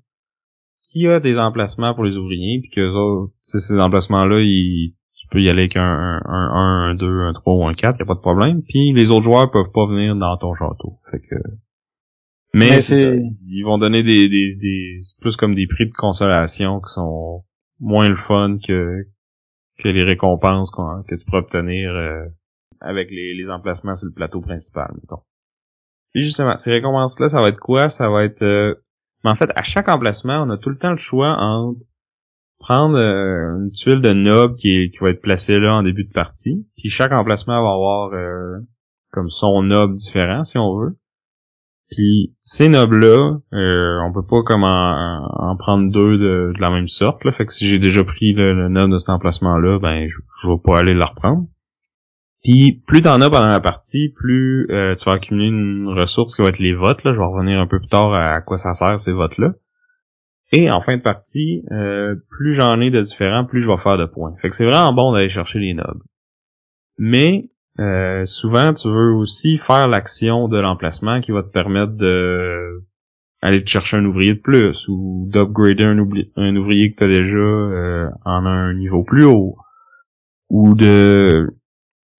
qui 0.83 1.07
a 1.09 1.21
des 1.21 1.39
emplacements 1.39 1.95
pour 1.95 2.05
les 2.05 2.17
ouvriers, 2.17 2.61
puis 2.61 2.71
que 2.71 2.81
autres, 2.81 3.35
ces 3.43 3.79
emplacements-là, 3.79 4.41
ils, 4.41 4.95
tu 4.95 5.04
peux 5.35 5.43
y 5.43 5.49
aller 5.51 5.63
avec 5.63 5.77
un, 5.77 5.83
un, 5.83 6.21
un, 6.27 6.91
un 6.91 6.95
2, 6.95 7.21
un 7.23 7.33
3 7.35 7.55
ou 7.55 7.67
un 7.67 7.75
4, 7.75 7.99
y 7.99 8.03
a 8.03 8.07
pas 8.07 8.15
de 8.15 8.21
problème. 8.21 8.63
Puis 8.63 8.93
les 8.95 9.11
autres 9.11 9.25
joueurs 9.25 9.51
peuvent 9.51 9.73
pas 9.73 9.87
venir 9.87 10.17
dans 10.17 10.37
ton 10.39 10.55
château. 10.55 10.99
Fait 11.11 11.21
que. 11.21 11.35
Mais, 12.55 12.71
Mais 12.71 12.81
c'est 12.81 13.21
ils 13.49 13.63
vont 13.65 13.79
donner 13.79 14.03
des, 14.03 14.29
des, 14.29 14.55
des 14.55 15.01
plus 15.21 15.37
comme 15.37 15.55
des 15.55 15.67
prix 15.67 15.87
de 15.87 15.93
consolation 15.95 16.81
qui 16.81 16.93
sont 16.93 17.45
moins 17.81 18.09
le 18.09 18.15
fun 18.17 18.59
que 18.67 19.05
que 19.79 19.89
les 19.89 20.05
récompenses 20.05 20.71
qu'on- 20.71 21.03
que 21.03 21.17
tu 21.17 21.25
peux 21.29 21.37
obtenir 21.39 21.91
euh, 21.93 22.25
avec 22.81 23.11
les, 23.11 23.35
les 23.35 23.51
emplacements 23.51 23.97
sur 23.97 24.07
le 24.07 24.13
plateau 24.13 24.41
principal, 24.41 24.89
mettons. 24.95 25.23
Et 26.15 26.21
justement, 26.21 26.57
ces 26.57 26.71
récompenses-là, 26.71 27.29
ça 27.29 27.41
va 27.41 27.49
être 27.49 27.59
quoi? 27.59 27.89
Ça 27.89 28.09
va 28.09 28.23
être... 28.25 28.43
euh, 28.43 28.77
mais 29.25 29.31
en 29.31 29.35
fait, 29.35 29.51
à 29.57 29.63
chaque 29.63 29.89
emplacement, 29.89 30.43
on 30.45 30.51
a 30.51 30.59
tout 30.59 30.71
le 30.71 30.79
temps 30.79 30.93
le 30.93 30.97
choix 30.97 31.35
entre 31.41 31.81
prendre 32.65 32.97
euh, 32.97 33.59
une 33.59 33.71
tuile 33.73 34.01
de 34.01 34.15
nob 34.15 34.55
qui, 34.57 34.91
qui 34.91 34.99
va 35.01 35.11
être 35.11 35.21
placée 35.21 35.59
là 35.59 35.75
en 35.75 35.83
début 35.83 36.05
de 36.05 36.13
partie, 36.13 36.67
puis 36.77 36.89
chaque 36.89 37.13
emplacement 37.13 37.63
va 37.63 37.73
avoir 37.75 38.13
euh, 38.15 38.59
comme 39.13 39.29
son 39.29 39.63
nob 39.63 39.95
différent, 39.95 40.45
si 40.45 40.57
on 40.57 40.79
veut. 40.79 40.97
Puis 41.91 42.35
ces 42.41 42.69
nobs-là, 42.69 43.37
euh, 43.53 43.99
on 44.07 44.13
peut 44.15 44.27
pas 44.27 44.43
comme 44.43 44.65
en, 44.65 45.27
en 45.27 45.57
prendre 45.57 45.93
deux 45.93 46.17
de, 46.17 46.53
de 46.57 46.61
la 46.61 46.71
même 46.71 46.89
sorte. 46.89 47.23
Là. 47.25 47.33
Fait 47.33 47.45
que 47.45 47.53
si 47.53 47.67
j'ai 47.67 47.79
déjà 47.79 48.03
pris 48.03 48.33
le, 48.33 48.55
le 48.55 48.69
nob 48.69 48.91
de 48.91 48.99
cet 48.99 49.11
emplacement-là, 49.11 49.79
ben 49.79 50.09
je, 50.09 50.17
je 50.43 50.49
vais 50.49 50.59
pas 50.65 50.79
aller 50.79 50.95
le 50.95 51.05
reprendre. 51.05 51.47
Puis 52.43 52.83
plus 52.87 53.03
t'en 53.03 53.21
as 53.21 53.29
pendant 53.29 53.47
la 53.47 53.61
partie, 53.61 54.09
plus 54.17 54.67
euh, 54.71 54.95
tu 54.95 55.05
vas 55.05 55.17
accumuler 55.17 55.49
une 55.49 55.89
ressource 55.89 56.37
qui 56.37 56.43
va 56.43 56.49
être 56.49 56.59
les 56.59 56.73
votes. 56.73 57.05
Là. 57.05 57.13
Je 57.13 57.19
vais 57.19 57.27
revenir 57.27 57.61
un 57.61 57.67
peu 57.67 57.79
plus 57.79 57.89
tard 57.89 58.15
à 58.15 58.41
quoi 58.41 58.57
ça 58.57 58.73
sert 58.73 58.99
ces 58.99 59.13
votes-là. 59.13 59.53
Et 60.57 60.71
en 60.71 60.81
fin 60.81 60.97
de 60.97 61.03
partie, 61.03 61.65
euh, 61.73 62.15
plus 62.31 62.55
j'en 62.55 62.81
ai 62.81 62.91
de 62.91 63.01
différents, 63.01 63.45
plus 63.45 63.61
je 63.61 63.69
vais 63.69 63.77
faire 63.77 63.99
de 63.99 64.07
points. 64.07 64.35
Fait 64.41 64.49
que 64.49 64.55
c'est 64.55 64.67
vraiment 64.67 64.93
bon 64.93 65.13
d'aller 65.13 65.29
chercher 65.29 65.59
les 65.59 65.75
nobs. 65.75 66.03
Mais 66.97 67.51
euh, 67.81 68.25
souvent, 68.25 68.73
tu 68.73 68.89
veux 68.89 69.13
aussi 69.15 69.59
faire 69.59 69.89
l'action 69.89 70.47
de 70.49 70.59
l'emplacement 70.59 71.21
qui 71.21 71.33
va 71.33 71.43
te 71.43 71.49
permettre 71.51 71.95
de 71.95 72.85
aller 73.43 73.63
te 73.63 73.69
chercher 73.69 73.97
un 73.99 74.05
ouvrier 74.05 74.35
de 74.35 74.41
plus 74.41 74.87
ou 74.89 75.29
d'upgrader 75.31 75.85
un, 75.85 75.99
un 76.37 76.57
ouvrier 76.57 76.93
que 76.93 76.99
tu 76.99 77.05
as 77.05 77.09
déjà 77.15 77.37
euh, 77.39 78.09
en 78.25 78.47
un 78.47 78.75
niveau 78.75 79.03
plus 79.03 79.25
haut 79.25 79.57
ou 80.49 80.75
de 80.75 81.51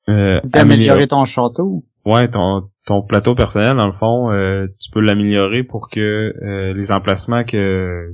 euh, 0.08 0.40
améliorer 0.42 0.50
D'améliorer 0.50 1.08
ton 1.08 1.26
château. 1.26 1.84
ouais 2.06 2.28
ton 2.30 2.70
ton 2.86 3.02
plateau 3.02 3.34
personnel 3.34 3.76
dans 3.76 3.88
le 3.88 3.94
fond 3.94 4.30
euh, 4.32 4.68
tu 4.80 4.92
peux 4.92 5.00
l'améliorer 5.02 5.64
pour 5.64 5.90
que 5.90 6.00
euh, 6.00 6.74
les 6.74 6.92
emplacements 6.92 7.44
que 7.44 8.14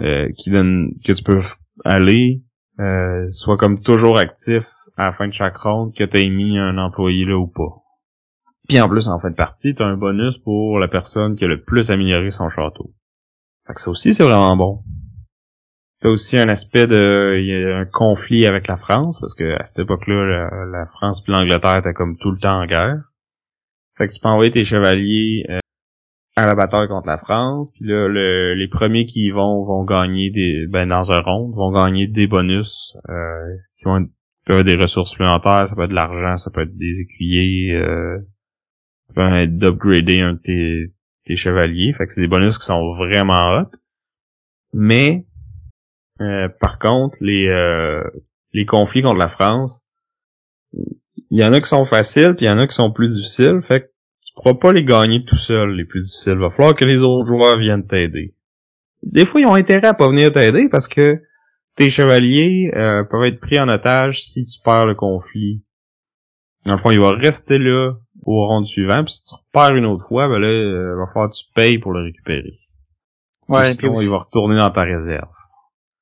euh, 0.00 0.28
qui 0.36 0.50
donnent 0.50 0.92
que 1.04 1.12
tu 1.12 1.22
peux 1.22 1.40
aller 1.84 2.42
euh, 2.80 3.30
soient 3.32 3.56
comme 3.56 3.80
toujours 3.80 4.18
actifs 4.18 4.70
à 4.96 5.06
la 5.06 5.12
fin 5.12 5.26
de 5.26 5.32
chaque 5.32 5.56
ronde 5.56 5.94
que 5.94 6.04
tu 6.04 6.30
mis 6.30 6.58
un 6.58 6.78
employé 6.78 7.24
là 7.24 7.36
ou 7.36 7.46
pas. 7.46 7.82
Puis 8.68 8.80
en 8.80 8.88
plus 8.88 9.08
en 9.08 9.18
fin 9.18 9.30
de 9.30 9.36
partie, 9.36 9.74
tu 9.74 9.82
as 9.82 9.86
un 9.86 9.96
bonus 9.96 10.38
pour 10.38 10.78
la 10.78 10.88
personne 10.88 11.36
qui 11.36 11.44
a 11.44 11.48
le 11.48 11.62
plus 11.62 11.90
amélioré 11.90 12.30
son 12.30 12.48
château. 12.48 12.92
Fait 13.66 13.74
que 13.74 13.80
ça 13.80 13.90
aussi 13.90 14.14
c'est 14.14 14.24
vraiment 14.24 14.56
bon. 14.56 14.82
T'as 16.00 16.10
aussi 16.10 16.38
un 16.38 16.48
aspect 16.48 16.86
de 16.86 17.36
il 17.40 17.46
y 17.46 17.64
a 17.64 17.78
un 17.78 17.84
conflit 17.84 18.46
avec 18.46 18.68
la 18.68 18.76
France 18.76 19.18
parce 19.20 19.34
que 19.34 19.60
à 19.60 19.64
cette 19.64 19.80
époque-là 19.80 20.24
la, 20.24 20.64
la 20.66 20.86
France 20.86 21.22
puis 21.22 21.32
l'Angleterre 21.32 21.78
étaient 21.78 21.94
comme 21.94 22.16
tout 22.18 22.30
le 22.30 22.38
temps 22.38 22.60
en 22.60 22.66
guerre. 22.66 23.02
Fait 23.96 24.06
que 24.06 24.12
tu 24.12 24.20
peux 24.20 24.28
envoyer 24.28 24.52
tes 24.52 24.62
chevaliers 24.62 25.44
euh, 25.50 25.58
à 26.42 26.46
la 26.46 26.54
bataille 26.54 26.88
contre 26.88 27.06
la 27.06 27.18
France, 27.18 27.70
puis 27.72 27.84
là 27.86 28.08
le- 28.08 28.54
les 28.54 28.68
premiers 28.68 29.04
qui 29.06 29.26
y 29.26 29.30
vont 29.30 29.64
vont 29.64 29.84
gagner 29.84 30.30
des 30.30 30.66
ben 30.68 30.88
dans 30.88 31.12
un 31.12 31.20
round 31.20 31.54
vont 31.54 31.72
gagner 31.72 32.06
des 32.06 32.26
bonus 32.26 32.96
euh, 33.08 33.56
qui 33.76 33.84
être, 33.88 34.08
peuvent 34.46 34.62
des 34.64 34.76
ressources 34.76 35.10
supplémentaires, 35.10 35.68
ça 35.68 35.74
peut 35.74 35.82
être 35.82 35.90
de 35.90 35.94
l'argent, 35.94 36.36
ça 36.36 36.50
peut 36.50 36.62
être 36.62 36.76
des 36.76 37.00
écuyers, 37.00 37.74
euh, 37.74 38.18
ça 39.08 39.14
peut 39.14 39.34
être 39.36 39.56
d'upgrader 39.56 40.20
un 40.20 40.34
de 40.34 40.38
tes, 40.38 40.92
tes 41.24 41.36
chevaliers. 41.36 41.92
Fait 41.92 42.06
que 42.06 42.12
c'est 42.12 42.22
des 42.22 42.28
bonus 42.28 42.58
qui 42.58 42.64
sont 42.64 42.94
vraiment 42.96 43.58
hot. 43.58 43.68
Mais 44.72 45.26
euh, 46.20 46.48
par 46.60 46.78
contre, 46.78 47.16
les 47.20 47.48
euh, 47.48 48.02
les 48.52 48.64
conflits 48.64 49.02
contre 49.02 49.18
la 49.18 49.28
France, 49.28 49.86
il 51.30 51.38
y 51.38 51.44
en 51.44 51.52
a 51.52 51.60
qui 51.60 51.68
sont 51.68 51.84
faciles, 51.84 52.34
puis 52.34 52.46
il 52.46 52.48
y 52.48 52.52
en 52.52 52.58
a 52.58 52.66
qui 52.66 52.74
sont 52.74 52.90
plus 52.92 53.10
difficiles. 53.14 53.60
Fait 53.62 53.82
que 53.82 53.86
pourras 54.38 54.54
pas 54.54 54.72
les 54.72 54.84
gagner 54.84 55.24
tout 55.24 55.36
seul, 55.36 55.74
les 55.74 55.84
plus 55.84 56.02
difficiles. 56.02 56.38
Va 56.38 56.50
falloir 56.50 56.74
que 56.74 56.84
les 56.84 57.02
autres 57.02 57.26
joueurs 57.26 57.58
viennent 57.58 57.86
t'aider. 57.86 58.34
Des 59.02 59.26
fois, 59.26 59.40
ils 59.40 59.46
ont 59.46 59.54
intérêt 59.54 59.88
à 59.88 59.94
pas 59.94 60.08
venir 60.08 60.32
t'aider 60.32 60.68
parce 60.68 60.88
que 60.88 61.20
tes 61.76 61.90
chevaliers 61.90 62.72
euh, 62.74 63.04
peuvent 63.04 63.24
être 63.24 63.40
pris 63.40 63.60
en 63.60 63.68
otage 63.68 64.22
si 64.22 64.44
tu 64.44 64.60
perds 64.64 64.86
le 64.86 64.94
conflit. 64.94 65.62
Dans 66.66 66.74
le 66.74 66.78
fond, 66.78 66.90
il 66.90 67.00
va 67.00 67.10
rester 67.10 67.58
là 67.58 67.94
au 68.24 68.46
round 68.46 68.66
suivant, 68.66 69.04
puis 69.04 69.12
si 69.14 69.24
tu 69.24 69.34
perds 69.52 69.76
une 69.76 69.86
autre 69.86 70.04
fois, 70.06 70.28
ben 70.28 70.38
là, 70.38 70.48
euh, 70.48 70.96
va 70.96 71.06
falloir 71.06 71.30
que 71.30 71.36
tu 71.36 71.44
payes 71.54 71.78
pour 71.78 71.92
le 71.92 72.02
récupérer. 72.02 72.52
Ouais, 73.48 73.72
Sinon, 73.72 73.94
puis 73.94 74.04
il 74.04 74.10
va 74.10 74.18
retourner 74.18 74.56
dans 74.56 74.70
ta 74.70 74.82
réserve. 74.82 75.30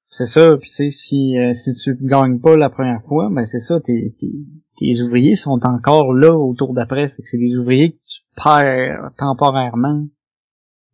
c'est 0.09 0.25
ça. 0.25 0.57
Puis 0.57 0.69
c'est 0.71 0.91
si 0.91 1.39
euh, 1.39 1.53
si 1.53 1.73
tu 1.75 1.97
gagnes 2.01 2.41
pas 2.41 2.57
la 2.57 2.71
première 2.71 3.03
fois, 3.07 3.29
ben 3.31 3.45
c'est 3.45 3.59
ça. 3.59 3.79
Tes, 3.81 4.15
tes, 4.19 4.33
tes 4.79 5.03
ouvriers 5.03 5.37
sont 5.37 5.61
encore 5.65 6.13
là 6.13 6.35
au 6.35 6.55
tour 6.55 6.75
d'après. 6.75 7.11
Fait 7.11 7.23
que 7.23 7.29
c'est 7.29 7.39
des 7.39 7.57
ouvriers 7.57 7.93
que 7.93 7.99
tu 8.09 8.26
perds 8.37 9.11
temporairement 9.17 10.07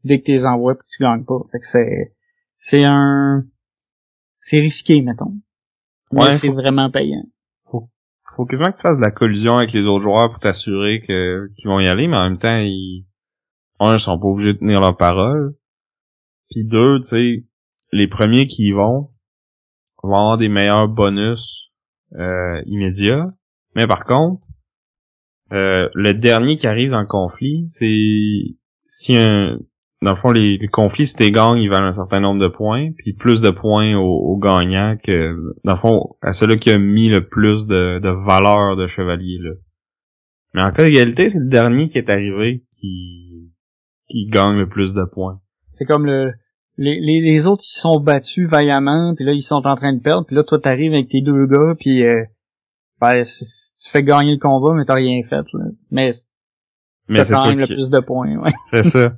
dès 0.04 0.20
que 0.20 0.26
tu 0.26 0.30
les 0.32 0.46
envoies 0.46 0.74
puis 0.74 0.84
que 0.86 0.96
tu 0.96 1.02
gagnes 1.02 1.24
pas. 1.24 1.38
Fait 1.52 1.58
que 1.58 1.66
c'est 1.66 2.14
c'est 2.56 2.84
un 2.84 3.44
c'est 4.38 4.60
risqué 4.60 5.02
mettons. 5.02 5.34
Mais 6.12 6.22
Ouais, 6.22 6.30
c'est 6.32 6.48
faut- 6.48 6.54
vraiment 6.54 6.90
payant. 6.90 7.24
faut 8.34 8.46
quasiment 8.46 8.70
que 8.72 8.76
tu 8.76 8.82
fasses 8.82 8.96
de 8.96 9.02
la 9.04 9.10
collusion 9.10 9.58
avec 9.58 9.72
les 9.72 9.84
autres 9.84 10.02
joueurs 10.04 10.30
pour 10.30 10.38
t'assurer 10.38 11.00
que 11.00 11.48
qu'ils 11.56 11.68
vont 11.68 11.80
y 11.80 11.86
aller, 11.86 12.08
mais 12.08 12.16
en 12.16 12.28
même 12.30 12.38
temps, 12.38 12.56
ils 12.56 13.06
un, 13.80 13.94
ils 13.96 14.00
sont 14.00 14.18
pas 14.18 14.26
obligés 14.26 14.54
de 14.54 14.58
tenir 14.58 14.80
leur 14.80 14.96
parole. 14.96 15.54
Puis 16.50 16.64
deux, 16.64 17.00
tu 17.00 17.06
sais, 17.06 17.44
les 17.92 18.08
premiers 18.08 18.46
qui 18.46 18.68
y 18.68 18.72
vont 18.72 19.10
vont 20.02 20.14
avoir 20.16 20.38
des 20.38 20.48
meilleurs 20.48 20.88
bonus 20.88 21.70
euh, 22.14 22.62
immédiats. 22.66 23.32
Mais 23.74 23.86
par 23.86 24.04
contre, 24.04 24.42
euh, 25.52 25.88
le 25.94 26.12
dernier 26.14 26.56
qui 26.56 26.66
arrive 26.66 26.90
dans 26.90 27.00
le 27.00 27.06
conflit, 27.06 27.66
c'est 27.68 28.56
si 28.86 29.16
un 29.16 29.58
dans 30.02 30.10
le 30.10 30.16
fond, 30.16 30.32
les, 30.32 30.58
conflits, 30.66 31.06
si 31.06 31.14
t'es 31.14 31.30
gagnes, 31.30 31.58
ils 31.58 31.70
valent 31.70 31.86
un 31.86 31.92
certain 31.92 32.18
nombre 32.18 32.40
de 32.40 32.48
points, 32.48 32.90
puis 32.98 33.12
plus 33.12 33.40
de 33.40 33.50
points 33.50 33.94
aux 33.96 34.32
au 34.32 34.36
gagnants 34.36 34.96
que, 34.96 35.36
dans 35.62 35.72
le 35.72 35.78
fond, 35.78 36.16
à 36.20 36.32
celui 36.32 36.58
qui 36.58 36.70
a 36.70 36.78
mis 36.78 37.08
le 37.08 37.28
plus 37.28 37.68
de, 37.68 38.00
de 38.00 38.08
valeur 38.08 38.76
de 38.76 38.88
chevalier, 38.88 39.38
là. 39.38 39.52
Mais 40.54 40.64
en 40.64 40.72
cas 40.72 40.82
d'égalité, 40.82 41.30
c'est 41.30 41.38
le 41.38 41.48
dernier 41.48 41.88
qui 41.88 41.98
est 41.98 42.10
arrivé 42.10 42.64
qui, 42.80 43.52
qui 44.08 44.26
gagne 44.26 44.58
le 44.58 44.68
plus 44.68 44.92
de 44.92 45.04
points. 45.04 45.40
C'est 45.70 45.86
comme 45.86 46.04
le 46.04 46.32
les, 46.78 46.98
les, 47.00 47.46
autres 47.46 47.62
ils 47.64 47.80
sont 47.80 48.00
battus 48.00 48.48
vaillamment, 48.48 49.14
puis 49.14 49.24
là 49.24 49.32
ils 49.32 49.42
sont 49.42 49.66
en 49.66 49.76
train 49.76 49.94
de 49.94 50.00
perdre, 50.00 50.26
puis 50.26 50.34
là 50.34 50.42
toi 50.42 50.58
t'arrives 50.58 50.94
avec 50.94 51.08
tes 51.08 51.20
deux 51.20 51.46
gars, 51.46 51.74
puis 51.78 52.04
euh, 52.04 52.24
ben, 53.02 53.24
tu 53.24 53.90
fais 53.90 54.02
gagner 54.02 54.32
le 54.34 54.38
combat, 54.38 54.74
mais 54.74 54.84
t'as 54.84 54.94
rien 54.94 55.20
fait. 55.28 55.44
Là. 55.52 55.64
Mais 55.90 56.10
Mais 57.08 57.18
t'as 57.18 57.24
c'est 57.24 57.34
quand 57.34 57.46
même 57.48 57.58
le 57.58 57.66
qui- 57.66 57.74
plus 57.74 57.90
de 57.90 58.00
points. 58.00 58.36
Ouais. 58.36 58.52
C'est 58.70 58.84
ça. 58.84 59.12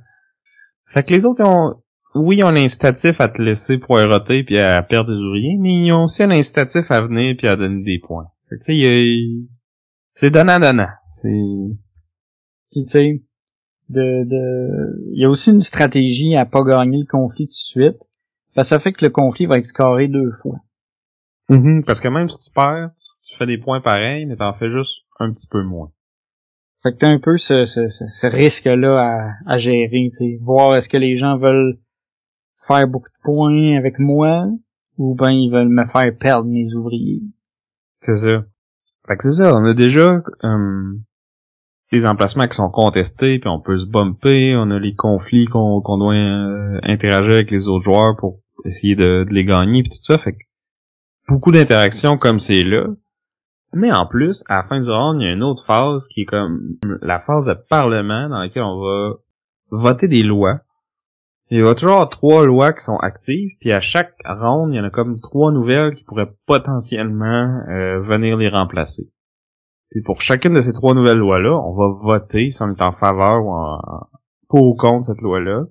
Fait 0.87 1.03
que 1.03 1.13
les 1.13 1.25
autres, 1.25 1.41
ils 1.43 1.47
ont, 1.47 1.81
oui, 2.15 2.37
ils 2.37 2.43
ont 2.43 2.51
l'incitatif 2.51 3.21
à 3.21 3.27
te 3.27 3.41
laisser 3.41 3.77
poireauter 3.77 4.43
puis 4.43 4.59
à 4.59 4.81
perdre 4.81 5.11
des 5.13 5.19
ouvriers, 5.21 5.57
mais 5.59 5.85
ils 5.85 5.91
ont 5.91 6.05
aussi 6.05 6.23
un 6.23 6.31
incitatif 6.31 6.89
à 6.89 7.01
venir 7.01 7.35
puis 7.37 7.47
à 7.47 7.55
donner 7.55 7.83
des 7.83 7.99
points. 7.99 8.27
Fait 8.49 8.55
que 8.57 8.61
tu 8.61 8.65
sais, 8.65 8.75
il 8.75 8.79
y 8.81 8.87
a- 9.43 9.45
c'est 10.15 10.31
donnant-donnant. 10.31 10.87
C'est, 11.09 11.29
Puis 12.71 12.83
tu 12.85 12.89
sais, 12.89 13.23
de, 13.89 14.23
de, 14.25 15.11
il 15.13 15.21
y 15.21 15.25
a 15.25 15.29
aussi 15.29 15.51
une 15.51 15.61
stratégie 15.61 16.35
à 16.35 16.45
pas 16.45 16.63
gagner 16.63 16.97
le 16.99 17.05
conflit 17.05 17.45
tout 17.45 17.49
de 17.49 17.53
suite. 17.53 17.97
Parce 18.55 18.67
que 18.67 18.75
ça 18.75 18.79
fait 18.79 18.93
que 18.93 19.03
le 19.03 19.11
conflit 19.11 19.45
va 19.47 19.57
être 19.57 19.65
scarré 19.65 20.07
deux 20.07 20.31
fois. 20.41 20.59
Mhm, 21.49 21.83
parce 21.85 21.99
que 21.99 22.07
même 22.07 22.29
si 22.29 22.39
tu 22.39 22.51
perds, 22.51 22.91
tu 22.97 23.05
fais 23.37 23.45
des 23.45 23.57
points 23.57 23.81
pareils, 23.81 24.25
mais 24.25 24.35
t'en 24.35 24.53
fais 24.53 24.69
juste 24.69 25.03
un 25.19 25.31
petit 25.31 25.47
peu 25.47 25.63
moins. 25.63 25.91
Fait 26.83 26.91
que 26.93 26.97
t'as 26.97 27.09
un 27.09 27.19
peu 27.19 27.37
ce, 27.37 27.65
ce, 27.65 27.89
ce, 27.89 28.27
risque-là 28.27 28.99
à, 28.99 29.53
à 29.53 29.57
gérer, 29.57 30.09
tu 30.11 30.17
sais. 30.17 30.39
Voir 30.41 30.75
est-ce 30.75 30.89
que 30.89 30.97
les 30.97 31.17
gens 31.17 31.37
veulent 31.37 31.79
faire 32.67 32.87
beaucoup 32.87 33.09
de 33.09 33.23
points 33.23 33.77
avec 33.77 33.99
moi 33.99 34.47
ou 34.97 35.15
ben 35.15 35.31
ils 35.31 35.51
veulent 35.51 35.69
me 35.69 35.85
faire 35.87 36.17
perdre 36.17 36.49
mes 36.49 36.73
ouvriers. 36.73 37.21
C'est 37.97 38.15
ça. 38.15 38.45
Fait 39.07 39.17
que 39.17 39.23
c'est 39.23 39.43
ça, 39.43 39.55
on 39.55 39.65
a 39.65 39.73
déjà 39.73 40.23
euh, 40.43 40.93
des 41.91 42.05
emplacements 42.05 42.47
qui 42.47 42.55
sont 42.55 42.69
contestés, 42.69 43.39
puis 43.39 43.49
on 43.49 43.59
peut 43.59 43.77
se 43.77 43.85
bumper, 43.85 44.55
on 44.55 44.71
a 44.71 44.79
les 44.79 44.95
conflits 44.95 45.45
qu'on 45.45 45.81
qu'on 45.81 45.97
doit 45.97 46.15
euh, 46.15 46.79
interagir 46.83 47.33
avec 47.33 47.51
les 47.51 47.67
autres 47.67 47.83
joueurs 47.83 48.15
pour 48.17 48.39
essayer 48.65 48.95
de, 48.95 49.23
de 49.23 49.33
les 49.33 49.45
gagner, 49.45 49.83
puis 49.83 49.91
tout 49.91 50.03
ça. 50.03 50.17
Fait 50.17 50.33
que 50.33 50.43
beaucoup 51.27 51.51
d'interactions 51.51 52.17
comme 52.17 52.39
c'est 52.39 52.63
là, 52.63 52.87
Mais 53.75 53.91
en 53.91 54.05
plus, 54.05 54.41
à 54.47 54.55
la 54.55 54.63
fin 54.63 54.79
du 54.79 54.89
round, 54.89 55.21
il 55.21 55.25
y 55.25 55.29
a 55.29 55.33
une 55.33 55.43
autre 55.43 55.65
phase 55.65 56.07
qui 56.07 56.21
est 56.21 56.25
comme 56.25 56.77
la 57.01 57.19
phase 57.19 57.45
de 57.45 57.53
parlement 57.53 58.29
dans 58.29 58.39
laquelle 58.39 58.63
on 58.63 58.81
va 58.81 59.15
voter 59.69 60.07
des 60.07 60.23
lois. 60.23 60.61
Il 61.49 61.59
y 61.59 61.61
a 61.61 61.75
toujours 61.75 62.07
trois 62.07 62.45
lois 62.45 62.71
qui 62.71 62.81
sont 62.81 62.95
actives, 62.95 63.51
puis 63.59 63.73
à 63.73 63.81
chaque 63.81 64.15
round, 64.25 64.73
il 64.73 64.77
y 64.77 64.79
en 64.79 64.85
a 64.85 64.89
comme 64.89 65.19
trois 65.19 65.51
nouvelles 65.51 65.93
qui 65.93 66.05
pourraient 66.05 66.33
potentiellement 66.45 67.63
euh, 67.67 67.99
venir 67.99 68.37
les 68.37 68.47
remplacer. 68.47 69.11
Puis 69.91 70.01
pour 70.01 70.21
chacune 70.21 70.53
de 70.53 70.61
ces 70.61 70.71
trois 70.71 70.93
nouvelles 70.93 71.17
lois-là, 71.17 71.53
on 71.53 71.75
va 71.75 71.87
voter 72.01 72.51
si 72.51 72.61
on 72.61 72.69
est 72.69 72.81
en 72.81 72.93
faveur 72.93 73.45
ou 73.45 73.51
en, 73.51 74.07
pour 74.47 74.63
ou 74.63 74.75
contre 74.75 75.03
cette 75.03 75.21
loi-là. 75.21 75.65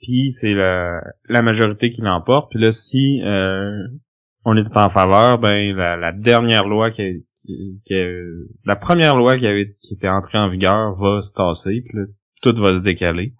Puis 0.00 0.32
c'est 0.32 0.52
la, 0.52 1.00
la 1.28 1.42
majorité 1.42 1.90
qui 1.90 2.02
l'emporte. 2.02 2.50
Puis 2.50 2.60
là, 2.60 2.72
si 2.72 3.22
euh, 3.22 3.86
on 4.44 4.56
est 4.56 4.76
en 4.76 4.88
faveur, 4.88 5.38
ben 5.38 5.74
la, 5.76 6.12
dernière 6.12 6.66
loi 6.66 6.90
qui, 6.90 7.24
qui, 7.86 7.94
la 8.64 8.76
première 8.76 9.16
loi 9.16 9.36
qui 9.36 9.46
avait 9.46 9.76
qui 9.80 9.94
était 9.94 10.08
entrée 10.08 10.38
en 10.38 10.48
vigueur 10.48 10.92
va 10.92 11.20
se 11.22 11.32
tasser, 11.32 11.82
puis 11.86 11.98
là, 11.98 12.04
tout 12.42 12.54
va 12.56 12.74
se 12.74 12.82
décaler. 12.82 13.34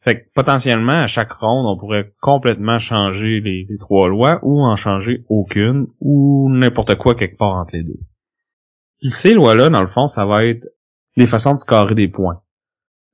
Fait 0.00 0.20
que 0.20 0.28
potentiellement, 0.32 0.92
à 0.92 1.06
chaque 1.06 1.32
ronde, 1.32 1.66
on 1.66 1.78
pourrait 1.78 2.12
complètement 2.20 2.78
changer 2.78 3.40
les, 3.40 3.66
trois 3.78 4.08
lois 4.08 4.38
ou 4.42 4.62
en 4.62 4.76
changer 4.76 5.24
aucune 5.28 5.88
ou 6.00 6.48
n'importe 6.50 6.94
quoi 6.96 7.14
quelque 7.14 7.36
part 7.36 7.56
entre 7.56 7.74
les 7.74 7.82
deux. 7.82 7.98
Puis 9.00 9.10
ces 9.10 9.34
lois-là, 9.34 9.70
dans 9.70 9.82
le 9.82 9.88
fond, 9.88 10.06
ça 10.06 10.24
va 10.24 10.44
être 10.44 10.66
des 11.16 11.26
façons 11.26 11.54
de 11.54 11.58
scorer 11.58 11.94
des 11.94 12.08
points. 12.08 12.42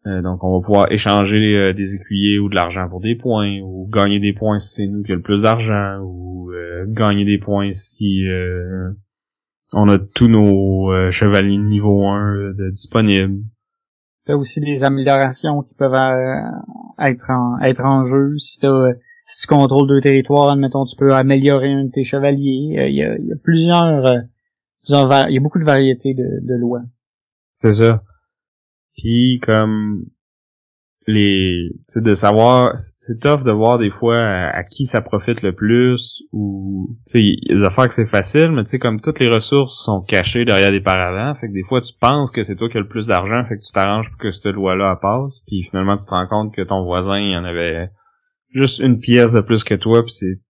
Euh, 0.07 0.21
donc, 0.21 0.45
on 0.45 0.59
va 0.59 0.65
pouvoir 0.65 0.93
échanger 0.93 1.57
euh, 1.57 1.73
des 1.73 1.95
écuyers 1.95 2.39
ou 2.39 2.51
de 2.51 2.55
l'argent 2.55 2.89
pour 2.89 3.01
des 3.01 3.15
points, 3.15 3.61
ou 3.63 3.89
gagner 3.91 4.21
des 4.21 4.35
points 4.35 4.59
si 4.59 4.75
c'est 4.75 4.87
nous 4.87 5.03
qui 5.03 5.13
avons 5.13 5.19
le 5.19 5.23
plus 5.23 5.43
d'argent, 5.43 5.99
ou 6.03 6.53
euh, 6.53 6.85
gagner 6.89 7.25
des 7.25 7.39
points 7.39 7.71
si 7.73 8.25
on 9.73 9.89
a 9.89 9.99
tous 9.99 10.29
nos 10.29 11.11
chevaliers 11.11 11.59
niveau 11.59 12.07
1 12.07 12.53
de 12.57 12.71
disponibles. 12.71 13.43
T'as 14.27 14.35
aussi 14.35 14.61
des 14.61 14.85
améliorations 14.85 15.63
qui 15.63 15.75
peuvent 15.75 15.95
être 16.99 17.31
en, 17.31 17.59
être 17.61 17.85
en 17.85 18.05
jeu. 18.05 18.39
Si, 18.39 18.61
si 19.27 19.41
tu 19.41 19.47
contrôles 19.47 19.89
deux 19.89 20.01
territoires, 20.01 20.53
admettons, 20.53 20.85
tu 20.85 20.97
peux 20.97 21.13
améliorer 21.13 21.73
un 21.73 21.85
de 21.87 21.91
tes 21.91 22.05
chevaliers. 22.05 22.89
Il 22.89 22.95
y 22.95 23.03
a, 23.03 23.37
plusieurs, 23.43 24.15
il 24.87 25.35
y 25.35 25.37
a 25.37 25.41
beaucoup 25.41 25.59
de 25.59 25.65
variétés 25.65 26.15
de, 26.15 26.41
de 26.47 26.61
lois. 26.61 26.83
C'est 27.57 27.73
ça. 27.73 28.03
Puis 28.97 29.41
comme 29.43 30.05
les 31.07 31.71
c'est 31.87 32.03
de 32.03 32.15
savoir 32.15 32.73
c'est 32.77 33.21
tough 33.21 33.45
de 33.45 33.51
voir 33.51 33.79
des 33.79 33.91
fois 33.91 34.17
à, 34.17 34.65
qui 34.65 34.87
ça 34.87 35.03
profite 35.03 35.43
le 35.43 35.53
plus 35.55 36.23
ou 36.33 36.97
tu 37.11 37.37
sais 37.47 37.67
affaires 37.67 37.89
que 37.89 37.95
c'est 37.95 38.07
facile 38.07 38.53
mais 38.53 38.65
tu 38.65 38.71
sais 38.71 38.79
comme 38.79 39.01
toutes 39.01 39.21
les 39.21 39.29
ressources 39.29 39.85
sont 39.85 40.01
cachées 40.01 40.45
derrière 40.45 40.71
des 40.71 40.81
paravents 40.81 41.35
fait 41.39 41.49
que 41.49 41.53
des 41.53 41.63
fois 41.63 41.81
tu 41.81 41.93
penses 42.01 42.31
que 42.31 42.43
c'est 42.43 42.57
toi 42.57 42.69
qui 42.71 42.79
as 42.79 42.81
le 42.81 42.89
plus 42.89 43.09
d'argent 43.09 43.45
fait 43.47 43.59
que 43.59 43.65
tu 43.65 43.73
t'arranges 43.73 44.09
pour 44.09 44.19
que 44.19 44.31
cette 44.31 44.47
loi 44.47 44.77
là 44.77 44.97
passe 44.97 45.41
puis 45.47 45.65
finalement 45.65 45.97
tu 45.97 46.07
te 46.07 46.11
rends 46.11 46.27
compte 46.27 46.55
que 46.55 46.63
ton 46.63 46.85
voisin 46.85 47.19
il 47.19 47.37
en 47.37 47.45
avait 47.45 47.91
juste 48.55 48.79
une 48.79 48.99
pièce 48.99 49.33
de 49.33 49.41
plus 49.41 49.63
que 49.63 49.75
toi 49.75 50.03
puis 50.03 50.13
c'est 50.13 50.41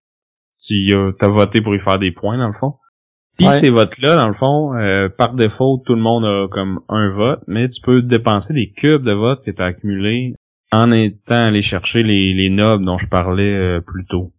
tu 0.67 0.95
as 0.95 1.29
voté 1.29 1.63
pour 1.63 1.75
y 1.75 1.81
faire 1.81 1.99
des 1.99 2.13
points 2.13 2.39
dans 2.39 2.47
le 2.47 2.55
fond 2.55 2.75
puis 3.37 3.51
ces 3.51 3.71
votes-là, 3.71 4.17
dans 4.17 4.29
le 4.29 4.33
fond, 4.33 4.75
euh, 4.75 5.09
par 5.09 5.35
défaut, 5.35 5.83
tout 5.85 5.95
le 5.95 6.01
monde 6.01 6.25
a 6.25 6.47
comme 6.49 6.81
un 6.89 7.11
vote, 7.11 7.43
mais 7.49 7.69
tu 7.69 7.81
peux 7.81 8.03
dépenser 8.03 8.55
des 8.55 8.71
cubes 8.71 9.03
de 9.03 9.13
votes 9.13 9.45
que 9.45 9.51
tu 9.51 9.61
as 9.61 9.67
accumulés 9.67 10.35
en 10.73 10.93
étant 10.93 11.47
allé 11.47 11.63
chercher 11.63 12.03
les, 12.03 12.33
les 12.33 12.51
nobles 12.51 12.85
dont 12.85 12.99
je 12.99 13.07
parlais 13.07 13.55
euh, 13.55 13.81
plus 13.81 14.05
tôt. 14.07 14.33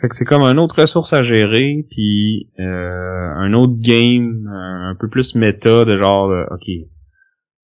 Fait 0.00 0.08
que 0.08 0.16
c'est 0.16 0.24
comme 0.24 0.42
une 0.42 0.58
autre 0.58 0.80
ressource 0.80 1.12
à 1.12 1.22
gérer, 1.22 1.86
puis 1.90 2.48
euh, 2.58 3.32
un 3.36 3.52
autre 3.52 3.74
game, 3.78 4.48
un, 4.50 4.90
un, 4.90 4.94
peu 4.94 5.08
plus 5.08 5.34
méta 5.34 5.84
de 5.84 6.00
genre, 6.00 6.32
ok, 6.50 6.68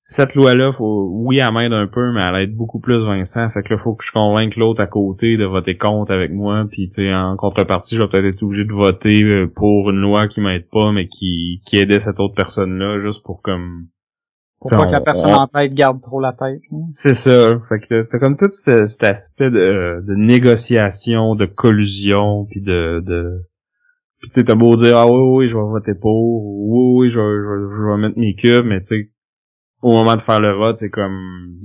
cette 0.09 0.37
loi-là, 0.37 0.71
faut, 0.71 1.11
oui, 1.11 1.39
elle 1.39 1.53
m'aide 1.53 1.73
un 1.73 1.89
peu, 1.89 2.13
mais 2.13 2.21
elle 2.23 2.43
aide 2.43 2.55
beaucoup 2.55 2.79
plus 2.79 3.05
Vincent. 3.05 3.51
Fait 3.51 3.65
que 3.65 3.75
là, 3.75 3.79
faut 3.79 3.97
que 3.97 4.05
je 4.05 4.13
convainque 4.13 4.55
l'autre 4.55 4.81
à 4.81 4.87
côté 4.87 5.37
de 5.37 5.45
voter 5.45 5.77
contre 5.77 6.13
avec 6.13 6.31
moi. 6.31 6.65
Puis, 6.71 6.87
tu 6.87 7.03
sais, 7.03 7.13
en 7.13 7.37
contrepartie, 7.37 7.97
je 7.97 8.03
vais 8.03 8.09
peut-être 8.09 8.37
être 8.37 8.43
obligé 8.45 8.65
de 8.65 8.73
voter 8.73 9.25
euh, 9.25 9.51
pour 9.53 9.91
une 9.91 10.01
loi 10.01 10.29
qui 10.29 10.41
m'aide 10.41 10.69
pas, 10.71 10.93
mais 10.93 11.09
qui, 11.09 11.61
qui 11.67 11.79
aidait 11.79 11.99
cette 11.99 12.21
autre 12.21 12.37
personne-là, 12.37 12.99
juste 12.99 13.25
pour 13.25 13.43
comme... 13.43 13.89
Pour 14.61 14.71
pas 14.71 14.87
que 14.87 14.93
la 14.93 15.01
personne 15.01 15.35
en 15.35 15.49
tête 15.49 15.75
garde 15.75 16.01
trop 16.01 16.21
la 16.21 16.33
tête. 16.33 16.63
Hein. 16.71 16.87
C'est 16.93 17.13
ça. 17.13 17.59
Fait 17.69 17.81
que 17.81 18.03
t'as 18.03 18.19
comme 18.21 18.37
tout 18.37 18.49
cet, 18.49 19.03
aspect 19.03 19.51
de, 19.51 20.05
de, 20.07 20.15
négociation, 20.15 21.35
de 21.35 21.47
collusion, 21.47 22.47
puis 22.49 22.61
de... 22.61 23.03
de... 23.05 23.43
Puis 24.21 24.29
tu 24.29 24.35
sais, 24.35 24.45
t'as 24.45 24.55
beau 24.55 24.77
dire, 24.77 24.97
ah 24.99 25.09
oui, 25.09 25.19
oui, 25.19 25.47
je 25.49 25.57
vais 25.57 25.63
voter 25.65 25.95
pour, 25.95 26.45
oui, 26.45 26.95
oui, 26.97 27.11
je 27.11 27.19
vais, 27.19 27.27
je 27.27 27.67
vais, 27.67 27.77
je 27.77 27.91
vais 27.91 27.97
mettre 27.99 28.19
mes 28.19 28.35
cubes, 28.35 28.65
mais 28.65 28.81
tu 28.81 28.87
sais, 28.87 29.11
au 29.87 29.93
moment 29.93 30.17
de 30.17 30.21
faire 30.21 30.41
le 30.41 30.53
vote, 30.53 30.77
c'est 30.77 30.91
comme 30.91 31.61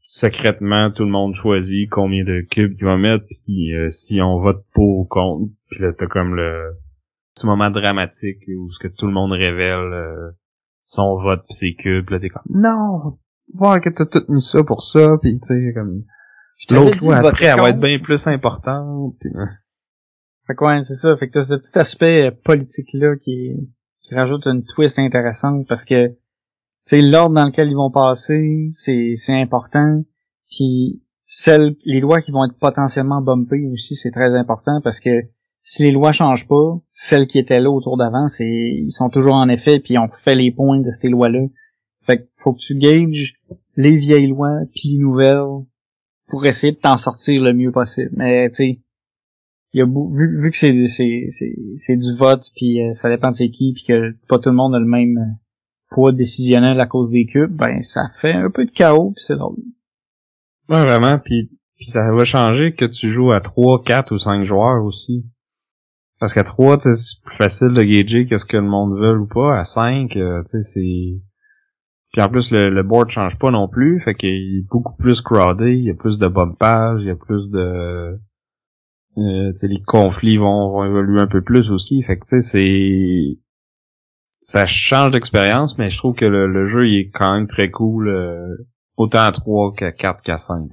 secrètement 0.00 0.92
tout 0.92 1.02
le 1.02 1.10
monde 1.10 1.34
choisit 1.34 1.90
combien 1.90 2.22
de 2.22 2.42
cubes 2.48 2.74
qu'il 2.74 2.86
va 2.86 2.96
mettre 2.96 3.24
puis 3.26 3.74
euh, 3.74 3.90
si 3.90 4.20
on 4.20 4.38
vote 4.38 4.64
pour 4.72 4.98
ou 4.98 5.04
contre 5.06 5.50
puis 5.70 5.80
là 5.80 5.92
t'as 5.96 6.06
comme 6.06 6.36
le 6.36 6.76
petit 7.34 7.46
moment 7.46 7.70
dramatique 7.70 8.38
où 8.46 8.70
ce 8.70 8.78
que 8.78 8.92
tout 8.94 9.06
le 9.06 9.12
monde 9.12 9.32
révèle 9.32 9.92
euh, 9.92 10.30
son 10.84 11.16
vote 11.16 11.44
pis 11.48 11.54
ses 11.54 11.74
cubes 11.74 12.10
là 12.10 12.20
t'es 12.20 12.28
comme 12.28 12.42
non 12.50 13.18
voir 13.54 13.80
que 13.80 13.88
t'as 13.88 14.04
tout 14.04 14.24
mis 14.28 14.42
ça 14.42 14.62
pour 14.62 14.82
ça 14.82 15.16
puis 15.20 15.38
tu 15.40 15.46
sais 15.46 15.72
comme 15.74 16.04
l'autre 16.68 16.98
fois 16.98 17.16
après 17.16 17.46
elle 17.46 17.60
va 17.60 17.70
être 17.70 17.80
bien 17.80 17.98
plus 17.98 18.26
importante 18.28 19.16
pis... 19.20 19.28
Hein. 19.34 19.48
fait 20.46 20.54
quoi 20.54 20.80
c'est 20.82 20.94
ça 20.94 21.16
fait 21.16 21.28
que 21.28 21.32
t'as 21.32 21.42
ce 21.42 21.54
petit 21.54 21.78
aspect 21.78 22.26
euh, 22.26 22.30
politique 22.44 22.90
là 22.92 23.16
qui 23.16 23.56
qui 24.02 24.14
rajoute 24.14 24.46
une 24.46 24.64
twist 24.64 24.98
intéressante 24.98 25.66
parce 25.66 25.86
que 25.86 26.14
c'est 26.84 27.00
l'ordre 27.00 27.34
dans 27.34 27.46
lequel 27.46 27.68
ils 27.68 27.76
vont 27.76 27.90
passer, 27.90 28.68
c'est 28.70 29.14
important. 29.32 30.02
Puis 30.50 31.02
celles, 31.26 31.76
les 31.84 32.00
lois 32.00 32.20
qui 32.20 32.30
vont 32.30 32.44
être 32.44 32.58
potentiellement 32.58 33.22
bumpées 33.22 33.66
aussi, 33.72 33.94
c'est 33.94 34.10
très 34.10 34.36
important 34.36 34.80
parce 34.82 35.00
que 35.00 35.10
si 35.62 35.82
les 35.82 35.92
lois 35.92 36.12
changent 36.12 36.46
pas, 36.46 36.78
celles 36.92 37.26
qui 37.26 37.38
étaient 37.38 37.60
là 37.60 37.70
autour 37.70 37.96
d'avant, 37.96 38.28
c'est 38.28 38.46
ils 38.46 38.92
sont 38.92 39.08
toujours 39.08 39.34
en 39.34 39.48
effet 39.48 39.80
puis 39.80 39.98
on 39.98 40.08
fait 40.08 40.34
les 40.34 40.52
points 40.52 40.80
de 40.80 40.90
ces 40.90 41.08
lois-là. 41.08 41.46
Fait 42.02 42.18
que 42.18 42.28
faut 42.36 42.52
que 42.52 42.60
tu 42.60 42.76
gages 42.76 43.34
les 43.76 43.96
vieilles 43.96 44.26
lois 44.26 44.60
puis 44.74 44.90
les 44.90 44.98
nouvelles 44.98 45.64
pour 46.28 46.44
essayer 46.44 46.72
de 46.74 46.78
t'en 46.78 46.98
sortir 46.98 47.40
le 47.40 47.54
mieux 47.54 47.72
possible. 47.72 48.10
Mais 48.12 48.50
tu 48.50 48.56
sais, 48.56 48.80
il 49.72 49.78
y 49.78 49.82
a 49.82 49.86
vu, 49.86 50.42
vu 50.42 50.50
que 50.50 50.56
c'est 50.56 50.86
c'est 50.86 51.56
c'est 51.76 51.96
du 51.96 52.14
vote 52.14 52.50
puis 52.54 52.82
euh, 52.82 52.92
ça 52.92 53.08
dépend 53.08 53.30
de 53.30 53.36
c'est 53.36 53.48
qui 53.48 53.72
puis 53.72 53.84
que 53.84 54.14
pas 54.28 54.38
tout 54.38 54.50
le 54.50 54.54
monde 54.54 54.74
a 54.74 54.78
le 54.78 54.84
même 54.84 55.38
poids 55.94 56.12
décisionnel 56.12 56.80
à 56.80 56.86
cause 56.86 57.10
des 57.10 57.24
cubes, 57.24 57.54
ben 57.54 57.80
ça 57.82 58.10
fait 58.20 58.32
un 58.32 58.50
peu 58.50 58.64
de 58.64 58.70
chaos, 58.70 59.12
puis 59.14 59.24
c'est 59.24 59.36
drôle. 59.36 59.56
Ouais, 60.68 60.82
vraiment, 60.82 61.18
puis, 61.18 61.50
ça 61.80 62.10
va 62.12 62.24
changer 62.24 62.74
que 62.74 62.84
tu 62.84 63.10
joues 63.10 63.32
à 63.32 63.40
3, 63.40 63.82
4 63.84 64.12
ou 64.12 64.18
5 64.18 64.44
joueurs 64.44 64.84
aussi. 64.84 65.24
Parce 66.18 66.34
qu'à 66.34 66.42
3, 66.42 66.80
c'est 66.80 67.22
plus 67.22 67.36
facile 67.36 67.74
de 67.74 67.82
gager 67.82 68.24
qu'est-ce 68.24 68.44
que 68.44 68.56
le 68.56 68.64
monde 68.64 68.98
veut 68.98 69.18
ou 69.18 69.26
pas. 69.26 69.58
À 69.58 69.64
5, 69.64 70.16
euh, 70.16 70.42
tu 70.44 70.50
sais, 70.50 70.62
c'est... 70.62 71.20
Puis 72.12 72.22
en 72.22 72.28
plus, 72.28 72.50
le, 72.50 72.70
le, 72.70 72.82
board 72.82 73.10
change 73.10 73.38
pas 73.38 73.50
non 73.50 73.68
plus, 73.68 74.00
fait 74.00 74.14
qu'il 74.14 74.30
est 74.30 74.66
beaucoup 74.70 74.96
plus 74.96 75.20
crowded, 75.20 75.66
il 75.66 75.84
y 75.84 75.90
a 75.90 75.94
plus 75.94 76.18
de 76.18 76.28
bumpage, 76.28 77.02
il 77.02 77.08
y 77.08 77.10
a 77.10 77.16
plus 77.16 77.50
de... 77.50 78.18
Euh, 79.16 79.52
les 79.62 79.82
conflits 79.82 80.38
vont, 80.38 80.70
vont 80.70 80.84
évoluer 80.84 81.20
un 81.20 81.26
peu 81.26 81.42
plus 81.42 81.70
aussi, 81.70 82.02
fait 82.02 82.16
que 82.16 82.24
tu 82.24 82.40
sais, 82.40 82.42
c'est 82.42 83.38
ça 84.44 84.66
change 84.66 85.12
d'expérience, 85.12 85.78
mais 85.78 85.88
je 85.88 85.96
trouve 85.96 86.14
que 86.14 86.26
le, 86.26 86.66
jeu 86.66 86.86
il 86.86 87.00
est 87.00 87.08
quand 87.08 87.32
même 87.34 87.46
très 87.46 87.70
cool, 87.70 88.08
euh, 88.08 88.54
autant 88.98 89.22
à 89.22 89.32
3 89.32 89.72
qu'à 89.72 89.90
4 89.90 90.20
qu'à 90.20 90.36
5. 90.36 90.70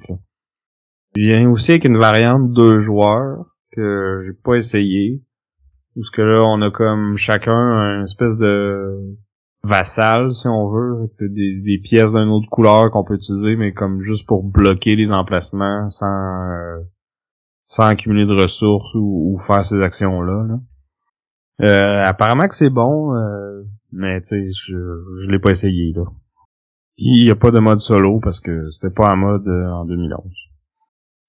Il 1.16 1.24
vient 1.24 1.50
aussi 1.50 1.72
avec 1.72 1.86
une 1.86 1.98
variante 1.98 2.52
deux 2.52 2.80
joueurs 2.80 3.46
que 3.72 4.20
j'ai 4.26 4.34
pas 4.34 4.56
essayé. 4.56 5.24
Où 5.96 6.04
ce 6.04 6.12
que 6.12 6.22
là, 6.22 6.42
on 6.42 6.62
a 6.62 6.70
comme 6.70 7.16
chacun 7.16 7.54
une 7.54 8.04
espèce 8.04 8.38
de 8.38 9.18
vassal, 9.64 10.34
si 10.34 10.48
on 10.48 10.68
veut, 10.68 11.10
des, 11.22 11.80
pièces 11.82 12.12
d'une 12.12 12.30
autre 12.30 12.50
couleur 12.50 12.92
qu'on 12.92 13.06
peut 13.06 13.16
utiliser, 13.16 13.56
mais 13.56 13.72
comme 13.72 14.02
juste 14.02 14.28
pour 14.28 14.44
bloquer 14.44 14.98
les 14.98 15.12
emplacements 15.14 15.90
sans 15.90 16.08
euh, 16.08 16.80
sans 17.68 17.86
accumuler 17.86 18.26
de 18.26 18.34
ressources 18.34 18.94
ou, 18.96 19.38
faire 19.48 19.64
ces 19.64 19.82
actions-là. 19.82 20.46
là 20.46 20.60
euh, 21.62 22.04
apparemment 22.04 22.48
que 22.48 22.56
c'est 22.56 22.70
bon, 22.70 23.16
euh, 23.16 23.64
mais 23.92 24.20
tu 24.22 24.28
sais, 24.28 24.50
je, 24.52 24.76
je 25.22 25.28
l'ai 25.30 25.40
pas 25.40 25.52
essayé 25.52 25.94
là. 25.94 26.04
Il 26.98 27.26
y 27.26 27.32
a 27.32 27.36
pas 27.36 27.52
de 27.52 27.60
mode 27.60 27.80
solo 27.80 28.20
parce 28.20 28.40
que 28.40 28.70
c'était 28.70 28.94
pas 28.94 29.12
en 29.14 29.18
mode 29.18 29.48
euh, 29.48 29.72
en 29.72 29.86
2011. 29.86 30.24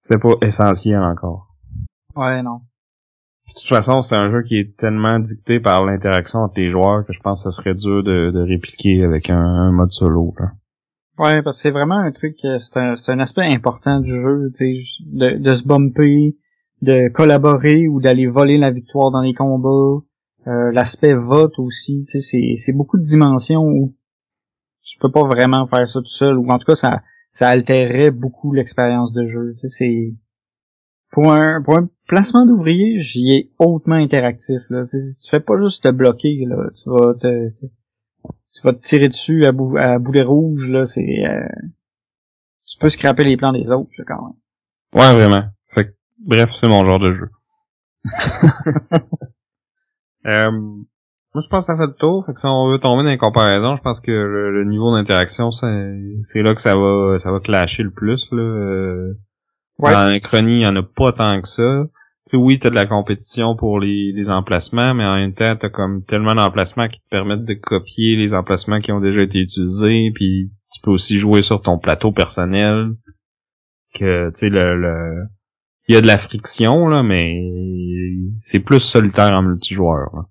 C'était 0.00 0.18
pas 0.18 0.34
essentiel 0.42 1.02
encore. 1.02 1.48
Ouais, 2.14 2.42
non. 2.42 2.60
de 3.48 3.54
toute 3.54 3.68
façon, 3.68 4.02
c'est 4.02 4.16
un 4.16 4.30
jeu 4.30 4.42
qui 4.42 4.58
est 4.58 4.76
tellement 4.76 5.18
dicté 5.18 5.60
par 5.60 5.84
l'interaction 5.84 6.40
entre 6.40 6.58
les 6.60 6.68
joueurs 6.68 7.06
que 7.06 7.12
je 7.12 7.20
pense 7.20 7.44
que 7.44 7.50
ce 7.50 7.56
serait 7.56 7.74
dur 7.74 8.02
de, 8.02 8.30
de 8.30 8.40
répliquer 8.40 9.04
avec 9.04 9.30
un, 9.30 9.72
mode 9.72 9.90
solo. 9.90 10.34
Là. 10.38 10.52
Ouais, 11.18 11.42
parce 11.42 11.56
que 11.56 11.62
c'est 11.62 11.70
vraiment 11.70 11.98
un 11.98 12.12
truc, 12.12 12.36
c'est 12.42 12.76
un, 12.76 12.94
un 13.08 13.18
aspect 13.20 13.42
important 13.42 14.00
du 14.00 14.10
jeu, 14.10 14.50
tu 14.50 14.76
sais, 14.76 15.04
de, 15.06 15.38
de 15.38 15.54
se 15.54 15.66
bumper, 15.66 16.36
de 16.82 17.08
collaborer 17.12 17.86
ou 17.86 18.00
d'aller 18.00 18.26
voler 18.26 18.58
la 18.58 18.70
victoire 18.70 19.10
dans 19.10 19.20
les 19.20 19.34
combats, 19.34 20.02
Euh, 20.46 20.72
L'aspect 20.72 21.14
vote 21.14 21.58
aussi, 21.58 22.04
tu 22.08 22.20
sais, 22.20 22.54
c'est 22.56 22.72
beaucoup 22.72 22.98
de 22.98 23.04
dimensions 23.04 23.62
où 23.62 23.94
tu 24.82 24.98
peux 24.98 25.10
pas 25.10 25.22
vraiment 25.22 25.66
faire 25.66 25.86
ça 25.86 26.00
tout 26.00 26.06
seul, 26.06 26.36
ou 26.36 26.48
en 26.48 26.58
tout 26.58 26.66
cas 26.66 26.74
ça 26.74 27.02
ça 27.30 27.48
altérerait 27.48 28.10
beaucoup 28.10 28.52
l'expérience 28.52 29.12
de 29.12 29.24
jeu. 29.24 29.52
Tu 29.54 29.68
sais, 29.68 29.68
c'est 29.68 30.14
pour 31.12 31.32
un 31.32 31.62
pour 31.62 31.78
un 31.78 31.88
placement 32.06 32.44
d'ouvrier, 32.44 33.00
j'y 33.00 33.32
ai 33.32 33.52
hautement 33.58 33.94
interactif. 33.94 34.60
Là. 34.68 34.84
Tu, 34.84 34.98
sais, 34.98 35.18
tu 35.22 35.30
fais 35.30 35.40
pas 35.40 35.56
juste 35.56 35.84
te 35.84 35.90
bloquer, 35.90 36.44
là. 36.46 36.70
Tu 36.74 36.90
vas 36.90 37.14
te, 37.14 37.50
tu 37.50 38.62
vas 38.64 38.72
te 38.72 38.82
tirer 38.82 39.08
dessus 39.08 39.46
à, 39.46 39.52
bou 39.52 39.76
à 39.78 39.98
boulet 39.98 40.22
rouge, 40.22 40.68
là, 40.68 40.84
c'est 40.84 41.24
euh, 41.24 41.46
tu 42.66 42.78
peux 42.78 42.88
scraper 42.88 43.24
les 43.24 43.36
plans 43.36 43.52
des 43.52 43.70
autres 43.70 43.90
là, 43.96 44.04
quand 44.06 44.22
même. 44.22 44.34
Ouais 44.94 45.14
vraiment. 45.14 45.48
Fait 45.68 45.96
bref, 46.18 46.52
c'est 46.54 46.68
mon 46.68 46.84
genre 46.84 46.98
de 46.98 47.12
jeu. 47.12 47.30
euh, 50.26 50.50
moi 50.50 51.42
je 51.42 51.48
pense 51.48 51.66
que 51.66 51.72
ça 51.72 51.76
fait 51.76 51.86
le 51.86 51.94
tour. 51.94 52.24
Fait 52.26 52.32
que 52.32 52.38
si 52.38 52.46
on 52.46 52.70
veut 52.70 52.78
tomber 52.78 53.04
dans 53.04 53.10
les 53.10 53.18
comparaisons, 53.18 53.76
je 53.76 53.82
pense 53.82 54.00
que 54.00 54.10
le, 54.10 54.64
niveau 54.64 54.92
d'interaction, 54.92 55.50
c'est 55.50 56.42
là 56.42 56.54
que 56.54 56.60
ça 56.60 56.76
va 56.76 57.18
ça 57.18 57.32
va 57.32 57.40
clasher 57.40 57.82
le 57.82 57.90
plus. 57.90 58.28
Là. 58.32 58.42
Euh, 58.42 59.14
ouais. 59.78 59.92
Dans 59.92 60.46
il 60.46 60.58
y 60.58 60.66
en 60.66 60.76
a 60.76 60.82
pas 60.82 61.12
tant 61.12 61.40
que 61.40 61.48
ça. 61.48 61.84
Tu 62.24 62.30
sais, 62.30 62.36
oui, 62.36 62.60
t'as 62.60 62.70
de 62.70 62.76
la 62.76 62.86
compétition 62.86 63.56
pour 63.56 63.80
les, 63.80 64.12
les 64.12 64.30
emplacements, 64.30 64.94
mais 64.94 65.04
en 65.04 65.16
même 65.16 65.34
temps, 65.34 65.56
t'as 65.56 65.70
comme 65.70 66.04
tellement 66.04 66.36
d'emplacements 66.36 66.86
qui 66.86 67.00
te 67.00 67.08
permettent 67.10 67.44
de 67.44 67.54
copier 67.54 68.14
les 68.14 68.32
emplacements 68.32 68.78
qui 68.78 68.92
ont 68.92 69.00
déjà 69.00 69.22
été 69.22 69.40
utilisés, 69.40 70.12
puis 70.14 70.52
tu 70.72 70.80
peux 70.82 70.92
aussi 70.92 71.18
jouer 71.18 71.42
sur 71.42 71.60
ton 71.62 71.78
plateau 71.78 72.12
personnel. 72.12 72.92
Que, 73.94 74.28
tu 74.30 74.38
sais, 74.38 74.48
le, 74.50 74.80
le... 74.80 75.24
Il 75.92 75.96
y 75.96 75.98
a 75.98 76.00
de 76.00 76.06
la 76.06 76.16
friction, 76.16 76.88
là, 76.88 77.02
mais 77.02 77.38
c'est 78.38 78.60
plus 78.60 78.80
solitaire 78.80 79.32
en 79.32 79.42
multijoueur. 79.42 80.24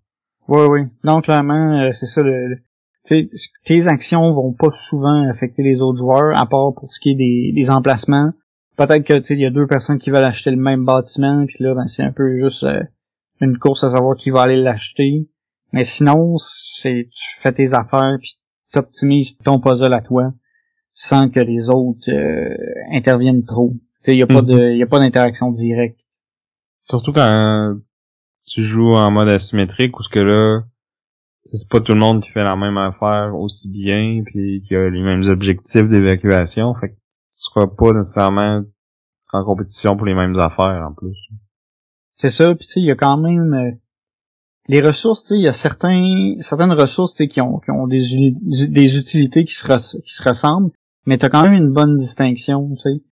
Oui, 0.48 0.64
oui. 0.68 0.80
Non, 1.04 1.22
clairement, 1.22 1.82
euh, 1.82 1.92
c'est 1.92 2.08
ça. 2.08 2.24
Le, 2.24 2.58
tes 3.04 3.88
actions 3.88 4.34
vont 4.34 4.54
pas 4.54 4.72
souvent 4.76 5.30
affecter 5.30 5.62
les 5.62 5.82
autres 5.82 6.00
joueurs, 6.00 6.36
à 6.36 6.48
part 6.48 6.74
pour 6.76 6.92
ce 6.94 7.00
qui 7.00 7.12
est 7.12 7.16
des, 7.16 7.52
des 7.54 7.70
emplacements 7.70 8.32
peut-être 8.78 9.06
que 9.06 9.34
il 9.34 9.40
y 9.40 9.46
a 9.46 9.50
deux 9.50 9.68
personnes 9.68 10.00
qui 10.00 10.10
veulent 10.10 10.28
acheter 10.28 10.52
le 10.52 10.58
même 10.58 10.86
bâtiment, 10.86 11.46
puis 11.46 11.58
là, 11.60 11.74
ben, 11.76 11.88
c'est 11.88 12.04
un 12.04 12.12
peu 12.12 12.36
juste 12.36 12.64
euh, 12.64 12.82
une 13.40 13.58
course 13.58 13.84
à 13.84 13.90
savoir 13.90 14.16
qui 14.16 14.30
va 14.30 14.42
aller 14.42 14.62
l'acheter. 14.62 15.30
Mais 15.74 15.84
sinon, 15.84 16.36
c'est 16.38 17.10
tu 17.12 17.40
fais 17.40 17.54
tes 17.54 17.74
affaires 17.74 18.18
puis 18.20 18.38
t'optimises 18.74 19.38
ton 19.38 19.60
puzzle 19.60 19.94
à 19.94 20.02
toi 20.02 20.34
sans 20.94 21.30
que 21.30 21.40
les 21.40 21.70
autres 21.70 22.10
euh, 22.10 22.56
interviennent 22.92 23.44
trop. 23.44 23.74
Il 24.08 24.18
y 24.18 24.24
a 24.24 24.28
pas 24.28 24.42
mhm. 24.42 24.48
de 24.48 24.76
y 24.76 24.84
a 24.84 24.88
pas 24.88 25.00
d'interaction 25.00 25.50
directe. 25.52 26.02
Surtout 26.84 27.12
quand 27.12 27.78
tu 28.46 28.64
joues 28.64 28.94
en 28.94 29.12
mode 29.12 29.30
asymétrique 29.30 29.98
ou 30.00 30.04
ce 30.04 30.10
que 30.10 30.20
là 30.20 30.64
c'est 31.46 31.70
pas 31.70 31.80
tout 31.80 31.94
le 31.94 32.00
monde 32.00 32.22
qui 32.22 32.30
fait 32.30 32.44
la 32.44 32.56
même 32.56 32.78
affaire 32.78 33.34
aussi 33.36 33.70
bien 33.70 34.24
puis 34.26 34.62
qui 34.66 34.76
a 34.76 34.90
les 34.90 35.02
mêmes 35.02 35.24
objectifs 35.24 35.88
d'évacuation. 35.90 36.74
Fait 36.76 36.90
que 36.90 36.96
seras 37.42 37.68
pas 37.68 37.92
nécessairement 37.94 38.64
en 39.34 39.44
compétition 39.44 39.98
pour 39.98 40.06
les 40.06 40.14
mêmes 40.14 40.38
affaires 40.40 40.86
en 40.88 40.94
plus. 40.94 41.18
C'est 42.16 42.30
ça, 42.30 42.54
puis 42.54 42.68
tu 42.68 42.74
sais, 42.74 42.80
il 42.82 42.86
y 42.86 42.92
a 42.92 42.96
quand 42.96 43.18
même 43.18 43.54
euh, 43.54 43.72
les 44.68 44.82
ressources, 44.82 45.24
tu 45.24 45.28
sais, 45.30 45.36
il 45.38 45.44
y 45.44 45.48
a 45.48 45.54
certains 45.54 46.36
certaines 46.40 46.74
ressources 46.74 47.14
tu 47.14 47.24
sais, 47.24 47.28
qui 47.28 47.42
ont 47.42 47.60
qui 47.60 47.72
ont 47.72 47.88
des 47.88 48.02
des 48.70 48.98
utilités 48.98 49.44
qui 49.44 49.56
se 49.56 49.66
qui 50.02 50.14
se 50.14 50.24
ressemblent, 50.24 50.72
mais 51.06 51.18
tu 51.18 51.26
as 51.26 51.30
quand 51.30 51.44
même 51.44 51.54
une 51.54 51.72
bonne 51.72 51.96
distinction, 51.96 52.76
tu 52.76 52.82
sais. 52.82 53.04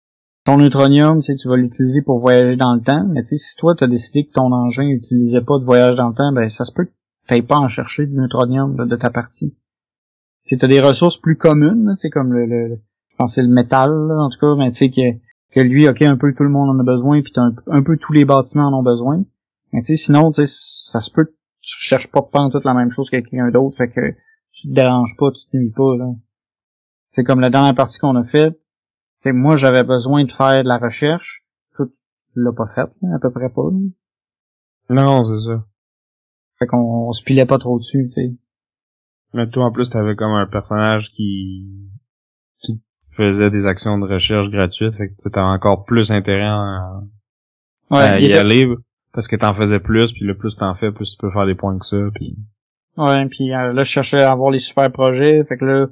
Ton 0.46 0.58
neutronium, 0.58 1.22
tu 1.22 1.48
vas 1.48 1.58
l'utiliser 1.58 2.02
pour 2.02 2.20
voyager 2.20 2.56
dans 2.56 2.74
le 2.74 2.82
temps, 2.82 3.06
mais 3.08 3.24
si 3.24 3.38
toi 3.58 3.76
tu 3.76 3.84
as 3.84 3.88
décidé 3.88 4.26
que 4.26 4.32
ton 4.32 4.52
engin 4.52 4.86
n'utilisait 4.86 5.42
pas 5.42 5.60
de 5.60 5.66
voyage 5.66 5.96
dans 5.96 6.10
le 6.10 6.16
temps, 6.16 6.32
ben 6.34 6.50
ça 6.50 6.66
se 6.66 6.72
peut 6.72 6.86
que 6.86 7.36
tu 7.36 7.44
pas 7.44 7.58
en 7.58 7.68
chercher 7.68 8.08
de 8.08 8.16
neutronium 8.16 8.76
de 8.88 8.96
ta 8.96 9.10
partie. 9.10 9.56
Tu 10.46 10.58
as 10.60 10.68
des 10.68 10.80
ressources 10.80 11.18
plus 11.18 11.36
communes, 11.36 11.94
c'est 11.98 12.10
comme 12.10 12.34
le, 12.34 12.46
le, 12.46 12.80
pense 13.20 13.36
c'est 13.36 13.44
le 13.44 13.50
métal, 13.50 13.92
en 13.92 14.30
tout 14.30 14.40
cas, 14.40 14.56
mais 14.56 14.72
tu 14.72 14.78
sais 14.78 14.90
que, 14.90 15.20
que 15.54 15.60
lui, 15.60 15.88
ok, 15.88 16.02
un 16.02 16.18
peu 16.18 16.34
tout 16.34 16.44
le 16.44 16.50
monde 16.50 16.70
en 16.70 16.80
a 16.80 16.84
besoin, 16.84 17.22
puis 17.22 17.34
un, 17.36 17.54
un 17.68 17.84
peu 17.84 17.98
tous 17.98 18.14
les 18.14 18.26
bâtiments 18.26 18.68
en 18.68 18.80
ont 18.80 18.84
besoin. 18.84 19.24
Mais 19.72 19.82
tu 19.82 19.96
sais, 19.96 19.96
sinon, 19.98 20.32
tu 20.32 20.46
sais, 20.46 20.52
ça 20.92 21.02
se 21.02 21.12
peut 21.12 21.26
que 21.26 21.36
tu 21.62 21.78
cherches 21.80 22.10
pas 22.10 22.24
pas 22.24 22.50
toute 22.52 22.66
la 22.66 22.74
même 22.74 22.90
chose 22.90 23.10
que 23.10 23.18
quelqu'un 23.18 23.52
d'autre, 23.52 23.78
fait 23.78 23.90
que 23.90 24.16
tu 24.54 24.70
te 24.70 24.74
déranges 24.74 25.16
pas, 25.18 25.30
tu 25.32 25.46
te 25.52 25.58
nuis 25.58 25.72
pas, 25.72 25.96
là. 25.98 26.08
C'est 27.10 27.24
comme 27.24 27.42
la 27.42 27.50
dernière 27.50 27.76
partie 27.76 28.00
qu'on 28.00 28.16
a 28.16 28.24
faite. 28.24 28.60
Fait 29.22 29.32
moi, 29.32 29.56
j'avais 29.56 29.84
besoin 29.84 30.24
de 30.24 30.32
faire 30.32 30.64
de 30.64 30.68
la 30.68 30.78
recherche. 30.78 31.44
Tout 31.76 31.92
l'a 32.36 32.52
pas 32.52 32.68
fait, 32.74 32.90
à 33.14 33.20
peu 33.22 33.32
près 33.32 33.50
pas. 33.50 33.70
Non, 34.90 35.24
c'est 35.24 35.48
ça. 35.48 35.66
Fait 36.58 36.68
qu'on 36.68 37.08
on 37.08 37.12
se 37.12 37.24
pilait 37.24 37.46
pas 37.46 37.58
trop 37.58 37.78
dessus, 37.78 38.06
tu 38.06 38.12
sais. 38.12 38.34
Mais 39.34 39.50
toi, 39.50 39.66
en 39.66 39.72
plus, 39.72 39.90
t'avais 39.90 40.16
comme 40.16 40.32
un 40.32 40.48
personnage 40.48 41.12
qui 41.12 41.90
faisais 43.16 43.50
des 43.50 43.66
actions 43.66 43.98
de 43.98 44.08
recherche 44.08 44.50
gratuites, 44.50 44.94
fait 44.96 45.10
que 45.10 45.30
t'as 45.30 45.44
encore 45.44 45.86
plus 45.86 46.12
intérêt 46.12 46.46
à, 46.46 47.02
ouais, 47.92 48.24
y 48.24 48.34
aller 48.34 48.68
parce 49.14 49.28
que 49.28 49.36
t'en 49.36 49.54
faisais 49.54 49.80
plus, 49.80 50.12
puis 50.14 50.26
le 50.26 50.38
plus 50.38 50.56
t'en 50.56 50.74
fais, 50.76 50.92
plus 50.92 51.12
tu 51.12 51.18
peux 51.18 51.32
faire 51.32 51.46
des 51.46 51.56
points 51.56 51.78
que 51.78 51.86
ça, 51.86 51.98
puis 52.16 52.38
ouais, 52.98 53.26
puis 53.28 53.54
euh, 53.54 53.74
là 53.74 53.84
je 53.84 53.92
cherchais 53.92 54.24
à 54.24 54.32
avoir 54.32 54.52
les 54.52 54.60
super 54.60 54.92
projets, 54.92 55.44
fait 55.44 55.58
que 55.58 55.66
là 55.66 55.88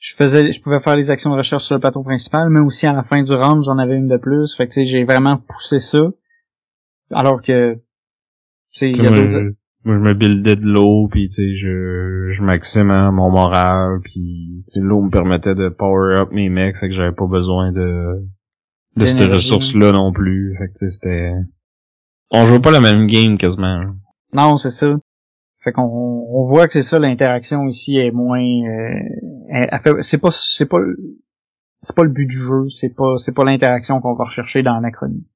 je 0.00 0.14
faisais, 0.16 0.50
je 0.50 0.60
pouvais 0.60 0.80
faire 0.80 0.96
les 0.96 1.10
actions 1.10 1.30
de 1.30 1.36
recherche 1.36 1.64
sur 1.64 1.76
le 1.76 1.80
plateau 1.80 2.02
principal, 2.02 2.50
mais 2.50 2.60
aussi 2.60 2.86
à 2.86 2.92
la 2.92 3.04
fin 3.04 3.22
du 3.22 3.32
round 3.32 3.62
j'en 3.64 3.78
avais 3.78 3.96
une 3.96 4.08
de 4.08 4.16
plus, 4.16 4.54
fait 4.56 4.66
que 4.66 4.72
tu 4.72 4.80
sais 4.80 4.84
j'ai 4.84 5.04
vraiment 5.04 5.36
poussé 5.36 5.78
ça, 5.78 6.10
alors 7.12 7.40
que 7.40 7.74
tu 7.74 7.80
sais 8.72 8.92
je 8.92 9.90
me 9.90 10.12
buildais 10.12 10.56
de 10.56 10.66
l'eau 10.66 11.08
puis 11.10 11.28
tu 11.28 11.34
sais 11.34 11.56
je 11.56 12.28
je 12.30 12.42
maximais 12.42 13.10
mon 13.12 13.30
moral 13.30 14.00
puis 14.02 14.64
l'eau 14.76 15.02
me 15.02 15.10
permettait 15.10 15.54
de 15.54 15.68
power 15.68 16.16
up 16.16 16.32
mes 16.32 16.48
mecs 16.48 16.76
fait 16.76 16.88
que 16.88 16.94
j'avais 16.94 17.14
pas 17.14 17.26
besoin 17.26 17.72
de 17.72 18.26
de 18.96 19.06
cette 19.06 19.20
ressource 19.20 19.74
là 19.74 19.92
non 19.92 20.12
plus. 20.12 20.56
Fait 20.58 20.68
que 20.68 20.88
c'était 20.88 21.32
on 22.30 22.44
jouait 22.44 22.60
pas 22.60 22.70
la 22.70 22.80
même 22.80 23.06
game 23.06 23.38
quasiment. 23.38 23.94
Non 24.32 24.56
c'est 24.58 24.70
ça 24.70 24.96
fait 25.62 25.72
qu'on 25.72 25.82
on 25.82 26.44
voit 26.44 26.66
que 26.66 26.74
c'est 26.74 26.88
ça 26.88 26.98
l'interaction 26.98 27.66
ici 27.66 27.98
est 27.98 28.10
moins 28.10 28.40
euh, 28.40 30.00
c'est 30.00 30.18
pas 30.18 30.30
c'est 30.30 30.68
pas 30.68 30.80
c'est 31.82 31.96
pas 31.96 32.04
le 32.04 32.10
but 32.10 32.26
du 32.26 32.36
jeu 32.36 32.68
c'est 32.70 32.94
pas 32.94 33.16
c'est 33.18 33.34
pas 33.34 33.44
l'interaction 33.44 34.00
qu'on 34.00 34.14
va 34.14 34.24
rechercher 34.24 34.62
dans 34.62 34.74
l'anachronie 34.74 35.26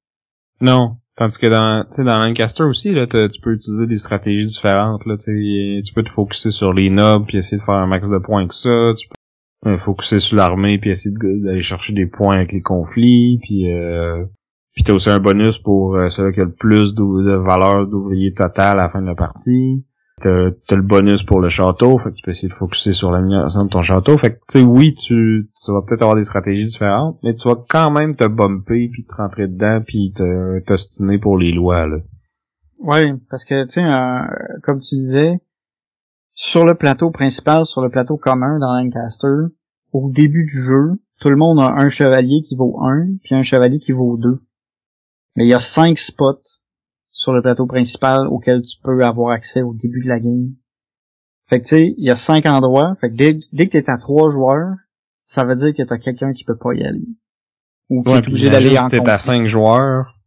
non 0.61 0.97
Tandis 1.17 1.39
que 1.39 1.47
dans, 1.47 1.85
dans 2.05 2.19
Lancaster 2.19 2.65
aussi, 2.65 2.91
là, 2.91 3.07
tu 3.07 3.41
peux 3.41 3.53
utiliser 3.53 3.87
des 3.87 3.97
stratégies 3.97 4.47
différentes. 4.47 5.07
Là, 5.07 5.17
tu 5.17 5.95
peux 5.95 6.03
te 6.03 6.11
focuser 6.11 6.51
sur 6.51 6.73
les 6.73 6.91
nobs 6.91 7.25
puis 7.25 7.39
essayer 7.39 7.59
de 7.59 7.63
faire 7.63 7.75
un 7.75 7.87
max 7.87 8.09
de 8.09 8.19
points 8.19 8.49
que 8.49 8.55
ça. 8.55 8.93
Tu 8.99 9.09
peux 9.09 9.71
euh, 9.71 9.77
focuser 9.77 10.19
sur 10.19 10.37
l'armée 10.37 10.79
puis 10.79 10.91
essayer 10.91 11.15
d'aller 11.15 11.63
chercher 11.63 11.93
des 11.93 12.07
points 12.07 12.35
avec 12.35 12.51
les 12.51 12.63
conflits. 12.63 13.39
Puis 13.43 13.73
euh, 13.73 14.25
puis 14.73 14.83
t'as 14.83 14.93
aussi 14.93 15.09
un 15.09 15.21
bonus 15.21 15.59
pour 15.59 15.95
euh, 15.95 16.09
celui 16.09 16.33
qui 16.33 16.41
a 16.41 16.45
le 16.45 16.53
plus 16.53 16.97
de, 16.97 17.37
valeur 17.37 17.87
d'ouvrier 17.87 18.35
total 18.35 18.81
à 18.81 18.83
la 18.83 18.89
fin 18.89 19.01
de 19.01 19.07
la 19.07 19.15
partie. 19.15 19.87
T'as 20.21 20.31
as 20.71 20.75
le 20.75 20.83
bonus 20.83 21.23
pour 21.25 21.41
le 21.41 21.49
château, 21.49 21.99
fait 21.99 22.11
que 22.11 22.15
tu 22.15 22.23
peux 22.23 22.31
essayer 22.31 22.49
de 22.49 22.55
focuser 22.55 22.93
sur 22.93 23.11
l'amélioration 23.11 23.65
de 23.65 23.69
ton 23.69 23.83
château. 23.83 24.17
Fait 24.17 24.35
que 24.35 24.39
tu 24.49 24.61
sais, 24.61 24.63
oui, 24.63 24.95
tu, 24.95 25.51
tu 25.61 25.73
vas 25.73 25.83
peut-être 25.83 26.03
avoir 26.03 26.17
des 26.17 26.23
stratégies 26.23 26.67
différentes, 26.67 27.19
mais 27.23 27.35
tu 27.35 27.49
vas 27.49 27.57
quand 27.69 27.91
même 27.91 28.15
te 28.15 28.27
bumper 28.27 28.89
puis 28.93 29.05
te 29.05 29.15
rentrer 29.15 29.49
dedans 29.49 29.83
puis 29.85 30.13
te 30.15 30.61
t'ostiner 30.61 31.19
pour 31.19 31.37
les 31.37 31.53
lois 31.53 31.87
là. 31.87 31.97
Oui, 32.79 33.15
parce 33.31 33.45
que 33.45 33.65
tu 33.65 33.69
sais, 33.69 33.85
euh, 33.85 34.61
comme 34.63 34.81
tu 34.81 34.95
disais, 34.97 35.41
sur 36.35 36.65
le 36.65 36.75
plateau 36.75 37.11
principal, 37.11 37.65
sur 37.65 37.81
le 37.81 37.91
plateau 37.91 38.17
commun 38.17 38.59
dans 38.59 38.73
Lancaster, 38.75 39.55
au 39.93 40.11
début 40.11 40.45
du 40.45 40.63
jeu, 40.65 41.01
tout 41.21 41.29
le 41.29 41.37
monde 41.37 41.61
a 41.61 41.73
un 41.79 41.89
chevalier 41.89 42.43
qui 42.43 42.57
vaut 42.57 42.79
1, 42.83 43.17
puis 43.23 43.35
un 43.35 43.43
chevalier 43.43 43.79
qui 43.79 43.93
vaut 43.93 44.17
2. 44.17 44.41
Mais 45.37 45.47
il 45.47 45.49
y 45.49 45.55
a 45.55 45.61
cinq 45.61 45.99
spots 45.99 46.61
sur 47.15 47.33
le 47.33 47.43
plateau 47.43 47.67
principal 47.67 48.27
auquel 48.27 48.63
tu 48.63 48.77
peux 48.83 49.05
avoir 49.05 49.33
accès 49.33 49.63
au 49.63 49.73
début 49.73 50.03
de 50.03 50.09
la 50.09 50.19
game. 50.19 50.57
Fait 51.49 51.61
que 51.61 51.65
tu 51.65 51.77
sais, 51.77 51.95
il 51.97 52.05
y 52.05 52.11
a 52.11 52.17
cinq 52.17 52.45
endroits. 52.45 52.97
Fait 53.01 53.09
que 53.09 53.15
dès, 53.15 53.39
dès 53.53 53.69
que 53.69 53.73
t'es 53.73 53.89
à 53.89 53.97
trois 53.97 54.31
joueurs, 54.31 54.75
ça 55.23 55.45
veut 55.45 55.55
dire 55.55 55.73
que 55.75 55.85
t'as 55.85 55.97
quelqu'un 55.97 56.33
qui 56.33 56.43
peut 56.43 56.57
pas 56.57 56.75
y 56.75 56.83
aller. 56.83 57.07
Ou 57.89 58.03
qui 58.03 58.11
est 58.11 58.19
obligé 58.19 58.51
d'aller 58.51 58.77
en 58.77 58.89
si 58.89 58.99
t'es 58.99 59.09
à 59.09 59.19
cinq 59.19 59.47
joueurs, 59.47 60.19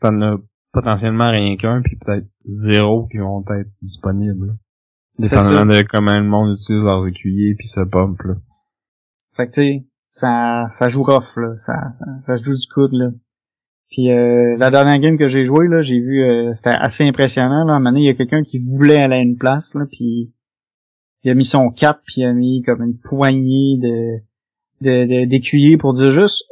t'en 0.00 0.20
as 0.20 0.36
potentiellement 0.72 1.30
rien 1.30 1.56
qu'un, 1.56 1.80
puis 1.80 1.96
peut-être 1.96 2.28
zéro 2.44 3.06
qui 3.06 3.16
vont 3.16 3.42
être 3.58 3.70
disponibles. 3.80 4.58
Dépendamment 5.18 5.72
de 5.72 5.82
comment 5.82 6.16
le 6.16 6.24
monde 6.24 6.52
utilise 6.52 6.84
leurs 6.84 7.06
écuyers 7.06 7.54
puis 7.54 7.66
se 7.66 7.80
pompe 7.80 8.20
là. 8.24 8.34
Fait 9.36 9.46
que 9.46 9.52
tu 9.52 9.60
sais, 9.62 9.86
ça, 10.08 10.66
ça 10.68 10.90
joue 10.90 11.02
rough 11.02 11.36
là, 11.36 11.56
ça, 11.56 11.92
ça, 11.92 12.04
ça 12.18 12.36
joue 12.36 12.54
du 12.54 12.66
coude 12.74 12.92
là. 12.92 13.08
Puis 13.90 14.10
euh, 14.12 14.56
la 14.58 14.70
dernière 14.70 14.98
game 14.98 15.18
que 15.18 15.28
j'ai 15.28 15.44
joué 15.44 15.66
là, 15.68 15.82
j'ai 15.82 15.98
vu 15.98 16.22
euh, 16.22 16.52
c'était 16.54 16.70
assez 16.70 17.04
impressionnant 17.04 17.64
là. 17.64 17.72
À 17.72 17.76
un 17.76 17.78
moment 17.80 17.90
donné, 17.90 18.02
il 18.02 18.06
y 18.06 18.10
a 18.10 18.14
quelqu'un 18.14 18.42
qui 18.42 18.58
voulait 18.58 19.02
aller 19.02 19.16
à 19.16 19.20
une 19.20 19.36
place 19.36 19.74
là, 19.74 19.84
puis 19.90 20.32
il 21.24 21.30
a 21.30 21.34
mis 21.34 21.44
son 21.44 21.70
cap 21.70 22.00
puis 22.04 22.22
il 22.22 22.24
a 22.24 22.32
mis 22.32 22.62
comme 22.62 22.82
une 22.82 22.98
poignée 22.98 23.78
de 23.78 24.18
de 24.82 25.24
d'écuyer 25.26 25.76
pour 25.76 25.92
dire 25.92 26.10
juste 26.10 26.44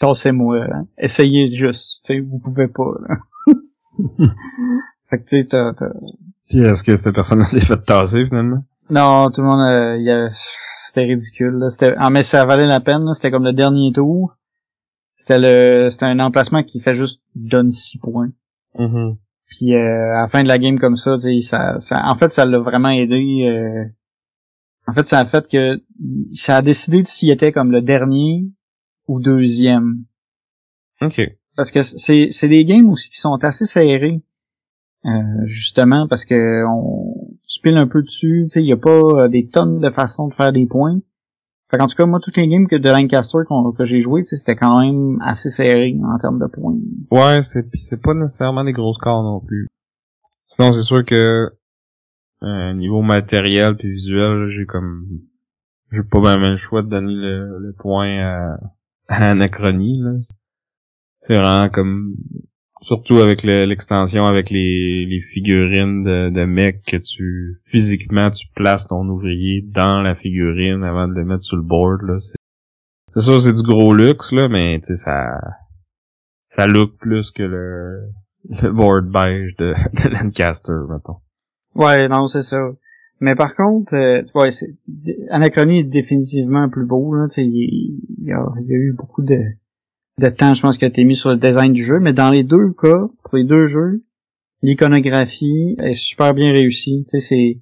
tassez-moi, 0.00 0.64
hein. 0.72 0.86
essayez 0.98 1.54
juste, 1.54 2.04
tu 2.04 2.14
sais, 2.14 2.20
vous 2.20 2.38
pouvez 2.38 2.68
pas. 2.68 2.90
Là. 3.06 3.16
fait 5.10 5.18
que 5.18 5.28
tu 5.28 5.40
sais, 5.40 5.48
Puis 6.48 6.58
est-ce 6.60 6.82
que 6.82 6.96
cette 6.96 7.14
personne 7.14 7.44
s'est 7.44 7.60
fait 7.60 7.76
tasser 7.82 8.24
finalement? 8.24 8.64
Non, 8.88 9.30
tout 9.30 9.42
le 9.42 9.46
monde, 9.46 9.70
euh, 9.70 9.96
il 9.98 10.04
y 10.04 10.10
a- 10.10 10.30
c'était 10.32 11.04
ridicule. 11.04 11.54
Là. 11.58 11.68
C'était, 11.68 11.94
ah, 11.98 12.10
mais 12.10 12.22
ça 12.22 12.44
valait 12.44 12.66
la 12.66 12.80
peine. 12.80 13.04
là. 13.04 13.14
C'était 13.14 13.30
comme 13.30 13.44
le 13.44 13.52
dernier 13.52 13.92
tour. 13.92 14.36
C'était 15.20 15.38
le, 15.38 15.90
c'était 15.90 16.06
un 16.06 16.18
emplacement 16.18 16.62
qui 16.62 16.80
fait 16.80 16.94
juste 16.94 17.20
donne 17.34 17.70
6 17.70 17.98
points. 17.98 18.30
Mhm. 18.78 19.18
Puis 19.44 19.74
euh, 19.74 20.14
à 20.16 20.22
la 20.22 20.28
fin 20.28 20.42
de 20.42 20.48
la 20.48 20.56
game 20.56 20.78
comme 20.78 20.96
ça, 20.96 21.16
tu 21.16 21.20
sais, 21.20 21.40
ça, 21.42 21.76
ça, 21.76 22.02
en 22.06 22.16
fait, 22.16 22.30
ça 22.30 22.46
l'a 22.46 22.58
vraiment 22.58 22.88
aidé. 22.88 23.46
euh, 23.46 23.84
en 24.86 24.94
fait, 24.94 25.06
ça 25.06 25.18
a 25.18 25.26
fait 25.26 25.46
que 25.46 25.82
ça 26.32 26.56
a 26.56 26.62
décidé 26.62 27.02
de 27.02 27.06
s'il 27.06 27.30
était 27.30 27.52
comme 27.52 27.70
le 27.70 27.82
dernier 27.82 28.46
ou 29.08 29.20
deuxième. 29.20 30.06
Ok. 31.02 31.20
Parce 31.54 31.70
que 31.70 31.82
c'est, 31.82 32.30
c'est 32.30 32.48
des 32.48 32.64
games 32.64 32.88
aussi 32.88 33.10
qui 33.10 33.18
sont 33.18 33.34
assez 33.42 33.66
serrés. 33.66 34.22
Euh, 35.04 35.44
justement 35.44 36.06
parce 36.08 36.24
que 36.24 36.64
on 36.66 37.36
se 37.44 37.60
pile 37.60 37.76
un 37.76 37.88
peu 37.88 38.02
dessus, 38.02 38.44
tu 38.44 38.48
sais, 38.50 38.62
il 38.62 38.68
y 38.68 38.72
a 38.72 38.78
pas 38.78 38.90
euh, 38.90 39.28
des 39.28 39.48
tonnes 39.48 39.80
de 39.80 39.90
façons 39.90 40.28
de 40.28 40.34
faire 40.34 40.52
des 40.52 40.64
points. 40.64 41.00
Fait 41.70 41.78
qu'en 41.78 41.86
tout 41.86 41.94
cas, 41.94 42.06
moi, 42.06 42.18
toutes 42.20 42.36
les 42.36 42.48
games 42.48 42.66
que 42.66 42.74
de 42.74 42.88
Lancaster 42.88 43.38
que 43.78 43.84
j'ai 43.84 44.00
joué, 44.00 44.24
c'était 44.24 44.56
quand 44.56 44.80
même 44.80 45.18
assez 45.22 45.50
serré 45.50 45.96
en 46.02 46.18
termes 46.18 46.40
de 46.40 46.46
points. 46.46 46.74
Ouais, 47.12 47.42
c'est 47.42 48.02
pas 48.02 48.14
nécessairement 48.14 48.64
des 48.64 48.72
gros 48.72 48.92
scores 48.92 49.22
non 49.22 49.40
plus. 49.40 49.68
Sinon, 50.46 50.72
c'est 50.72 50.82
sûr 50.82 51.04
que 51.04 51.48
euh, 52.42 52.72
niveau 52.72 53.02
matériel 53.02 53.76
puis 53.76 53.92
visuel, 53.92 54.48
j'ai 54.48 54.66
comme 54.66 55.06
j'ai 55.92 56.02
pas 56.02 56.18
vraiment 56.18 56.48
le 56.48 56.56
choix 56.56 56.82
de 56.82 56.88
donner 56.88 57.14
le, 57.14 57.58
le 57.60 57.72
point 57.72 58.18
à, 58.18 58.58
à 59.08 59.30
Anachronie. 59.30 60.02
C'est 61.28 61.36
vraiment 61.38 61.68
comme 61.68 62.16
surtout 62.80 63.16
avec 63.16 63.42
le- 63.42 63.66
l'extension 63.66 64.24
avec 64.24 64.50
les, 64.50 65.20
figurines 65.32 66.02
de, 66.02 66.30
de 66.30 66.44
mecs 66.44 66.82
que 66.82 66.96
tu 66.96 67.56
physiquement 67.66 68.30
tu 68.30 68.46
places 68.54 68.86
ton 68.86 69.06
ouvrier 69.08 69.62
dans 69.62 70.02
la 70.02 70.14
figurine 70.14 70.82
avant 70.82 71.06
de 71.08 71.14
le 71.14 71.24
mettre 71.24 71.44
sur 71.44 71.56
le 71.56 71.62
board 71.62 72.02
là. 72.02 72.18
C'est 73.08 73.20
sûr 73.20 73.40
c'est 73.40 73.52
du 73.52 73.62
gros 73.62 73.94
luxe 73.94 74.32
là, 74.32 74.48
mais 74.48 74.78
tu 74.80 74.86
sais 74.86 74.96
ça 74.96 75.40
ça 76.46 76.66
look 76.66 76.96
plus 76.98 77.30
que 77.30 77.42
le, 77.44 78.10
board 78.72 79.06
beige 79.06 79.56
de, 79.58 79.72
Lancaster, 80.10 80.72
mettons. 80.88 81.18
Ouais, 81.74 82.08
non, 82.08 82.26
c'est 82.26 82.42
ça. 82.42 82.60
Mais 83.20 83.34
par 83.34 83.54
contre, 83.54 83.94
euh, 83.94 84.22
ouais, 84.34 84.50
Anachronie 85.30 85.80
est 85.80 85.84
définitivement 85.84 86.68
plus 86.68 86.86
beau. 86.86 87.14
Là, 87.14 87.26
il, 87.36 88.00
il 88.18 88.24
y 88.24 88.32
a, 88.32 88.44
il 88.60 88.66
y 88.66 88.72
a 88.72 88.78
eu 88.78 88.94
beaucoup 88.96 89.22
de, 89.22 89.36
de 90.18 90.28
temps, 90.28 90.54
je 90.54 90.62
pense, 90.62 90.76
qui 90.78 90.84
a 90.84 90.88
été 90.88 91.04
mis 91.04 91.16
sur 91.16 91.30
le 91.30 91.36
design 91.36 91.72
du 91.72 91.84
jeu. 91.84 91.98
Mais 92.00 92.12
dans 92.12 92.30
les 92.30 92.44
deux 92.44 92.72
cas, 92.72 93.06
pour 93.24 93.36
les 93.36 93.44
deux 93.44 93.66
jeux, 93.66 94.04
l'iconographie 94.62 95.76
est 95.80 95.94
super 95.94 96.34
bien 96.34 96.52
réussie. 96.52 97.04
Tu 97.08 97.18
sais, 97.18 97.20
c'est, 97.20 97.60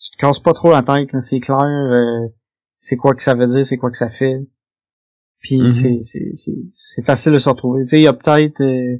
tu 0.00 0.10
te 0.10 0.16
casses 0.18 0.40
pas 0.40 0.52
trop 0.52 0.70
la 0.72 0.82
tête. 0.82 1.08
C'est 1.20 1.40
clair. 1.40 1.60
euh, 1.64 2.28
c'est 2.78 2.96
quoi 2.96 3.14
que 3.14 3.22
ça 3.22 3.34
veut 3.34 3.46
dire, 3.46 3.64
c'est 3.64 3.76
quoi 3.78 3.90
que 3.90 3.96
ça 3.96 4.10
fait. 4.10 4.36
Puis 5.40 5.60
Mhm. 5.60 5.66
c'est, 5.70 5.98
c'est, 6.02 6.30
c'est, 6.34 6.56
c'est 6.72 7.02
facile 7.04 7.32
de 7.32 7.38
se 7.38 7.48
retrouver. 7.48 7.82
Tu 7.82 7.88
sais, 7.88 7.98
il 8.00 8.04
y 8.04 8.08
a 8.08 8.12
peut-être, 8.12 8.60
euh, 8.62 8.98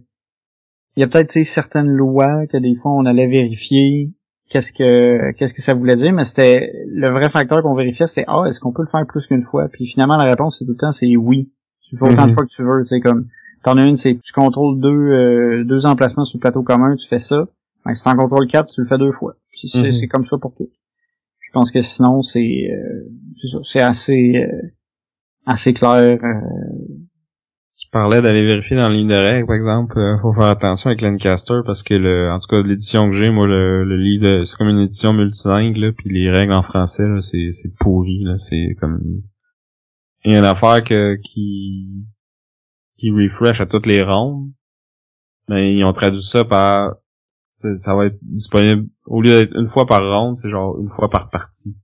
il 0.96 1.00
y 1.00 1.02
a 1.02 1.06
peut-être 1.08 1.28
tu 1.30 1.40
sais, 1.40 1.44
certaines 1.44 1.88
lois 1.88 2.46
que 2.46 2.56
des 2.56 2.74
fois 2.76 2.92
on 2.92 3.04
allait 3.04 3.26
vérifier 3.26 4.12
qu'est-ce 4.48 4.72
que 4.72 5.32
qu'est-ce 5.32 5.52
que 5.54 5.60
ça 5.62 5.74
voulait 5.74 5.94
dire, 5.96 6.12
mais 6.12 6.24
c'était 6.24 6.72
le 6.86 7.10
vrai 7.10 7.28
facteur 7.30 7.62
qu'on 7.62 7.74
vérifiait, 7.74 8.06
c'était 8.06 8.24
ah 8.28 8.44
est-ce 8.46 8.60
qu'on 8.60 8.72
peut 8.72 8.82
le 8.82 8.88
faire 8.88 9.06
plus 9.06 9.26
qu'une 9.26 9.42
fois? 9.44 9.68
Puis 9.68 9.86
finalement 9.86 10.16
la 10.16 10.24
réponse 10.24 10.58
c'est 10.58 10.64
tout 10.64 10.72
le 10.72 10.78
temps 10.78 10.92
c'est 10.92 11.14
oui. 11.16 11.50
Tu 11.88 11.96
fais 11.96 12.04
autant 12.04 12.24
de 12.24 12.28
Mhm. 12.30 12.34
fois 12.34 12.44
que 12.44 12.50
tu 12.50 12.62
veux, 12.62 12.80
tu 12.82 12.86
sais 12.88 13.00
comme 13.00 13.26
t'en 13.62 13.76
as 13.78 13.82
une 13.86 13.96
c'est 13.96 14.18
tu 14.22 14.32
contrôles 14.32 14.80
deux 14.80 14.88
euh, 14.90 15.64
deux 15.64 15.86
emplacements 15.86 16.24
sur 16.24 16.38
le 16.38 16.40
plateau 16.40 16.62
commun, 16.62 16.94
tu 16.96 17.06
fais 17.08 17.18
ça. 17.18 17.46
Ben, 17.84 17.94
si 17.94 18.02
t'en 18.04 18.16
contrôles 18.16 18.46
quatre, 18.48 18.72
tu 18.72 18.80
le 18.80 18.86
fais 18.86 18.98
deux 18.98 19.12
fois. 19.12 19.34
Puis 19.50 19.68
c'est 19.68 19.78
Mhm. 19.86 19.92
c'est 19.92 20.06
comme 20.08 20.24
ça 20.24 20.36
pour 20.38 20.54
tout. 20.54 20.68
Je 21.40 21.50
pense 21.52 21.70
que 21.70 21.82
sinon 21.82 22.22
c'est 22.22 22.68
euh, 22.72 23.08
c'est 23.36 23.48
c'est 23.62 23.80
assez 23.80 24.36
euh, 24.36 24.68
assez 25.46 25.72
clair. 25.74 26.18
euh, 26.22 26.40
Tu 27.78 27.88
parlais 27.90 28.22
d'aller 28.22 28.44
vérifier 28.46 28.76
dans 28.76 28.88
la 28.88 28.94
ligne 28.94 29.08
de 29.08 29.14
règles, 29.14 29.46
par 29.46 29.56
exemple. 29.56 29.98
euh, 29.98 30.18
faut 30.22 30.32
faire 30.32 30.46
attention 30.46 30.88
avec 30.88 31.02
Lancaster 31.02 31.60
parce 31.66 31.82
que 31.82 31.92
le, 31.94 32.30
en 32.30 32.38
tout 32.38 32.46
cas, 32.48 32.62
l'édition 32.66 33.10
que 33.10 33.16
j'ai, 33.16 33.30
moi, 33.30 33.46
le, 33.46 33.84
le 33.84 33.96
livre, 33.98 34.44
c'est 34.44 34.56
comme 34.56 34.68
une 34.70 34.78
édition 34.80 35.12
multilingue, 35.12 35.76
là, 35.76 35.92
puis 35.92 36.08
les 36.10 36.30
règles 36.30 36.54
en 36.54 36.62
français, 36.62 37.06
là, 37.06 37.20
c'est, 37.20 37.52
c'est 37.52 37.74
pourri, 37.78 38.24
là, 38.24 38.38
c'est 38.38 38.74
comme, 38.80 38.98
il 40.26 40.32
y 40.32 40.36
a 40.36 40.40
une 40.40 40.44
affaire 40.44 40.82
que, 40.82 41.14
qui, 41.22 42.04
qui 42.96 43.10
refresh 43.10 43.60
à 43.60 43.66
toutes 43.66 43.86
les 43.86 44.02
rondes, 44.02 44.50
mais 45.48 45.74
ils 45.74 45.84
ont 45.84 45.92
traduit 45.92 46.22
ça 46.22 46.44
par, 46.44 46.94
ça 47.56 47.94
va 47.94 48.06
être 48.06 48.18
disponible, 48.22 48.88
au 49.06 49.22
lieu 49.22 49.30
d'être 49.30 49.56
une 49.56 49.68
fois 49.68 49.86
par 49.86 50.00
ronde, 50.00 50.36
c'est 50.36 50.50
genre 50.50 50.78
une 50.80 50.88
fois 50.90 51.08
par 51.08 51.30
partie. 51.30 51.76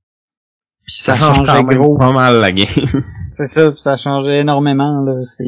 Puis 0.84 0.94
ça, 0.94 1.14
change 1.16 1.46
quand 1.46 1.62
même 1.64 1.78
gros. 1.78 1.96
pas 1.96 2.12
mal 2.12 2.40
la 2.40 2.50
game. 2.50 2.66
C'est 3.36 3.46
ça, 3.46 3.70
puis 3.70 3.80
ça 3.80 3.96
changeait 3.96 4.40
énormément 4.40 5.00
là. 5.04 5.22
C'est 5.22 5.44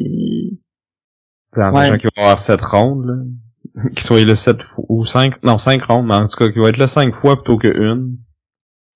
C'est 1.52 1.62
en 1.64 1.72
Ouais. 1.74 1.88
sachant 1.88 1.96
qu'il 1.98 2.08
va 2.16 2.22
y 2.22 2.24
avoir 2.24 2.38
7 2.38 2.62
rondes, 2.62 3.04
là. 3.06 3.14
Qu'il 3.90 4.00
soit 4.00 4.24
là 4.24 4.36
7 4.36 4.58
ou 4.88 5.04
5, 5.04 5.42
non 5.42 5.58
5 5.58 5.82
rondes, 5.82 6.06
mais 6.06 6.14
en 6.14 6.28
tout 6.28 6.36
cas 6.36 6.50
qu'il 6.52 6.62
va 6.62 6.68
être 6.68 6.76
là 6.76 6.86
5 6.86 7.12
fois 7.14 7.34
plutôt 7.34 7.58
que 7.58 7.66
une. 7.66 8.18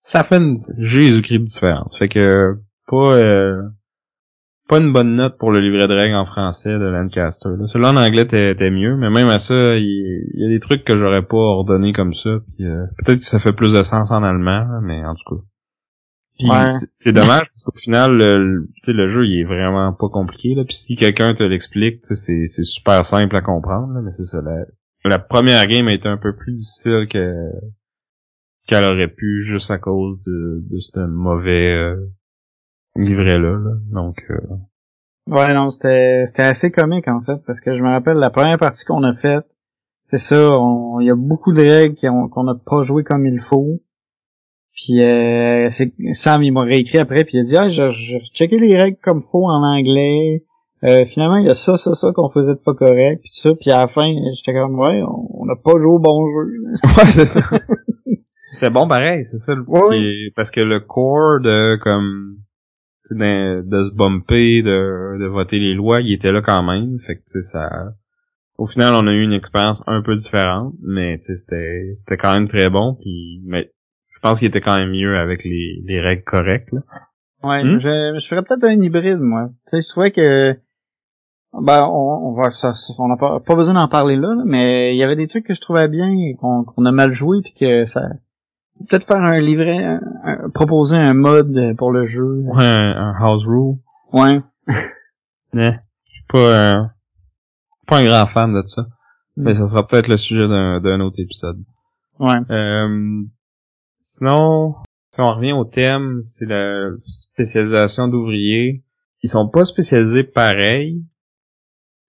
Ça 0.03 0.23
fait 0.23 0.37
une 0.37 0.57
Jésus-Christ 0.79 1.39
de 1.41 1.45
différence. 1.45 1.99
Fait 1.99 2.09
que 2.09 2.61
pas 2.87 3.12
euh, 3.16 3.61
pas 4.69 4.78
une 4.78 4.93
bonne 4.93 5.16
note 5.16 5.39
pour 5.39 5.51
le 5.51 5.61
livret 5.61 5.86
de 5.89 5.95
règles 5.95 6.15
en 6.15 6.27
français 6.27 6.73
de 6.78 6.85
Lancaster. 6.85 7.49
Là. 7.59 7.66
Celui-là 7.66 7.90
en 7.93 7.97
anglais 7.97 8.23
était, 8.23 8.70
mieux, 8.70 8.97
mais 8.97 9.11
même 9.11 9.28
à 9.28 9.39
ça, 9.39 9.77
il, 9.77 10.31
il 10.35 10.40
y 10.43 10.45
a 10.45 10.49
des 10.49 10.61
trucs 10.61 10.85
que 10.85 10.97
j'aurais 10.97 11.23
pas 11.23 11.36
ordonné 11.36 11.93
comme 11.93 12.12
ça. 12.12 12.31
Puis 12.57 12.66
euh, 12.66 12.85
peut-être 13.05 13.20
que 13.20 13.24
ça 13.27 13.40
fait 13.40 13.53
plus 13.53 13.73
de 13.73 13.82
sens 13.82 14.11
en 14.11 14.23
allemand, 14.23 14.65
là, 14.70 14.81
mais 14.82 15.05
en 15.05 15.15
tout 15.15 15.36
cas. 15.36 15.43
Puis 16.39 16.49
Ouais. 16.49 16.70
c'est- 16.95 17.12
dommage 17.12 17.47
parce 17.49 17.65
qu'au 17.65 17.77
final, 17.78 18.12
le, 18.12 18.36
le- 18.36 18.66
tu 18.77 18.81
sais, 18.85 18.93
le 18.93 19.07
jeu 19.09 19.27
il 19.27 19.40
est 19.40 19.45
vraiment 19.45 19.93
pas 19.93 20.09
compliqué. 20.09 20.55
Là. 20.55 20.65
Puis 20.65 20.77
si 20.77 20.95
quelqu'un 20.97 21.35
te 21.35 21.43
l'explique, 21.43 21.97
c'est 22.03 22.47
c'est 22.47 22.62
super 22.65 23.05
simple 23.05 23.35
à 23.35 23.40
comprendre. 23.40 23.93
là, 23.95 24.01
mais 24.05 24.12
c'est 24.12 24.24
ça. 24.24 24.40
La, 24.43 24.65
la 25.05 25.19
première 25.19 25.66
game 25.66 25.89
a 25.89 25.93
été 25.95 26.07
un 26.09 26.16
peu 26.19 26.36
plus 26.36 26.53
difficile 26.53 27.07
que 27.11 27.32
qu'elle 28.69 28.85
aurait 28.85 29.09
pu 29.09 29.40
juste 29.43 29.70
à 29.70 29.78
cause 29.78 30.19
de, 30.27 30.62
de 30.70 30.78
ce 30.78 31.01
mauvais 31.07 31.73
euh, 31.74 31.97
livret 32.99 33.39
là. 33.39 33.53
là. 33.53 33.70
Donc 33.93 34.25
euh, 34.31 34.37
Ouais, 35.27 35.53
non, 35.55 35.69
c'était 35.70 36.25
c'était 36.27 36.43
assez 36.45 36.70
comique 36.70 37.07
en 37.09 37.20
fait, 37.23 37.37
parce 37.47 37.61
que 37.61 37.75
je 37.75 37.83
me 37.83 37.89
rappelle 37.91 38.16
la 38.16 38.31
première 38.31 38.59
partie 38.59 38.85
qu'on 38.85 39.03
a 39.05 39.15
faite, 39.15 39.45
c'est 40.07 40.16
ça, 40.19 40.49
on- 40.59 41.01
il 41.01 41.07
y 41.07 41.11
a 41.11 41.15
beaucoup 41.16 41.53
de 41.53 41.61
règles 41.61 41.97
qu'on 42.31 42.45
n'a 42.45 42.55
pas 42.55 42.81
joué 42.83 43.05
comme 43.05 43.27
il 43.27 43.41
faut. 43.41 43.81
Puis 44.73 45.03
euh, 45.03 45.66
c'est 45.70 45.93
Sam 46.12 46.43
il 46.43 46.53
m'a 46.53 46.62
réécrit 46.62 46.99
après 46.99 47.25
puis 47.25 47.37
il 47.37 47.41
a 47.41 47.45
dit 47.45 47.57
ah 47.57 47.69
j'ai 47.69 48.20
checké 48.33 48.59
les 48.59 48.77
règles 48.79 48.99
comme 49.03 49.20
faut 49.20 49.45
en 49.45 49.62
anglais. 49.62 50.45
Euh, 50.85 51.05
finalement 51.05 51.37
il 51.39 51.47
y 51.47 51.51
a 51.51 51.55
ça 51.55 51.77
ça 51.77 51.95
ça 51.95 52.12
qu'on 52.12 52.31
faisait 52.31 52.55
de 52.55 52.61
pas 52.61 52.73
correct 52.75 53.20
puis 53.20 53.31
ça 53.33 53.51
puis 53.61 53.73
à 53.73 53.79
la 53.79 53.89
fin 53.89 54.09
j'étais 54.37 54.57
comme 54.57 54.79
ouais 54.79 55.03
on 55.05 55.45
n'a 55.47 55.57
pas 55.57 55.73
joué 55.73 55.87
au 55.87 55.99
bon 55.99 56.25
jeu. 56.31 56.62
Ouais, 56.97 57.11
c'est 57.11 57.27
ça. 57.27 57.41
C'était 58.51 58.70
bon 58.70 58.87
pareil, 58.89 59.25
c'est 59.25 59.39
ça. 59.39 59.55
le- 59.55 59.65
Ouais, 59.69 60.31
parce 60.37 60.51
que 60.53 60.61
le 60.61 60.79
core 60.81 61.41
de 61.41 61.77
comme 61.83 62.37
de, 63.14 63.62
de 63.62 63.82
se 63.89 63.94
bumper, 63.94 64.62
de, 64.62 65.18
de 65.18 65.26
voter 65.26 65.59
les 65.59 65.74
lois, 65.74 66.01
il 66.01 66.12
était 66.12 66.32
là 66.32 66.43
quand 66.43 66.62
même. 66.62 66.98
Fait 66.98 67.16
que 67.16 67.20
tu 67.20 67.30
sais, 67.30 67.43
ça. 67.43 67.68
Au 68.56 68.66
final, 68.66 68.94
on 68.94 69.06
a 69.06 69.12
eu 69.12 69.22
une 69.22 69.32
expérience 69.32 69.82
un 69.86 70.02
peu 70.02 70.16
différente, 70.16 70.74
mais 70.82 71.18
tu 71.18 71.26
sais, 71.26 71.35
c'était 71.36 71.93
c'était 71.94 72.16
quand 72.16 72.32
même 72.35 72.48
très 72.48 72.68
bon. 72.70 72.97
Puis, 73.01 73.40
mais 73.47 73.70
je 74.14 74.18
pense 74.20 74.39
qu'il 74.40 74.48
était 74.48 74.60
quand 74.60 74.78
même 74.78 74.90
mieux 74.90 75.16
avec 75.16 75.44
les, 75.44 75.80
les 75.86 76.01
règles 76.01 76.24
correctes. 76.24 76.72
Là. 76.72 76.80
Ouais, 77.44 77.62
Hmm? 77.62 77.78
je, 77.78 78.18
je 78.18 78.26
ferais 78.26 78.43
peut-être 78.43 78.64
un 78.64 78.80
hybride, 78.82 79.20
moi. 79.20 79.51
Tu 79.70 79.76
sais, 79.76 79.82
je 79.82 79.89
trouvais 79.89 80.10
que 80.10 80.55
ben 81.52 81.82
on, 81.85 82.28
on 82.28 82.35
va 82.35 82.51
ça, 82.51 82.72
on 82.98 83.09
n'a 83.09 83.16
pas, 83.16 83.40
pas 83.40 83.55
besoin 83.55 83.74
d'en 83.74 83.89
parler 83.89 84.16
là, 84.16 84.35
là, 84.35 84.43
mais 84.44 84.94
il 84.94 84.98
y 84.98 85.02
avait 85.02 85.16
des 85.16 85.28
trucs 85.28 85.47
que 85.47 85.55
je 85.55 85.60
trouvais 85.60 85.89
bien 85.89 86.10
qu'on 86.39 86.64
qu'on 86.64 86.85
a 86.85 86.93
mal 86.93 87.12
joué 87.14 87.39
puis 87.43 87.55
que 87.59 87.85
ça 87.85 88.02
peut-être 88.88 89.06
faire 89.06 89.16
un 89.22 89.40
livret 89.40 89.76
un- 89.84 90.00
un- 90.24 90.50
proposer 90.50 90.96
un 90.96 91.14
mode 91.14 91.74
pour 91.76 91.92
le 91.92 92.06
jeu. 92.06 92.42
Ouais, 92.46 92.64
un, 92.64 92.96
un 92.96 93.14
house 93.18 93.44
rule. 93.46 93.76
Ouais. 94.12 94.40
Mais 95.52 95.80
je 96.05 96.10
suis 96.12 96.24
pas 96.28 96.38
euh, 96.38 96.84
pas 97.86 97.98
un 97.98 98.05
grand 98.05 98.26
fan 98.26 98.52
de 98.55 98.66
ça. 98.66 98.86
Mais 99.36 99.55
ça 99.55 99.66
sera 99.66 99.86
peut-être 99.86 100.09
le 100.09 100.16
sujet 100.16 100.48
d'un 100.48 100.80
d'un 100.80 101.00
autre 101.00 101.20
épisode. 101.20 101.59
Ouais. 102.18 102.34
Euh, 102.50 103.22
sinon, 104.00 104.74
si 105.12 105.20
on 105.20 105.32
revient 105.34 105.52
au 105.52 105.64
thème, 105.64 106.20
c'est 106.22 106.46
la 106.46 106.90
spécialisation 107.06 108.09
d'ouvriers. 108.09 108.84
Ils 109.22 109.28
sont 109.28 109.48
pas 109.48 109.64
spécialisés 109.64 110.24
pareil. 110.24 111.05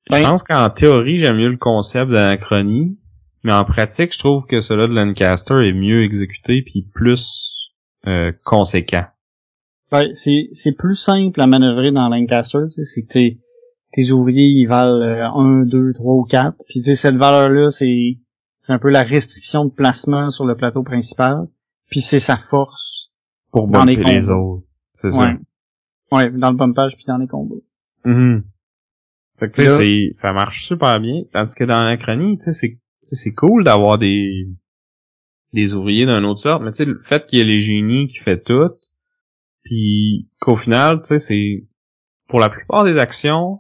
Je 0.10 0.16
Ben- 0.16 0.24
pense 0.24 0.44
qu'en 0.44 0.70
théorie, 0.70 1.18
j'aime 1.18 1.38
mieux 1.38 1.50
le 1.50 1.58
concept 1.58 2.12
d'anachronie, 2.12 2.99
mais 3.44 3.54
en 3.54 3.64
pratique, 3.64 4.14
je 4.14 4.20
trouve 4.20 4.46
que 4.46 4.62
celui 4.62 4.88
de 4.88 4.94
Lancaster 4.94 5.56
est 5.56 5.74
mieux 5.74 6.04
exécuté 6.04 6.62
puis 6.62 6.88
plus 6.94 7.72
euh, 8.08 8.32
conséquent. 8.44 9.06
Ouais, 9.92 10.12
c'est 10.14 10.50
c'est 10.52 10.74
plus 10.74 10.96
simple 10.96 11.42
à 11.42 11.48
manœuvrer 11.48 11.92
dans 11.92 12.10
Lancaster, 12.10 12.60
tu 12.68 12.84
sais, 12.84 12.84
c'est 12.84 13.04
que 13.04 13.14
tes 13.14 13.40
tes 13.92 14.12
ouvriers 14.12 14.48
ils 14.48 14.68
valent 14.68 15.02
euh, 15.02 15.26
1, 15.26 15.66
2, 15.66 15.94
3 15.94 16.14
ou 16.14 16.24
4. 16.24 16.58
Puis 16.68 16.80
tu 16.80 16.84
sais 16.84 16.96
cette 16.96 17.16
valeur 17.16 17.50
là, 17.50 17.70
c'est 17.72 18.18
C'est 18.60 18.74
un 18.74 18.80
peu 18.80 18.90
la 18.90 19.02
restriction 19.02 19.66
de 19.66 19.72
placement 19.72 20.30
sur 20.30 20.46
le 20.46 20.56
plateau 20.56 20.84
principal. 20.84 21.48
Puis 21.90 22.02
c'est 22.02 22.20
sa 22.20 22.38
force 22.38 23.12
Pour 23.52 23.68
Dans 23.68 23.84
les 23.84 24.30
autres. 24.30 24.64
C'est 24.94 25.12
ouais. 25.18 25.38
Ouais, 26.12 26.30
dans 26.32 26.52
le 26.52 26.58
bumpage 26.58 26.96
puis 26.96 27.06
dans 27.08 27.18
les 27.18 27.28
combos. 27.28 27.64
ça. 28.04 28.10
Mhm. 28.10 28.44
Fait 29.40 29.48
que 29.48 29.54
tu 29.54 29.66
sais, 29.66 30.10
ça 30.12 30.34
marche 30.34 30.66
super 30.66 31.00
bien. 31.00 31.24
Tandis 31.32 31.56
que 31.56 31.64
dans 31.64 31.80
l'Anachronie, 31.80 32.38
tu 32.38 32.44
sais, 32.44 32.54
c'est, 32.54 32.78
c'est 33.16 33.34
cool 33.34 33.64
d'avoir 33.64 33.98
des, 33.98 34.48
des 35.54 35.74
ouvriers 35.74 36.06
d'une 36.06 36.26
autre 36.26 36.40
sorte, 36.40 36.62
mais 36.62 36.72
tu 36.72 36.78
sais, 36.78 36.86
le 36.86 37.00
fait 37.00 37.26
qu'il 37.26 37.40
y 37.40 37.42
ait 37.42 37.46
les 37.46 37.60
génies 37.60 38.08
qui 38.08 38.18
fait 38.18 38.42
tout, 38.42 38.72
puis 39.64 40.30
qu'au 40.40 40.56
final, 40.56 41.00
tu 41.00 41.06
sais, 41.06 41.20
c'est, 41.20 41.68
pour 42.28 42.40
la 42.40 42.50
plupart 42.50 42.84
des 42.84 42.98
actions, 42.98 43.60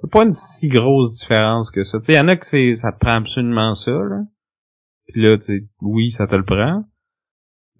c'est 0.00 0.10
pas 0.10 0.24
une 0.24 0.32
si 0.32 0.68
grosse 0.68 1.18
différence 1.18 1.70
que 1.70 1.82
ça. 1.82 1.98
Tu 1.98 2.06
sais, 2.06 2.14
y 2.14 2.20
en 2.20 2.28
a 2.28 2.36
que 2.36 2.46
c'est, 2.46 2.74
ça 2.74 2.92
te 2.92 2.98
prend 2.98 3.14
absolument 3.14 3.74
ça, 3.74 3.92
là. 3.92 4.22
Puis 5.06 5.22
là, 5.22 5.36
tu 5.36 5.44
sais, 5.44 5.68
oui, 5.80 6.10
ça 6.10 6.26
te 6.26 6.34
le 6.34 6.44
prend. 6.44 6.84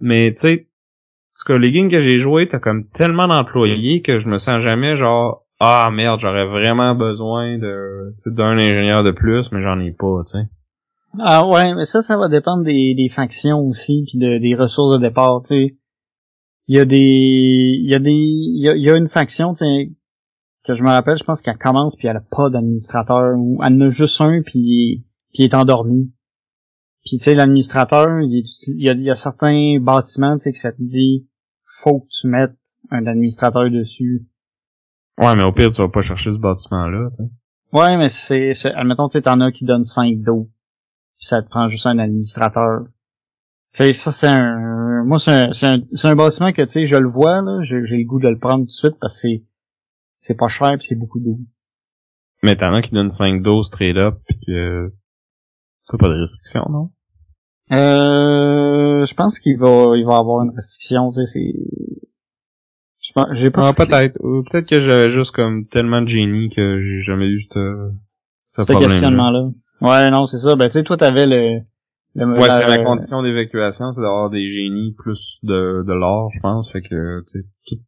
Mais 0.00 0.32
tu 0.32 0.40
sais, 0.40 0.68
parce 1.34 1.44
que 1.44 1.52
les 1.52 1.72
games 1.72 1.90
que 1.90 2.00
j'ai 2.00 2.18
joué, 2.18 2.48
t'as 2.48 2.58
comme 2.58 2.88
tellement 2.88 3.26
d'employés 3.26 4.02
que 4.02 4.18
je 4.18 4.28
me 4.28 4.38
sens 4.38 4.60
jamais 4.60 4.96
genre 4.96 5.42
ah 5.64 5.90
merde, 5.92 6.18
j'aurais 6.20 6.46
vraiment 6.46 6.96
besoin 6.96 7.56
de 7.56 8.12
d'un 8.26 8.58
ingénieur 8.58 9.04
de 9.04 9.12
plus, 9.12 9.52
mais 9.52 9.62
j'en 9.62 9.78
ai 9.78 9.92
pas, 9.92 10.22
tu 10.26 10.38
sais. 10.38 10.44
Ah 11.18 11.46
ouais, 11.46 11.74
mais 11.74 11.84
ça, 11.84 12.00
ça 12.00 12.16
va 12.16 12.28
dépendre 12.28 12.64
des, 12.64 12.94
des 12.94 13.08
factions 13.08 13.60
aussi, 13.60 14.04
puis 14.06 14.18
de, 14.18 14.38
des 14.38 14.54
ressources 14.54 14.96
de 14.96 15.00
départ, 15.00 15.42
tu 15.42 15.48
sais. 15.48 15.76
Il 16.68 16.76
y 16.76 16.80
a 16.80 16.84
des, 16.84 16.96
il 16.98 17.90
y 17.90 17.94
a 17.94 17.98
des, 17.98 18.12
il 18.12 18.62
y 18.62 18.68
a, 18.68 18.76
il 18.76 18.82
y 18.82 18.90
a 18.90 18.96
une 18.96 19.08
faction, 19.08 19.52
tu 19.52 19.64
sais, 19.64 19.92
que 20.64 20.74
je 20.74 20.82
me 20.82 20.88
rappelle, 20.88 21.18
je 21.18 21.24
pense 21.24 21.42
qu'elle 21.42 21.58
commence 21.58 21.96
puis 21.96 22.08
elle 22.08 22.16
a 22.16 22.24
pas 22.30 22.50
d'administrateur, 22.50 23.34
ou 23.36 23.60
elle 23.64 23.74
en 23.74 23.80
a 23.82 23.88
juste 23.88 24.20
un 24.20 24.42
puis 24.42 25.04
puis 25.32 25.42
il 25.42 25.44
est 25.44 25.54
endormi. 25.54 26.12
Puis 27.04 27.16
tu 27.16 27.24
sais, 27.24 27.34
l'administrateur, 27.34 28.20
il, 28.20 28.44
y 28.76 28.88
a, 28.88 28.92
il 28.92 29.02
y 29.02 29.10
a 29.10 29.14
certains 29.14 29.78
bâtiments, 29.80 30.34
tu 30.34 30.40
sais, 30.40 30.52
que 30.52 30.58
ça 30.58 30.72
te 30.72 30.80
dit, 30.80 31.26
faut 31.64 32.00
que 32.00 32.08
tu 32.20 32.28
mettes 32.28 32.56
un 32.90 33.06
administrateur 33.06 33.70
dessus. 33.70 34.28
Ouais, 35.18 35.34
mais 35.34 35.44
au 35.44 35.52
pire, 35.52 35.70
tu 35.70 35.82
vas 35.82 35.88
pas 35.88 36.02
chercher 36.02 36.30
ce 36.30 36.38
bâtiment-là, 36.38 37.08
tu 37.10 37.16
sais. 37.16 37.30
Ouais, 37.72 37.96
mais 37.96 38.08
c'est, 38.08 38.52
admettons, 38.74 39.08
tu 39.08 39.20
t'en 39.20 39.40
as 39.40 39.50
qui 39.50 39.64
donnent 39.64 39.84
5 39.84 40.18
d'eau. 40.18 40.50
Puis 41.22 41.28
ça 41.28 41.40
te 41.40 41.48
prend 41.48 41.68
juste 41.68 41.86
un 41.86 42.00
administrateur. 42.00 42.80
Tu 43.72 43.76
sais, 43.76 43.92
ça, 43.92 44.10
c'est 44.10 44.26
un, 44.26 45.04
moi, 45.04 45.20
c'est 45.20 45.30
un, 45.30 45.52
c'est 45.52 45.66
un, 45.68 45.78
c'est 45.94 46.08
un 46.08 46.16
bâtiment 46.16 46.50
que, 46.52 46.62
tu 46.62 46.68
sais, 46.68 46.86
je 46.86 46.96
le 46.96 47.08
vois, 47.08 47.40
là, 47.42 47.60
j'ai, 47.62 47.86
j'ai 47.86 47.96
le 47.98 48.04
goût 48.04 48.18
de 48.18 48.28
le 48.28 48.38
prendre 48.40 48.64
tout 48.64 48.66
de 48.66 48.70
suite 48.70 48.96
parce 49.00 49.14
que 49.14 49.20
c'est, 49.20 49.44
c'est 50.18 50.34
pas 50.34 50.48
cher 50.48 50.72
pis 50.78 50.84
c'est 50.88 50.96
beaucoup 50.96 51.20
d'eau. 51.20 51.38
Mais 52.42 52.56
t'en 52.56 52.74
as 52.74 52.82
qui 52.82 52.90
donnent 52.90 53.10
5 53.12 53.40
doses 53.40 53.68
straight 53.68 53.96
up 53.96 54.18
pis 54.26 54.34
que 54.44 54.92
t'as 55.88 55.96
pas 55.96 56.08
de 56.08 56.18
restriction, 56.20 56.66
non? 56.68 56.90
Euh, 57.70 59.06
je 59.06 59.14
pense 59.14 59.38
qu'il 59.38 59.56
va, 59.58 59.92
il 59.96 60.04
va 60.04 60.16
avoir 60.16 60.42
une 60.44 60.50
restriction, 60.54 61.10
tu 61.12 61.24
sais, 61.24 61.26
c'est, 61.26 61.54
je 63.00 63.12
pense, 63.12 63.28
j'ai 63.34 63.52
pas 63.52 63.68
Ah, 63.68 63.72
peut-être. 63.72 64.18
Ou 64.24 64.42
peut-être 64.42 64.68
que 64.68 64.80
j'avais 64.80 65.08
juste 65.08 65.30
comme 65.30 65.66
tellement 65.68 66.02
de 66.02 66.08
génie 66.08 66.48
que 66.50 66.80
j'ai 66.80 67.00
jamais 67.02 67.28
eu 67.28 67.40
ce, 67.42 67.92
ce 68.44 68.62
ce 68.62 68.66
problème. 68.66 68.90
questionnement-là. 68.90 69.50
Ouais, 69.82 70.10
non, 70.10 70.26
c'est 70.26 70.38
ça. 70.38 70.54
Ben, 70.56 70.66
tu 70.66 70.72
sais, 70.72 70.82
toi, 70.82 70.96
t'avais 70.96 71.26
le, 71.26 71.60
le 72.14 72.26
Ouais, 72.26 72.48
c'était 72.50 72.66
la- 72.66 72.84
condition 72.84 73.22
d'évacuation, 73.22 73.92
c'est 73.92 74.00
d'avoir 74.00 74.30
des 74.30 74.48
génies 74.50 74.94
plus 74.96 75.38
de, 75.42 75.82
de 75.86 75.92
l'or, 75.92 76.30
je 76.34 76.40
pense. 76.40 76.70
Fait 76.70 76.80
que, 76.82 77.22
tu 77.30 77.40
sais, 77.40 77.46
tout- 77.66 77.80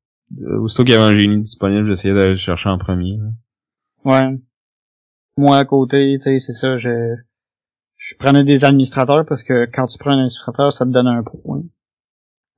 euh, 0.42 0.58
aussitôt 0.60 0.82
qu'il 0.84 0.92
y 0.94 0.96
avait 0.96 1.12
un 1.12 1.16
génie 1.16 1.40
disponible, 1.40 1.86
j'essayais 1.86 2.14
d'aller 2.14 2.30
le 2.30 2.36
chercher 2.36 2.68
en 2.70 2.78
premier. 2.78 3.16
là. 3.18 3.30
Ouais. 4.04 4.38
Moi 5.36 5.56
à 5.58 5.64
côté, 5.64 6.16
tu 6.18 6.24
sais, 6.24 6.38
c'est 6.38 6.52
ça, 6.52 6.76
je 6.76 7.14
je 7.96 8.16
prenais 8.18 8.44
des 8.44 8.64
administrateurs 8.64 9.24
parce 9.26 9.42
que 9.44 9.66
quand 9.72 9.86
tu 9.86 9.98
prends 9.98 10.10
un 10.10 10.18
administrateur, 10.18 10.72
ça 10.72 10.84
te 10.84 10.90
donne 10.90 11.06
un 11.06 11.22
point. 11.22 11.62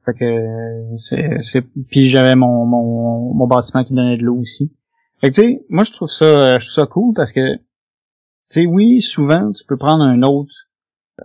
Fait 0.05 0.15
que 0.15 0.97
c'est 0.97 1.43
c'est 1.43 1.63
puis 1.89 2.09
j'avais 2.09 2.37
mon, 2.37 2.65
mon 2.67 3.35
mon 3.35 3.47
bâtiment 3.47 3.83
qui 3.85 3.95
donnait 3.95 4.17
de 4.17 4.23
l'eau 4.25 4.37
aussi. 4.37 4.73
Fait 5.21 5.31
que 5.31 5.35
tu 5.35 5.43
sais, 5.43 5.65
moi 5.69 5.85
je 5.85 5.93
trouve 5.93 6.09
ça 6.09 6.25
euh, 6.25 6.59
je 6.59 6.67
trouve 6.71 6.85
ça 6.85 6.87
cool 6.87 7.15
parce 7.15 7.33
que 7.33 7.41
tu 8.51 8.61
sais 8.61 8.67
oui, 8.67 9.01
souvent 9.01 9.53
tu 9.53 9.65
peux 9.65 9.77
prendre 9.77 10.05
un 10.05 10.23
autre 10.23 10.53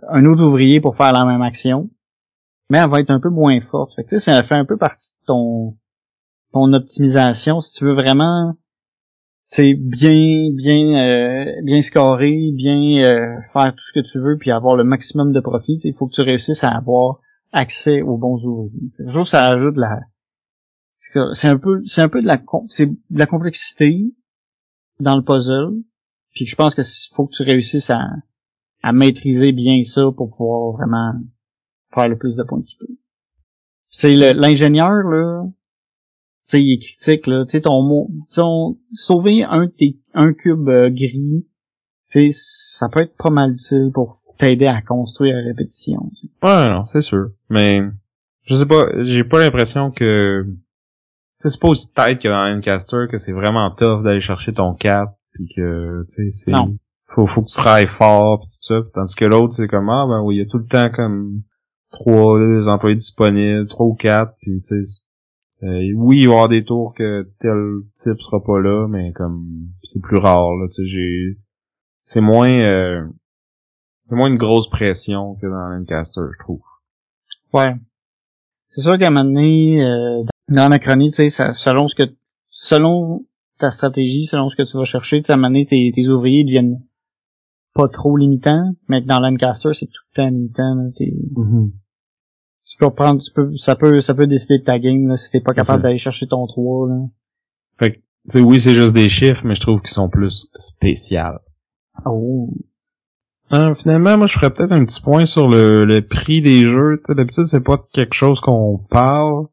un 0.08 0.24
autre 0.24 0.42
ouvrier 0.42 0.80
pour 0.80 0.96
faire 0.96 1.12
la 1.12 1.24
même 1.24 1.42
action, 1.42 1.90
mais 2.70 2.78
elle 2.78 2.90
va 2.90 3.00
être 3.00 3.10
un 3.10 3.20
peu 3.20 3.28
moins 3.28 3.60
forte. 3.60 3.94
Fait 3.94 4.04
que 4.04 4.08
tu 4.08 4.18
sais, 4.18 4.32
ça 4.32 4.42
fait 4.42 4.54
un 4.54 4.64
peu 4.64 4.76
partie 4.76 5.12
de 5.20 5.26
ton 5.26 5.76
ton 6.52 6.72
optimisation 6.72 7.60
si 7.60 7.72
tu 7.72 7.84
veux 7.84 7.94
vraiment 7.94 8.54
c'est 9.48 9.74
bien 9.74 10.50
bien 10.54 10.94
euh, 10.98 11.44
bien 11.62 11.82
scorer, 11.82 12.52
bien 12.54 13.02
euh, 13.02 13.40
faire 13.52 13.74
tout 13.74 13.84
ce 13.84 14.00
que 14.00 14.06
tu 14.06 14.18
veux 14.18 14.38
puis 14.38 14.50
avoir 14.50 14.76
le 14.76 14.84
maximum 14.84 15.32
de 15.32 15.40
profit, 15.40 15.78
il 15.84 15.94
faut 15.94 16.06
que 16.06 16.14
tu 16.14 16.22
réussisses 16.22 16.64
à 16.64 16.68
avoir 16.68 17.20
accès 17.52 18.00
aux 18.00 18.16
bons 18.16 18.44
ouvriers. 18.44 18.92
Que 18.98 19.24
ça 19.24 19.46
ajoute 19.46 19.76
la 19.76 20.00
c'est 21.34 21.48
un 21.48 21.58
peu 21.58 21.82
c'est 21.84 22.00
un 22.00 22.08
peu 22.08 22.22
de 22.22 22.26
la 22.26 22.40
c'est 22.68 22.86
de 22.86 23.18
la 23.18 23.26
complexité 23.26 24.14
dans 25.00 25.16
le 25.16 25.22
puzzle. 25.22 25.82
Puis 26.34 26.46
je 26.46 26.56
pense 26.56 26.74
que 26.74 26.82
faut 27.14 27.26
que 27.26 27.34
tu 27.36 27.42
réussisses 27.42 27.90
à 27.90 28.00
à 28.82 28.92
maîtriser 28.92 29.52
bien 29.52 29.82
ça 29.84 30.02
pour 30.16 30.30
pouvoir 30.30 30.72
vraiment 30.72 31.12
faire 31.94 32.08
le 32.08 32.18
plus 32.18 32.34
de 32.34 32.42
points 32.42 32.60
que 32.62 32.66
tu 32.66 32.76
peux. 32.78 32.94
C'est 33.88 34.14
l'ingénieur 34.14 35.04
là, 35.04 35.44
tu 36.48 36.58
sais, 36.58 36.62
il 36.62 36.74
est 36.74 36.78
critique, 36.78 37.26
là. 37.26 37.44
Tu 37.44 37.52
sais, 37.52 37.60
ton 37.60 38.08
ton, 38.34 38.78
sauver 38.92 39.44
un, 39.44 39.68
un 40.14 40.32
cube 40.32 40.68
euh, 40.68 40.90
gris, 40.90 41.46
tu 42.10 42.30
sais, 42.30 42.30
ça 42.32 42.88
peut 42.88 43.02
être 43.02 43.16
pas 43.16 43.30
mal 43.30 43.52
utile 43.52 43.90
pour 43.94 44.20
t'aider 44.38 44.66
à 44.66 44.82
construire 44.82 45.36
à 45.36 45.40
répétition. 45.40 46.10
tu 46.16 46.26
sais. 46.26 46.32
Ouais, 46.42 46.68
non, 46.68 46.84
c'est 46.84 47.00
sûr. 47.00 47.30
Mais, 47.48 47.82
je 48.44 48.56
sais 48.56 48.66
pas, 48.66 48.82
j'ai 49.02 49.24
pas 49.24 49.38
l'impression 49.38 49.90
que, 49.92 50.44
c'est 51.38 51.60
pas 51.60 51.68
aussi 51.68 51.92
tête 51.92 52.20
que 52.20 52.28
dans 52.28 52.56
Encaster 52.56 53.06
que 53.10 53.18
c'est 53.18 53.32
vraiment 53.32 53.70
tough 53.70 54.02
d'aller 54.02 54.20
chercher 54.20 54.52
ton 54.52 54.74
cap, 54.74 55.16
puis 55.32 55.46
que, 55.54 56.04
tu 56.08 56.30
sais, 56.30 56.30
c'est, 56.30 56.52
faut, 57.06 57.26
faut 57.26 57.42
que 57.42 57.48
tu 57.48 57.56
travailles 57.56 57.86
fort, 57.86 58.40
pis 58.40 58.46
tout 58.46 58.62
ça, 58.62 58.82
pis 58.82 58.90
tandis 58.92 59.14
que 59.14 59.24
l'autre, 59.24 59.54
c'est 59.54 59.68
comme, 59.68 59.88
ah, 59.88 60.06
ben 60.08 60.22
oui, 60.22 60.36
il 60.36 60.38
y 60.38 60.42
a 60.42 60.46
tout 60.46 60.58
le 60.58 60.66
temps 60.66 60.90
comme 60.90 61.42
trois 61.90 62.38
des 62.38 62.68
employés 62.68 62.96
disponibles, 62.96 63.68
trois 63.68 63.86
ou 63.86 63.94
quatre, 63.94 64.34
puis 64.40 64.60
tu 64.60 64.82
sais, 64.82 65.02
euh, 65.62 65.92
oui, 65.94 66.18
il 66.20 66.26
va 66.26 66.32
y 66.32 66.34
avoir 66.34 66.48
des 66.48 66.64
tours 66.64 66.94
que 66.94 67.30
tel 67.38 67.82
type 67.94 68.20
sera 68.20 68.42
pas 68.42 68.58
là, 68.60 68.88
mais 68.88 69.12
comme, 69.12 69.68
c'est 69.82 70.00
plus 70.00 70.18
rare, 70.18 70.54
là, 70.56 70.68
tu 70.68 70.82
sais, 70.82 70.86
j'ai, 70.86 71.38
c'est 72.04 72.20
moins, 72.20 72.50
euh, 72.50 73.06
c'est 74.06 74.16
moins 74.16 74.28
une 74.28 74.38
grosse 74.38 74.68
pression 74.68 75.36
que 75.36 75.46
dans 75.46 75.68
Lancaster, 75.68 76.22
je 76.32 76.38
trouve. 76.38 76.62
Ouais. 77.52 77.74
C'est 78.70 78.80
sûr 78.80 78.98
qu'à 78.98 79.08
un 79.08 79.10
moment 79.10 79.24
donné, 79.24 79.84
euh, 79.84 80.24
dans 80.48 80.62
l'anachronie, 80.62 81.10
tu 81.10 81.28
sais, 81.28 81.52
selon 81.52 81.88
ce 81.88 81.94
que, 81.94 82.10
selon 82.48 83.24
ta 83.62 83.70
stratégie, 83.70 84.26
selon 84.26 84.48
ce 84.48 84.56
que 84.56 84.62
tu 84.62 84.76
vas 84.76 84.84
chercher, 84.84 85.20
tu 85.20 85.26
sais, 85.26 85.32
à 85.32 85.36
un 85.36 85.38
moment 85.38 85.48
donné, 85.48 85.66
tes, 85.66 85.90
tes 85.94 86.08
ouvriers 86.08 86.44
deviennent 86.44 86.80
pas 87.74 87.88
trop 87.88 88.16
limitants, 88.16 88.74
mais 88.88 89.02
que 89.02 89.06
dans 89.06 89.20
Lancaster, 89.20 89.70
c'est 89.72 89.86
tout 89.86 90.02
le 90.10 90.16
temps 90.16 90.28
limitant, 90.28 90.74
là. 90.74 90.90
T'es- 90.96 91.14
tu 92.68 92.76
peux 92.78 92.86
reprendre, 92.86 93.22
tu 93.22 93.32
peux, 93.32 93.56
ça 93.56 93.74
peut, 93.76 94.00
ça 94.00 94.14
peut 94.14 94.26
décider 94.26 94.58
de 94.58 94.64
ta 94.64 94.78
game, 94.78 95.08
là, 95.08 95.16
si 95.16 95.30
t'es 95.30 95.40
pas 95.40 95.54
capable 95.54 95.82
d'aller 95.82 95.98
chercher 95.98 96.26
ton 96.26 96.46
3, 96.46 96.88
là. 96.88 96.96
Fait 97.78 97.92
que, 97.92 97.96
tu 97.96 98.02
sais, 98.28 98.40
oui, 98.40 98.60
c'est 98.60 98.74
juste 98.74 98.94
des 98.94 99.08
chiffres, 99.08 99.42
mais 99.44 99.54
je 99.54 99.60
trouve 99.60 99.80
qu'ils 99.80 99.90
sont 99.90 100.08
plus 100.08 100.46
spéciales. 100.56 101.40
Oh. 102.04 102.50
Euh, 103.52 103.74
finalement, 103.74 104.16
moi, 104.16 104.26
je 104.26 104.34
ferais 104.34 104.50
peut-être 104.50 104.72
un 104.72 104.84
petit 104.84 105.00
point 105.00 105.26
sur 105.26 105.48
le, 105.48 105.84
le 105.84 106.06
prix 106.06 106.40
des 106.40 106.66
jeux. 106.66 107.00
D'habitude, 107.08 107.46
c'est 107.46 107.60
pas 107.60 107.78
quelque 107.92 108.14
chose 108.14 108.40
qu'on 108.40 108.78
parle. 108.90 109.46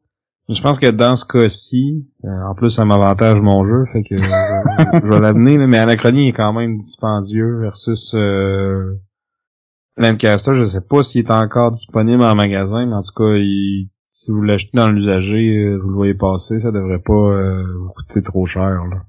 Je 0.52 0.60
pense 0.62 0.78
que 0.78 0.90
dans 0.90 1.14
ce 1.16 1.24
cas-ci, 1.24 2.08
euh, 2.24 2.28
en 2.48 2.54
plus, 2.54 2.70
ça 2.70 2.84
m'avantage 2.84 3.40
mon 3.40 3.64
jeu, 3.66 3.84
fait 3.92 4.02
que 4.02 4.16
je, 4.16 5.06
vais 5.08 5.20
l'amener. 5.20 5.56
Mais 5.58 5.78
Anachronie 5.78 6.28
est 6.28 6.32
quand 6.32 6.52
même 6.52 6.74
dispendieux 6.76 7.60
versus 7.60 8.12
euh, 8.14 8.96
Lancaster. 9.96 10.54
Je 10.54 10.64
sais 10.64 10.80
pas 10.80 11.02
s'il 11.02 11.24
est 11.26 11.30
encore 11.30 11.70
disponible 11.70 12.22
en 12.24 12.34
magasin, 12.34 12.84
mais 12.86 12.94
en 12.94 13.02
tout 13.02 13.14
cas, 13.14 13.36
il, 13.36 13.90
si 14.08 14.32
vous 14.32 14.42
l'achetez 14.42 14.70
dans 14.74 14.88
l'usager, 14.88 15.54
euh, 15.56 15.78
vous 15.80 15.88
le 15.90 15.94
voyez 15.94 16.14
passer, 16.14 16.58
ça 16.58 16.72
devrait 16.72 16.98
pas 16.98 17.12
euh, 17.12 17.62
vous 17.78 17.90
coûter 17.94 18.20
trop 18.22 18.44
cher. 18.46 18.84
Là. 18.86 19.02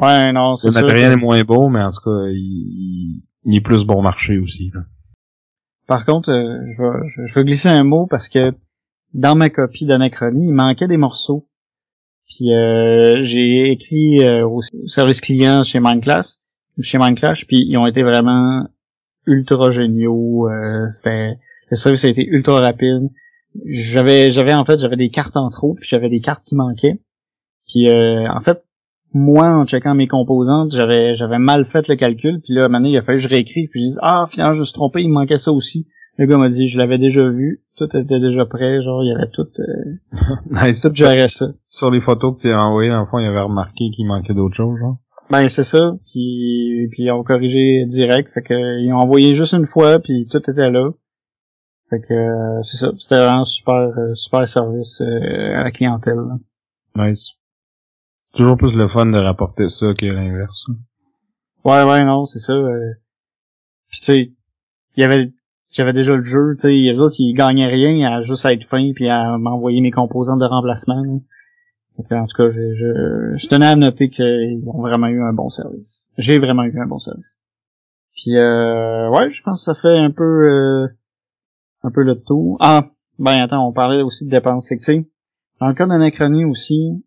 Ouais, 0.00 0.32
non, 0.32 0.54
c'est 0.54 0.68
Le 0.68 0.72
sûr 0.72 0.82
matériel 0.82 1.12
que- 1.14 1.18
est 1.18 1.22
moins 1.22 1.42
beau, 1.42 1.68
mais 1.68 1.82
en 1.82 1.90
tout 1.90 2.00
cas, 2.04 2.26
il, 2.30 2.36
il- 2.36 3.22
il 3.44 3.56
est 3.56 3.60
plus 3.60 3.84
bon 3.84 4.00
marché 4.02 4.38
aussi. 4.38 4.70
Là. 4.74 4.80
Par 5.86 6.04
contre, 6.06 6.30
euh, 6.30 6.64
je, 6.74 6.82
vais, 6.82 7.08
je- 7.14 7.26
je 7.26 7.34
vais 7.34 7.44
glisser 7.44 7.68
un 7.68 7.84
mot 7.84 8.06
parce 8.06 8.28
que 8.28 8.52
dans 9.14 9.36
ma 9.36 9.50
copie 9.50 9.86
d'Anachronie, 9.86 10.48
il 10.48 10.54
manquait 10.54 10.88
des 10.88 10.96
morceaux. 10.96 11.48
Puis 12.26 12.52
euh, 12.52 13.22
j'ai 13.22 13.70
écrit 13.70 14.18
euh, 14.22 14.46
au 14.46 14.60
service 14.86 15.20
client 15.20 15.64
chez 15.64 15.80
Mindclass, 15.80 16.42
chez 16.80 16.98
Mindclash, 16.98 17.46
puis 17.46 17.58
ils 17.66 17.78
ont 17.78 17.86
été 17.86 18.02
vraiment 18.02 18.68
ultra 19.26 19.70
géniaux. 19.70 20.48
euh, 20.48 20.86
c'était 20.88 21.38
le 21.70 21.76
service 21.76 22.04
a 22.04 22.08
été 22.08 22.24
ultra 22.26 22.60
rapide. 22.60 23.08
J'avais 23.66 24.30
j'avais 24.30 24.54
en 24.54 24.64
fait 24.64 24.78
j'avais 24.78 24.96
des 24.96 25.10
cartes 25.10 25.36
en 25.36 25.48
trop, 25.48 25.74
puis 25.74 25.88
j'avais 25.88 26.10
des 26.10 26.20
cartes 26.20 26.44
qui 26.44 26.54
manquaient. 26.54 27.00
Puis 27.66 27.88
euh, 27.88 28.28
en 28.30 28.40
fait, 28.40 28.62
moi, 29.12 29.48
en 29.48 29.66
checkant 29.66 29.94
mes 29.94 30.06
composantes, 30.06 30.72
j'avais 30.72 31.16
j'avais 31.16 31.38
mal 31.38 31.64
fait 31.66 31.88
le 31.88 31.96
calcul, 31.96 32.40
puis 32.42 32.54
là, 32.54 32.66
à 32.66 32.80
il 32.80 32.98
a 32.98 33.02
fallu 33.02 33.18
que 33.18 33.24
je 33.24 33.28
réécrive, 33.28 33.68
puis 33.70 33.80
je 33.80 33.86
dis 33.86 33.98
ah 34.02 34.24
finalement 34.28 34.54
je 34.54 34.60
me 34.60 34.64
suis 34.64 34.74
trompé, 34.74 35.02
il 35.02 35.08
manquait 35.08 35.38
ça 35.38 35.52
aussi. 35.52 35.86
Le 36.16 36.26
gars 36.26 36.36
m'a 36.36 36.48
dit 36.48 36.68
je 36.68 36.78
l'avais 36.78 36.98
déjà 36.98 37.26
vu, 37.28 37.62
tout 37.78 37.96
était 37.96 38.20
déjà 38.20 38.44
prêt, 38.46 38.82
genre 38.82 39.02
il 39.04 39.08
y 39.08 39.14
avait 39.14 39.30
tout, 39.32 39.48
euh, 39.60 39.94
nice. 40.50 40.82
tout 40.82 40.94
géré 40.94 41.28
ça. 41.28 41.46
Sur 41.68 41.90
les 41.90 42.00
photos 42.00 42.34
que 42.36 42.40
tu 42.48 42.52
as 42.52 42.58
envoyées, 42.60 42.90
dans 42.90 43.00
le 43.00 43.06
fond, 43.06 43.18
il 43.18 43.26
avait 43.26 43.40
remarqué 43.40 43.90
qu'il 43.90 44.06
manquait 44.06 44.34
d'autres 44.34 44.56
choses, 44.56 44.78
genre. 44.78 44.98
Ben 45.30 45.48
c'est 45.48 45.64
ça, 45.64 45.92
puis 46.10 46.88
puis 46.90 47.02
ils 47.04 47.10
ont 47.12 47.22
corrigé 47.22 47.84
direct, 47.86 48.32
fait 48.32 48.42
que 48.42 48.80
ils 48.80 48.92
ont 48.92 48.98
envoyé 48.98 49.34
juste 49.34 49.52
une 49.52 49.66
fois, 49.66 49.98
puis 49.98 50.26
tout 50.30 50.38
était 50.38 50.70
là. 50.70 50.90
Fait 51.90 52.00
que 52.00 52.12
euh, 52.14 52.62
c'est 52.62 52.76
ça, 52.78 52.90
c'était 52.98 53.16
vraiment 53.16 53.44
super 53.44 53.74
euh, 53.74 54.14
super 54.14 54.46
service 54.48 55.00
euh, 55.02 55.60
à 55.60 55.64
la 55.64 55.70
clientèle. 55.70 56.16
là. 56.16 57.06
Nice. 57.08 57.32
C'est 58.24 58.36
toujours 58.36 58.56
plus 58.56 58.74
le 58.74 58.88
fun 58.88 59.06
de 59.06 59.18
rapporter 59.18 59.68
ça 59.68 59.92
que 59.94 60.04
l'inverse. 60.06 60.66
Ouais 61.64 61.82
ouais 61.82 62.04
non, 62.04 62.24
c'est 62.24 62.38
ça. 62.40 62.52
euh. 62.52 62.92
Puis 63.90 64.00
tu 64.00 64.04
sais, 64.06 64.32
il 64.96 65.00
y 65.00 65.04
avait 65.04 65.32
j'avais 65.78 65.92
déjà 65.92 66.16
le 66.16 66.24
jeu, 66.24 66.54
tu 66.56 66.62
sais, 66.62 66.72
les 66.72 66.98
autres 66.98 67.14
ils 67.20 67.34
gagnaient 67.34 67.68
rien 67.68 68.10
à 68.10 68.20
juste 68.20 68.44
être 68.46 68.64
fin 68.64 68.90
puis 68.96 69.08
à 69.08 69.38
m'envoyer 69.38 69.80
mes 69.80 69.92
composantes 69.92 70.40
de 70.40 70.44
remplacement. 70.44 71.04
là. 71.04 71.12
En 71.98 72.26
tout 72.26 72.36
cas, 72.36 72.50
je, 72.50 72.74
je, 72.74 73.36
je 73.36 73.48
tenais 73.48 73.66
à 73.66 73.76
noter 73.76 74.08
qu'ils 74.08 74.62
ont 74.66 74.80
vraiment 74.80 75.06
eu 75.06 75.22
un 75.22 75.32
bon 75.32 75.50
service. 75.50 76.04
J'ai 76.16 76.40
vraiment 76.40 76.64
eu 76.64 76.80
un 76.80 76.86
bon 76.86 76.98
service. 76.98 77.36
Puis 78.12 78.36
euh, 78.36 79.08
ouais, 79.10 79.30
je 79.30 79.40
pense 79.44 79.64
que 79.64 79.72
ça 79.72 79.80
fait 79.80 79.96
un 79.96 80.10
peu 80.10 80.24
euh, 80.24 80.88
un 81.84 81.92
peu 81.92 82.02
le 82.02 82.20
tour. 82.20 82.56
Ah, 82.58 82.90
ben 83.20 83.40
attends, 83.40 83.68
on 83.68 83.72
parlait 83.72 84.02
aussi 84.02 84.26
de 84.26 84.30
dépenses. 84.30 84.66
C'est 84.66 84.78
que 84.78 84.84
tu 84.84 84.92
sais, 84.92 85.08
dans 85.60 85.68
le 85.68 85.74
cas 85.74 85.86
d'Anachronie 85.86 86.44
aussi, 86.44 86.90
tu 86.98 87.02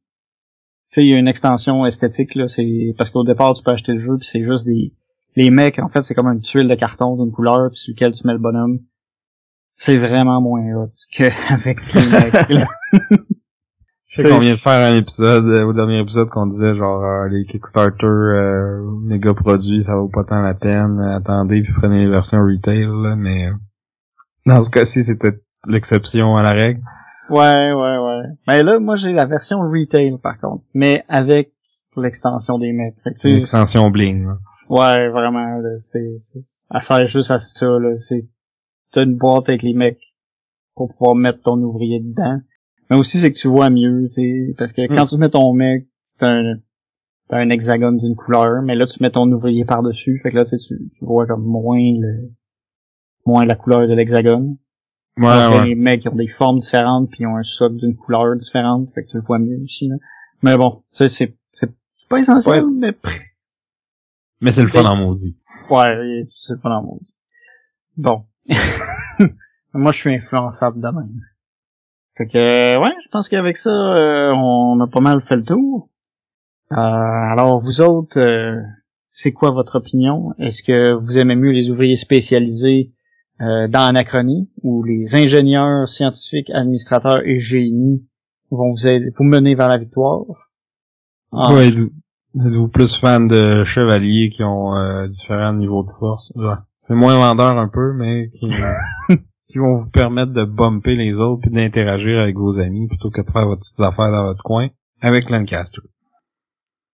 sais, 0.88 1.04
il 1.04 1.10
y 1.10 1.14
a 1.14 1.18
une 1.18 1.28
extension 1.28 1.86
esthétique 1.86 2.36
là, 2.36 2.48
c'est 2.48 2.96
parce 2.98 3.10
qu'au 3.10 3.26
départ 3.26 3.54
tu 3.54 3.64
peux 3.64 3.72
acheter 3.72 3.92
le 3.92 4.00
jeu 4.00 4.18
puis 4.18 4.28
c'est 4.28 4.44
juste 4.44 4.66
des 4.66 4.94
les 5.36 5.50
mecs 5.50 5.80
en 5.80 5.90
fait 5.90 6.02
c'est 6.04 6.14
comme 6.14 6.28
une 6.28 6.42
tuile 6.42 6.68
de 6.68 6.76
carton 6.76 7.16
d'une 7.16 7.32
couleur 7.32 7.70
puis 7.70 7.80
sur 7.80 7.94
lequel 7.94 8.14
tu 8.14 8.26
mets 8.28 8.34
le 8.34 8.40
bonhomme. 8.40 8.80
C'est 9.74 9.98
vraiment 9.98 10.42
moins 10.42 10.62
hot 10.76 10.92
qu'avec 11.12 11.94
les 11.94 12.06
mecs. 12.06 12.50
là. 12.50 12.68
Je 14.08 14.22
sais 14.22 14.30
qu'on 14.30 14.40
vient 14.40 14.52
de 14.52 14.60
faire 14.60 14.92
un 14.92 14.96
épisode, 14.96 15.46
euh, 15.46 15.64
au 15.64 15.72
dernier 15.72 16.00
épisode, 16.02 16.28
qu'on 16.28 16.46
disait 16.46 16.76
genre 16.76 17.02
euh, 17.02 17.30
les 17.30 17.46
Kickstarter 17.46 18.06
euh, 18.06 18.82
méga 19.04 19.34
produits, 19.34 19.84
ça 19.84 19.96
vaut 19.96 20.10
pas 20.10 20.26
tant 20.26 20.42
la 20.42 20.54
peine. 20.54 21.00
attendez 21.00 21.62
puis 21.62 21.72
prenez 21.72 22.00
les 22.00 22.10
versions 22.10 22.40
retail, 22.40 22.88
là, 22.88 23.16
mais 23.16 23.48
euh, 23.48 23.54
dans 24.46 24.62
ce 24.62 24.70
cas-ci, 24.70 25.00
peut-être 25.16 25.42
l'exception 25.68 26.36
à 26.36 26.44
la 26.44 26.50
règle. 26.50 26.82
Ouais, 27.30 27.72
ouais, 27.72 27.98
ouais. 27.98 28.24
Mais 28.50 28.64
là, 28.64 28.80
moi, 28.80 28.98
j'ai 28.98 29.14
la 29.14 29.26
version 29.26 29.62
retail, 29.62 30.18
par 30.22 30.38
contre. 30.40 30.66
Mais 30.74 31.06
avec 31.08 31.54
l'extension 31.96 32.60
des 32.60 32.74
mecs. 32.74 32.96
L'extension 33.24 33.90
bling. 33.90 34.28
là. 34.28 34.38
Ouais, 34.72 35.10
vraiment, 35.10 35.58
là, 35.60 35.78
c'était, 35.78 36.16
elle 36.74 36.82
sert 36.82 37.06
juste 37.08 37.32
à 37.32 37.40
ça, 37.40 37.66
là. 37.80 37.94
C'est, 37.96 38.28
t'as 38.92 39.04
une 39.04 39.16
boîte 39.18 39.50
avec 39.50 39.62
les 39.64 39.74
mecs 39.74 40.02
pour 40.76 40.88
pouvoir 40.90 41.16
mettre 41.16 41.42
ton 41.42 41.58
ouvrier 41.62 42.00
dedans. 42.00 42.40
Mais 42.90 42.98
aussi, 42.98 43.20
c'est 43.20 43.32
que 43.32 43.38
tu 43.38 43.48
vois 43.48 43.70
mieux, 43.70 44.08
tu 44.14 44.54
parce 44.58 44.74
que 44.74 44.88
quand 44.88 45.04
Mm. 45.06 45.08
tu 45.08 45.18
mets 45.18 45.30
ton 45.30 45.54
mec, 45.54 45.88
c'est 46.02 46.26
un, 46.26 46.56
t'as 47.30 47.38
un 47.38 47.50
hexagone 47.50 47.98
d'une 47.98 48.16
couleur, 48.16 48.62
mais 48.64 48.76
là, 48.76 48.86
tu 48.86 49.02
mets 49.02 49.12
ton 49.12 49.32
ouvrier 49.32 49.64
par-dessus. 49.64 50.20
Fait 50.22 50.32
que 50.32 50.36
là, 50.38 50.44
tu 50.46 50.58
tu, 50.58 50.76
vois 51.02 51.26
comme 51.26 51.44
moins 51.46 51.78
le, 51.80 52.32
moins 53.26 53.46
la 53.46 53.56
couleur 53.56 53.88
de 53.88 53.94
l'hexagone. 53.94 54.58
Ouais. 55.18 55.66
Les 55.66 55.76
mecs 55.76 56.04
ils 56.06 56.10
ont 56.10 56.16
des 56.16 56.28
formes 56.28 56.58
différentes 56.58 57.10
puis 57.10 57.20
ils 57.24 57.28
ont 57.28 57.36
un 57.36 57.44
socle 57.44 57.76
d'une 57.76 57.96
couleur 57.96 58.34
différente, 58.38 58.90
fait 58.96 59.04
que 59.04 59.10
tu 59.10 59.18
le 59.18 59.24
vois 59.24 59.40
mieux 59.40 59.60
ici 59.60 59.88
là. 59.90 59.96
Mais 60.42 60.56
bon, 60.58 60.84
ça 60.90 61.08
c'est 61.10 61.36
c'est 61.52 61.70
c'est 61.98 62.08
pas 62.10 62.20
essentiel, 62.20 62.64
Ouais. 62.64 62.72
mais 62.74 62.92
Mais 64.42 64.52
c'est 64.52 64.62
le 64.64 64.68
fun 64.68 64.84
en 64.86 64.96
maudit. 64.96 65.38
ouais, 65.70 66.28
c'est 66.36 66.60
pas 66.62 66.70
dans 66.70 66.82
le 66.82 66.86
monde. 66.88 67.00
Bon. 67.98 68.26
Moi 69.74 69.92
je 69.92 69.98
suis 69.98 70.14
influençable 70.16 70.82
de 70.82 70.88
même. 70.88 71.22
Fait 72.18 72.28
que 72.28 72.38
euh, 72.38 72.80
ouais, 72.82 72.92
je 73.04 73.10
pense 73.10 73.30
qu'avec 73.30 73.56
ça 73.56 73.70
euh, 73.70 74.34
on 74.34 74.80
a 74.80 74.88
pas 74.88 75.00
mal 75.00 75.22
fait 75.22 75.36
le 75.36 75.44
tour. 75.44 75.90
Euh, 76.72 76.76
alors 76.76 77.60
vous 77.62 77.82
autres, 77.82 78.20
euh, 78.20 78.60
c'est 79.10 79.32
quoi 79.32 79.52
votre 79.52 79.76
opinion? 79.78 80.34
Est-ce 80.40 80.64
que 80.64 80.94
vous 80.94 81.18
aimez 81.20 81.36
mieux 81.36 81.52
les 81.52 81.70
ouvriers 81.70 81.96
spécialisés 81.96 82.92
euh, 83.42 83.68
dans 83.68 83.86
Anachronie 83.86 84.50
ou 84.64 84.84
les 84.84 85.16
ingénieurs, 85.16 85.88
scientifiques, 85.88 86.50
administrateurs 86.50 87.22
et 87.26 87.40
génies 87.40 88.06
vont 88.50 88.72
vous 88.72 88.88
aider, 88.88 89.10
vous 89.18 89.24
mener 89.24 89.56
vers 89.56 89.70
la 89.70 89.78
victoire? 89.78 90.24
Ah, 91.34 91.54
Ouais, 91.54 91.72
êtes-vous 92.36 92.70
plus 92.70 92.96
fan 92.96 93.28
de 93.28 93.64
chevaliers 93.64 94.30
qui 94.30 94.44
ont 94.44 94.76
euh, 94.76 95.08
différents 95.08 95.54
niveaux 95.54 95.84
de 95.84 95.92
force? 96.00 96.32
Ouais. 96.36 96.56
C'est 96.80 96.96
moins 96.96 97.16
vendeur 97.16 97.58
un 97.58 97.68
peu, 97.68 97.94
mais 97.94 98.30
qui, 98.30 98.50
qui 99.48 99.58
vont 99.58 99.82
vous 99.82 99.90
permettre 99.90 100.32
de 100.32 100.46
bumper 100.46 100.96
les 100.96 101.20
autres 101.20 101.42
puis 101.42 101.52
d'interagir 101.52 102.20
avec 102.20 102.36
vos 102.36 102.60
amis 102.60 102.88
plutôt 102.88 103.12
que 103.12 103.22
de 103.22 103.30
faire 103.32 103.46
vos 103.46 103.56
petites 103.56 103.82
affaires 103.82 104.12
dans 104.12 104.24
votre 104.24 104.44
coin 104.44 104.70
avec 105.02 105.30
Lancaster. 105.30 105.82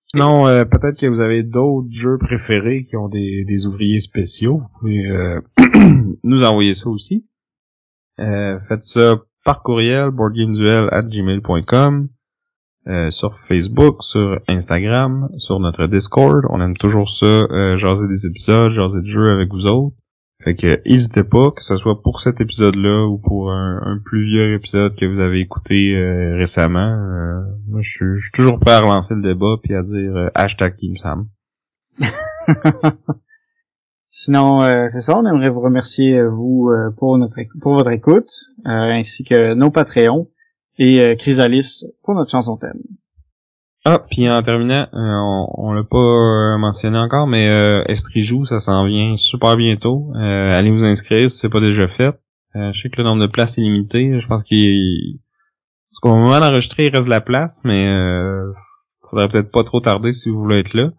Sinon, 0.07 0.47
euh, 0.47 0.63
peut-être 0.63 0.97
que 0.99 1.07
vous 1.07 1.19
avez 1.19 1.43
d'autres 1.43 1.91
jeux 1.91 2.17
préférés 2.17 2.83
qui 2.83 2.95
ont 2.95 3.09
des, 3.09 3.43
des 3.45 3.65
ouvriers 3.65 3.99
spéciaux. 3.99 4.59
Vous 4.59 4.69
pouvez 4.79 5.05
euh, 5.05 5.41
nous 6.23 6.43
envoyer 6.43 6.73
ça 6.75 6.87
aussi. 6.89 7.27
Euh, 8.19 8.57
faites 8.67 8.83
ça 8.83 9.21
par 9.43 9.63
courriel, 9.63 10.11
boardgameduel@gmail.com. 10.11 12.07
Euh, 12.87 13.11
sur 13.11 13.37
Facebook, 13.37 14.01
sur 14.01 14.39
Instagram, 14.47 15.27
sur 15.35 15.59
notre 15.59 15.87
Discord. 15.87 16.45
On 16.49 16.61
aime 16.61 16.77
toujours 16.77 17.09
ça, 17.09 17.25
euh, 17.25 17.75
jaser 17.75 18.07
des 18.07 18.25
épisodes, 18.25 18.71
jaser 18.71 19.01
de 19.01 19.05
jeux 19.05 19.29
avec 19.29 19.51
vous 19.51 19.65
autres. 19.65 19.97
Fait 20.41 20.55
que 20.55 20.81
n'hésitez 20.89 21.25
pas, 21.25 21.51
que 21.51 21.65
ce 21.65 21.75
soit 21.75 22.01
pour 22.01 22.21
cet 22.21 22.39
épisode-là 22.39 23.05
ou 23.07 23.17
pour 23.17 23.51
un, 23.51 23.81
un 23.83 23.99
plus 24.05 24.23
vieux 24.25 24.53
épisode 24.53 24.95
que 24.95 25.05
vous 25.05 25.19
avez 25.19 25.41
écouté 25.41 25.95
euh, 25.95 26.37
récemment. 26.37 26.79
euh, 26.79 27.41
moi, 27.67 27.81
je 27.81 28.15
suis 28.15 28.31
toujours 28.31 28.57
prêt 28.57 28.71
à 28.71 28.79
relancer 28.79 29.15
le 29.15 29.21
débat 29.21 29.55
puis 29.61 29.75
à 29.75 29.81
dire 29.81 30.15
euh, 30.15 30.29
hashtag 30.33 30.77
Team 30.77 30.95
Sam. 30.95 31.27
Sinon, 34.09 34.61
euh, 34.61 34.87
c'est 34.87 35.01
ça, 35.01 35.17
on 35.17 35.25
aimerait 35.25 35.49
vous 35.49 35.59
remercier 35.59 36.23
vous 36.25 36.71
pour 36.97 37.17
notre 37.17 37.35
pour 37.59 37.73
votre 37.73 37.91
écoute, 37.91 38.29
euh, 38.65 38.69
ainsi 38.69 39.25
que 39.25 39.55
nos 39.55 39.71
Patreons 39.71 40.29
et 40.77 41.01
euh, 41.01 41.15
Chrysalis 41.15 41.83
pour 42.03 42.15
notre 42.15 42.31
chanson 42.31 42.57
thème. 42.57 42.81
Ah, 43.85 43.99
puis 44.09 44.29
en 44.29 44.41
terminant, 44.41 44.87
euh, 44.93 44.97
on, 44.97 45.47
on 45.53 45.73
l'a 45.73 45.83
pas 45.83 45.97
euh, 45.97 46.57
mentionné 46.57 46.97
encore, 46.97 47.25
mais 47.25 47.47
euh, 47.47 47.83
Estrijou, 47.87 48.45
ça 48.45 48.59
s'en 48.59 48.85
vient 48.85 49.15
super 49.15 49.55
bientôt. 49.55 50.11
Euh, 50.15 50.51
allez 50.53 50.71
vous 50.71 50.83
inscrire 50.83 51.29
si 51.29 51.37
c'est 51.37 51.49
pas 51.49 51.61
déjà 51.61 51.87
fait. 51.87 52.19
Euh, 52.55 52.73
je 52.73 52.81
sais 52.81 52.89
que 52.89 52.97
le 52.97 53.03
nombre 53.03 53.21
de 53.21 53.31
places 53.31 53.57
est 53.57 53.61
limité. 53.61 54.19
Je 54.19 54.27
pense 54.27 54.43
qu'il 54.43 55.19
parce 55.97 56.13
qu'au 56.13 56.15
moment 56.19 56.39
d'enregistrer, 56.39 56.83
il 56.83 56.93
reste 56.93 57.05
de 57.05 57.11
la 57.11 57.21
place, 57.21 57.61
mais 57.63 57.87
euh, 57.87 58.51
faudrait 59.09 59.29
peut-être 59.29 59.51
pas 59.51 59.63
trop 59.63 59.79
tarder 59.79 60.13
si 60.13 60.29
vous 60.29 60.39
voulez 60.39 60.59
être 60.59 60.73
là. 60.73 60.91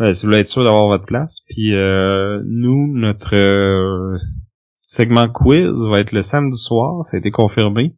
Euh, 0.00 0.12
si 0.12 0.22
vous 0.22 0.30
voulez 0.30 0.40
être 0.40 0.48
sûr 0.48 0.64
d'avoir 0.64 0.86
votre 0.88 1.06
place. 1.06 1.40
Puis 1.48 1.74
euh, 1.74 2.42
nous, 2.44 2.92
notre 2.92 3.36
euh, 3.36 4.16
segment 4.80 5.28
quiz 5.28 5.70
va 5.90 6.00
être 6.00 6.12
le 6.12 6.22
samedi 6.22 6.56
soir, 6.58 7.04
ça 7.04 7.16
a 7.16 7.20
été 7.20 7.30
confirmé. 7.30 7.94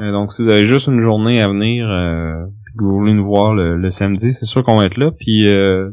Euh, 0.00 0.12
donc 0.12 0.32
si 0.32 0.42
vous 0.42 0.50
avez 0.50 0.64
juste 0.64 0.86
une 0.86 1.00
journée 1.00 1.42
à 1.42 1.48
venir 1.48 1.88
euh, 1.88 2.46
que 2.78 2.84
vous 2.84 2.94
voulez 2.94 3.14
nous 3.14 3.24
voir 3.24 3.54
le, 3.54 3.76
le 3.76 3.90
samedi, 3.90 4.32
c'est 4.32 4.46
sûr 4.46 4.64
qu'on 4.64 4.76
va 4.76 4.86
être 4.86 4.96
là. 4.96 5.10
Puis 5.10 5.48
euh, 5.52 5.90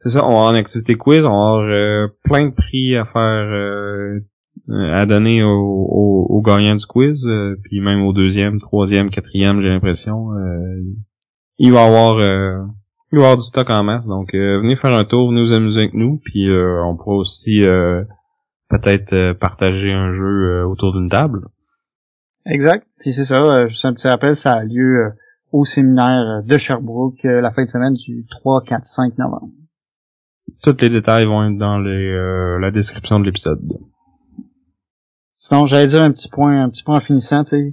c'est 0.00 0.10
ça, 0.10 0.24
on 0.24 0.28
va 0.28 0.34
avoir 0.34 0.50
une 0.50 0.56
activité 0.56 0.94
quiz, 0.94 1.26
on 1.26 1.30
va 1.30 1.36
avoir 1.36 1.60
euh, 1.60 2.08
plein 2.24 2.46
de 2.46 2.54
prix 2.54 2.96
à 2.96 3.04
faire 3.04 3.20
euh, 3.20 4.20
à 4.68 5.06
donner 5.06 5.42
aux 5.42 5.48
au, 5.50 6.26
aux 6.28 6.42
gagnants 6.42 6.76
du 6.76 6.86
quiz, 6.86 7.26
puis 7.64 7.80
même 7.80 8.02
au 8.02 8.12
deuxième, 8.12 8.60
troisième, 8.60 9.10
quatrième, 9.10 9.60
j'ai 9.60 9.68
l'impression. 9.68 10.28
il 11.58 11.72
va 11.72 11.84
y 11.84 11.86
avoir 11.86 12.20
il 13.10 13.18
va 13.18 13.24
avoir 13.24 13.36
du 13.38 13.44
stock 13.44 13.70
en 13.70 13.82
masse. 13.82 14.04
Donc 14.04 14.34
venez 14.34 14.76
faire 14.76 14.94
un 14.94 15.04
tour, 15.04 15.30
venez 15.30 15.40
vous 15.40 15.52
amuser 15.52 15.80
avec 15.80 15.94
nous, 15.94 16.20
puis 16.22 16.48
on 16.50 16.96
pourra 16.96 17.16
aussi 17.16 17.62
peut-être 18.68 19.32
partager 19.38 19.90
un 19.90 20.12
jeu 20.12 20.66
autour 20.66 20.92
d'une 20.92 21.08
table. 21.08 21.48
Exact. 22.48 22.86
Puis 22.98 23.12
c'est 23.12 23.24
ça, 23.24 23.36
euh, 23.40 23.66
juste 23.66 23.84
un 23.84 23.92
petit 23.92 24.08
rappel, 24.08 24.34
ça 24.34 24.52
a 24.52 24.64
lieu 24.64 25.04
euh, 25.06 25.10
au 25.52 25.64
séminaire 25.64 26.42
de 26.44 26.58
Sherbrooke 26.58 27.24
euh, 27.24 27.40
la 27.40 27.52
fin 27.52 27.62
de 27.64 27.68
semaine 27.68 27.94
du 27.94 28.26
3, 28.30 28.62
4, 28.64 28.84
5 28.84 29.18
novembre. 29.18 29.52
Tous 30.62 30.76
les 30.80 30.88
détails 30.88 31.26
vont 31.26 31.44
être 31.44 31.58
dans 31.58 31.78
les, 31.78 32.10
euh, 32.10 32.58
la 32.58 32.70
description 32.70 33.20
de 33.20 33.26
l'épisode. 33.26 33.60
Sinon, 35.36 35.66
j'allais 35.66 35.86
dire 35.86 36.02
un 36.02 36.10
petit 36.10 36.28
point, 36.28 36.64
un 36.64 36.70
petit 36.70 36.82
point 36.82 36.96
en 36.96 37.00
finissant, 37.00 37.44
tu 37.44 37.50
sais. 37.50 37.72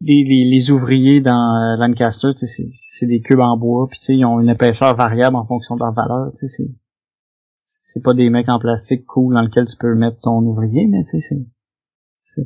Les, 0.00 0.22
les, 0.24 0.48
les 0.50 0.70
ouvriers 0.70 1.20
dans 1.20 1.32
euh, 1.56 1.76
Lancaster, 1.76 2.28
tu 2.32 2.46
sais, 2.46 2.68
c'est- 2.72 3.06
des 3.06 3.20
cubes 3.20 3.40
en 3.40 3.56
bois, 3.56 3.86
puis 3.88 3.98
tu 3.98 4.04
sais, 4.06 4.14
ils 4.14 4.24
ont 4.24 4.38
une 4.40 4.48
épaisseur 4.50 4.94
variable 4.94 5.34
en 5.36 5.46
fonction 5.46 5.74
de 5.76 5.80
leur 5.80 5.92
valeur, 5.92 6.30
tu 6.32 6.46
sais, 6.46 6.64
c'est 6.64 6.70
c'est 7.62 8.02
pas 8.02 8.14
des 8.14 8.30
mecs 8.30 8.48
en 8.48 8.58
plastique 8.58 9.04
cool 9.06 9.34
dans 9.34 9.42
lequel 9.42 9.66
tu 9.66 9.76
peux 9.76 9.94
mettre 9.94 10.20
ton 10.20 10.38
ouvrier, 10.42 10.86
mais 10.88 11.02
tu 11.02 11.20
sais, 11.20 11.36
c'est 12.20 12.42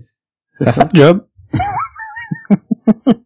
c'est 0.52 0.64
c'est 0.64 0.70
ça. 0.70 0.84
le 0.84 0.90
job. 0.94 1.26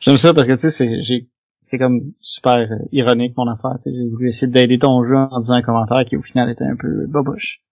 J'aime 0.00 0.18
ça 0.18 0.34
parce 0.34 0.46
que 0.46 0.52
tu 0.52 0.58
sais, 0.58 0.70
c'est 0.70 1.00
j'ai 1.00 1.30
c'était 1.62 1.78
comme 1.78 2.12
super 2.20 2.58
euh, 2.58 2.76
ironique 2.90 3.36
mon 3.36 3.48
affaire. 3.48 3.76
tu 3.76 3.84
sais. 3.84 3.92
J'ai 3.96 4.08
voulu 4.10 4.28
essayer 4.28 4.50
d'aider 4.50 4.78
ton 4.78 5.04
jeu 5.04 5.16
en 5.16 5.38
disant 5.38 5.54
un 5.54 5.62
commentaire 5.62 6.04
qui 6.04 6.16
au 6.16 6.22
final 6.22 6.50
était 6.50 6.64
un 6.64 6.76
peu 6.76 7.06
boboche. 7.06 7.62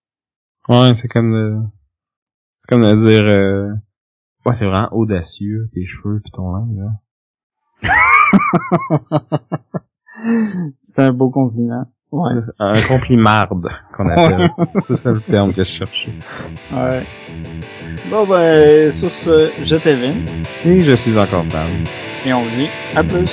Ouais, 0.68 0.94
c'est 0.94 1.08
comme 1.08 1.32
de... 1.32 1.58
C'est 2.56 2.68
comme 2.68 2.82
de 2.82 2.94
dire... 2.94 3.24
Euh... 3.24 3.74
Ouais, 4.46 4.54
c'est 4.54 4.64
vraiment 4.64 4.88
audacieux, 4.92 5.68
tes 5.74 5.84
cheveux 5.84 6.20
pis 6.24 6.30
ton 6.30 6.54
linge, 6.54 6.78
là. 7.82 7.82
C'était 10.82 11.02
un 11.02 11.12
beau 11.12 11.30
compliment. 11.30 11.92
Ouais. 12.12 12.34
Un 12.58 12.80
complimarde 12.82 13.68
qu'on 13.96 14.08
appelle. 14.10 14.48
c'est 14.88 14.96
ça 14.96 15.12
le 15.12 15.20
terme 15.20 15.52
que 15.52 15.62
je 15.62 15.70
cherchais. 15.70 16.12
Ouais. 16.72 17.02
Bon 18.10 18.26
ben 18.26 18.90
sur 18.90 19.12
ce, 19.12 19.50
je 19.64 19.76
t'ai 19.76 19.94
Vince 19.94 20.42
Et 20.64 20.80
je 20.80 20.92
suis 20.96 21.16
encore 21.18 21.44
Sam. 21.44 21.68
et 22.26 22.32
on 22.32 22.42
vous 22.42 22.50
dit 22.56 22.68
à 22.96 23.04
plus. 23.04 23.30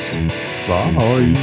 Bye. 0.67 1.33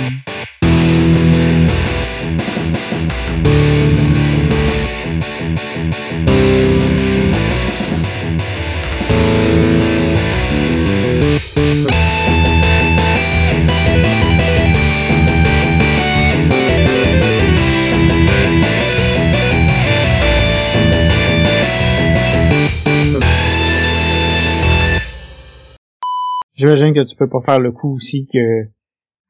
J'imagine 26.56 26.94
que 26.94 27.02
tu 27.02 27.16
peux 27.16 27.28
pas 27.28 27.40
faire 27.40 27.58
le 27.58 27.72
coup 27.72 27.94
aussi 27.94 28.28
que 28.32 28.38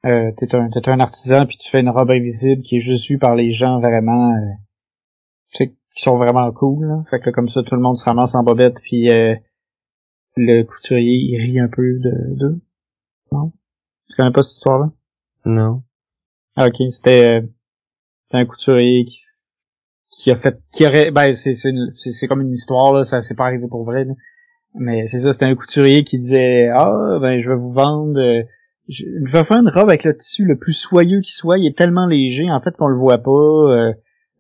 euh, 0.07 0.31
t'es 0.37 0.55
un 0.55 0.69
t'es 0.69 0.89
un 0.91 1.01
artisan 1.01 1.47
puis 1.47 1.57
tu 1.57 1.71
fais 1.71 1.81
une 1.81 1.89
robe 1.89 2.11
invisible 2.11 2.63
qui 2.63 2.77
est 2.77 2.81
juste 2.81 3.09
vue 3.09 3.19
par 3.19 3.35
les 3.35 3.51
gens 3.51 3.81
vraiment 3.81 4.33
euh, 4.33 4.53
tu 5.51 5.57
sais 5.57 5.75
qui 5.95 6.03
sont 6.03 6.19
vraiment 6.19 6.51
cool 6.53 6.87
là. 6.87 7.03
fait 7.09 7.21
que 7.21 7.27
là, 7.27 7.33
comme 7.33 7.49
ça 7.49 7.63
tout 7.63 7.75
le 7.75 7.81
monde 7.81 7.97
se 7.97 8.05
ramasse 8.05 8.35
en 8.35 8.43
bobette 8.43 8.77
puis 8.83 9.09
euh, 9.11 9.35
le 10.37 10.65
couturier 10.65 11.15
il 11.15 11.41
rit 11.41 11.61
un 11.61 11.69
peu 11.69 11.99
de 11.99 12.35
d'eux 12.35 12.61
non? 13.33 13.53
Tu 14.09 14.17
connais 14.17 14.31
pas 14.31 14.43
cette 14.43 14.57
histoire 14.57 14.79
là 14.79 14.93
Non. 15.47 15.83
ah 16.57 16.67
ok 16.67 16.77
c'était 16.91 17.41
euh, 17.41 17.47
c'était 18.25 18.37
un 18.37 18.47
couturier 18.47 19.05
qui 19.07 19.23
qui 20.11 20.31
a 20.31 20.37
fait 20.37 20.61
qui 20.71 20.87
aurait 20.87 21.11
ben 21.11 21.35
c'est 21.35 21.55
c'est 21.55 21.73
c'est 21.95 22.29
comme 22.29 22.43
une 22.43 22.53
histoire 22.53 22.93
là 22.93 23.05
ça 23.05 23.23
c'est 23.23 23.35
pas 23.35 23.47
arrivé 23.47 23.67
pour 23.69 23.85
vrai 23.85 24.05
là. 24.05 24.13
Mais 24.75 25.07
c'est 25.07 25.19
ça 25.19 25.33
c'était 25.33 25.47
un 25.47 25.55
couturier 25.55 26.05
qui 26.05 26.19
disait 26.19 26.69
ah 26.69 27.19
ben 27.21 27.41
je 27.41 27.49
vais 27.49 27.57
vous 27.57 27.73
vendre 27.73 28.19
euh, 28.21 28.43
je, 28.89 29.05
je 29.25 29.33
vais 29.33 29.45
faire 29.45 29.59
une 29.59 29.69
robe 29.69 29.89
avec 29.89 30.05
le 30.05 30.15
tissu 30.17 30.45
le 30.45 30.59
plus 30.59 30.73
soyeux 30.75 31.21
qui 31.21 31.33
soit. 31.33 31.59
Il 31.59 31.67
est 31.67 31.77
tellement 31.77 32.07
léger 32.07 32.51
en 32.51 32.61
fait 32.61 32.77
qu'on 32.77 32.89
le 32.89 32.99
voit 32.99 33.19
pas 33.19 33.31
euh, 33.31 33.93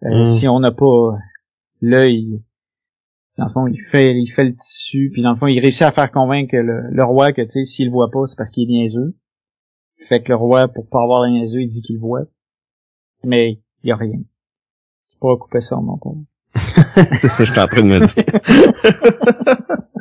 euh, 0.05 0.20
Mm. 0.20 0.24
si 0.27 0.48
on 0.48 0.61
n'a 0.61 0.70
pas 0.70 1.16
l'œil. 1.81 2.43
Dans 3.39 3.47
le 3.47 3.51
fond 3.52 3.66
il 3.66 3.81
fait 3.81 4.15
il 4.15 4.28
fait 4.28 4.44
le 4.44 4.55
tissu 4.55 5.11
puis 5.12 5.23
dans 5.23 5.32
le 5.32 5.36
fond 5.39 5.47
il 5.47 5.59
réussit 5.61 5.82
à 5.82 5.93
faire 5.93 6.11
convaincre 6.12 6.55
le, 6.56 6.90
le 6.90 7.05
roi 7.05 7.32
que 7.32 7.40
tu 7.43 7.48
sais 7.48 7.65
s'il 7.65 7.86
le 7.86 7.93
voit 7.93 8.11
pas 8.11 8.27
c'est 8.27 8.36
parce 8.36 8.51
qu'il 8.51 8.65
est 8.65 8.73
niaiseux. 8.73 9.15
Fait 10.09 10.23
que 10.23 10.28
le 10.28 10.36
roi 10.36 10.69
pour 10.69 10.89
pas 10.89 11.01
avoir 11.02 11.23
la 11.23 11.31
niaiseux 11.31 11.61
il 11.62 11.69
dit 11.69 11.81
qu'il 11.81 11.97
le 11.97 12.01
voit. 12.02 12.24
Mais 13.24 13.61
il 13.82 13.89
y 13.89 13.93
a 13.93 13.97
rien. 13.97 14.19
Tu 15.11 15.16
pourras 15.19 15.36
couper 15.39 15.61
ça 15.62 15.77
en 15.77 15.82
montant. 15.82 16.19
C'est 16.55 17.28
ça 17.28 17.44
que 17.44 17.47
je 17.47 17.52
suis 17.52 17.61
en 17.61 17.66
train 17.66 17.81
de 17.81 17.86
me 17.86 18.01
dire. 18.01 19.81